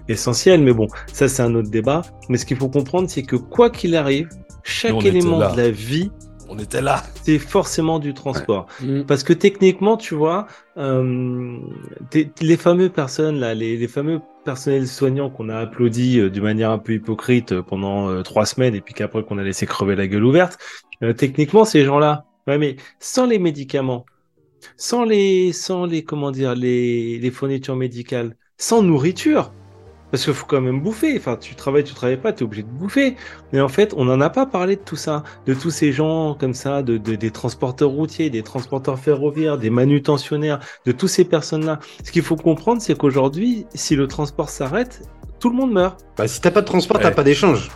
essentiel. 0.08 0.62
Mais 0.62 0.72
bon, 0.72 0.88
ça, 1.12 1.28
c'est 1.28 1.42
un 1.42 1.54
autre 1.54 1.70
débat. 1.70 2.02
Mais 2.28 2.38
ce 2.38 2.46
qu'il 2.46 2.56
faut 2.56 2.68
comprendre, 2.68 3.08
c'est 3.08 3.22
que 3.22 3.36
quoi 3.36 3.70
qu'il 3.70 3.96
arrive, 3.96 4.28
chaque 4.62 5.04
élément 5.04 5.38
de 5.38 5.56
la 5.56 5.70
vie 5.70 6.10
on 6.48 6.58
était 6.58 6.80
là. 6.82 7.02
C'est 7.22 7.38
forcément 7.38 7.98
du 7.98 8.14
transport. 8.14 8.66
Parce 9.06 9.22
que 9.22 9.32
techniquement, 9.32 9.96
tu 9.96 10.14
vois, 10.14 10.46
euh, 10.76 11.58
les 12.40 12.56
fameux 12.56 12.88
personnes 12.88 13.38
là, 13.38 13.54
les, 13.54 13.76
les 13.76 13.88
fameux 13.88 14.20
personnels 14.44 14.88
soignants 14.88 15.28
qu'on 15.28 15.50
a 15.50 15.58
applaudis 15.58 16.20
euh, 16.20 16.30
d'une 16.30 16.42
manière 16.42 16.70
un 16.70 16.78
peu 16.78 16.94
hypocrite 16.94 17.52
euh, 17.52 17.62
pendant 17.62 18.08
euh, 18.08 18.22
trois 18.22 18.46
semaines 18.46 18.74
et 18.74 18.80
puis 18.80 18.94
qu'après 18.94 19.22
qu'on 19.22 19.36
a 19.36 19.42
laissé 19.42 19.66
crever 19.66 19.94
la 19.94 20.06
gueule 20.06 20.24
ouverte, 20.24 20.58
techniquement, 21.16 21.64
ces 21.64 21.84
gens-là, 21.84 22.24
ouais, 22.46 22.58
mais 22.58 22.76
sans 22.98 23.26
les 23.26 23.38
médicaments, 23.38 24.06
sans 24.76 25.04
les, 25.04 25.52
sans 25.52 25.86
les, 25.86 26.02
comment 26.02 26.30
dire, 26.30 26.54
les, 26.54 27.18
les 27.18 27.30
fournitures 27.30 27.76
médicales, 27.76 28.36
sans 28.56 28.82
nourriture, 28.82 29.52
parce 30.10 30.24
qu'il 30.24 30.34
faut 30.34 30.46
quand 30.46 30.60
même 30.60 30.80
bouffer. 30.80 31.16
Enfin, 31.16 31.36
tu 31.36 31.54
travailles, 31.54 31.84
tu 31.84 31.94
travailles 31.94 32.16
pas, 32.16 32.32
tu 32.32 32.42
es 32.42 32.44
obligé 32.44 32.62
de 32.62 32.68
bouffer. 32.68 33.16
Mais 33.52 33.60
en 33.60 33.68
fait, 33.68 33.94
on 33.96 34.04
n'en 34.04 34.20
a 34.20 34.30
pas 34.30 34.46
parlé 34.46 34.76
de 34.76 34.80
tout 34.80 34.96
ça, 34.96 35.22
de 35.46 35.54
tous 35.54 35.70
ces 35.70 35.92
gens 35.92 36.34
comme 36.34 36.54
ça, 36.54 36.82
de, 36.82 36.96
des 36.96 37.30
transporteurs 37.30 37.90
routiers, 37.90 38.30
des 38.30 38.42
transporteurs 38.42 38.98
ferroviaires, 38.98 39.58
des 39.58 39.70
manutentionnaires, 39.70 40.60
de 40.86 40.92
toutes 40.92 41.10
ces 41.10 41.24
personnes-là. 41.24 41.80
Ce 42.04 42.12
qu'il 42.12 42.22
faut 42.22 42.36
comprendre, 42.36 42.80
c'est 42.80 42.96
qu'aujourd'hui, 42.96 43.66
si 43.74 43.96
le 43.96 44.06
transport 44.06 44.48
s'arrête, 44.48 45.02
tout 45.40 45.50
le 45.50 45.56
monde 45.56 45.72
meurt. 45.72 46.00
Bah, 46.16 46.26
si 46.26 46.40
t'as 46.40 46.50
pas 46.50 46.62
de 46.62 46.66
transport, 46.66 46.98
t'as 46.98 47.10
pas 47.10 47.24
d'échange. 47.24 47.70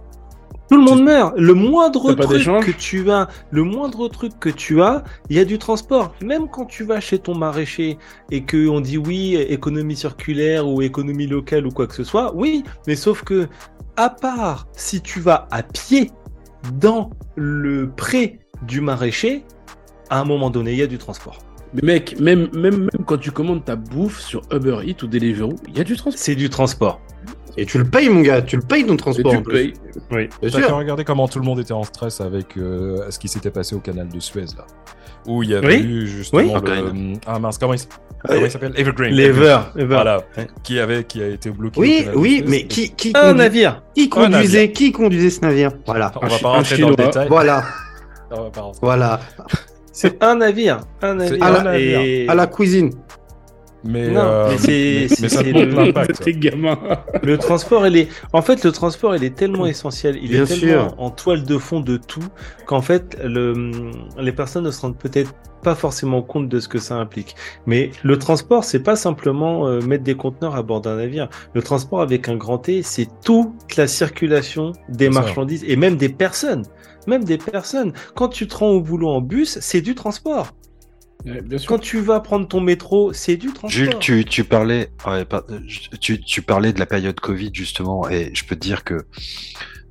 Tout 0.72 0.78
le 0.78 0.84
monde 0.84 1.02
meurt. 1.02 1.34
Le 1.36 1.52
moindre 1.52 2.14
truc 2.14 2.64
que 2.64 2.70
tu 2.70 3.10
as, 3.10 3.28
le 3.50 3.62
moindre 3.62 4.08
truc 4.08 4.32
que 4.40 4.48
tu 4.48 4.80
as, 4.80 5.04
il 5.28 5.36
y 5.36 5.38
a 5.38 5.44
du 5.44 5.58
transport. 5.58 6.14
Même 6.22 6.48
quand 6.48 6.64
tu 6.64 6.82
vas 6.82 6.98
chez 6.98 7.18
ton 7.18 7.34
maraîcher 7.34 7.98
et 8.30 8.44
que 8.44 8.70
on 8.70 8.80
dit 8.80 8.96
oui, 8.96 9.34
économie 9.34 9.96
circulaire 9.96 10.66
ou 10.66 10.80
économie 10.80 11.26
locale 11.26 11.66
ou 11.66 11.70
quoi 11.70 11.86
que 11.86 11.94
ce 11.94 12.04
soit, 12.04 12.34
oui, 12.34 12.64
mais 12.86 12.96
sauf 12.96 13.22
que 13.22 13.48
à 13.98 14.08
part 14.08 14.66
si 14.72 15.02
tu 15.02 15.20
vas 15.20 15.46
à 15.50 15.62
pied 15.62 16.10
dans 16.80 17.10
le 17.36 17.90
pré 17.90 18.38
du 18.62 18.80
maraîcher, 18.80 19.44
à 20.08 20.20
un 20.20 20.24
moment 20.24 20.48
donné, 20.48 20.72
il 20.72 20.78
y 20.78 20.82
a 20.82 20.86
du 20.86 20.96
transport. 20.96 21.36
Mais 21.74 21.82
mec, 21.82 22.18
même, 22.18 22.48
même, 22.54 22.78
même 22.78 23.04
quand 23.06 23.18
tu 23.18 23.30
commandes 23.30 23.62
ta 23.62 23.76
bouffe 23.76 24.20
sur 24.20 24.40
Uber 24.50 24.78
Eats 24.86 25.02
ou 25.02 25.06
Deliveroo, 25.06 25.56
il 25.68 25.76
y 25.76 25.80
a 25.82 25.84
du 25.84 25.96
transport. 25.96 26.18
C'est 26.18 26.34
du 26.34 26.48
transport. 26.48 26.98
Et 27.56 27.66
tu 27.66 27.78
le 27.78 27.84
payes, 27.84 28.08
mon 28.08 28.22
gars, 28.22 28.40
tu 28.42 28.56
le 28.56 28.62
payes 28.62 28.86
ton 28.86 28.96
transport. 28.96 29.32
tu 29.32 29.42
payes. 29.42 29.74
Oui. 30.10 30.28
T'as 30.50 30.72
regardé 30.72 31.04
comment 31.04 31.28
tout 31.28 31.38
le 31.38 31.44
monde 31.44 31.60
était 31.60 31.72
en 31.72 31.84
stress 31.84 32.20
avec 32.20 32.56
euh, 32.56 33.10
ce 33.10 33.18
qui 33.18 33.28
s'était 33.28 33.50
passé 33.50 33.74
au 33.74 33.80
canal 33.80 34.08
de 34.08 34.20
Suez, 34.20 34.46
là. 34.56 34.64
Où 35.26 35.42
il 35.42 35.50
y 35.50 35.54
avait 35.54 35.78
eu 35.78 36.06
justement 36.06 36.58
le... 36.58 37.14
Ah 37.26 37.38
mince, 37.38 37.56
comment 37.58 37.74
il 37.74 37.78
s'appelle? 37.78 38.72
Evergreen. 38.76 39.14
L'Ever. 39.14 39.58
Voilà. 39.76 40.22
Qui, 40.64 40.80
avait, 40.80 41.04
qui 41.04 41.22
a 41.22 41.28
été 41.28 41.50
bloqué. 41.50 41.78
Oui, 41.78 42.06
oui, 42.14 42.42
mais 42.46 42.66
qui, 42.66 42.90
qui 42.90 43.12
Un 43.14 43.34
navire. 43.34 43.82
Qui 43.94 44.08
conduisait, 44.08 44.72
qui 44.72 44.90
conduisait 44.90 45.30
ce 45.30 45.40
navire? 45.42 45.70
Voilà. 45.86 46.10
On 46.20 46.26
va 46.26 46.38
pas 46.38 46.48
rentrer 46.48 46.78
dans 46.78 46.90
le 46.90 46.96
détail. 46.96 47.28
Voilà. 47.28 47.62
Voilà. 48.80 49.20
C'est 49.92 50.22
un 50.24 50.36
navire. 50.36 50.80
Un 51.02 51.14
navire. 51.14 51.44
À 51.44 51.62
la, 51.62 51.70
à 52.32 52.34
la 52.34 52.46
cuisine. 52.46 52.90
Mais, 53.84 54.08
euh, 54.16 54.48
mais 54.68 55.08
c'est 55.08 55.52
l'impact. 55.52 56.24
le 57.22 57.36
transport, 57.36 57.86
il 57.86 57.96
est. 57.96 58.08
En 58.32 58.42
fait, 58.42 58.64
le 58.64 58.72
transport, 58.72 59.16
il 59.16 59.24
est 59.24 59.34
tellement 59.34 59.66
essentiel. 59.66 60.18
Il 60.22 60.34
est 60.34 60.44
tellement 60.44 60.94
en 60.98 61.10
toile 61.10 61.44
de 61.44 61.58
fond 61.58 61.80
de 61.80 61.96
tout 61.96 62.24
qu'en 62.66 62.82
fait, 62.82 63.18
le... 63.24 63.72
les 64.18 64.32
personnes 64.32 64.64
ne 64.64 64.70
se 64.70 64.80
rendent 64.80 64.98
peut-être 64.98 65.34
pas 65.62 65.74
forcément 65.74 66.22
compte 66.22 66.48
de 66.48 66.60
ce 66.60 66.68
que 66.68 66.78
ça 66.78 66.96
implique. 66.96 67.36
Mais 67.66 67.90
le 68.02 68.18
transport, 68.18 68.64
c'est 68.64 68.82
pas 68.82 68.96
simplement 68.96 69.66
euh, 69.66 69.80
mettre 69.80 70.04
des 70.04 70.16
conteneurs 70.16 70.56
à 70.56 70.62
bord 70.62 70.80
d'un 70.80 70.96
navire. 70.96 71.28
Le 71.54 71.62
transport 71.62 72.02
avec 72.02 72.28
un 72.28 72.36
grand 72.36 72.58
T, 72.58 72.82
c'est 72.82 73.08
toute 73.24 73.76
la 73.76 73.86
circulation 73.86 74.72
des 74.88 75.08
marchandises 75.08 75.64
et 75.66 75.76
même 75.76 75.96
des 75.96 76.08
personnes. 76.08 76.64
Même 77.06 77.24
des 77.24 77.38
personnes. 77.38 77.92
Quand 78.14 78.28
tu 78.28 78.46
te 78.46 78.56
rends 78.56 78.70
au 78.70 78.80
boulot 78.80 79.08
en 79.08 79.20
bus, 79.20 79.58
c'est 79.60 79.80
du 79.80 79.94
transport. 79.94 80.52
Quand 81.66 81.78
tu 81.78 82.00
vas 82.00 82.20
prendre 82.20 82.48
ton 82.48 82.60
métro, 82.60 83.12
c'est 83.12 83.36
du 83.36 83.48
transport. 83.48 83.70
Jules, 83.70 83.98
tu, 84.00 84.24
tu 84.24 84.44
parlais, 84.44 84.90
tu, 86.00 86.20
tu, 86.20 86.42
parlais 86.42 86.72
de 86.72 86.78
la 86.78 86.86
période 86.86 87.18
Covid 87.20 87.50
justement, 87.52 88.08
et 88.08 88.30
je 88.34 88.44
peux 88.44 88.56
te 88.56 88.60
dire 88.60 88.84
que 88.84 89.06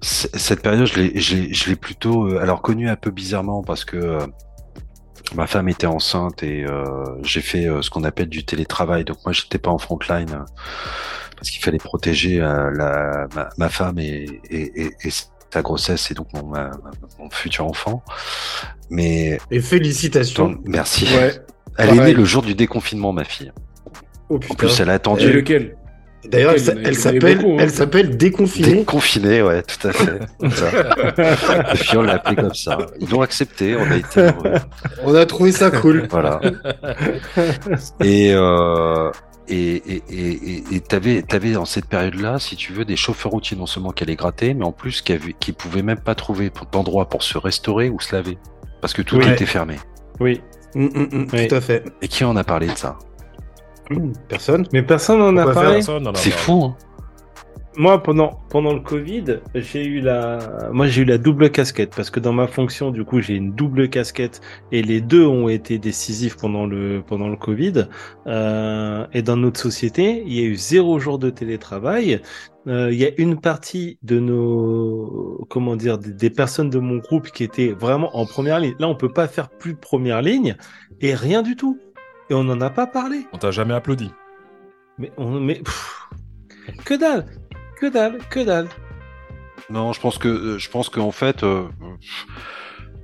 cette 0.02 0.62
période, 0.62 0.88
je 0.88 1.70
l'ai 1.70 1.76
plutôt, 1.76 2.28
euh, 2.28 2.42
alors 2.42 2.62
connue 2.62 2.90
un 2.90 2.96
peu 2.96 3.12
bizarrement 3.12 3.62
parce 3.62 3.86
que 3.86 3.98
euh, 3.98 4.28
ma 5.36 5.46
femme 5.48 5.70
était 5.70 5.88
enceinte 5.88 6.42
et 6.44 6.66
euh, 6.66 7.06
j'ai 7.24 7.42
fait 7.42 7.68
ce 7.82 7.90
qu'on 7.90 8.04
appelle 8.04 8.30
du 8.30 8.44
télétravail. 8.44 9.06
Donc 9.06 9.18
moi, 9.26 9.32
j'étais 9.32 9.60
pas 9.60 9.70
en 9.70 9.78
front 9.78 10.00
line 10.10 10.44
parce 11.36 11.52
qu'il 11.52 11.64
fallait 11.64 11.78
protéger 11.78 12.40
la, 12.40 13.28
ma, 13.58 13.70
femme 13.70 14.00
et, 14.00 14.26
et, 14.50 14.92
et, 15.04 15.10
sa 15.54 15.62
grossesse 15.62 16.12
et 16.12 16.14
donc 16.14 16.28
mon, 16.34 16.54
mon 17.20 17.30
futur 17.30 17.66
enfant. 17.66 18.04
Mais 18.90 19.40
et 19.50 19.60
félicitations. 19.62 20.58
merci. 20.66 21.08
elle 21.78 21.90
est 21.90 22.04
née 22.04 22.14
le 22.14 22.26
jour 22.26 22.42
du 22.42 22.56
déconfinement, 22.56 23.14
ma 23.14 23.24
fille. 23.24 23.52
Oh, 24.30 24.40
en 24.50 24.56
plus, 24.56 24.80
elle 24.80 24.90
a 24.90 24.94
attendu. 24.94 25.26
Et 25.26 25.34
lequel? 25.34 25.76
D'ailleurs, 26.26 26.54
elle, 26.54 26.96
s'appelle, 26.96 27.40
hein. 27.40 27.58
elle 27.60 27.72
s'appelle 27.72 28.16
Déconfinée. 28.16 28.76
Déconfinée, 28.76 29.42
ouais, 29.42 29.64
tout 29.64 29.88
à 29.88 29.92
fait. 29.92 30.20
Et 31.74 31.78
puis 31.78 31.98
on 31.98 32.04
l'a 32.04 32.14
appelé 32.14 32.36
comme 32.36 32.54
ça. 32.54 32.78
Ils 33.00 33.10
l'ont 33.10 33.22
accepté, 33.22 33.76
on 33.76 33.90
a 33.90 33.98
été 33.98 34.22
heureux. 34.22 34.54
On 35.04 35.16
a 35.16 35.26
trouvé 35.26 35.52
ça 35.52 35.72
cool. 35.72 36.08
Voilà. 36.12 36.40
Et 38.04 38.34
euh, 38.34 39.10
et 39.48 40.04
et 40.74 40.80
t'avais 40.80 41.22
t'avais 41.22 41.54
dans 41.54 41.66
cette 41.66 41.86
période-là, 41.86 42.40
si 42.40 42.56
tu 42.56 42.74
veux, 42.74 42.86
des 42.86 42.96
chauffeurs 42.96 43.32
routiers 43.32 43.58
non 43.58 43.66
seulement 43.66 43.92
qui 43.92 44.04
allaient 44.04 44.16
gratter, 44.16 44.54
mais 44.54 44.66
en 44.66 44.72
plus 44.72 45.02
qui, 45.02 45.14
avaient, 45.14 45.34
qui 45.40 45.52
pouvaient 45.52 45.84
même 45.84 46.00
pas 46.00 46.16
trouver 46.16 46.52
d'endroit 46.72 47.10
pour 47.10 47.24
se 47.24 47.38
restaurer 47.38 47.90
ou 47.90 48.00
se 48.00 48.16
laver 48.16 48.38
parce 48.82 48.94
que 48.94 49.02
tout 49.02 49.22
était 49.22 49.46
fermé. 49.46 49.78
Oui. 50.20 50.42
Mm, 50.76 50.86
mm, 50.86 51.10
mm, 51.12 51.48
tout 51.48 51.56
à 51.56 51.62
fait. 51.62 51.86
Et 52.02 52.08
qui 52.08 52.24
en 52.24 52.36
a 52.36 52.44
parlé 52.44 52.68
de 52.68 52.76
ça? 52.76 52.98
Personne. 54.28 54.66
Mais 54.74 54.84
personne 54.84 55.20
n'en 55.20 55.36
a 55.38 55.54
parlé? 55.54 55.82
C'est 56.16 56.32
fou. 56.32 56.66
Hein 56.66 56.76
moi, 57.78 58.04
pendant, 58.04 58.42
pendant 58.50 58.74
le 58.74 58.82
Covid, 58.82 59.40
j'ai 59.56 59.86
eu 59.86 60.02
la, 60.02 60.70
moi, 60.74 60.88
j'ai 60.88 61.04
eu 61.04 61.06
la 61.06 61.18
double 61.18 61.52
casquette 61.52 61.94
parce 61.96 62.10
que 62.10 62.20
dans 62.20 62.34
ma 62.34 62.48
fonction, 62.48 62.92
du 62.92 63.06
coup, 63.06 63.22
j'ai 63.22 63.36
une 63.36 63.54
double 63.54 63.90
casquette 63.90 64.42
et 64.72 64.82
les 64.82 65.00
deux 65.00 65.26
ont 65.26 65.48
été 65.48 65.78
décisifs 65.78 66.36
pendant 66.36 66.66
le, 66.66 67.02
pendant 67.06 67.30
le 67.30 67.38
Covid. 67.38 67.88
Euh, 68.28 69.08
et 69.14 69.22
dans 69.22 69.38
notre 69.38 69.60
société, 69.60 70.24
il 70.26 70.34
y 70.34 70.42
a 70.42 70.44
eu 70.44 70.56
zéro 70.56 71.00
jour 71.00 71.18
de 71.18 71.30
télétravail. 71.30 72.22
Euh, 72.68 72.92
il 72.92 73.00
y 73.00 73.06
a 73.06 73.12
une 73.18 73.40
partie 73.40 73.98
de 74.04 74.20
nos, 74.20 75.46
comment 75.50 75.78
dire, 75.78 75.98
des, 75.98 76.30
personnes 76.30 76.70
de 76.70 76.80
mon 76.80 76.98
groupe 76.98 77.32
qui 77.32 77.44
étaient 77.44 77.72
vraiment 77.72 78.16
en 78.18 78.26
première 78.26 78.60
ligne. 78.60 78.76
Là, 78.80 78.90
on 78.90 78.96
peut 78.96 79.14
pas 79.14 79.28
faire 79.28 79.50
plus 79.50 79.74
de 79.74 79.80
première 79.80 80.22
ligne 80.22 80.58
et 81.00 81.16
rien 81.16 81.42
du 81.42 81.56
tout. 81.56 81.80
Et 82.30 82.34
on 82.34 82.44
n'en 82.44 82.60
a 82.60 82.70
pas 82.70 82.86
parlé. 82.86 83.26
On 83.32 83.38
t'a 83.38 83.52
jamais 83.52 83.74
applaudi. 83.74 84.12
Mais 84.98 85.12
on, 85.18 85.40
mais, 85.40 85.62
que 86.86 86.94
dalle. 86.94 87.26
Que 87.82 87.88
dalle, 87.88 88.20
que 88.30 88.42
dalle. 88.42 88.68
Non, 89.72 89.92
je 89.92 90.00
pense 90.00 90.20
que 90.20 90.28
euh, 90.28 90.60
je 90.60 90.70
pense 90.70 90.90
qu'en 90.90 91.12
fait, 91.12 91.42
euh, 91.42 91.64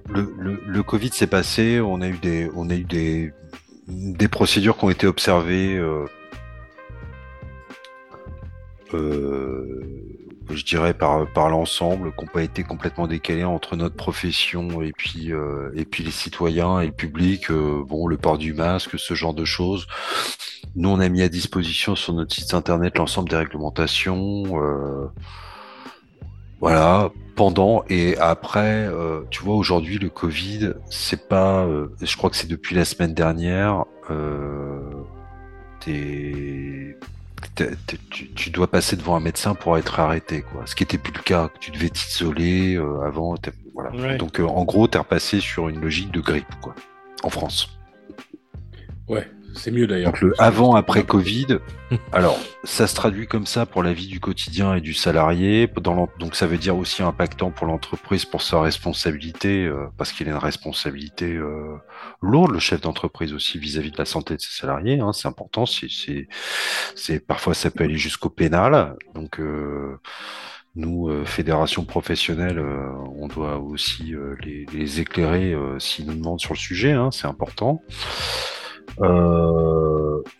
le, 0.07 0.61
le, 0.67 0.83
Covid 0.83 1.09
s'est 1.09 1.25
passé. 1.25 1.81
On 1.81 1.99
a 1.99 2.07
eu 2.07 2.19
des, 2.19 2.51
on 2.55 2.69
a 2.69 2.75
eu 2.75 2.83
des, 2.83 3.33
des 3.87 4.27
procédures 4.27 4.77
qui 4.77 4.85
ont 4.85 4.91
été 4.91 5.07
observées. 5.07 5.75
Euh, 5.77 6.05
je 10.49 10.65
dirais 10.65 10.93
par, 10.93 11.31
par 11.33 11.49
l'ensemble, 11.49 12.13
qui 12.13 12.25
n'ont 12.25 12.31
pas 12.31 12.43
été 12.43 12.63
complètement 12.63 13.07
décalées 13.07 13.43
entre 13.43 13.75
notre 13.75 13.95
profession 13.95 14.81
et 14.81 14.91
puis 14.91 15.31
et 15.75 15.85
puis 15.85 16.03
les 16.03 16.11
citoyens 16.11 16.79
et 16.79 16.87
le 16.87 16.91
public. 16.91 17.51
bon, 17.51 18.07
le 18.07 18.17
port 18.17 18.37
du 18.37 18.53
masque, 18.53 18.97
ce 18.97 19.13
genre 19.13 19.33
de 19.33 19.45
choses. 19.45 19.87
Nous, 20.75 20.89
on 20.89 20.99
a 20.99 21.09
mis 21.09 21.21
à 21.21 21.29
disposition 21.29 21.95
sur 21.95 22.13
notre 22.13 22.35
site 22.35 22.53
internet 22.53 22.97
l'ensemble 22.97 23.29
des 23.29 23.35
réglementations. 23.35 24.43
Euh, 24.61 25.07
voilà, 26.59 27.11
pendant 27.35 27.83
et 27.89 28.17
après, 28.17 28.87
euh, 28.87 29.21
tu 29.29 29.43
vois, 29.43 29.55
aujourd'hui, 29.55 29.97
le 29.97 30.09
Covid, 30.09 30.73
c'est 30.89 31.27
pas, 31.27 31.65
euh, 31.65 31.87
je 32.01 32.15
crois 32.17 32.29
que 32.29 32.35
c'est 32.35 32.47
depuis 32.47 32.75
la 32.75 32.85
semaine 32.85 33.13
dernière, 33.13 33.85
tu, 37.55 38.33
tu, 38.33 38.49
dois 38.49 38.69
passer 38.69 38.95
devant 38.95 39.15
un 39.15 39.19
médecin 39.19 39.55
pour 39.55 39.77
être 39.77 39.99
arrêté, 39.99 40.41
quoi. 40.41 40.63
Ce 40.65 40.75
qui 40.75 40.83
était 40.83 40.97
plus 40.97 41.13
le 41.13 41.21
cas, 41.21 41.49
tu 41.59 41.71
devais 41.71 41.89
t'isoler 41.89 42.77
avant, 43.05 43.35
voilà. 43.73 44.17
Donc, 44.17 44.39
en 44.39 44.63
gros, 44.63 44.87
tu 44.87 44.95
es 44.95 44.99
repassé 44.99 45.39
sur 45.39 45.69
une 45.69 45.79
logique 45.81 46.11
de 46.11 46.19
grippe, 46.19 46.53
quoi, 46.61 46.75
en 47.23 47.29
France. 47.29 47.69
Ouais, 49.07 49.27
C'est 49.57 49.71
mieux 49.71 49.87
d'ailleurs. 49.87 50.11
Donc 50.11 50.21
le 50.21 50.33
avant 50.37 50.75
après 50.75 51.03
Covid. 51.03 51.59
Alors 52.11 52.39
ça 52.63 52.87
se 52.87 52.95
traduit 52.95 53.27
comme 53.27 53.45
ça 53.45 53.65
pour 53.65 53.83
la 53.83 53.93
vie 53.93 54.07
du 54.07 54.19
quotidien 54.19 54.75
et 54.75 54.81
du 54.81 54.93
salarié. 54.93 55.67
Dans 55.81 56.09
donc 56.19 56.35
ça 56.35 56.47
veut 56.47 56.57
dire 56.57 56.77
aussi 56.77 57.03
impactant 57.03 57.51
pour 57.51 57.67
l'entreprise 57.67 58.25
pour 58.25 58.41
sa 58.41 58.61
responsabilité 58.61 59.65
euh, 59.65 59.87
parce 59.97 60.11
qu'il 60.11 60.27
a 60.27 60.31
une 60.31 60.37
responsabilité 60.37 61.33
euh, 61.33 61.75
lourde 62.21 62.51
le 62.51 62.59
chef 62.59 62.81
d'entreprise 62.81 63.33
aussi 63.33 63.57
vis-à-vis 63.57 63.91
de 63.91 63.97
la 63.97 64.05
santé 64.05 64.35
de 64.35 64.41
ses 64.41 64.55
salariés. 64.59 64.99
Hein, 64.99 65.11
c'est 65.13 65.27
important. 65.27 65.65
C'est 65.65 67.19
parfois 67.25 67.53
ça 67.53 67.71
peut 67.71 67.83
aller 67.83 67.97
jusqu'au 67.97 68.29
pénal. 68.29 68.95
Donc 69.15 69.39
euh, 69.39 69.99
nous, 70.77 71.09
euh, 71.09 71.25
fédération 71.25 71.85
professionnelle, 71.85 72.59
euh, 72.59 72.91
on 73.15 73.27
doit 73.27 73.57
aussi 73.57 74.13
euh, 74.13 74.35
les, 74.43 75.01
éclairer 75.01 75.55
s'ils 75.79 76.05
nous 76.05 76.13
demandent 76.13 76.39
sur 76.39 76.53
le 76.53 76.59
sujet, 76.59 76.91
hein, 76.91 77.09
c'est 77.11 77.27
important. 77.27 77.81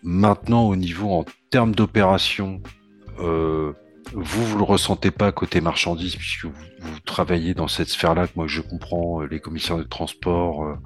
Maintenant, 0.04 0.68
au 0.68 0.76
niveau 0.76 1.12
en 1.12 1.26
termes 1.50 1.76
d'opération, 1.76 2.62
vous, 3.20 3.74
vous 4.14 4.58
le 4.58 4.64
ressentez 4.64 5.12
pas 5.12 5.32
côté 5.32 5.62
marchandises, 5.62 6.16
puisque 6.16 6.46
vous, 6.46 6.54
vous 6.80 7.00
travaillez 7.02 7.54
dans 7.54 7.68
cette 7.68 7.90
sphère-là, 7.90 8.28
que 8.28 8.34
moi 8.36 8.48
je 8.48 8.62
comprends, 8.62 9.22
les 9.22 9.40
commissaires 9.40 9.78
de 9.78 9.84
transport, 9.84 10.78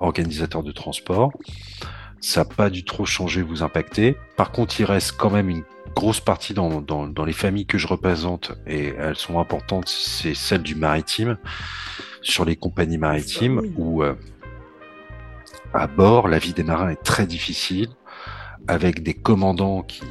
organisateurs 0.00 0.62
de 0.62 0.72
transport. 0.72 1.32
Ça 2.20 2.42
n'a 2.42 2.44
pas 2.46 2.70
du 2.70 2.84
trop 2.84 3.04
changé, 3.04 3.42
vous 3.42 3.62
impacter. 3.62 4.16
Par 4.36 4.50
contre, 4.50 4.80
il 4.80 4.84
reste 4.84 5.12
quand 5.12 5.30
même 5.30 5.48
une 5.48 5.64
grosse 5.94 6.20
partie 6.20 6.54
dans, 6.54 6.80
dans, 6.82 7.06
dans, 7.06 7.24
les 7.24 7.32
familles 7.32 7.66
que 7.66 7.78
je 7.78 7.86
représente, 7.86 8.52
et 8.66 8.94
elles 8.98 9.16
sont 9.16 9.40
importantes, 9.40 9.88
c'est 9.88 10.34
celle 10.34 10.62
du 10.62 10.74
maritime, 10.74 11.38
sur 12.20 12.44
les 12.44 12.56
compagnies 12.56 12.98
maritimes, 12.98 13.62
ah 13.64 13.68
où 13.76 14.02
euh, 14.02 14.14
à 15.76 15.86
bord, 15.86 16.28
la 16.28 16.38
vie 16.38 16.52
des 16.52 16.64
marins 16.64 16.88
est 16.88 17.02
très 17.02 17.26
difficile, 17.26 17.88
avec 18.68 19.02
des 19.02 19.14
commandants 19.14 19.82
qui, 19.82 20.02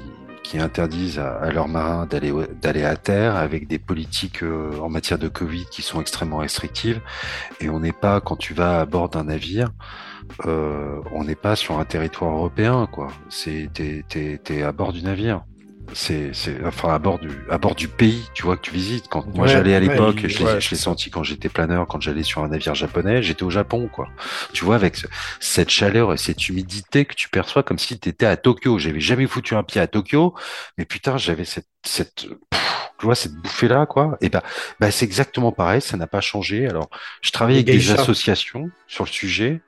qui 0.43 0.59
interdisent 0.59 1.19
à, 1.19 1.51
leurs 1.51 1.67
marins 1.67 2.07
d'aller 2.07 2.83
à 2.83 2.95
terre, 2.95 3.35
avec 3.35 3.67
des 3.67 3.79
politiques 3.79 4.43
euh, 4.43 4.77
en 4.79 4.89
matière 4.89 5.17
de 5.17 5.27
Covid 5.27 5.65
qui 5.71 5.81
sont 5.81 5.99
extrêmement 5.99 6.37
restrictives, 6.37 7.01
et 7.59 7.69
on 7.69 7.79
n'est 7.79 7.91
pas, 7.93 8.21
quand 8.21 8.35
tu 8.35 8.53
vas 8.53 8.79
à 8.79 8.85
bord 8.85 9.09
d'un 9.09 9.25
navire, 9.25 9.71
euh, 10.45 11.01
on 11.11 11.23
n'est 11.23 11.35
pas 11.35 11.55
sur 11.55 11.79
un 11.79 11.85
territoire 11.85 12.31
européen, 12.31 12.87
quoi. 12.91 13.07
T'es 13.29 14.63
à 14.63 14.71
bord 14.71 14.93
du 14.93 15.03
navire 15.03 15.43
c'est, 15.93 16.31
c'est, 16.33 16.57
enfin 16.65 16.93
à 16.93 16.99
bord 16.99 17.19
du, 17.19 17.29
à 17.49 17.57
bord 17.57 17.75
du 17.75 17.87
pays, 17.87 18.27
tu 18.33 18.43
vois 18.43 18.57
que 18.57 18.61
tu 18.61 18.71
visites. 18.71 19.07
Quand 19.07 19.25
moi 19.35 19.47
j'allais 19.47 19.75
à 19.75 19.79
l'époque, 19.79 20.19
je, 20.25 20.43
l'ai, 20.43 20.61
je 20.61 20.69
l'ai 20.69 20.75
senti 20.77 21.09
quand 21.09 21.23
j'étais 21.23 21.49
planeur, 21.49 21.87
quand 21.87 22.01
j'allais 22.01 22.23
sur 22.23 22.43
un 22.43 22.49
navire 22.49 22.75
japonais, 22.75 23.23
j'étais 23.23 23.43
au 23.43 23.49
Japon, 23.49 23.89
quoi. 23.91 24.07
Tu 24.53 24.65
vois 24.65 24.75
avec 24.75 24.97
cette 25.39 25.69
chaleur 25.69 26.13
et 26.13 26.17
cette 26.17 26.47
humidité 26.49 27.05
que 27.05 27.15
tu 27.15 27.29
perçois 27.29 27.63
comme 27.63 27.79
si 27.79 27.99
tu 27.99 28.09
étais 28.09 28.25
à 28.25 28.37
Tokyo. 28.37 28.79
J'avais 28.79 28.99
jamais 28.99 29.27
foutu 29.27 29.55
un 29.55 29.63
pied 29.63 29.81
à 29.81 29.87
Tokyo, 29.87 30.33
mais 30.77 30.85
putain 30.85 31.17
j'avais 31.17 31.45
cette, 31.45 31.67
cette, 31.83 32.27
tu 32.99 33.05
vois 33.05 33.15
cette 33.15 33.33
bouffée 33.33 33.67
là, 33.67 33.85
quoi. 33.85 34.17
Et 34.21 34.29
bah, 34.29 34.43
bah 34.79 34.91
c'est 34.91 35.05
exactement 35.05 35.51
pareil, 35.51 35.81
ça 35.81 35.97
n'a 35.97 36.07
pas 36.07 36.21
changé. 36.21 36.67
Alors 36.67 36.89
je 37.21 37.31
travaille 37.31 37.55
avec 37.55 37.67
des 37.67 37.91
associations 37.91 38.69
sur 38.87 39.05
le 39.05 39.09
sujet. 39.09 39.61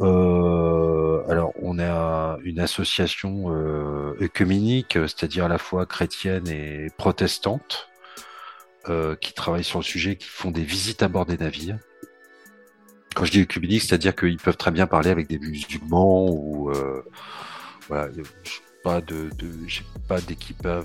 Euh, 0.00 1.22
alors, 1.28 1.52
on 1.60 1.78
a 1.78 2.38
une 2.42 2.60
association 2.60 3.54
euh, 3.54 4.14
œcuménique, 4.20 4.94
c'est-à-dire 4.94 5.44
à 5.44 5.48
la 5.48 5.58
fois 5.58 5.86
chrétienne 5.86 6.48
et 6.48 6.88
protestante, 6.96 7.88
euh, 8.88 9.14
qui 9.16 9.32
travaille 9.32 9.64
sur 9.64 9.78
le 9.78 9.84
sujet, 9.84 10.16
qui 10.16 10.28
font 10.28 10.50
des 10.50 10.64
visites 10.64 11.02
à 11.02 11.08
bord 11.08 11.26
des 11.26 11.38
navires. 11.38 11.78
Quand 13.14 13.24
je 13.24 13.30
dis 13.30 13.40
œcuménique, 13.42 13.82
c'est-à-dire 13.82 14.16
qu'ils 14.16 14.38
peuvent 14.38 14.56
très 14.56 14.70
bien 14.70 14.86
parler 14.86 15.10
avec 15.10 15.28
des 15.28 15.38
musulmans 15.38 16.30
ou 16.30 16.70
euh, 16.70 17.02
voilà, 17.88 18.08
pas 18.82 19.00
de, 19.00 19.30
de 19.38 19.50
j'ai 19.66 19.84
pas 20.08 20.20
d'équipage 20.20 20.84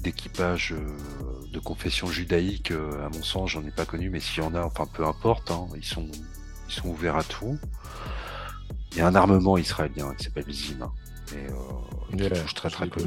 d'équipage 0.00 0.72
euh, 0.72 1.52
de 1.52 1.58
confession 1.58 2.06
judaïque 2.06 2.70
euh, 2.70 3.04
à 3.04 3.10
mon 3.10 3.22
sens 3.22 3.50
j'en 3.50 3.64
ai 3.66 3.70
pas 3.70 3.84
connu 3.84 4.08
mais 4.08 4.20
s'il 4.20 4.42
y 4.42 4.46
en 4.46 4.54
a 4.54 4.62
enfin 4.62 4.86
peu 4.86 5.04
importe 5.04 5.50
hein, 5.50 5.66
ils 5.76 5.84
sont 5.84 6.08
ils 6.68 6.72
sont 6.72 6.88
ouverts 6.88 7.16
à 7.16 7.24
tout 7.24 7.58
il 8.92 8.98
y 8.98 9.00
a 9.00 9.06
un 9.06 9.14
armement 9.14 9.58
israélien 9.58 10.14
qui 10.16 10.24
s'appelle 10.24 10.50
Zim, 10.50 10.90
et 11.32 11.50
euh, 11.50 12.16
qui 12.16 12.40
touche 12.40 12.54
très 12.54 12.70
très 12.70 12.86
peu. 12.86 13.00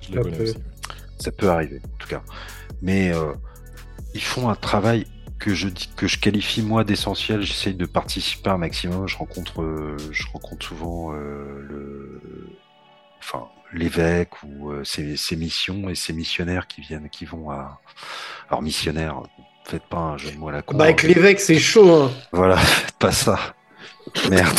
Je 0.00 0.18
aussi. 0.18 0.56
Ça 1.18 1.30
peut 1.30 1.48
arriver, 1.48 1.80
en 1.84 1.98
tout 1.98 2.08
cas. 2.08 2.22
Mais 2.82 3.14
euh, 3.14 3.32
ils 4.14 4.22
font 4.22 4.48
un 4.48 4.56
travail 4.56 5.06
que 5.42 5.54
je 5.54 5.68
dis 5.68 5.90
que 5.96 6.06
je 6.06 6.18
qualifie 6.18 6.62
moi 6.62 6.84
d'essentiel. 6.84 7.42
J'essaye 7.42 7.74
de 7.74 7.86
participer 7.86 8.50
un 8.50 8.58
maximum. 8.58 9.08
Je 9.08 9.16
rencontre, 9.16 9.62
euh, 9.62 9.96
je 10.12 10.24
rencontre 10.32 10.64
souvent 10.64 11.12
euh, 11.12 11.60
le, 11.68 12.20
enfin 13.18 13.48
l'évêque 13.72 14.42
ou 14.44 14.70
euh, 14.70 14.84
ses, 14.84 15.16
ses, 15.16 15.34
missions 15.34 15.88
et 15.88 15.94
ses 15.94 16.12
missionnaires 16.12 16.68
qui 16.68 16.80
viennent, 16.80 17.08
qui 17.10 17.24
vont 17.24 17.50
à, 17.50 17.80
alors 18.48 18.62
missionnaires. 18.62 19.22
Faites 19.64 19.84
pas 19.84 19.98
un 19.98 20.16
jeu 20.16 20.30
de 20.30 20.36
mots 20.36 20.48
à 20.48 20.52
la 20.52 20.62
con. 20.62 20.76
Bah 20.76 20.84
avec 20.84 21.02
l'évêque 21.02 21.40
c'est 21.40 21.58
chaud. 21.58 21.90
Hein. 21.92 22.10
Voilà, 22.32 22.58
pas 22.98 23.12
ça. 23.12 23.54
Merde. 24.30 24.58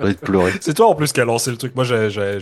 J'ai 0.00 0.14
pleurer. 0.14 0.52
C'est 0.60 0.74
toi 0.74 0.88
en 0.88 0.94
plus 0.94 1.12
qui 1.12 1.20
a 1.20 1.24
lancé 1.24 1.50
le 1.50 1.56
truc. 1.56 1.74
Moi, 1.74 1.84
j'aurais 1.84 2.40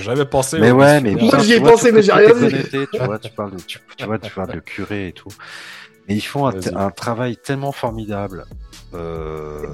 jamais 0.00 0.24
pensé. 0.24 0.58
Mais 0.58 0.70
ouais, 0.70 1.00
mais 1.00 1.14
moi 1.14 1.38
j'y 1.38 1.54
ai 1.54 1.60
pensé, 1.60 1.92
mais 1.92 2.02
j'ai 2.02 2.12
rien 2.12 2.34
dit. 2.34 2.54
Tu 2.92 2.98
vois, 2.98 3.18
tu 3.18 3.30
parles 3.30 3.52
de, 3.52 3.62
tu, 3.62 3.78
vois, 4.04 4.18
tu 4.18 4.30
parles 4.30 4.52
de 4.52 4.60
curé 4.60 5.08
et 5.08 5.12
tout. 5.12 5.30
Mais 6.08 6.16
ils 6.16 6.20
font 6.20 6.46
un, 6.46 6.54
un 6.76 6.90
travail 6.90 7.36
tellement 7.36 7.72
formidable. 7.72 8.46
Euh, 8.94 9.66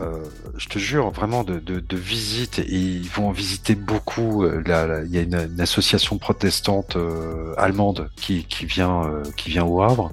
euh, 0.00 0.24
je 0.56 0.68
te 0.68 0.78
jure, 0.78 1.10
vraiment 1.10 1.44
de, 1.44 1.58
de, 1.58 1.80
de 1.80 1.96
visite. 1.96 2.58
Et 2.60 2.76
ils 2.76 3.08
vont 3.08 3.28
en 3.28 3.32
visiter 3.32 3.74
beaucoup. 3.74 4.44
Euh, 4.44 4.62
il 5.06 5.14
y 5.14 5.18
a 5.18 5.22
une, 5.22 5.34
une 5.34 5.60
association 5.60 6.18
protestante 6.18 6.96
euh, 6.96 7.54
allemande 7.56 8.10
qui, 8.16 8.44
qui 8.44 8.66
vient 8.66 9.04
euh, 9.04 9.22
qui 9.36 9.50
vient 9.50 9.64
au 9.64 9.82
Havre, 9.82 10.12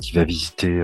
qui 0.00 0.12
va 0.12 0.24
visiter 0.24 0.82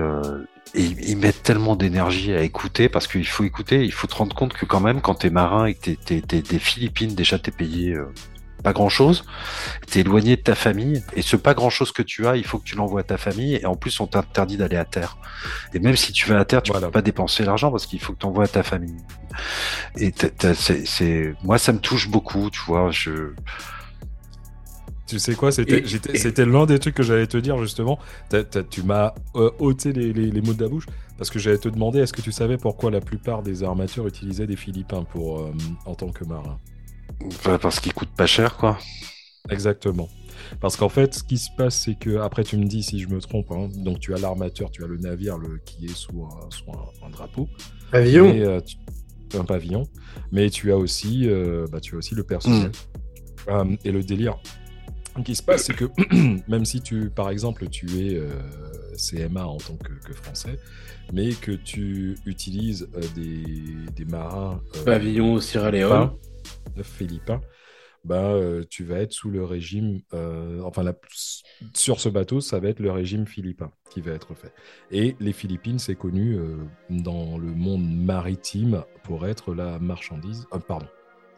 et 0.73 0.83
ils 0.83 1.17
mettent 1.17 1.43
tellement 1.43 1.75
d'énergie 1.75 2.33
à 2.33 2.41
écouter 2.41 2.89
parce 2.89 3.07
qu'il 3.07 3.27
faut 3.27 3.43
écouter, 3.43 3.83
il 3.83 3.91
faut 3.91 4.07
te 4.07 4.15
rendre 4.15 4.35
compte 4.35 4.53
que 4.53 4.65
quand 4.65 4.79
même 4.79 5.01
quand 5.01 5.15
t'es 5.15 5.29
marin 5.29 5.65
et 5.65 5.73
que 5.73 5.91
t'es, 5.91 6.21
t'es, 6.21 6.41
des 6.41 6.59
Philippines, 6.59 7.15
déjà 7.15 7.39
t'es 7.39 7.51
payé 7.51 7.93
euh, 7.93 8.05
pas 8.63 8.73
grand 8.73 8.89
chose, 8.89 9.25
t'es 9.89 10.01
éloigné 10.01 10.35
de 10.35 10.41
ta 10.41 10.55
famille 10.55 11.03
et 11.15 11.21
ce 11.21 11.35
pas 11.35 11.53
grand 11.53 11.69
chose 11.69 11.91
que 11.91 12.01
tu 12.01 12.27
as, 12.27 12.37
il 12.37 12.43
faut 12.43 12.59
que 12.59 12.63
tu 12.63 12.75
l'envoies 12.75 13.01
à 13.01 13.03
ta 13.03 13.17
famille 13.17 13.55
et 13.55 13.65
en 13.65 13.75
plus 13.75 13.99
on 13.99 14.07
t'interdit 14.07 14.57
d'aller 14.57 14.77
à 14.77 14.85
terre. 14.85 15.17
Et 15.73 15.79
même 15.79 15.95
si 15.95 16.11
tu 16.11 16.27
vas 16.29 16.39
à 16.39 16.45
terre, 16.45 16.61
tu 16.61 16.71
peux 16.71 16.91
pas 16.91 17.01
dépenser 17.01 17.43
l'argent 17.43 17.71
parce 17.71 17.85
qu'il 17.85 17.99
faut 17.99 18.13
que 18.13 18.19
tu 18.19 18.25
envoies 18.25 18.45
à 18.45 18.47
ta 18.47 18.63
famille. 18.63 18.97
Et 19.97 20.13
c'est, 20.53 21.35
moi 21.43 21.57
ça 21.57 21.71
me 21.73 21.79
touche 21.79 22.09
beaucoup, 22.09 22.49
tu 22.49 22.61
vois, 22.65 22.91
je 22.91 23.33
tu 25.07 25.19
sais 25.19 25.35
quoi 25.35 25.51
C'était 25.53 26.45
l'un 26.45 26.65
des 26.65 26.79
trucs 26.79 26.95
que 26.95 27.03
j'allais 27.03 27.27
te 27.27 27.37
dire 27.37 27.57
justement. 27.57 27.97
tu 28.69 28.83
m'as 28.83 29.13
euh, 29.35 29.49
ôté 29.59 29.93
les, 29.93 30.41
mots 30.41 30.53
de 30.53 30.61
la 30.61 30.69
bouche 30.69 30.85
parce 31.17 31.29
que 31.29 31.39
j'allais 31.39 31.57
te 31.57 31.69
demander 31.69 31.99
est-ce 31.99 32.13
que 32.13 32.21
tu 32.21 32.33
savais 32.33 32.57
pourquoi 32.57 32.91
la 32.91 32.99
plupart 32.99 33.41
des 33.41 33.63
armatures 33.63 34.05
utilisaient 34.05 34.47
des 34.47 34.57
Philippins 34.57 35.03
pour, 35.03 35.39
euh, 35.39 35.53
en 35.85 35.95
tant 35.95 36.09
que 36.09 36.25
Parce 37.43 37.79
qu'ils 37.79 37.93
coûtent 37.93 38.15
pas 38.15 38.27
cher, 38.27 38.57
quoi. 38.57 38.77
Exactement. 39.49 40.09
Parce 40.61 40.77
qu'en 40.77 40.89
fait, 40.89 41.13
ce 41.13 41.23
qui 41.23 41.37
se 41.37 41.49
passe, 41.57 41.83
c'est 41.83 41.95
que, 41.95 42.17
après, 42.19 42.43
tu 42.43 42.57
me 42.57 42.65
dis 42.65 42.83
si 42.83 42.99
je 42.99 43.07
me 43.09 43.19
trompe, 43.19 43.51
hein, 43.51 43.69
donc 43.75 43.99
tu 43.99 44.13
as 44.13 44.17
l'armateur, 44.17 44.71
tu 44.71 44.83
as 44.83 44.87
le 44.87 44.97
navire 44.97 45.37
le, 45.37 45.59
qui 45.65 45.85
est 45.85 45.95
sous 45.95 46.27
un, 47.03 47.09
drapeau. 47.09 47.49
Pavillon 47.91 48.33
euh, 48.35 48.59
Un 49.33 49.43
pavillon. 49.43 49.83
Mais 50.31 50.49
tu 50.49 50.71
as 50.71 50.77
aussi, 50.77 51.27
bah, 51.71 51.79
tu 51.81 51.95
as 51.95 51.97
aussi 51.97 52.15
le 52.15 52.23
personnel. 52.23 52.71
Hmm. 53.49 53.75
et 53.85 53.91
le 53.93 54.03
délire, 54.03 54.37
ce 55.17 55.23
qui 55.23 55.35
se 55.35 55.43
passe, 55.43 55.63
c'est 55.63 55.75
que 55.75 55.85
même 56.47 56.65
si 56.65 56.81
tu, 56.81 57.09
par 57.09 57.29
exemple, 57.29 57.67
tu 57.69 57.87
es 57.99 58.15
euh, 58.15 58.29
CMA 58.95 59.45
en 59.45 59.57
tant 59.57 59.75
que, 59.75 60.13
français, 60.13 60.59
mais 61.11 61.31
que 61.31 61.51
tu 61.51 62.15
utilises 62.25 62.87
euh, 62.95 63.01
des, 63.95 64.05
marins. 64.05 64.61
Euh, 64.75 64.83
Pavillon 64.83 65.39
Sierra 65.39 65.71
Leone. 65.71 66.11
Philippins, 66.83 67.41
bah, 68.03 68.35
tu 68.69 68.83
vas 68.83 68.99
être 68.99 69.11
sous 69.11 69.29
le 69.29 69.43
régime. 69.43 70.01
enfin, 70.63 70.83
sur 71.73 71.99
ce 71.99 72.09
bateau, 72.09 72.41
ça 72.41 72.59
va 72.59 72.69
être 72.69 72.79
le 72.79 72.91
régime 72.91 73.25
philippin 73.27 73.71
qui 73.89 74.01
va 74.01 74.11
être 74.11 74.33
fait. 74.33 74.53
Et 74.91 75.15
les 75.19 75.33
Philippines, 75.33 75.79
c'est 75.79 75.95
connu 75.95 76.39
dans 76.89 77.37
le 77.37 77.47
monde 77.47 77.85
maritime 77.85 78.83
pour 79.03 79.27
être 79.27 79.53
la 79.53 79.79
marchandise. 79.79 80.45
pardon 80.67 80.87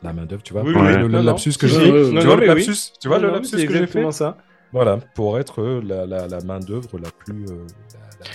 la 0.01 0.13
main 0.13 0.25
d'œuvre, 0.25 0.43
tu 0.43 0.53
vois. 0.53 0.63
le, 0.63 1.07
lapsus 1.07 1.57
que 1.57 1.67
j'ai. 1.67 1.79
tu 1.79 2.25
vois 2.25 2.35
le 2.35 2.45
lapsus, 2.45 2.93
tu 2.99 3.07
vois 3.07 3.19
le 3.19 3.31
lapsus 3.31 3.65
que 3.65 3.73
j'ai 3.73 3.87
fait? 3.87 4.11
ça. 4.11 4.37
Voilà, 4.71 4.97
pour 5.15 5.39
être 5.39 5.61
euh, 5.61 5.81
la, 5.83 6.05
la, 6.05 6.27
la 6.27 6.41
main 6.41 6.59
d'œuvre 6.59 6.99
la 6.99 7.09
plus 7.09 7.45
euh, 7.45 7.65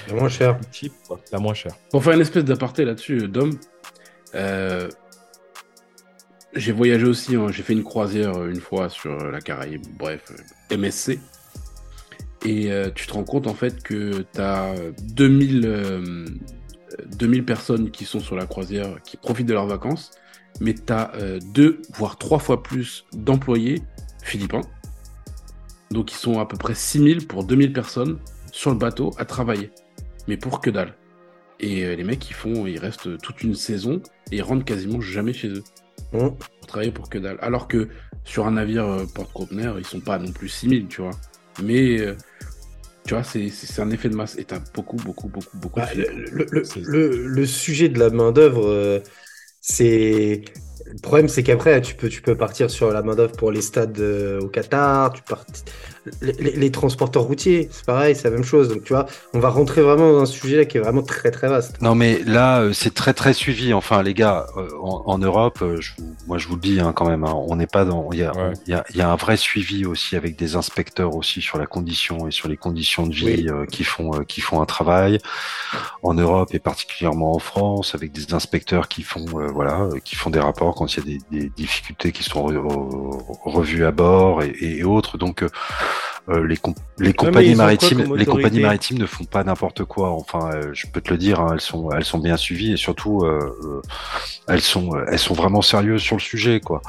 la, 0.08 0.14
moins 0.14 0.28
chère, 0.28 0.58
la 1.32 1.38
moins 1.38 1.54
chère. 1.54 1.76
Pour 1.90 2.02
faire 2.02 2.14
une 2.14 2.22
espèce 2.22 2.44
d'aparté 2.44 2.84
là-dessus, 2.84 3.28
Dom, 3.28 3.52
euh, 4.34 4.88
j'ai 6.54 6.72
voyagé 6.72 7.06
aussi. 7.06 7.36
Hein, 7.36 7.48
j'ai 7.50 7.62
fait 7.62 7.72
une 7.72 7.84
croisière 7.84 8.44
une 8.44 8.60
fois 8.60 8.88
sur 8.88 9.16
la 9.16 9.40
Caraïbe, 9.40 9.82
bref, 9.98 10.32
MSC. 10.70 11.18
Et 12.46 12.70
tu 12.94 13.06
te 13.06 13.12
rends 13.14 13.24
compte 13.24 13.46
en 13.46 13.54
fait 13.54 13.82
que 13.82 14.22
tu 14.34 14.40
as 14.40 14.74
2000 15.14 16.26
2000 17.16 17.44
personnes 17.46 17.90
qui 17.90 18.04
sont 18.04 18.20
sur 18.20 18.36
la 18.36 18.44
croisière, 18.44 19.02
qui 19.02 19.16
profitent 19.16 19.46
de 19.46 19.54
leurs 19.54 19.66
vacances, 19.66 20.10
mais 20.60 20.74
tu 20.74 20.92
as 20.92 21.12
deux, 21.54 21.80
voire 21.94 22.18
trois 22.18 22.38
fois 22.38 22.62
plus 22.62 23.06
d'employés 23.14 23.82
philippins. 24.22 24.60
Donc 25.90 26.12
ils 26.12 26.16
sont 26.16 26.40
à 26.40 26.46
peu 26.46 26.56
près 26.56 26.74
6000 26.74 27.26
pour 27.26 27.44
2000 27.44 27.72
personnes 27.72 28.18
sur 28.52 28.70
le 28.70 28.76
bateau 28.76 29.10
à 29.16 29.24
travailler. 29.24 29.70
Mais 30.28 30.36
pour 30.36 30.60
que 30.60 30.70
dalle. 30.70 30.94
Et 31.60 31.84
euh, 31.84 31.94
les 31.94 32.04
mecs, 32.04 32.28
ils 32.28 32.34
font, 32.34 32.66
ils 32.66 32.78
restent 32.78 33.18
toute 33.18 33.42
une 33.42 33.54
saison 33.54 34.02
et 34.32 34.36
ils 34.36 34.42
rentrent 34.42 34.64
quasiment 34.64 35.00
jamais 35.00 35.32
chez 35.32 35.48
eux. 35.48 35.62
Mmh. 36.14 36.30
Pour 36.30 36.66
travailler 36.66 36.92
pour 36.92 37.10
que 37.10 37.18
dalle. 37.18 37.38
Alors 37.40 37.68
que 37.68 37.88
sur 38.24 38.46
un 38.46 38.52
navire 38.52 38.86
euh, 38.86 39.04
porte-conteneur, 39.14 39.78
ils 39.78 39.84
sont 39.84 40.00
pas 40.00 40.18
non 40.18 40.32
plus 40.32 40.48
6000, 40.48 40.86
tu 40.86 41.02
vois. 41.02 41.10
Mais 41.62 42.00
euh, 42.00 42.16
tu 43.04 43.14
vois, 43.14 43.24
c'est 43.24 43.50
un 43.78 43.90
effet 43.90 44.08
de 44.08 44.16
masse. 44.16 44.38
Et 44.38 44.44
t'as 44.44 44.60
beaucoup, 44.74 44.96
beaucoup, 44.96 45.28
beaucoup, 45.28 45.56
beaucoup 45.58 45.80
bah, 45.80 45.88
le, 45.94 47.46
sujet 47.46 47.88
de 47.88 47.98
la 47.98 48.10
main-d'œuvre, 48.10 49.02
c'est 49.60 50.44
le 50.94 51.00
problème, 51.00 51.28
c'est 51.28 51.42
qu'après, 51.42 51.80
tu 51.80 51.94
peux, 51.94 52.08
tu 52.08 52.22
peux 52.22 52.36
partir 52.36 52.70
sur 52.70 52.90
la 52.90 53.02
main-d'œuvre 53.02 53.32
pour 53.32 53.50
les 53.50 53.62
stades 53.62 53.98
euh, 53.98 54.40
au 54.40 54.48
Qatar, 54.48 55.12
tu 55.12 55.22
pars... 55.22 55.44
les, 56.20 56.70
transporteurs 56.70 57.22
routiers, 57.22 57.68
c'est 57.70 57.84
pareil, 57.84 58.14
c'est 58.14 58.24
la 58.24 58.30
même 58.30 58.44
chose. 58.44 58.68
Donc, 58.68 58.84
tu 58.84 58.92
vois, 58.92 59.06
on 59.32 59.38
va 59.38 59.48
rentrer 59.48 59.82
vraiment 59.82 60.12
dans 60.12 60.20
un 60.20 60.26
sujet 60.26 60.56
là 60.58 60.64
qui 60.64 60.76
est 60.76 60.80
vraiment 60.80 61.02
très, 61.02 61.30
très 61.30 61.48
vaste. 61.48 61.80
Non, 61.80 61.94
mais 61.94 62.20
là, 62.24 62.60
euh, 62.60 62.72
c'est 62.72 62.92
très, 62.92 63.14
très 63.14 63.32
suivi. 63.32 63.72
Enfin, 63.72 64.02
les 64.02 64.14
gars, 64.14 64.46
euh, 64.56 64.68
en, 64.82 65.18
Europe, 65.18 65.64
moi, 66.26 66.38
je 66.38 66.48
vous 66.48 66.54
le 66.54 66.60
dis 66.60 66.80
hein, 66.80 66.92
quand 66.92 67.08
même, 67.08 67.24
hein, 67.24 67.34
on 67.34 67.56
n'est 67.56 67.66
pas 67.66 67.84
dans. 67.84 68.10
Il 68.12 68.18
y 68.18 68.24
a, 68.24 68.52
y, 68.66 69.00
a, 69.00 69.10
un 69.10 69.16
vrai 69.16 69.36
suivi 69.36 69.86
aussi 69.86 70.16
avec 70.16 70.36
des 70.36 70.56
inspecteurs 70.56 71.16
aussi 71.16 71.40
sur 71.40 71.58
la 71.58 71.66
condition 71.66 72.28
et 72.28 72.30
sur 72.30 72.48
les 72.48 72.56
conditions 72.56 73.06
de 73.06 73.14
vie 73.14 73.46
qui, 73.70 73.84
font, 73.84 74.10
qui 74.24 74.40
font 74.40 74.60
un 74.60 74.66
travail. 74.66 75.18
En 76.02 76.14
Europe 76.14 76.50
et 76.52 76.58
particulièrement 76.58 77.34
en 77.34 77.38
France, 77.38 77.94
avec 77.94 78.12
des 78.12 78.34
inspecteurs 78.34 78.88
qui 78.88 79.02
font, 79.02 79.24
voilà, 79.24 79.88
qui 80.04 80.16
font 80.16 80.30
des 80.30 80.40
rapports 80.40 80.63
quand 80.72 80.96
il 80.96 80.98
y 80.98 81.16
a 81.16 81.18
des, 81.30 81.48
difficultés 81.50 82.12
qui 82.12 82.22
sont 82.22 82.44
revues 83.44 83.84
à 83.84 83.90
bord 83.90 84.42
et, 84.42 84.82
autres. 84.84 85.18
Donc 85.18 85.42
euh, 85.42 85.48
euh, 86.28 86.46
les, 86.46 86.58
les 86.98 87.12
compagnies 87.12 87.54
maritimes, 87.54 88.14
les 88.16 88.24
compagnies 88.24 88.60
maritimes 88.60 88.98
ne 88.98 89.06
font 89.06 89.24
pas 89.24 89.44
n'importe 89.44 89.84
quoi. 89.84 90.10
Enfin, 90.10 90.50
euh, 90.54 90.70
je 90.72 90.86
peux 90.86 91.00
te 91.00 91.10
le 91.10 91.18
dire, 91.18 91.40
hein, 91.40 91.50
elles 91.52 91.60
sont 91.60 91.90
elles 91.90 92.04
sont 92.04 92.18
bien 92.18 92.36
suivies 92.36 92.72
et 92.72 92.76
surtout 92.76 93.26
elles 94.48 94.60
sont 94.60 94.90
elles 95.08 95.18
sont 95.18 95.34
vraiment 95.34 95.62
sérieuses 95.62 96.02
sur 96.02 96.16
le 96.16 96.22
sujet 96.22 96.60
quoi. 96.60 96.80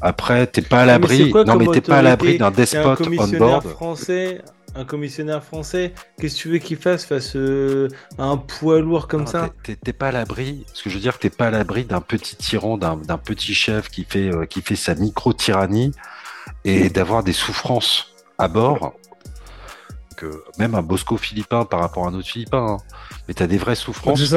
Après, 0.00 0.46
t'es 0.46 0.62
pas 0.62 0.82
à 0.82 0.86
l'abri. 0.86 1.32
Non 1.32 1.56
mais 1.56 1.66
t'es 1.66 1.80
pas 1.80 1.98
à 1.98 2.02
l'abri 2.02 2.38
d'un 2.38 2.50
despote 2.50 3.02
on 3.18 3.28
board. 3.28 3.66
Français 3.68 4.42
un 4.74 4.84
commissionnaire 4.84 5.42
français, 5.42 5.94
qu'est-ce 6.18 6.36
que 6.36 6.40
tu 6.40 6.48
veux 6.50 6.58
qu'il 6.58 6.76
fasse 6.76 7.04
face 7.04 7.36
euh, 7.36 7.88
à 8.18 8.24
un 8.24 8.36
poids 8.36 8.80
lourd 8.80 9.08
comme 9.08 9.26
ça 9.26 9.50
T'es 9.62 9.92
pas 9.92 10.08
à 10.08 10.12
l'abri, 10.12 10.64
ce 10.72 10.82
que 10.82 10.90
je 10.90 10.96
veux 10.96 11.00
dire, 11.00 11.18
t'es 11.18 11.30
pas 11.30 11.46
à 11.46 11.50
l'abri 11.50 11.84
d'un 11.84 12.00
petit 12.00 12.36
tyran, 12.36 12.76
d'un 12.76 13.18
petit 13.18 13.54
chef 13.54 13.88
qui 13.88 14.04
fait, 14.04 14.32
euh, 14.32 14.46
qui 14.46 14.62
fait 14.62 14.76
sa 14.76 14.94
micro-tyrannie 14.94 15.92
et 16.64 16.88
d'avoir 16.90 17.22
des 17.22 17.32
souffrances 17.32 18.14
à 18.38 18.48
bord. 18.48 18.94
Que 20.16 20.44
même 20.58 20.76
un 20.76 20.82
Bosco 20.82 21.16
philippin 21.16 21.64
par 21.64 21.80
rapport 21.80 22.06
à 22.06 22.10
un 22.10 22.14
autre 22.14 22.28
philippin, 22.28 22.64
hein. 22.64 22.76
mais 23.26 23.34
tu 23.34 23.42
as 23.42 23.48
des 23.48 23.58
vraies 23.58 23.74
souffrances. 23.74 24.32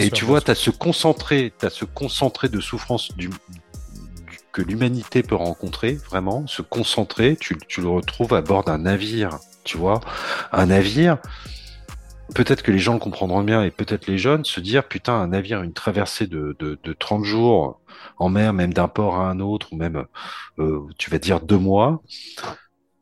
et 0.00 0.10
tu 0.10 0.24
vois, 0.24 0.40
tu 0.40 0.50
as 0.50 0.54
ce 0.54 0.70
concentré, 0.70 1.52
as 1.62 1.68
ce 1.68 1.84
concentré 1.84 2.48
de 2.48 2.58
souffrances 2.58 3.14
du, 3.16 3.28
que 4.50 4.62
l'humanité 4.62 5.22
peut 5.22 5.34
rencontrer, 5.34 5.92
vraiment, 5.92 6.46
se 6.46 6.62
concentrer, 6.62 7.36
tu, 7.38 7.58
tu, 7.68 7.82
le 7.82 7.88
retrouves 7.88 8.32
à 8.32 8.40
bord 8.40 8.64
d'un 8.64 8.78
navire 8.78 9.38
tu 9.64 9.76
vois. 9.76 10.00
Un 10.52 10.66
navire, 10.66 11.18
peut-être 12.34 12.62
que 12.62 12.70
les 12.70 12.78
gens 12.78 12.94
le 12.94 12.98
comprendront 12.98 13.42
bien 13.42 13.62
et 13.62 13.70
peut-être 13.70 14.06
les 14.06 14.18
jeunes, 14.18 14.44
se 14.44 14.60
dire, 14.60 14.84
putain, 14.84 15.14
un 15.14 15.28
navire, 15.28 15.62
une 15.62 15.72
traversée 15.72 16.26
de, 16.26 16.56
de, 16.58 16.78
de 16.82 16.92
30 16.92 17.24
jours 17.24 17.80
en 18.18 18.28
mer, 18.28 18.52
même 18.52 18.72
d'un 18.72 18.88
port 18.88 19.16
à 19.16 19.28
un 19.28 19.40
autre, 19.40 19.72
ou 19.72 19.76
même, 19.76 20.04
euh, 20.58 20.86
tu 20.98 21.10
vas 21.10 21.18
dire, 21.18 21.40
deux 21.40 21.58
mois, 21.58 22.02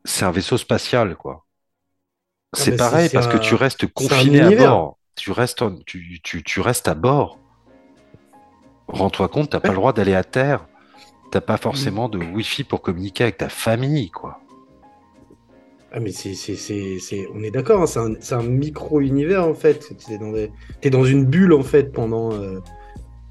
c'est 0.04 0.24
un 0.24 0.30
vaisseau 0.30 0.56
spatial, 0.56 1.16
quoi. 1.16 1.44
Ah, 2.54 2.58
c'est 2.58 2.76
pareil 2.76 3.10
parce 3.12 3.28
que 3.28 3.36
tu 3.36 3.54
restes 3.54 3.86
confiné 3.86 4.40
à 4.40 4.50
bord. 4.50 4.98
Tu 5.16 5.32
restes, 5.32 5.64
tu, 5.84 6.20
tu, 6.22 6.42
tu 6.42 6.60
restes 6.60 6.88
à 6.88 6.94
bord. 6.94 7.38
Rends-toi 8.86 9.28
compte, 9.28 9.50
t'as 9.50 9.60
pas 9.60 9.68
le 9.68 9.74
droit 9.74 9.92
d'aller 9.92 10.14
à 10.14 10.24
terre. 10.24 10.66
T'as 11.30 11.42
pas 11.42 11.58
forcément 11.58 12.08
de 12.08 12.18
wifi 12.18 12.64
pour 12.64 12.80
communiquer 12.80 13.24
avec 13.24 13.36
ta 13.36 13.50
famille, 13.50 14.10
quoi. 14.10 14.40
Ah 15.90 16.00
mais 16.00 16.12
c'est, 16.12 16.34
c'est, 16.34 16.54
c'est, 16.56 17.28
on 17.34 17.42
est 17.42 17.50
d'accord, 17.50 17.82
hein, 17.82 17.86
c'est, 17.86 17.98
un, 17.98 18.14
c'est 18.20 18.34
un 18.34 18.42
micro-univers 18.42 19.46
en 19.46 19.54
fait. 19.54 19.90
T'es 20.06 20.18
dans, 20.18 20.34
es 20.34 20.90
dans 20.90 21.04
une 21.04 21.24
bulle 21.24 21.54
en 21.54 21.62
fait 21.62 21.92
pendant, 21.92 22.32
euh, 22.32 22.58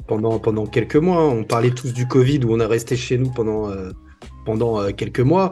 pendant, 0.08 0.40
pendant 0.40 0.66
quelques 0.66 0.96
mois. 0.96 1.24
On 1.24 1.44
parlait 1.44 1.70
tous 1.70 1.94
du 1.94 2.08
Covid 2.08 2.40
où 2.46 2.54
on 2.54 2.60
a 2.60 2.68
resté 2.68 2.96
chez 2.96 3.20
nous 3.20 3.30
pendant, 3.30 3.70
euh, 3.70 3.92
pendant 4.44 4.82
euh, 4.82 4.90
quelques 4.90 5.20
mois. 5.20 5.52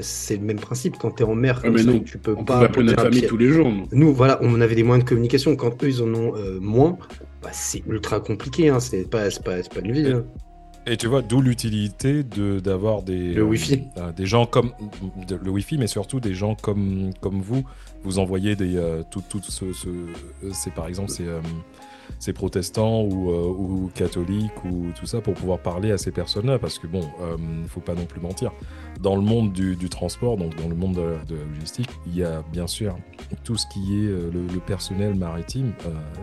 c'est 0.00 0.36
le 0.36 0.42
même 0.42 0.58
principe 0.58 0.96
quand 0.98 1.10
tu 1.10 1.22
es 1.22 1.26
en 1.26 1.34
mer. 1.34 1.60
Ah, 1.64 1.70
mais 1.70 2.02
tu 2.02 2.16
peux 2.16 2.34
on 2.38 2.44
pas 2.44 2.60
appeler 2.60 2.86
notre 2.86 3.02
famille 3.02 3.26
tous 3.26 3.36
les 3.36 3.48
jours. 3.48 3.70
Nous. 3.92 4.14
voilà, 4.14 4.38
on 4.40 4.58
avait 4.62 4.74
des 4.74 4.84
moyens 4.84 5.04
de 5.04 5.08
communication. 5.08 5.54
Quand 5.54 5.84
eux 5.84 5.88
ils 5.88 6.02
en 6.02 6.14
ont 6.14 6.32
moins, 6.62 6.96
bah, 7.42 7.50
c'est 7.52 7.82
ultra 7.86 8.20
compliqué. 8.20 8.70
Hein. 8.70 8.80
C'est 8.80 9.08
pas, 9.08 9.28
pas, 9.44 9.56
pas 9.62 9.80
une 9.84 9.92
vie. 9.92 10.12
Hein. 10.12 10.24
Et 10.86 10.96
tu 10.96 11.06
vois, 11.06 11.22
d'où 11.22 11.40
l'utilité 11.40 12.24
de, 12.24 12.58
d'avoir 12.58 13.02
des, 13.02 13.34
le 13.34 13.44
wifi. 13.44 13.84
Euh, 13.98 14.10
des 14.12 14.26
gens 14.26 14.46
comme 14.46 14.72
le 15.28 15.50
Wi-Fi, 15.50 15.78
mais 15.78 15.86
surtout 15.86 16.18
des 16.18 16.34
gens 16.34 16.56
comme, 16.56 17.12
comme 17.20 17.40
vous. 17.40 17.62
Vous 18.02 18.18
envoyez 18.18 18.56
des, 18.56 18.76
euh, 18.76 19.04
tout, 19.08 19.22
tout 19.30 19.40
ce, 19.40 19.72
ce 19.72 19.88
c'est 20.52 20.74
par 20.74 20.88
exemple 20.88 21.10
ces, 21.10 21.28
euh, 21.28 21.40
ces 22.18 22.32
protestants 22.32 23.02
ou, 23.02 23.30
ou, 23.30 23.90
catholiques 23.94 24.64
ou 24.64 24.88
tout 24.98 25.06
ça 25.06 25.20
pour 25.20 25.34
pouvoir 25.34 25.60
parler 25.60 25.92
à 25.92 25.98
ces 25.98 26.10
personnes-là. 26.10 26.58
Parce 26.58 26.80
que 26.80 26.88
bon, 26.88 27.08
il 27.38 27.62
ne 27.62 27.68
faut 27.68 27.80
pas 27.80 27.94
non 27.94 28.06
plus 28.06 28.20
mentir. 28.20 28.50
Dans 29.00 29.14
le 29.14 29.22
monde 29.22 29.52
du, 29.52 29.76
du 29.76 29.88
transport, 29.88 30.36
donc 30.36 30.56
dans 30.56 30.68
le 30.68 30.74
monde 30.74 30.96
de, 30.96 31.34
la 31.36 31.44
logistique, 31.54 31.90
il 32.06 32.16
y 32.16 32.24
a 32.24 32.42
bien 32.52 32.66
sûr 32.66 32.96
tout 33.44 33.56
ce 33.56 33.66
qui 33.72 34.00
est 34.00 34.08
le, 34.08 34.30
le 34.30 34.60
personnel 34.60 35.14
maritime. 35.14 35.72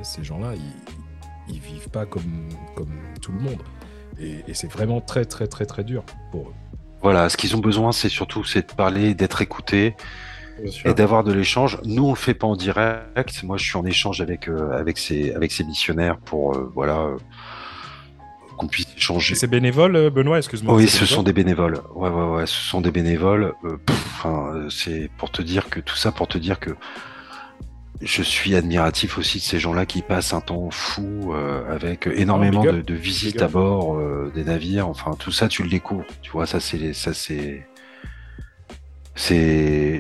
ces 0.04 0.24
gens-là, 0.26 0.54
ils, 0.56 1.54
ils 1.56 1.62
vivent 1.62 1.90
pas 1.90 2.06
comme, 2.06 2.50
comme 2.76 2.92
tout 3.22 3.32
le 3.32 3.40
monde. 3.40 3.60
Et, 4.22 4.54
c'est 4.54 4.72
vraiment 4.72 5.02
très, 5.02 5.26
très, 5.26 5.48
très, 5.48 5.66
très 5.66 5.84
dur 5.84 6.04
pour 6.32 6.50
eux. 6.50 6.54
Voilà, 7.02 7.30
ce 7.30 7.38
qu'ils 7.38 7.56
ont 7.56 7.60
besoin, 7.60 7.92
c'est 7.92 8.10
surtout 8.10 8.44
c'est 8.44 8.70
de 8.70 8.76
parler, 8.76 9.14
d'être 9.14 9.42
écouté 9.42 9.96
et 10.84 10.94
d'avoir 10.94 11.24
de 11.24 11.32
l'échange. 11.32 11.80
Nous, 11.86 12.06
on 12.06 12.10
le 12.10 12.18
fait 12.18 12.34
pas 12.34 12.48
en 12.48 12.56
direct. 12.56 13.44
Moi, 13.44 13.58
je 13.58 13.64
suis 13.64 13.78
en 13.78 13.86
échange 13.86 14.20
avec 14.20 14.50
euh, 14.50 14.78
avec 14.78 14.98
ces 14.98 15.32
avec 15.34 15.52
ces 15.52 15.64
missionnaires 15.64 16.18
pour 16.18 16.56
euh, 16.56 16.70
voilà 16.76 17.00
euh, 17.00 17.18
qu'on 18.58 18.68
puisse 18.68 18.88
échanger. 18.98 19.36
C'est 19.36 19.48
bénévole, 19.48 20.10
Benoît, 20.10 20.38
excuse-moi. 20.38 20.76
Oui, 20.76 20.90
ce 20.90 21.06
sont 21.06 21.24
des 21.24 21.32
bénévoles. 21.32 21.80
Ouais, 21.96 22.10
ouais, 22.10 22.36
ouais, 22.36 22.46
ce 22.46 22.62
sont 22.62 22.82
des 22.82 22.92
bénévoles. 22.92 23.54
c'est 24.70 25.10
pour 25.18 25.32
te 25.32 25.42
dire 25.42 25.70
que 25.70 25.80
tout 25.80 25.96
ça, 25.96 26.12
pour 26.12 26.28
te 26.28 26.38
dire 26.38 26.60
que 26.60 26.72
je 28.02 28.24
suis 28.24 28.56
admiratif 28.56 29.18
aussi 29.18 29.40
de 29.40 29.44
ces 29.44 29.60
gens-là 29.60 29.86
qui 29.86 30.02
passent 30.02 30.34
un 30.34 30.42
temps 30.42 30.70
fou 30.72 31.34
euh, 31.34 31.74
avec 31.74 32.08
énormément 32.08 32.64
de, 32.64 32.82
de, 32.82 32.94
visites 32.94 33.42
à 33.42 33.48
bord 33.48 33.98
euh, 33.98 34.32
des 34.34 34.44
navires. 34.44 34.88
Enfin, 34.88 35.12
tout 35.20 35.32
ça, 35.32 35.48
tu 35.48 35.64
le 35.64 35.70
découvres. 35.70 36.06
Tu 36.22 36.32
vois, 36.32 36.46
ça 36.46 36.60
c'est 36.60 36.94
ça 36.94 37.14
c'est 37.14 37.68
c'est 39.16 40.00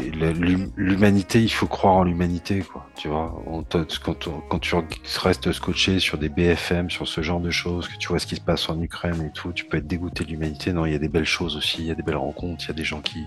l'humanité. 0.77 1.41
Il 1.41 1.51
faut 1.51 1.67
croire 1.67 1.95
en 1.95 2.03
l'humanité, 2.03 2.61
quoi. 2.61 2.87
Tu 2.95 3.09
vois, 3.09 3.43
quand, 3.69 4.29
quand 4.47 4.59
tu 4.59 4.75
restes 5.21 5.51
scotché 5.51 5.99
sur 5.99 6.17
des 6.17 6.29
BFM, 6.29 6.89
sur 6.89 7.05
ce 7.05 7.21
genre 7.21 7.41
de 7.41 7.51
choses, 7.51 7.89
que 7.89 7.97
tu 7.97 8.07
vois 8.07 8.19
ce 8.19 8.27
qui 8.27 8.37
se 8.37 8.41
passe 8.41 8.69
en 8.69 8.81
Ukraine 8.81 9.21
et 9.27 9.33
tout, 9.33 9.51
tu 9.51 9.65
peux 9.65 9.75
être 9.75 9.87
dégoûté 9.87 10.23
de 10.23 10.29
l'humanité. 10.29 10.71
Non, 10.71 10.85
il 10.85 10.93
y 10.93 10.95
a 10.95 10.99
des 10.99 11.09
belles 11.09 11.25
choses 11.25 11.57
aussi. 11.57 11.81
Il 11.81 11.87
y 11.87 11.91
a 11.91 11.95
des 11.95 12.03
belles 12.03 12.15
rencontres. 12.15 12.63
Il 12.63 12.67
y 12.69 12.71
a 12.71 12.75
des 12.75 12.85
gens 12.85 13.01
qui 13.01 13.25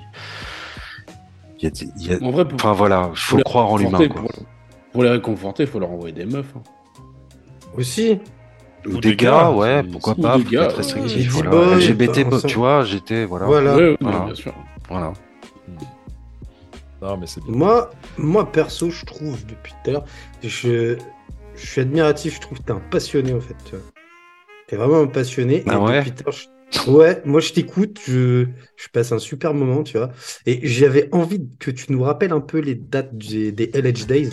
il 1.62 2.06
y 2.06 2.12
a, 2.12 2.22
en 2.22 2.30
vrai, 2.30 2.44
enfin 2.54 2.72
voilà, 2.72 3.10
il 3.12 3.18
faut 3.18 3.38
croire 3.38 3.70
en 3.70 3.76
l'humain. 3.76 4.08
Quoi. 4.08 4.24
Pour 4.92 5.02
les 5.02 5.10
réconforter, 5.10 5.64
il 5.64 5.68
faut 5.68 5.78
leur 5.78 5.90
envoyer 5.90 6.14
des 6.14 6.26
meufs. 6.26 6.52
Hein. 6.56 6.62
Aussi. 7.76 8.18
Ou, 8.86 9.00
des, 9.00 9.14
gars, 9.14 9.50
ouais, 9.50 9.82
pourquoi 9.84 10.16
pas, 10.16 10.38
des 10.38 10.44
gars, 10.44 10.64
être 10.64 10.76
restrictif. 10.76 11.30
Voilà. 11.30 11.76
LGBT, 11.76 12.46
tu 12.46 12.58
vois, 12.58 12.84
j'étais, 12.84 13.24
voilà. 13.24 13.46
Voilà. 13.46 13.96
voilà. 14.00 14.20
bien 14.26 14.34
sûr. 14.34 14.52
Voilà. 14.88 15.12
Non, 17.00 17.16
mais 17.16 17.26
c'est 17.26 17.44
moi, 17.46 17.90
moi, 18.18 18.50
perso, 18.50 18.90
je 18.90 19.04
trouve, 19.04 19.44
depuis 19.46 19.72
tout 19.72 19.90
à 19.90 19.92
l'heure, 19.92 20.04
je, 20.42 20.96
je 21.54 21.66
suis 21.66 21.80
admiratif, 21.80 22.36
je 22.36 22.40
trouve 22.40 22.58
que 22.58 22.64
t'es 22.64 22.72
un 22.72 22.82
passionné, 22.90 23.32
en 23.32 23.40
fait. 23.40 23.56
Tu 23.64 23.76
vois. 23.76 23.84
T'es 24.66 24.76
vraiment 24.76 25.00
un 25.00 25.06
passionné. 25.06 25.64
Ah 25.68 25.80
ouais? 25.80 26.04
Depuis 26.04 26.48
Ouais, 26.86 27.20
moi 27.24 27.40
je 27.40 27.52
t'écoute, 27.52 28.00
je, 28.06 28.46
je, 28.76 28.88
passe 28.92 29.12
un 29.12 29.18
super 29.18 29.52
moment, 29.54 29.82
tu 29.82 29.98
vois. 29.98 30.10
Et 30.46 30.66
j'avais 30.66 31.08
envie 31.12 31.46
que 31.58 31.70
tu 31.70 31.92
nous 31.92 32.02
rappelles 32.02 32.32
un 32.32 32.40
peu 32.40 32.58
les 32.58 32.74
dates 32.74 33.16
des, 33.16 33.52
des 33.52 33.70
LH 33.74 34.06
Days. 34.06 34.30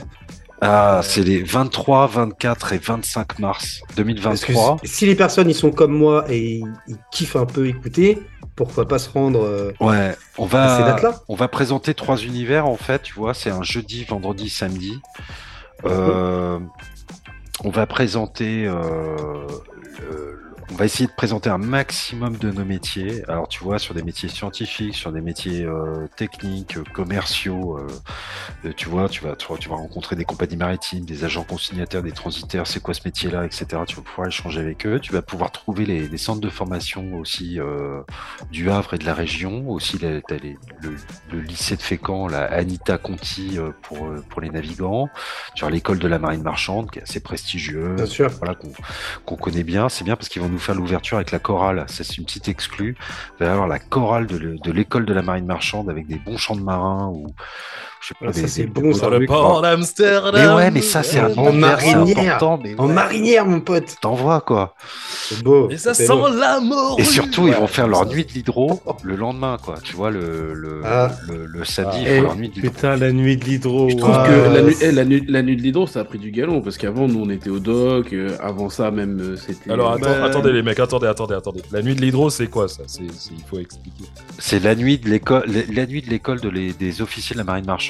Ah, 0.61 1.01
c'est 1.03 1.23
les 1.23 1.41
23, 1.41 2.07
24 2.07 2.73
et 2.73 2.77
25 2.77 3.39
mars 3.39 3.81
2023. 3.95 4.77
Si 4.83 5.05
les 5.05 5.15
personnes 5.15 5.49
ils 5.49 5.55
sont 5.55 5.71
comme 5.71 5.93
moi 5.93 6.25
et 6.29 6.61
ils, 6.87 6.97
kiffent 7.11 7.37
un 7.37 7.45
peu 7.45 7.67
écouter, 7.67 8.19
pourquoi 8.55 8.87
pas 8.87 8.99
se 8.99 9.09
rendre 9.09 9.43
euh, 9.43 9.71
ouais, 9.79 10.15
on 10.37 10.45
va, 10.45 10.75
à 10.75 10.77
ces 10.77 10.83
dates-là? 10.83 11.21
On 11.29 11.35
va 11.35 11.47
présenter 11.47 11.93
trois 11.93 12.17
univers 12.17 12.65
en 12.65 12.75
fait, 12.75 13.03
tu 13.03 13.13
vois, 13.13 13.33
c'est 13.33 13.51
un 13.51 13.63
jeudi, 13.63 14.03
vendredi, 14.03 14.49
samedi. 14.49 14.99
Euh, 15.85 16.59
on 17.63 17.69
va 17.69 17.85
présenter 17.85 18.69
on 20.71 20.75
va 20.75 20.85
essayer 20.85 21.07
de 21.07 21.11
présenter 21.11 21.49
un 21.49 21.57
maximum 21.57 22.37
de 22.37 22.51
nos 22.51 22.63
métiers. 22.63 23.23
Alors, 23.27 23.47
tu 23.47 23.63
vois, 23.63 23.79
sur 23.79 23.93
des 23.93 24.03
métiers 24.03 24.29
scientifiques, 24.29 24.95
sur 24.95 25.11
des 25.11 25.21
métiers 25.21 25.63
euh, 25.63 26.07
techniques, 26.15 26.77
euh, 26.77 26.83
commerciaux, 26.93 27.79
euh, 28.63 28.73
tu 28.73 28.87
vois, 28.87 29.09
tu 29.09 29.23
vas, 29.23 29.35
tu, 29.35 29.69
vas 29.69 29.75
rencontrer 29.75 30.15
des 30.15 30.25
compagnies 30.25 30.57
maritimes, 30.57 31.05
des 31.05 31.23
agents 31.23 31.43
consignataires, 31.43 32.03
des 32.03 32.11
transitaires, 32.11 32.67
c'est 32.67 32.81
quoi 32.81 32.93
ce 32.93 33.01
métier-là, 33.05 33.45
etc. 33.45 33.65
Tu 33.87 33.95
vas 33.95 34.01
pouvoir 34.03 34.27
échanger 34.27 34.59
avec 34.59 34.85
eux. 34.85 34.99
Tu 34.99 35.11
vas 35.11 35.21
pouvoir 35.21 35.51
trouver 35.51 35.85
les, 35.85 36.17
centres 36.17 36.41
de 36.41 36.49
formation 36.49 37.15
aussi 37.15 37.59
du 38.51 38.69
Havre 38.69 38.95
et 38.95 38.97
de 38.97 39.05
la 39.05 39.13
région. 39.13 39.69
Aussi, 39.69 39.97
tu 39.97 40.05
as 40.05 40.19
le, 41.31 41.39
lycée 41.39 41.77
de 41.77 41.81
Fécamp, 41.81 42.27
la 42.27 42.43
Anita 42.43 42.97
Conti 42.97 43.57
pour, 43.81 44.09
pour 44.29 44.41
les 44.41 44.49
navigants. 44.49 45.09
Tu 45.55 45.63
as 45.63 45.69
l'école 45.69 45.99
de 45.99 46.07
la 46.07 46.19
marine 46.19 46.43
marchande, 46.43 46.91
qui 46.91 46.99
est 46.99 47.03
assez 47.03 47.21
prestigieuse. 47.21 47.95
Bien 47.95 48.05
sûr. 48.05 48.29
Voilà, 48.29 48.55
qu'on 49.25 49.35
connaît 49.37 49.63
bien. 49.63 49.87
C'est 49.89 50.03
bien 50.03 50.15
parce 50.15 50.27
qu'ils 50.29 50.41
vont 50.41 50.49
nous 50.49 50.58
faire 50.59 50.75
l'ouverture 50.75 51.17
avec 51.17 51.31
la 51.31 51.39
chorale. 51.39 51.85
C'est 51.87 52.17
une 52.17 52.25
petite 52.25 52.47
exclue. 52.47 52.95
Vous 53.37 53.43
allez 53.43 53.53
avoir 53.53 53.67
la 53.67 53.79
chorale 53.79 54.27
de 54.27 54.71
l'école 54.71 55.05
de 55.05 55.13
la 55.13 55.21
marine 55.21 55.45
marchande 55.45 55.89
avec 55.89 56.07
des 56.07 56.17
bons 56.17 56.37
chants 56.37 56.55
de 56.55 56.61
marins 56.61 57.07
ou 57.07 57.27
je 58.01 58.07
sais 58.07 58.13
pas, 58.19 58.27
ah, 58.29 58.33
ça 58.33 58.47
c'est 58.47 58.65
bon, 58.65 58.93
ça. 58.93 59.09
le 59.09 59.25
port 59.25 59.61
d'Amsterdam. 59.61 60.33
Mais 60.33 60.47
ouais, 60.47 60.71
mais 60.71 60.81
ça 60.81 61.03
c'est 61.03 61.19
en 61.19 61.51
marinière. 61.51 62.41
En 62.77 62.87
marinière, 62.87 63.45
mon 63.45 63.59
pote. 63.59 63.95
T'envoies 64.01 64.41
quoi. 64.41 64.75
C'est 65.27 65.43
beau. 65.43 65.69
Et 65.69 65.77
ça 65.77 65.93
sent 65.93 66.07
la 66.39 66.59
mort. 66.59 66.95
Et 66.97 67.03
surtout, 67.03 67.47
ils 67.47 67.53
vont 67.53 67.67
faire 67.67 67.87
leur 67.87 68.05
nuit 68.05 68.25
de 68.25 68.31
l'hydro 68.31 68.81
le 69.03 69.15
lendemain, 69.15 69.57
quoi. 69.61 69.75
Tu 69.83 69.95
vois, 69.95 70.11
le, 70.11 70.53
le, 70.53 70.81
ah. 70.85 71.11
le, 71.27 71.63
samedi, 71.65 71.99
ils 72.01 72.07
font 72.07 72.21
leur 72.21 72.35
nuit 72.35 72.49
de 72.49 72.55
l'hydro. 72.55 72.71
Putain, 72.71 72.95
la 72.95 73.11
nuit 73.11 73.37
de 73.37 73.45
l'hydro. 73.45 73.89
Je 73.89 73.95
trouve 73.95 74.23
que 74.23 74.53
la 74.53 74.61
nuit, 74.61 74.75
eh, 74.81 74.91
la, 74.91 75.05
nuit, 75.05 75.23
la 75.27 75.41
nuit 75.41 75.55
de 75.55 75.61
l'hydro, 75.61 75.87
ça 75.87 76.01
a 76.01 76.03
pris 76.03 76.19
du 76.19 76.31
galon 76.31 76.61
parce 76.61 76.77
qu'avant, 76.77 77.07
nous, 77.07 77.21
on 77.21 77.29
était 77.29 77.49
au 77.49 77.59
doc. 77.59 78.13
Euh, 78.13 78.37
avant 78.41 78.69
ça, 78.69 78.91
même, 78.91 79.19
euh, 79.19 79.35
c'était. 79.35 79.71
Alors, 79.71 79.91
attendez, 79.91 80.51
les 80.51 80.63
mecs, 80.63 80.79
attendez, 80.79 81.07
attendez, 81.07 81.35
attendez. 81.35 81.61
La 81.71 81.81
nuit 81.81 81.95
de 81.95 82.01
l'hydro, 82.01 82.29
c'est 82.29 82.47
quoi 82.47 82.67
ça? 82.67 82.83
Il 82.99 83.43
faut 83.49 83.59
expliquer. 83.59 84.05
C'est 84.37 84.63
la 84.63 84.75
nuit 84.75 84.97
de 84.97 85.09
l'école, 85.09 85.45
la 85.73 85.85
nuit 85.85 86.01
de 86.01 86.09
l'école 86.09 86.39
des 86.39 87.01
officiers 87.01 87.33
de 87.33 87.39
la 87.39 87.43
marine 87.43 87.65
marchande. 87.65 87.88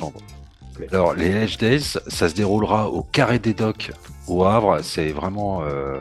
Alors, 0.92 1.14
les 1.14 1.30
Edge 1.30 1.58
Days, 1.58 1.98
ça 2.08 2.30
se 2.30 2.34
déroulera 2.34 2.90
au 2.90 3.04
Carré 3.04 3.40
des 3.40 3.54
Docks 3.54 3.92
au 4.28 4.46
Havre. 4.46 4.80
C'est 4.82 5.12
vraiment 5.12 5.62
euh, 5.64 6.00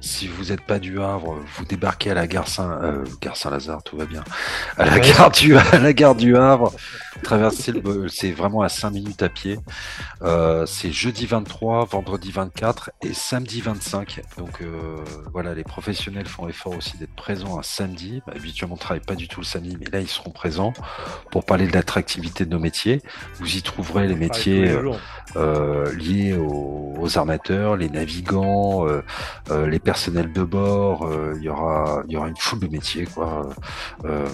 si 0.00 0.28
vous 0.28 0.46
n'êtes 0.46 0.60
pas 0.60 0.78
du 0.78 1.00
Havre, 1.00 1.36
vous 1.56 1.64
débarquez 1.64 2.10
à 2.10 2.14
la 2.14 2.26
gare 2.26 2.48
Saint, 2.48 2.78
euh, 2.82 3.04
gare 3.20 3.36
Saint-Lazare, 3.36 3.82
tout 3.82 3.96
va 3.96 4.04
bien. 4.04 4.22
À 4.76 4.84
la 4.84 5.00
gare 5.00 5.30
du, 5.30 5.56
à 5.56 5.78
la 5.78 5.92
gare 5.92 6.14
du 6.14 6.36
Havre, 6.36 6.72
traverser 7.22 7.72
le, 7.72 8.08
c'est 8.08 8.32
vraiment 8.32 8.62
à 8.62 8.68
5 8.68 8.90
minutes 8.90 9.22
à 9.22 9.28
pied. 9.28 9.58
Euh, 10.22 10.66
c'est 10.66 10.92
jeudi 10.92 11.26
23, 11.26 11.86
vendredi 11.86 12.30
24 12.30 12.90
et 13.02 13.12
samedi 13.12 13.60
25. 13.60 14.22
Donc 14.38 14.62
euh, 14.62 14.96
voilà, 15.32 15.54
les 15.54 15.64
professionnels 15.64 16.26
font 16.26 16.48
effort 16.48 16.76
aussi 16.76 16.96
d'être 16.98 17.14
présents 17.14 17.58
un 17.58 17.62
samedi. 17.62 18.22
Bah, 18.26 18.34
habituellement, 18.36 18.74
on 18.74 18.76
ne 18.76 18.80
travaille 18.80 19.04
pas 19.04 19.14
du 19.14 19.28
tout 19.28 19.40
le 19.40 19.46
samedi, 19.46 19.76
mais 19.78 19.86
là, 19.90 20.00
ils 20.00 20.08
seront 20.08 20.30
présents 20.30 20.72
pour 21.30 21.44
parler 21.44 21.66
de 21.66 21.72
l'attractivité 21.72 22.44
de 22.44 22.50
nos 22.50 22.60
métiers. 22.60 23.02
Vous 23.38 23.56
y 23.56 23.62
trouverez 23.62 24.06
les 24.06 24.16
métiers 24.16 24.76
euh, 25.36 25.92
liés 25.94 26.34
aux, 26.34 26.94
aux, 26.98 27.18
armateurs, 27.18 27.76
les 27.76 27.88
navigants, 27.88 28.86
euh, 28.86 29.02
euh, 29.50 29.66
les 29.66 29.78
personnels 29.78 30.32
de 30.32 30.42
bord, 30.42 31.06
euh, 31.06 31.34
il 31.36 31.42
y 31.42 31.48
aura 31.48 32.02
il 32.06 32.12
y 32.12 32.16
aura 32.16 32.28
une 32.28 32.36
foule 32.36 32.60
de 32.60 32.68
métiers 32.68 33.06
quoi, 33.06 33.48
euh, 34.04 34.28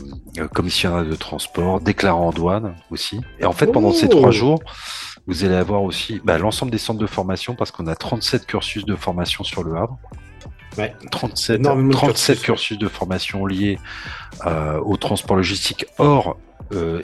commissionnaire 0.53 1.05
de 1.05 1.15
transport, 1.15 1.81
déclarant 1.81 2.29
en 2.29 2.33
douane 2.33 2.75
aussi. 2.91 3.21
Et 3.39 3.45
en 3.45 3.53
fait 3.53 3.67
pendant 3.67 3.93
ces 3.93 4.09
trois 4.09 4.29
oh. 4.29 4.33
jours, 4.33 4.63
vous 5.27 5.45
allez 5.45 5.55
avoir 5.55 5.83
aussi 5.83 6.21
bah, 6.25 6.39
l'ensemble 6.39 6.73
des 6.73 6.79
centres 6.79 7.01
de 7.01 7.07
formation 7.07 7.55
parce 7.55 7.71
qu'on 7.71 7.87
a 7.87 7.95
37 7.95 8.47
cursus 8.47 8.85
de 8.85 8.97
formation 8.97 9.45
sur 9.45 9.63
le 9.63 9.77
Havre. 9.77 9.99
Ouais. 10.79 10.95
37, 11.11 11.63
37 11.91 12.41
cursus, 12.41 12.79
de 12.79 12.89
formation 12.89 13.45
liés 13.45 13.79
euh, 14.47 14.81
au 14.81 14.97
transport 14.97 15.37
logistique 15.37 15.85
hors 15.99 16.39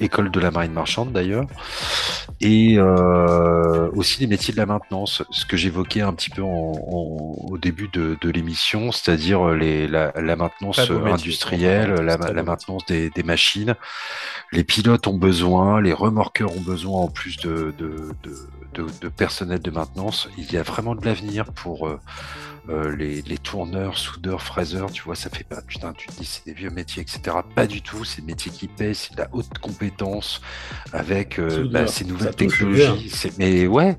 école 0.00 0.30
de 0.30 0.40
la 0.40 0.50
marine 0.50 0.72
marchande 0.72 1.12
d'ailleurs, 1.12 1.46
et 2.40 2.76
euh, 2.78 3.90
aussi 3.94 4.20
les 4.20 4.26
métiers 4.26 4.52
de 4.52 4.58
la 4.58 4.66
maintenance, 4.66 5.22
ce 5.30 5.44
que 5.44 5.56
j'évoquais 5.56 6.02
un 6.02 6.12
petit 6.12 6.30
peu 6.30 6.42
au 6.42 7.58
début 7.60 7.88
de, 7.88 8.16
l'émission, 8.30 8.92
c'est-à-dire 8.92 9.48
la, 9.48 10.12
la, 10.14 10.36
maintenance 10.36 10.78
industrielle, 10.78 11.94
la, 11.94 12.42
maintenance 12.42 12.84
des, 12.86 13.10
machines. 13.24 13.74
Les 14.52 14.64
pilotes 14.64 15.06
ont 15.06 15.18
besoin, 15.18 15.80
les 15.80 15.92
remorqueurs 15.92 16.56
ont 16.56 16.60
besoin 16.60 17.00
en 17.00 17.08
plus 17.08 17.38
de, 17.38 17.74
de 17.80 19.08
personnel 19.08 19.60
de 19.60 19.70
maintenance. 19.70 20.28
Il 20.38 20.52
y 20.52 20.56
a 20.56 20.62
vraiment 20.62 20.94
de 20.94 21.04
l'avenir 21.04 21.46
pour 21.52 21.88
euh, 22.70 22.94
les, 22.94 23.38
tourneurs, 23.38 23.96
soudeurs, 23.96 24.42
fraiseurs, 24.42 24.92
tu 24.92 25.02
vois, 25.02 25.14
ça 25.14 25.30
fait 25.30 25.44
pas, 25.44 25.62
putain, 25.62 25.94
tu 25.94 26.08
te 26.08 26.12
dis 26.18 26.26
c'est 26.26 26.44
des 26.44 26.52
vieux 26.52 26.68
métiers, 26.68 27.00
etc. 27.00 27.38
Pas 27.54 27.66
du 27.66 27.80
tout, 27.80 28.04
c'est 28.04 28.20
des 28.20 28.26
métiers 28.26 28.52
qui 28.52 28.68
payent, 28.68 28.94
c'est 28.94 29.14
de 29.14 29.18
la 29.18 29.28
haute 29.32 29.56
compétence 29.58 30.42
avec 30.92 31.38
euh, 31.38 31.66
bah, 31.72 31.86
ces 31.86 32.04
nouvelles 32.04 32.34
technologies. 32.34 33.10
Mais 33.38 33.66
ouais, 33.66 33.96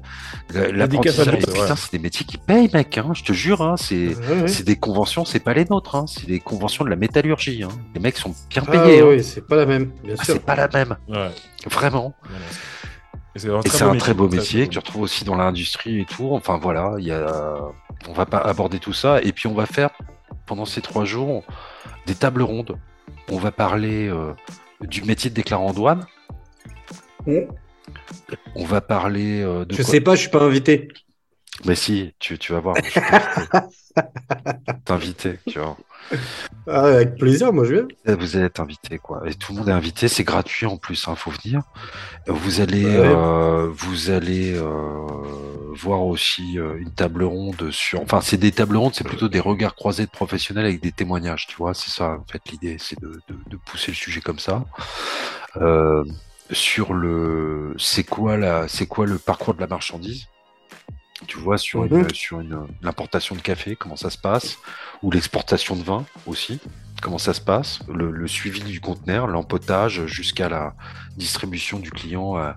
l'apprentissage, 0.54 1.36
putain, 1.40 1.76
c'est 1.76 1.94
des 1.94 2.00
métiers 2.00 2.28
qui 2.28 2.38
payent, 2.38 2.70
mec, 2.72 2.96
hein, 3.00 3.12
je 3.16 3.24
te 3.24 3.34
jure, 3.34 3.64
hein, 3.64 3.76
c'est 3.76 4.64
des 4.64 4.76
conventions, 4.76 5.26
c'est 5.26 5.40
pas 5.40 5.56
les 5.56 5.66
nôtres, 5.66 5.96
hein, 5.96 6.06
c'est 6.08 6.28
des 6.28 6.40
conventions 6.40 6.86
de 6.86 6.92
la 6.92 6.96
métallurgie. 6.96 7.64
Hein. 7.64 7.70
Les 7.96 8.00
mecs 8.00 8.18
sont 8.18 8.36
bien 8.52 8.64
ah 8.68 8.72
payés. 8.72 9.02
oui, 9.02 9.24
c'est 9.24 9.48
pas 9.48 9.56
la 9.56 9.66
même, 9.66 9.92
bien 10.04 10.14
ah, 10.16 10.24
C'est 10.24 10.46
pas 10.46 10.56
la 10.56 10.68
même, 10.68 10.96
vraiment. 11.66 12.14
Et 13.36 13.40
c'est 13.40 13.84
un, 13.84 13.96
très 13.96 14.14
beau 14.14 14.28
métier 14.28 14.68
que 14.68 14.74
tu 14.74 14.80
retrouves 14.80 15.04
aussi 15.04 15.24
dans 15.24 15.36
l'industrie 15.36 16.02
et 16.02 16.06
tout. 16.06 16.30
Enfin 16.34 16.60
voilà, 16.62 16.96
il 17.00 17.06
y 17.06 17.12
a 17.12 17.72
on 18.08 18.14
va 18.14 18.26
pas 18.26 18.40
aborder 18.40 18.80
tout 18.80 18.94
ça. 18.94 19.22
Et 19.22 19.32
puis 19.32 19.48
on 19.48 19.54
va 19.54 19.66
faire 19.66 19.92
pendant 20.46 20.66
ces 20.66 20.82
trois 20.82 21.06
jours 21.06 21.44
des 22.06 22.16
tables 22.16 22.42
rondes. 22.42 22.78
On 23.30 23.38
va 23.38 23.52
parler 23.52 24.08
euh, 24.08 24.34
du 24.82 25.04
métier 25.04 25.30
de 25.30 25.36
déclarant 25.36 25.74
douane. 25.74 26.06
On 28.56 28.66
va 28.66 28.82
parler 28.82 29.42
euh, 29.42 29.66
de. 29.66 29.76
Je 29.76 29.84
sais 29.84 30.02
pas, 30.02 30.16
je 30.16 30.22
suis 30.22 30.30
pas 30.30 30.44
invité. 30.44 30.88
Mais 31.66 31.76
si, 31.76 32.14
tu, 32.20 32.38
tu 32.38 32.54
vas 32.54 32.62
voir. 32.62 32.76
T'inviter, 34.86 35.40
tu 35.48 35.60
vois. 35.60 35.78
Ah, 36.68 36.86
avec 36.86 37.16
plaisir, 37.16 37.52
moi 37.52 37.66
je 37.66 37.74
viens. 37.74 38.16
Vous 38.16 38.38
êtes 38.38 38.60
invité, 38.60 39.00
quoi. 39.00 39.24
Et 39.26 39.34
tout 39.34 39.54
le 39.54 39.60
monde 39.60 39.70
est 39.70 39.74
invité, 39.74 40.08
c'est 40.08 40.24
gratuit 40.24 40.66
en 40.66 40.78
plus, 40.78 41.04
il 41.08 41.10
hein, 41.10 41.16
faut 41.16 41.32
venir. 41.32 41.64
Vous 42.28 42.62
allez, 42.62 42.86
euh, 42.86 43.68
vous 43.72 44.12
allez 44.12 44.54
euh, 44.56 45.08
voir 45.74 46.04
aussi 46.04 46.60
euh, 46.60 46.78
une 46.78 46.92
table 46.92 47.24
ronde 47.24 47.72
sur. 47.72 48.02
Enfin, 48.02 48.22
c'est 48.22 48.38
des 48.38 48.52
tables 48.52 48.78
rondes, 48.78 48.94
c'est 48.94 49.04
plutôt 49.04 49.30
des 49.30 49.40
regards 49.40 49.76
croisés 49.76 50.06
de 50.06 50.12
professionnels 50.12 50.66
avec 50.66 50.82
des 50.82 50.92
témoignages, 50.92 51.48
tu 51.48 51.56
vois. 51.56 51.74
C'est 51.74 51.90
ça, 51.90 52.20
en 52.20 52.26
fait, 52.32 52.42
l'idée, 52.52 52.78
c'est 52.80 53.00
de, 53.00 53.20
de, 53.28 53.58
pousser 53.58 53.92
le 53.92 53.98
sujet 53.98 54.22
comme 54.22 54.40
ça. 54.40 54.64
sur 56.52 56.94
le, 56.94 57.74
c'est 57.78 58.04
quoi 58.04 58.38
la, 58.38 58.68
quoi 58.88 59.06
le 59.06 59.18
parcours 59.18 59.54
de 59.56 59.62
la 59.62 59.68
marchandise? 59.68 60.28
Tu 61.28 61.38
vois, 61.38 61.58
sur, 61.58 61.84
une, 61.84 61.98
mhm. 61.98 62.14
sur 62.14 62.40
une, 62.40 62.66
l'importation 62.82 63.36
de 63.36 63.42
café, 63.42 63.76
comment 63.76 63.98
ça 63.98 64.10
se 64.10 64.18
passe, 64.18 64.58
ou 65.04 65.12
l'exportation 65.12 65.76
de 65.76 65.84
vin 65.84 66.06
aussi, 66.26 66.60
comment 67.02 67.18
ça 67.18 67.34
se 67.34 67.42
passe, 67.42 67.80
le, 67.88 68.28
suivi 68.28 68.62
du 68.62 68.82
conteneur, 68.82 69.28
l'empotage 69.28 70.06
jusqu'à 70.06 70.50
la 70.50 70.74
distribution 71.18 71.80
du 71.80 71.92
client, 71.92 72.36
à, 72.36 72.56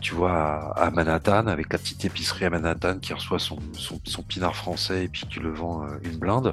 tu 0.00 0.14
vois, 0.14 0.74
à, 0.76 0.90
Manhattan, 0.90 1.46
avec 1.46 1.72
la 1.72 1.78
petite 1.78 2.04
épicerie 2.04 2.44
à 2.44 2.50
Manhattan 2.50 2.98
qui 2.98 3.12
reçoit 3.12 3.38
son, 3.38 3.58
son, 3.74 4.22
pinard 4.22 4.56
français 4.56 5.04
et 5.04 5.08
puis 5.08 5.26
qui 5.30 5.40
le 5.40 5.50
vend 5.50 5.84
euh, 5.84 5.88
une 6.04 6.18
blinde. 6.18 6.52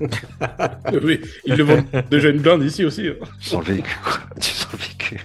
oui, 1.02 1.20
ils 1.44 1.56
le 1.56 1.64
vendent 1.64 1.84
déjà 2.10 2.30
une 2.30 2.40
blinde 2.40 2.62
ici 2.62 2.84
aussi. 2.84 3.08
Hein. 3.08 3.26
Sans 3.40 3.58
le 3.60 3.66
véhicule, 3.66 3.96
quoi. 4.02 4.20
Sans 4.40 4.68
le 4.72 4.78
véhicule. 4.78 5.20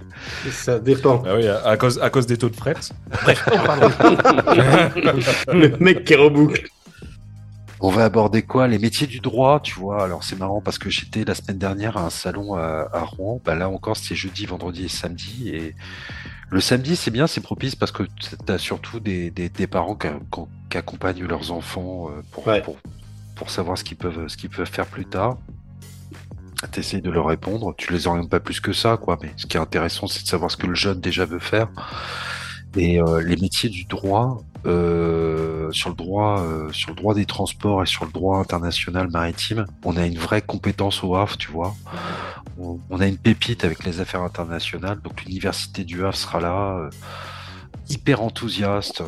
Ça 0.52 0.80
dépend. 0.80 1.24
Ah 1.26 1.36
oui, 1.36 1.48
à, 1.48 1.78
cause, 1.78 2.00
à 2.00 2.10
cause 2.10 2.28
des 2.28 2.38
taux 2.38 2.50
de 2.50 2.56
fret. 2.56 2.76
Bref, 3.24 3.48
oh, 3.48 3.56
pardon. 3.66 3.90
le 5.54 5.78
mec 5.80 6.04
qui 6.04 6.16
reboucle. 6.16 6.68
On 7.82 7.90
va 7.90 8.04
aborder 8.04 8.42
quoi? 8.42 8.68
Les 8.68 8.78
métiers 8.78 9.08
du 9.08 9.20
droit, 9.20 9.62
tu 9.62 9.80
vois. 9.80 10.04
Alors 10.04 10.24
c'est 10.24 10.38
marrant 10.38 10.62
parce 10.62 10.78
que 10.78 10.90
j'étais 10.90 11.24
la 11.24 11.34
semaine 11.34 11.58
dernière 11.58 11.96
à 11.96 12.06
un 12.06 12.10
salon 12.10 12.56
à, 12.56 13.04
Rouen. 13.06 13.42
Bah, 13.46 13.56
là 13.56 13.70
encore, 13.70 13.96
c'est 13.96 14.16
jeudi, 14.16 14.46
vendredi 14.46 14.86
et 14.86 14.90
samedi. 14.90 15.50
Et 15.50 15.76
le 16.50 16.60
samedi, 16.60 16.98
c'est 16.98 17.12
bien, 17.12 17.26
c'est 17.26 17.42
propice 17.42 17.76
parce 17.76 17.92
que 17.92 18.04
tu 18.04 18.52
as 18.52 18.58
surtout 18.58 19.00
des, 19.00 19.32
des, 19.32 19.68
parents 19.68 19.96
qui, 19.96 20.78
accompagnent 20.78 21.26
leurs 21.26 21.52
enfants 21.52 22.10
euh, 22.10 22.22
pour, 22.32 22.44
pour, 22.64 22.78
pour 23.36 23.50
savoir 23.50 23.78
ce 23.78 23.86
qu'ils 23.86 23.98
peuvent, 23.98 24.28
ce 24.28 24.36
qu'ils 24.36 24.50
peuvent 24.50 24.70
faire 24.70 24.88
plus 24.88 25.06
tard. 25.06 25.38
T'essayes 26.72 27.02
de 27.02 27.10
leur 27.10 27.28
répondre, 27.28 27.74
tu 27.78 27.94
les 27.94 28.08
orientes 28.08 28.30
pas 28.30 28.42
plus 28.42 28.60
que 28.60 28.74
ça, 28.74 28.98
quoi. 28.98 29.18
Mais 29.22 29.32
ce 29.38 29.46
qui 29.46 29.56
est 29.56 29.62
intéressant, 29.62 30.08
c'est 30.08 30.24
de 30.24 30.28
savoir 30.28 30.52
ce 30.52 30.58
que 30.58 30.68
le 30.68 30.76
jeune 30.76 31.00
déjà 31.00 31.24
veut 31.24 31.40
faire. 31.40 31.70
Et 32.76 33.02
euh, 33.02 33.22
les 33.22 33.38
métiers 33.38 33.70
du 33.70 33.86
droit, 33.86 34.44
euh, 34.66 35.72
sur 35.72 35.90
le 35.90 35.96
droit, 35.96 36.42
euh, 36.42 36.72
sur 36.72 36.90
le 36.90 36.96
droit 36.96 37.14
des 37.14 37.26
transports 37.26 37.84
et 37.84 37.86
sur 37.86 38.06
le 38.06 38.12
droit 38.12 38.40
international 38.40 39.10
maritime, 39.10 39.66
on 39.84 39.98
a 39.98 40.06
une 40.06 40.18
vraie 40.18 40.42
compétence 40.42 41.04
au 41.04 41.16
Havre, 41.16 41.38
tu 41.38 41.52
vois. 41.52 41.76
On, 42.58 43.00
a 43.00 43.08
une 43.08 43.18
pépite 43.18 43.64
avec 43.64 43.86
les 43.86 44.02
affaires 44.02 44.22
internationales, 44.22 45.00
donc 45.02 45.24
l'université 45.24 45.86
du 45.86 46.04
Havre 46.04 46.18
sera 46.18 46.42
là, 46.42 46.90
hyper 47.90 48.22
enthousiaste 48.22 49.02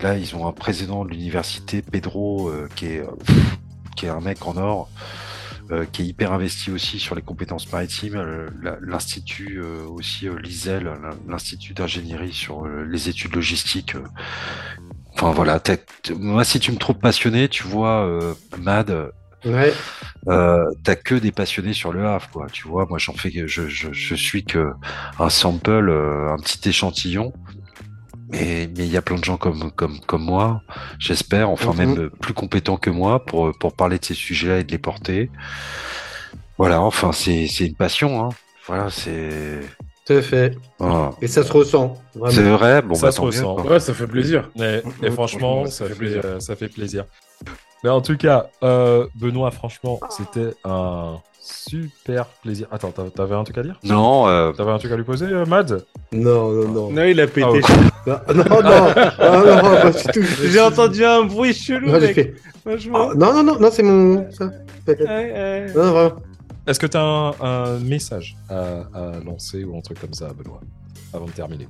là, 0.00 0.16
ils 0.16 0.36
ont 0.36 0.46
un 0.46 0.52
président 0.52 1.04
de 1.04 1.10
l'université, 1.10 1.82
Pedro, 1.82 2.52
qui 2.76 2.86
est 2.86 3.02
qui 3.98 4.06
est 4.06 4.10
un 4.10 4.20
mec 4.20 4.46
en 4.46 4.56
or. 4.56 4.88
Qui 5.92 6.02
est 6.02 6.06
hyper 6.06 6.32
investi 6.32 6.70
aussi 6.70 6.98
sur 6.98 7.14
les 7.14 7.22
compétences 7.22 7.70
maritimes, 7.72 8.48
l'institut 8.80 9.60
aussi 9.60 10.28
l'ISEL, 10.42 10.92
l'institut 11.28 11.74
d'ingénierie 11.74 12.32
sur 12.32 12.66
les 12.66 13.08
études 13.08 13.34
logistiques. 13.34 13.96
Enfin 15.14 15.32
voilà, 15.32 15.60
moi 16.16 16.44
si 16.44 16.60
tu 16.60 16.72
me 16.72 16.76
trouves 16.78 16.98
passionné, 16.98 17.48
tu 17.48 17.64
vois, 17.64 18.08
Mad, 18.58 19.10
Ouais. 19.44 19.72
Euh, 20.28 20.64
t'as 20.82 20.96
que 20.96 21.14
des 21.14 21.30
passionnés 21.32 21.72
sur 21.72 21.92
le 21.92 22.06
Havre, 22.06 22.28
quoi. 22.30 22.46
Tu 22.52 22.66
vois, 22.66 22.86
moi 22.86 22.98
j'en 22.98 23.14
fais, 23.14 23.30
je, 23.30 23.68
je, 23.68 23.92
je 23.92 24.14
suis 24.14 24.44
que 24.44 24.72
un 25.18 25.30
sample, 25.30 25.88
euh, 25.88 26.32
un 26.32 26.38
petit 26.38 26.68
échantillon. 26.68 27.32
Mais 28.30 28.68
mais 28.76 28.84
il 28.84 28.90
y 28.90 28.96
a 28.96 29.02
plein 29.02 29.16
de 29.16 29.24
gens 29.24 29.36
comme 29.36 29.70
comme 29.72 30.00
comme 30.00 30.24
moi, 30.24 30.62
j'espère, 30.98 31.50
enfin 31.50 31.72
même 31.72 31.94
mhm. 31.94 32.10
plus 32.10 32.34
compétents 32.34 32.76
que 32.76 32.90
moi 32.90 33.24
pour 33.24 33.56
pour 33.58 33.74
parler 33.74 33.98
de 33.98 34.04
ces 34.04 34.14
sujets-là 34.14 34.58
et 34.58 34.64
de 34.64 34.72
les 34.72 34.78
porter. 34.78 35.30
Voilà, 36.58 36.80
enfin 36.82 37.12
c'est 37.12 37.46
c'est 37.46 37.66
une 37.66 37.74
passion, 37.74 38.24
hein. 38.24 38.28
Voilà, 38.68 38.90
c'est. 38.90 39.60
C'est 40.04 40.22
fait. 40.22 40.56
Et 41.20 41.26
ça 41.26 41.42
se 41.42 41.52
ressent. 41.52 41.94
C'est 42.30 42.42
vrai, 42.42 42.80
bon, 42.80 42.94
ça 42.94 43.06
bah, 43.06 43.12
se 43.12 43.20
ressent. 43.20 43.58
ouais, 43.62 43.80
ça 43.80 43.92
fait 43.92 44.06
plaisir. 44.06 44.50
Et, 45.02 45.10
franchement, 45.10 45.66
ça, 45.66 45.86
fait, 45.86 45.94
plaisir. 45.94 46.22
ça 46.38 46.56
fait 46.56 46.68
plaisir. 46.68 47.04
Mais 47.84 47.90
en 47.90 48.00
tout 48.00 48.16
cas, 48.16 48.48
euh, 48.62 49.06
Benoît, 49.14 49.50
franchement, 49.50 50.00
c'était 50.10 50.54
un 50.64 51.18
super 51.48 52.26
plaisir. 52.42 52.66
Attends, 52.70 52.90
t'avais 52.92 53.34
un 53.34 53.44
truc 53.44 53.58
à 53.58 53.62
dire? 53.62 53.78
Non. 53.84 54.28
Euh... 54.28 54.52
T'avais 54.52 54.70
un 54.70 54.78
truc 54.78 54.92
à 54.92 54.96
lui 54.96 55.04
poser, 55.04 55.26
euh, 55.26 55.46
Mad? 55.46 55.84
Non, 56.12 56.52
non, 56.52 56.68
non. 56.68 56.90
Non, 56.90 57.04
il 57.04 57.20
a 57.20 57.26
pété. 57.26 57.60
Ah, 58.06 58.22
non, 58.34 58.44
non, 58.44 58.62
non, 58.62 59.46
non, 59.46 59.84
non 59.84 59.92
J'ai 60.44 60.60
entendu 60.60 61.04
un 61.04 61.24
bruit 61.24 61.52
chelou, 61.54 61.90
non, 61.90 62.00
mec. 62.00 62.14
Fait... 62.14 62.34
Ah, 62.94 63.10
non, 63.14 63.32
non, 63.32 63.42
non, 63.42 63.58
non, 63.58 63.70
c'est 63.70 63.82
mon. 63.82 64.30
Ça. 64.30 64.50
Ouais, 64.86 64.96
ouais. 64.98 65.72
Non, 65.74 65.92
vraiment. 65.92 66.16
Est-ce 66.66 66.78
que 66.78 66.86
t'as 66.86 67.02
un, 67.02 67.32
un 67.40 67.78
message 67.78 68.36
à, 68.50 68.82
à 68.92 69.20
lancer 69.24 69.64
ou 69.64 69.76
un 69.76 69.80
truc 69.80 70.00
comme 70.00 70.12
ça, 70.12 70.28
Benoît, 70.34 70.60
avant 71.14 71.24
de 71.24 71.32
terminer? 71.32 71.66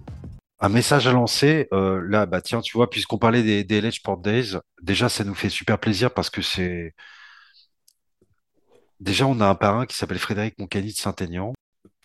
Un 0.61 0.71
message 0.71 1.07
à 1.07 1.13
lancer, 1.13 1.69
euh, 1.73 2.03
là, 2.09 2.27
bah 2.27 2.41
tiens, 2.41 2.61
tu 2.61 2.77
vois, 2.77 2.91
puisqu'on 2.91 3.19
parlait 3.19 3.45
des, 3.45 3.63
des 3.63 3.81
LH 3.81 3.93
Sport 3.93 4.19
Days, 4.19 4.57
déjà, 4.83 5.09
ça 5.09 5.23
nous 5.23 5.37
fait 5.37 5.51
super 5.51 5.79
plaisir 5.79 6.13
parce 6.13 6.31
que 6.31 6.43
c'est. 6.43 6.95
Déjà, 9.01 9.27
on 9.27 9.41
a 9.41 9.47
un 9.47 9.55
parrain 9.55 9.87
qui 9.87 9.97
s'appelle 9.97 10.19
Frédéric 10.19 10.59
Moncani 10.59 10.93
de 10.93 10.97
Saint-Aignan. 10.97 11.55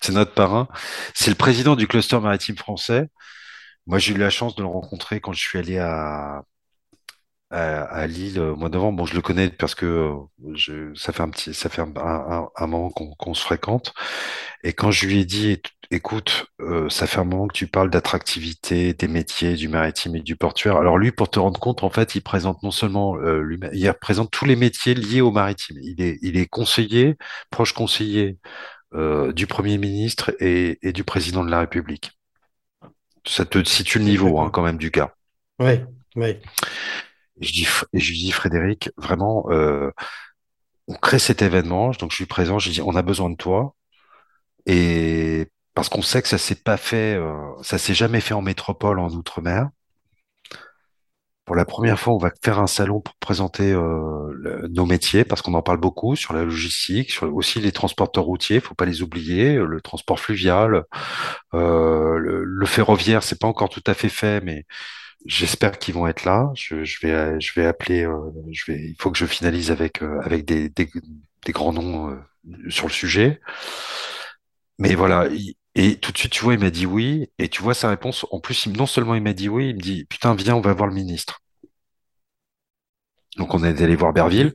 C'est 0.01 0.13
notre 0.13 0.33
parrain. 0.33 0.67
C'est 1.13 1.31
le 1.31 1.35
président 1.35 1.75
du 1.75 1.87
cluster 1.87 2.19
maritime 2.19 2.57
français. 2.57 3.09
Moi, 3.87 3.99
j'ai 3.99 4.13
eu 4.13 4.17
la 4.17 4.29
chance 4.29 4.55
de 4.55 4.61
le 4.63 4.67
rencontrer 4.69 5.19
quand 5.21 5.33
je 5.33 5.39
suis 5.39 5.59
allé 5.59 5.77
à, 5.77 6.43
à, 7.53 8.07
Lille 8.07 8.39
au 8.39 8.55
mois 8.55 8.69
de 8.69 8.75
novembre. 8.75 8.97
Bon, 8.97 9.05
je 9.05 9.15
le 9.15 9.21
connais 9.21 9.49
parce 9.49 9.75
que 9.75 9.85
euh, 9.85 10.13
je, 10.55 10.93
ça 10.95 11.13
fait 11.13 11.23
un 11.23 11.29
petit, 11.29 11.53
ça 11.53 11.69
fait 11.69 11.81
un, 11.81 11.93
un, 11.95 12.49
un 12.55 12.67
moment 12.67 12.89
qu'on 12.89 13.33
se 13.33 13.43
fréquente. 13.43 13.93
Et 14.63 14.73
quand 14.73 14.91
je 14.91 15.05
lui 15.07 15.19
ai 15.19 15.25
dit, 15.25 15.61
écoute, 15.91 16.47
euh, 16.61 16.89
ça 16.89 17.07
fait 17.07 17.19
un 17.19 17.23
moment 17.23 17.47
que 17.47 17.53
tu 17.53 17.67
parles 17.67 17.89
d'attractivité 17.89 18.93
des 18.93 19.07
métiers 19.07 19.55
du 19.55 19.67
maritime 19.67 20.15
et 20.15 20.21
du 20.21 20.35
portuaire. 20.35 20.77
Alors 20.77 20.97
lui, 20.97 21.11
pour 21.11 21.29
te 21.29 21.39
rendre 21.39 21.59
compte, 21.59 21.83
en 21.83 21.89
fait, 21.89 22.15
il 22.15 22.21
présente 22.21 22.63
non 22.63 22.71
seulement, 22.71 23.17
euh, 23.17 23.57
il 23.73 23.93
présente 24.01 24.31
tous 24.31 24.45
les 24.45 24.55
métiers 24.55 24.95
liés 24.95 25.21
au 25.21 25.31
maritime. 25.31 25.77
Il 25.81 26.01
est, 26.01 26.17
il 26.21 26.37
est 26.37 26.47
conseiller, 26.47 27.15
proche 27.51 27.73
conseiller 27.73 28.37
euh, 28.93 29.33
du 29.33 29.47
Premier 29.47 29.77
ministre 29.77 30.35
et, 30.39 30.79
et, 30.81 30.93
du 30.93 31.03
Président 31.03 31.43
de 31.43 31.51
la 31.51 31.59
République. 31.59 32.11
Ça 33.25 33.45
te 33.45 33.63
situe 33.63 33.99
le 33.99 34.05
niveau, 34.05 34.39
hein, 34.39 34.49
quand 34.51 34.63
même, 34.63 34.77
du 34.77 34.91
gars. 34.91 35.15
Oui, 35.59 35.79
oui. 36.15 36.37
Je 37.41 37.51
dis, 37.51 37.67
je 37.93 38.13
dis 38.13 38.31
Frédéric, 38.31 38.91
vraiment, 38.97 39.45
euh, 39.49 39.91
on 40.87 40.95
crée 40.95 41.19
cet 41.19 41.41
événement, 41.41 41.91
donc 41.91 42.11
je 42.11 42.15
suis 42.17 42.25
présent, 42.25 42.59
je 42.59 42.69
dis, 42.71 42.81
on 42.81 42.95
a 42.95 43.01
besoin 43.01 43.29
de 43.29 43.35
toi. 43.35 43.75
Et 44.65 45.47
parce 45.73 45.89
qu'on 45.89 46.01
sait 46.01 46.21
que 46.21 46.27
ça 46.27 46.37
s'est 46.37 46.55
pas 46.63 46.77
fait, 46.77 47.15
euh, 47.15 47.35
ça 47.63 47.77
s'est 47.77 47.93
jamais 47.95 48.21
fait 48.21 48.33
en 48.33 48.41
métropole, 48.41 48.99
en 48.99 49.09
outre-mer. 49.09 49.69
Pour 51.45 51.55
la 51.57 51.65
première 51.65 51.99
fois, 51.99 52.13
on 52.13 52.17
va 52.17 52.31
faire 52.41 52.59
un 52.59 52.67
salon 52.67 53.01
pour 53.01 53.15
présenter 53.15 53.73
euh, 53.73 54.67
nos 54.69 54.85
métiers, 54.85 55.25
parce 55.25 55.41
qu'on 55.41 55.53
en 55.55 55.61
parle 55.61 55.77
beaucoup 55.79 56.15
sur 56.15 56.33
la 56.33 56.45
logistique, 56.45 57.11
sur 57.11 57.33
aussi 57.35 57.59
les 57.59 57.73
transporteurs 57.73 58.23
routiers, 58.23 58.61
faut 58.61 58.75
pas 58.75 58.85
les 58.85 59.01
oublier, 59.01 59.55
le 59.55 59.81
transport 59.81 60.21
fluvial, 60.21 60.85
euh, 61.53 62.17
le, 62.17 62.45
le, 62.45 62.65
ferroviaire, 62.65 63.23
c'est 63.23 63.39
pas 63.39 63.47
encore 63.47 63.67
tout 63.69 63.83
à 63.87 63.93
fait 63.93 64.07
fait, 64.09 64.39
mais 64.41 64.65
J'espère 65.25 65.79
qu'ils 65.79 65.93
vont 65.93 66.07
être 66.07 66.25
là. 66.25 66.51
Je, 66.55 66.75
vais, 66.75 67.39
je 67.39 67.53
vais 67.53 67.65
appeler. 67.65 68.05
Euh, 68.05 68.31
je 68.51 68.71
vais. 68.71 68.79
Il 68.89 68.95
faut 68.99 69.09
que 69.11 69.17
je 69.17 69.25
finalise 69.25 69.71
avec 69.71 70.01
euh, 70.01 70.19
avec 70.21 70.43
des, 70.45 70.69
des, 70.69 70.89
grands 71.49 71.71
noms 71.71 72.09
euh, 72.09 72.69
sur 72.69 72.87
le 72.87 72.91
sujet. 72.93 73.39
Mais 74.79 74.95
voilà. 74.95 75.29
et 75.75 75.95
tout 75.97 76.11
de 76.11 76.17
suite, 76.17 76.33
tu 76.33 76.43
vois, 76.43 76.55
il 76.55 76.59
m'a 76.59 76.69
dit 76.71 76.85
oui. 76.85 77.29
Et 77.39 77.47
tu 77.47 77.61
vois 77.63 77.73
sa 77.73 77.89
réponse. 77.89 78.25
En 78.31 78.39
plus, 78.41 78.67
non 78.67 78.85
seulement 78.85 79.15
il 79.15 79.23
m'a 79.23 79.33
dit 79.33 79.47
oui, 79.49 79.69
il 79.69 79.75
me 79.75 79.81
dit 79.81 80.05
putain, 80.05 80.35
viens, 80.35 80.55
on 80.55 80.61
va 80.61 80.73
voir 80.73 80.87
le 80.87 80.95
ministre. 80.95 81.41
Donc 83.37 83.53
on 83.53 83.63
est 83.63 83.81
allé 83.81 83.95
voir 83.95 84.13
Berville. 84.13 84.53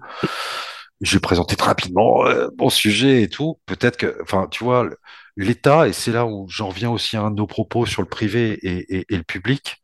Je 1.00 1.14
vais 1.16 1.20
présenter 1.20 1.56
très 1.56 1.68
rapidement 1.68 2.24
mon 2.58 2.70
sujet 2.70 3.22
et 3.22 3.28
tout. 3.28 3.58
Peut-être 3.66 3.96
que, 3.96 4.18
enfin, 4.22 4.48
tu 4.50 4.64
vois, 4.64 4.88
l'État, 5.36 5.88
et 5.88 5.92
c'est 5.92 6.12
là 6.12 6.26
où 6.26 6.46
j'en 6.48 6.68
reviens 6.68 6.90
aussi 6.90 7.16
à 7.16 7.22
un 7.22 7.30
de 7.30 7.36
nos 7.36 7.46
propos 7.46 7.86
sur 7.86 8.02
le 8.02 8.08
privé 8.08 8.52
et, 8.62 9.06
et 9.08 9.16
le 9.16 9.22
public 9.22 9.80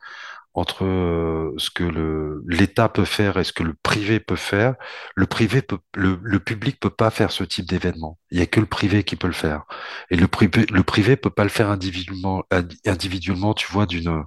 entre 0.55 0.85
euh, 0.85 1.53
ce 1.59 1.71
que 1.71 1.85
le 1.85 2.43
l'État 2.49 2.89
peut 2.89 3.05
faire 3.05 3.39
et 3.39 3.45
ce 3.45 3.53
que 3.53 3.63
le 3.65 3.75
privé 3.75 4.21
peut 4.21 4.37
faire. 4.37 4.75
Le 5.17 5.27
privé 5.27 5.63
peut, 5.63 5.79
le, 5.95 6.19
le 6.23 6.41
public 6.41 6.79
peut 6.81 6.91
pas 6.91 7.11
faire 7.11 7.33
ce 7.33 7.45
type 7.45 7.67
d'événement. 7.69 8.19
Il 8.31 8.39
y 8.39 8.43
a 8.43 8.47
que 8.47 8.61
le 8.61 8.67
privé 8.67 9.05
qui 9.05 9.17
peut 9.17 9.27
le 9.27 9.33
faire. 9.33 9.65
Et 10.11 10.17
le 10.17 10.29
privé, 10.29 10.67
le 10.71 10.83
privé 10.85 11.17
peut 11.17 11.31
pas 11.31 11.43
le 11.45 11.51
faire 11.51 11.71
individuellement, 11.71 12.45
individuellement, 12.87 13.55
tu 13.55 13.71
vois, 13.71 13.87
d'une, 13.87 14.25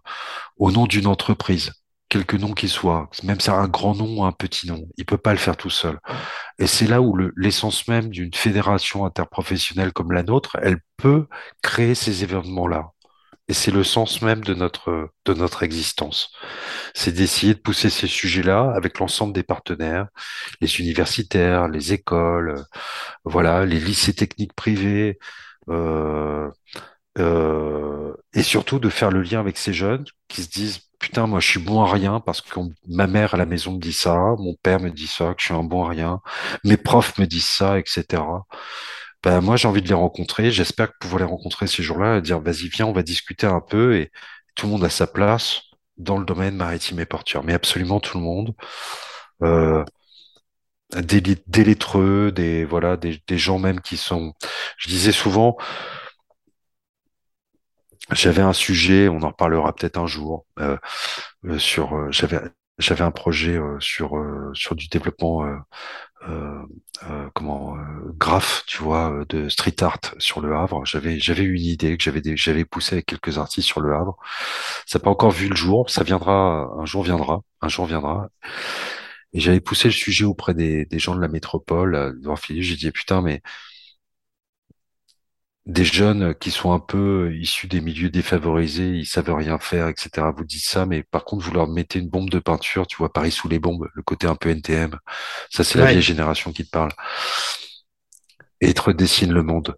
au 0.57 0.71
nom 0.71 0.85
d'une 0.85 1.07
entreprise. 1.07 1.71
Quelque 2.09 2.37
nom 2.37 2.53
qu'il 2.53 2.69
soit, 2.69 3.09
même 3.23 3.41
c'est 3.41 3.51
un 3.51 3.67
grand 3.67 3.93
nom 3.93 4.19
ou 4.21 4.23
un 4.23 4.31
petit 4.31 4.65
nom, 4.67 4.87
il 4.97 5.05
peut 5.05 5.17
pas 5.17 5.33
le 5.33 5.37
faire 5.37 5.57
tout 5.57 5.69
seul. 5.69 5.99
Et 6.57 6.65
c'est 6.65 6.87
là 6.87 7.01
où 7.01 7.17
l'essence 7.35 7.85
même 7.89 8.09
d'une 8.09 8.33
fédération 8.33 9.03
interprofessionnelle 9.05 9.91
comme 9.91 10.13
la 10.13 10.23
nôtre, 10.23 10.57
elle 10.61 10.77
peut 10.95 11.27
créer 11.61 11.95
ces 11.95 12.23
événements-là. 12.23 12.91
Et 13.49 13.53
c'est 13.53 13.71
le 13.71 13.83
sens 13.83 14.21
même 14.21 14.43
de 14.43 14.53
notre, 14.53 15.09
de 15.25 15.33
notre 15.33 15.63
existence. 15.63 16.31
C'est 16.93 17.13
d'essayer 17.13 17.53
de 17.53 17.59
pousser 17.59 17.89
ces 17.89 18.07
sujets-là 18.07 18.71
avec 18.75 18.99
l'ensemble 18.99 19.33
des 19.33 19.43
partenaires, 19.43 20.07
les 20.61 20.79
universitaires, 20.81 21.67
les 21.69 21.93
écoles, 21.93 22.49
euh, 22.59 22.63
voilà, 23.23 23.65
les 23.65 23.79
lycées 23.79 24.13
techniques 24.13 24.53
privés, 24.53 25.17
euh, 25.69 26.49
euh, 27.19 28.13
et 28.33 28.43
surtout 28.43 28.79
de 28.79 28.89
faire 28.89 29.11
le 29.11 29.21
lien 29.23 29.39
avec 29.39 29.57
ces 29.57 29.73
jeunes 29.73 30.05
qui 30.27 30.43
se 30.43 30.49
disent 30.49 30.79
putain 30.99 31.27
moi 31.27 31.39
je 31.39 31.47
suis 31.49 31.59
bon 31.59 31.81
à 31.83 31.91
rien 31.91 32.19
parce 32.19 32.41
que 32.41 32.59
ma 32.87 33.07
mère 33.07 33.33
à 33.33 33.37
la 33.37 33.45
maison 33.45 33.73
me 33.73 33.79
dit 33.79 33.93
ça, 33.93 34.15
mon 34.39 34.55
père 34.61 34.79
me 34.79 34.89
dit 34.91 35.07
ça, 35.07 35.33
que 35.33 35.41
je 35.41 35.45
suis 35.45 35.53
un 35.53 35.63
bon 35.63 35.83
à 35.85 35.89
rien, 35.89 36.21
mes 36.63 36.77
profs 36.77 37.17
me 37.19 37.25
disent 37.25 37.47
ça, 37.47 37.79
etc. 37.79 38.45
Ben, 39.23 39.41
moi 39.41 39.55
j'ai 39.55 39.67
envie 39.67 39.81
de 39.81 39.87
les 39.87 39.93
rencontrer. 39.93 40.51
J'espère 40.51 40.93
pouvoir 40.99 41.19
les 41.19 41.25
rencontrer 41.25 41.67
ces 41.67 41.83
jours-là 41.83 42.17
et 42.17 42.21
dire 42.21 42.39
vas-y 42.39 42.69
viens 42.69 42.85
on 42.85 42.93
va 42.93 43.03
discuter 43.03 43.47
un 43.47 43.61
peu 43.61 43.95
et 43.97 44.11
tout 44.55 44.67
le 44.67 44.73
monde 44.73 44.83
a 44.83 44.89
sa 44.89 45.07
place 45.07 45.61
dans 45.97 46.17
le 46.17 46.25
domaine 46.25 46.55
maritime 46.55 46.99
et 46.99 47.05
portuaire, 47.05 47.43
mais 47.43 47.53
absolument 47.53 47.99
tout 47.99 48.17
le 48.17 48.23
monde. 48.23 48.55
Euh, 49.43 49.83
des, 51.01 51.21
des 51.21 51.63
lettreux, 51.63 52.31
des 52.31 52.65
voilà, 52.65 52.97
des, 52.97 53.19
gens 53.37 53.59
même 53.59 53.81
qui 53.81 53.97
sont. 53.97 54.33
Je 54.77 54.89
disais 54.89 55.11
souvent, 55.11 55.57
j'avais 58.11 58.41
un 58.41 58.53
sujet, 58.53 59.09
on 59.09 59.21
en 59.23 59.29
reparlera 59.29 59.73
peut-être 59.75 59.97
un 59.97 60.07
jour, 60.07 60.45
euh, 60.59 60.77
euh 61.45 61.59
sur. 61.59 62.11
J'avais 62.11 62.39
j'avais 62.79 63.03
un 63.03 63.11
projet 63.11 63.59
sur 63.79 64.13
sur 64.53 64.75
du 64.75 64.87
développement 64.87 65.43
comment 67.33 67.77
euh, 67.77 67.81
graphe, 68.17 68.63
tu 68.67 68.79
vois, 68.83 69.23
de 69.29 69.49
street 69.49 69.75
art 69.81 69.99
sur 70.19 70.41
le 70.41 70.55
Havre. 70.55 70.85
J'avais 70.85 71.19
j'avais 71.19 71.43
une 71.43 71.61
idée 71.61 71.97
que 71.97 72.03
j'avais 72.03 72.21
j'avais 72.35 72.65
poussé 72.65 72.95
avec 72.95 73.05
quelques 73.05 73.37
artistes 73.37 73.67
sur 73.67 73.81
le 73.81 73.93
Havre. 73.93 74.17
Ça 74.85 74.99
n'a 74.99 75.03
pas 75.03 75.09
encore 75.11 75.31
vu 75.31 75.49
le 75.49 75.55
jour. 75.55 75.89
Ça 75.89 76.03
viendra 76.03 76.69
un 76.77 76.85
jour 76.85 77.03
viendra, 77.03 77.41
un 77.61 77.69
jour 77.69 77.85
viendra. 77.85 78.29
Et 79.33 79.39
j'avais 79.39 79.59
poussé 79.59 79.87
le 79.89 79.93
sujet 79.93 80.25
auprès 80.25 80.53
des, 80.53 80.85
des 80.85 80.99
gens 80.99 81.15
de 81.15 81.21
la 81.21 81.27
métropole. 81.27 82.15
J'ai 82.49 82.75
dit 82.75 82.91
putain 82.91 83.21
mais 83.21 83.41
des 85.67 85.83
jeunes 85.85 86.33
qui 86.35 86.49
sont 86.51 86.71
un 86.71 86.79
peu 86.79 87.35
issus 87.35 87.67
des 87.67 87.81
milieux 87.81 88.09
défavorisés, 88.09 88.89
ils 88.89 89.05
savent 89.05 89.33
rien 89.33 89.59
faire, 89.59 89.89
etc. 89.89 90.27
Vous 90.35 90.45
dites 90.45 90.63
ça, 90.63 90.85
mais 90.85 91.03
par 91.03 91.25
contre, 91.25 91.43
vous 91.45 91.51
leur 91.51 91.67
mettez 91.67 91.99
une 91.99 92.09
bombe 92.09 92.29
de 92.29 92.39
peinture, 92.39 92.87
tu 92.87 92.97
vois, 92.97 93.11
Paris 93.11 93.31
sous 93.31 93.49
les 93.49 93.59
bombes, 93.59 93.87
le 93.93 94.01
côté 94.01 94.27
un 94.27 94.35
peu 94.35 94.49
NTM. 94.49 94.97
Ça, 95.51 95.63
c'est 95.65 95.77
la 95.77 95.87
vieille 95.87 96.01
génération 96.01 96.53
qui 96.53 96.65
te 96.65 96.69
parle. 96.71 96.91
Et 98.61 98.71
te 98.75 98.81
redessine 98.81 99.33
le 99.33 99.41
monde. 99.41 99.75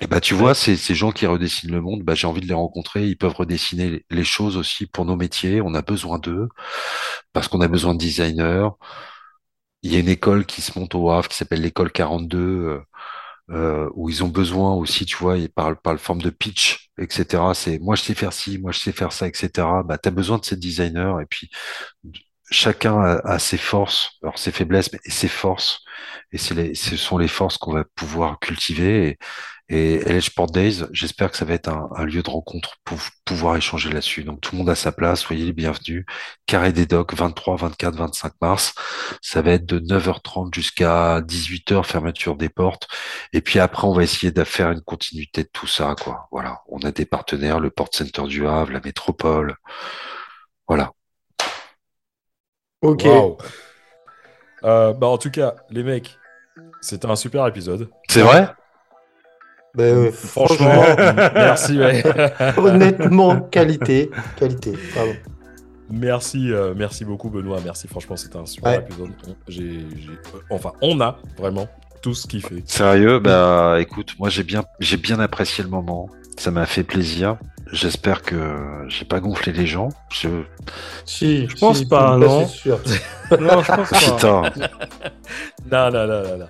Et 0.00 0.06
bah, 0.06 0.20
tu 0.20 0.34
vois, 0.34 0.54
ces, 0.54 0.76
ces 0.76 0.94
gens 0.94 1.10
qui 1.10 1.26
redessinent 1.26 1.70
le 1.70 1.80
monde, 1.80 2.02
bah, 2.02 2.14
j'ai 2.14 2.26
envie 2.26 2.40
de 2.42 2.46
les 2.46 2.54
rencontrer. 2.54 3.06
Ils 3.06 3.16
peuvent 3.16 3.34
redessiner 3.34 4.04
les 4.10 4.24
choses 4.24 4.56
aussi 4.58 4.86
pour 4.86 5.04
nos 5.06 5.16
métiers. 5.16 5.60
On 5.62 5.74
a 5.74 5.82
besoin 5.82 6.18
d'eux 6.18 6.48
parce 7.32 7.48
qu'on 7.48 7.60
a 7.62 7.68
besoin 7.68 7.94
de 7.94 7.98
designers. 7.98 8.68
Il 9.82 9.92
y 9.92 9.96
a 9.96 10.00
une 10.00 10.08
école 10.08 10.44
qui 10.44 10.60
se 10.60 10.78
monte 10.78 10.94
au 10.94 11.10
Havre 11.10 11.28
qui 11.28 11.36
s'appelle 11.36 11.62
l'école 11.62 11.90
42, 11.92 12.82
euh, 13.50 13.88
où 13.94 14.10
ils 14.10 14.24
ont 14.24 14.28
besoin 14.28 14.74
aussi, 14.74 15.06
tu 15.06 15.16
vois, 15.16 15.38
ils 15.38 15.48
parlent 15.50 15.80
par 15.80 15.92
le 15.92 15.98
forme 15.98 16.20
de 16.22 16.30
pitch, 16.30 16.90
etc. 16.98 17.54
C'est 17.54 17.78
moi 17.78 17.94
je 17.96 18.02
sais 18.02 18.14
faire 18.14 18.32
ci, 18.32 18.58
moi 18.58 18.72
je 18.72 18.80
sais 18.80 18.92
faire 18.92 19.12
ça, 19.12 19.28
etc. 19.28 19.82
Bah, 19.84 19.98
tu 19.98 20.10
besoin 20.10 20.38
de 20.38 20.44
ces 20.44 20.56
designers 20.56 21.14
et 21.22 21.26
puis 21.26 21.50
chacun 22.50 23.00
a, 23.24 23.38
ses 23.38 23.58
forces, 23.58 24.12
alors 24.22 24.38
ses 24.38 24.52
faiblesses, 24.52 24.92
mais 24.92 25.00
ses 25.06 25.28
forces. 25.28 25.80
Et 26.32 26.38
les, 26.54 26.74
ce 26.74 26.96
sont 26.96 27.18
les 27.18 27.28
forces 27.28 27.58
qu'on 27.58 27.72
va 27.72 27.84
pouvoir 27.94 28.38
cultiver. 28.40 29.08
Et, 29.08 29.18
et 29.68 29.98
LH 30.04 30.26
Sport 30.26 30.46
Days, 30.52 30.84
j'espère 30.92 31.30
que 31.30 31.36
ça 31.36 31.44
va 31.44 31.54
être 31.54 31.68
un, 31.68 32.04
lieu 32.04 32.22
de 32.22 32.30
rencontre 32.30 32.76
pour 32.84 32.98
pouvoir 33.24 33.56
échanger 33.56 33.90
là-dessus. 33.90 34.22
Donc 34.22 34.40
tout 34.40 34.52
le 34.52 34.58
monde 34.58 34.70
a 34.70 34.76
sa 34.76 34.92
place, 34.92 35.20
soyez 35.20 35.44
les 35.44 35.52
bienvenus. 35.52 36.04
Carré 36.46 36.72
des 36.72 36.86
Docks, 36.86 37.14
23, 37.14 37.56
24, 37.56 37.96
25 37.96 38.32
mars. 38.40 38.74
Ça 39.22 39.42
va 39.42 39.52
être 39.52 39.66
de 39.66 39.80
9h30 39.80 40.54
jusqu'à 40.54 41.20
18h, 41.20 41.84
fermeture 41.84 42.36
des 42.36 42.48
portes. 42.48 42.86
Et 43.32 43.40
puis 43.40 43.58
après, 43.58 43.86
on 43.88 43.92
va 43.92 44.04
essayer 44.04 44.30
de 44.30 44.44
faire 44.44 44.70
une 44.70 44.82
continuité 44.82 45.42
de 45.42 45.50
tout 45.52 45.66
ça, 45.66 45.96
quoi. 46.00 46.28
Voilà. 46.30 46.62
On 46.68 46.78
a 46.80 46.92
des 46.92 47.06
partenaires, 47.06 47.58
le 47.58 47.70
Port 47.70 47.88
Center 47.92 48.22
du 48.28 48.46
Havre, 48.46 48.70
la 48.72 48.80
métropole. 48.80 49.56
Voilà. 50.68 50.92
Ok. 52.82 53.06
Euh, 54.64 54.92
bah 54.92 55.06
en 55.06 55.18
tout 55.18 55.30
cas, 55.30 55.54
les 55.70 55.82
mecs, 55.82 56.18
c'était 56.80 57.06
un 57.06 57.16
super 57.16 57.46
épisode. 57.46 57.88
C'est 58.08 58.22
vrai? 58.22 58.48
Ben, 59.74 60.10
franchement, 60.10 60.82
merci. 61.34 61.78
Honnêtement, 62.56 63.40
qualité, 63.40 64.10
qualité. 64.36 64.72
Merci, 65.90 66.50
euh, 66.50 66.74
merci 66.74 67.04
beaucoup 67.04 67.28
Benoît. 67.28 67.58
Merci, 67.62 67.86
franchement, 67.86 68.16
c'était 68.16 68.38
un 68.38 68.46
super 68.46 68.74
épisode. 68.74 69.10
enfin, 70.50 70.72
on 70.80 71.00
a 71.00 71.18
vraiment 71.36 71.68
tout 72.00 72.14
ce 72.14 72.26
qu'il 72.26 72.42
fait. 72.42 72.62
Sérieux, 72.66 73.18
bah 73.18 73.76
écoute, 73.80 74.14
moi 74.18 74.28
j'ai 74.28 74.42
bien, 74.42 74.64
j'ai 74.80 74.96
bien 74.96 75.20
apprécié 75.20 75.62
le 75.62 75.70
moment. 75.70 76.08
Ça 76.38 76.50
m'a 76.50 76.66
fait 76.66 76.82
plaisir. 76.82 77.36
J'espère 77.72 78.22
que 78.22 78.86
j'ai 78.88 79.04
pas 79.04 79.18
gonflé 79.18 79.52
les 79.52 79.66
gens. 79.66 79.88
Je... 80.12 80.28
Si, 81.04 81.48
je 81.48 81.56
pense 81.56 81.84
pas, 81.84 82.16
non. 82.16 82.46
Sûr. 82.46 82.78
non, 83.40 83.60
je 83.60 83.72
pense 83.72 83.90
pas. 83.90 83.98
Putain. 83.98 84.42
non, 85.70 85.90
non, 85.90 86.06
non, 86.06 86.38
non, 86.38 86.46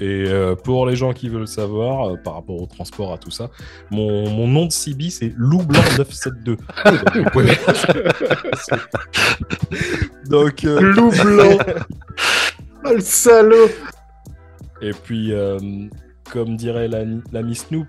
Et 0.00 0.24
euh, 0.26 0.56
pour 0.56 0.86
les 0.86 0.96
gens 0.96 1.12
qui 1.12 1.28
veulent 1.28 1.46
savoir, 1.46 2.08
euh, 2.08 2.16
par 2.16 2.34
rapport 2.34 2.60
au 2.60 2.66
transport, 2.66 3.12
à 3.12 3.18
tout 3.18 3.30
ça, 3.30 3.48
mon, 3.92 4.28
mon 4.28 4.48
nom 4.48 4.66
de 4.66 4.72
CB, 4.72 5.10
c'est 5.10 5.32
Loup 5.36 5.62
Blanc 5.62 5.82
972. 5.98 6.56
Donc, 10.28 10.64
euh... 10.64 10.80
Loup 10.80 11.10
Blanc 11.10 11.58
oh, 12.84 12.88
Le 12.92 13.00
salaud 13.00 13.68
Et 14.82 14.90
puis, 14.90 15.32
euh, 15.32 15.58
comme 16.32 16.56
dirait 16.56 16.88
l'ami 16.88 17.54
Snoop, 17.54 17.86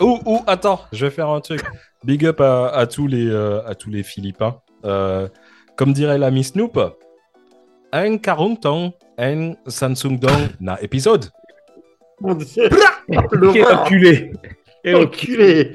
Oh, 0.00 0.20
oh, 0.26 0.40
attends, 0.46 0.80
je 0.92 1.06
vais 1.06 1.10
faire 1.10 1.28
un 1.28 1.40
truc. 1.40 1.62
Big 2.04 2.24
up 2.26 2.40
à, 2.40 2.86
tous, 2.86 3.06
les, 3.06 3.28
euh, 3.28 3.66
à 3.66 3.74
tous 3.74 3.90
les 3.90 4.02
Philippins. 4.02 4.60
Euh, 4.84 5.28
comme 5.76 5.92
dirait 5.92 6.18
l'ami 6.18 6.44
Snoop, 6.44 6.78
un 7.92 8.18
tong, 8.18 8.92
un 9.18 9.54
Samsung 9.66 10.18
Dong 10.18 10.50
na 10.60 10.80
épisode. 10.82 11.30
Mon 12.20 12.34
dieu. 12.34 12.68
Quel 13.52 13.66
enculé. 13.66 14.32
Quel 14.84 14.96
enculé. 14.96 15.72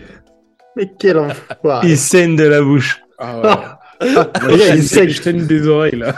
Mais 0.76 0.92
quel 1.00 1.18
enfoiré. 1.18 1.90
Il 1.90 1.98
saigne 1.98 2.36
de 2.36 2.44
la 2.44 2.62
bouche. 2.62 3.02
Ah 3.18 3.68
ouais. 4.02 4.08
il 4.76 4.84
saigne. 4.84 5.10
Je 5.10 5.30
des 5.30 5.68
oreilles 5.68 5.98
là. 5.98 6.16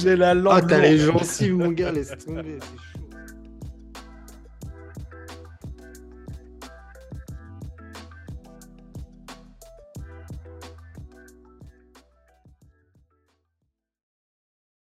J'ai 0.00 0.16
la, 0.16 0.34
langue. 0.34 0.54
Ah, 0.56 0.62
t'as 0.68 0.80
les 0.80 0.98
gencives, 0.98 1.54
mon 1.54 1.70
gars, 1.70 1.92
laisse 1.92 2.12
tomber. 2.24 2.58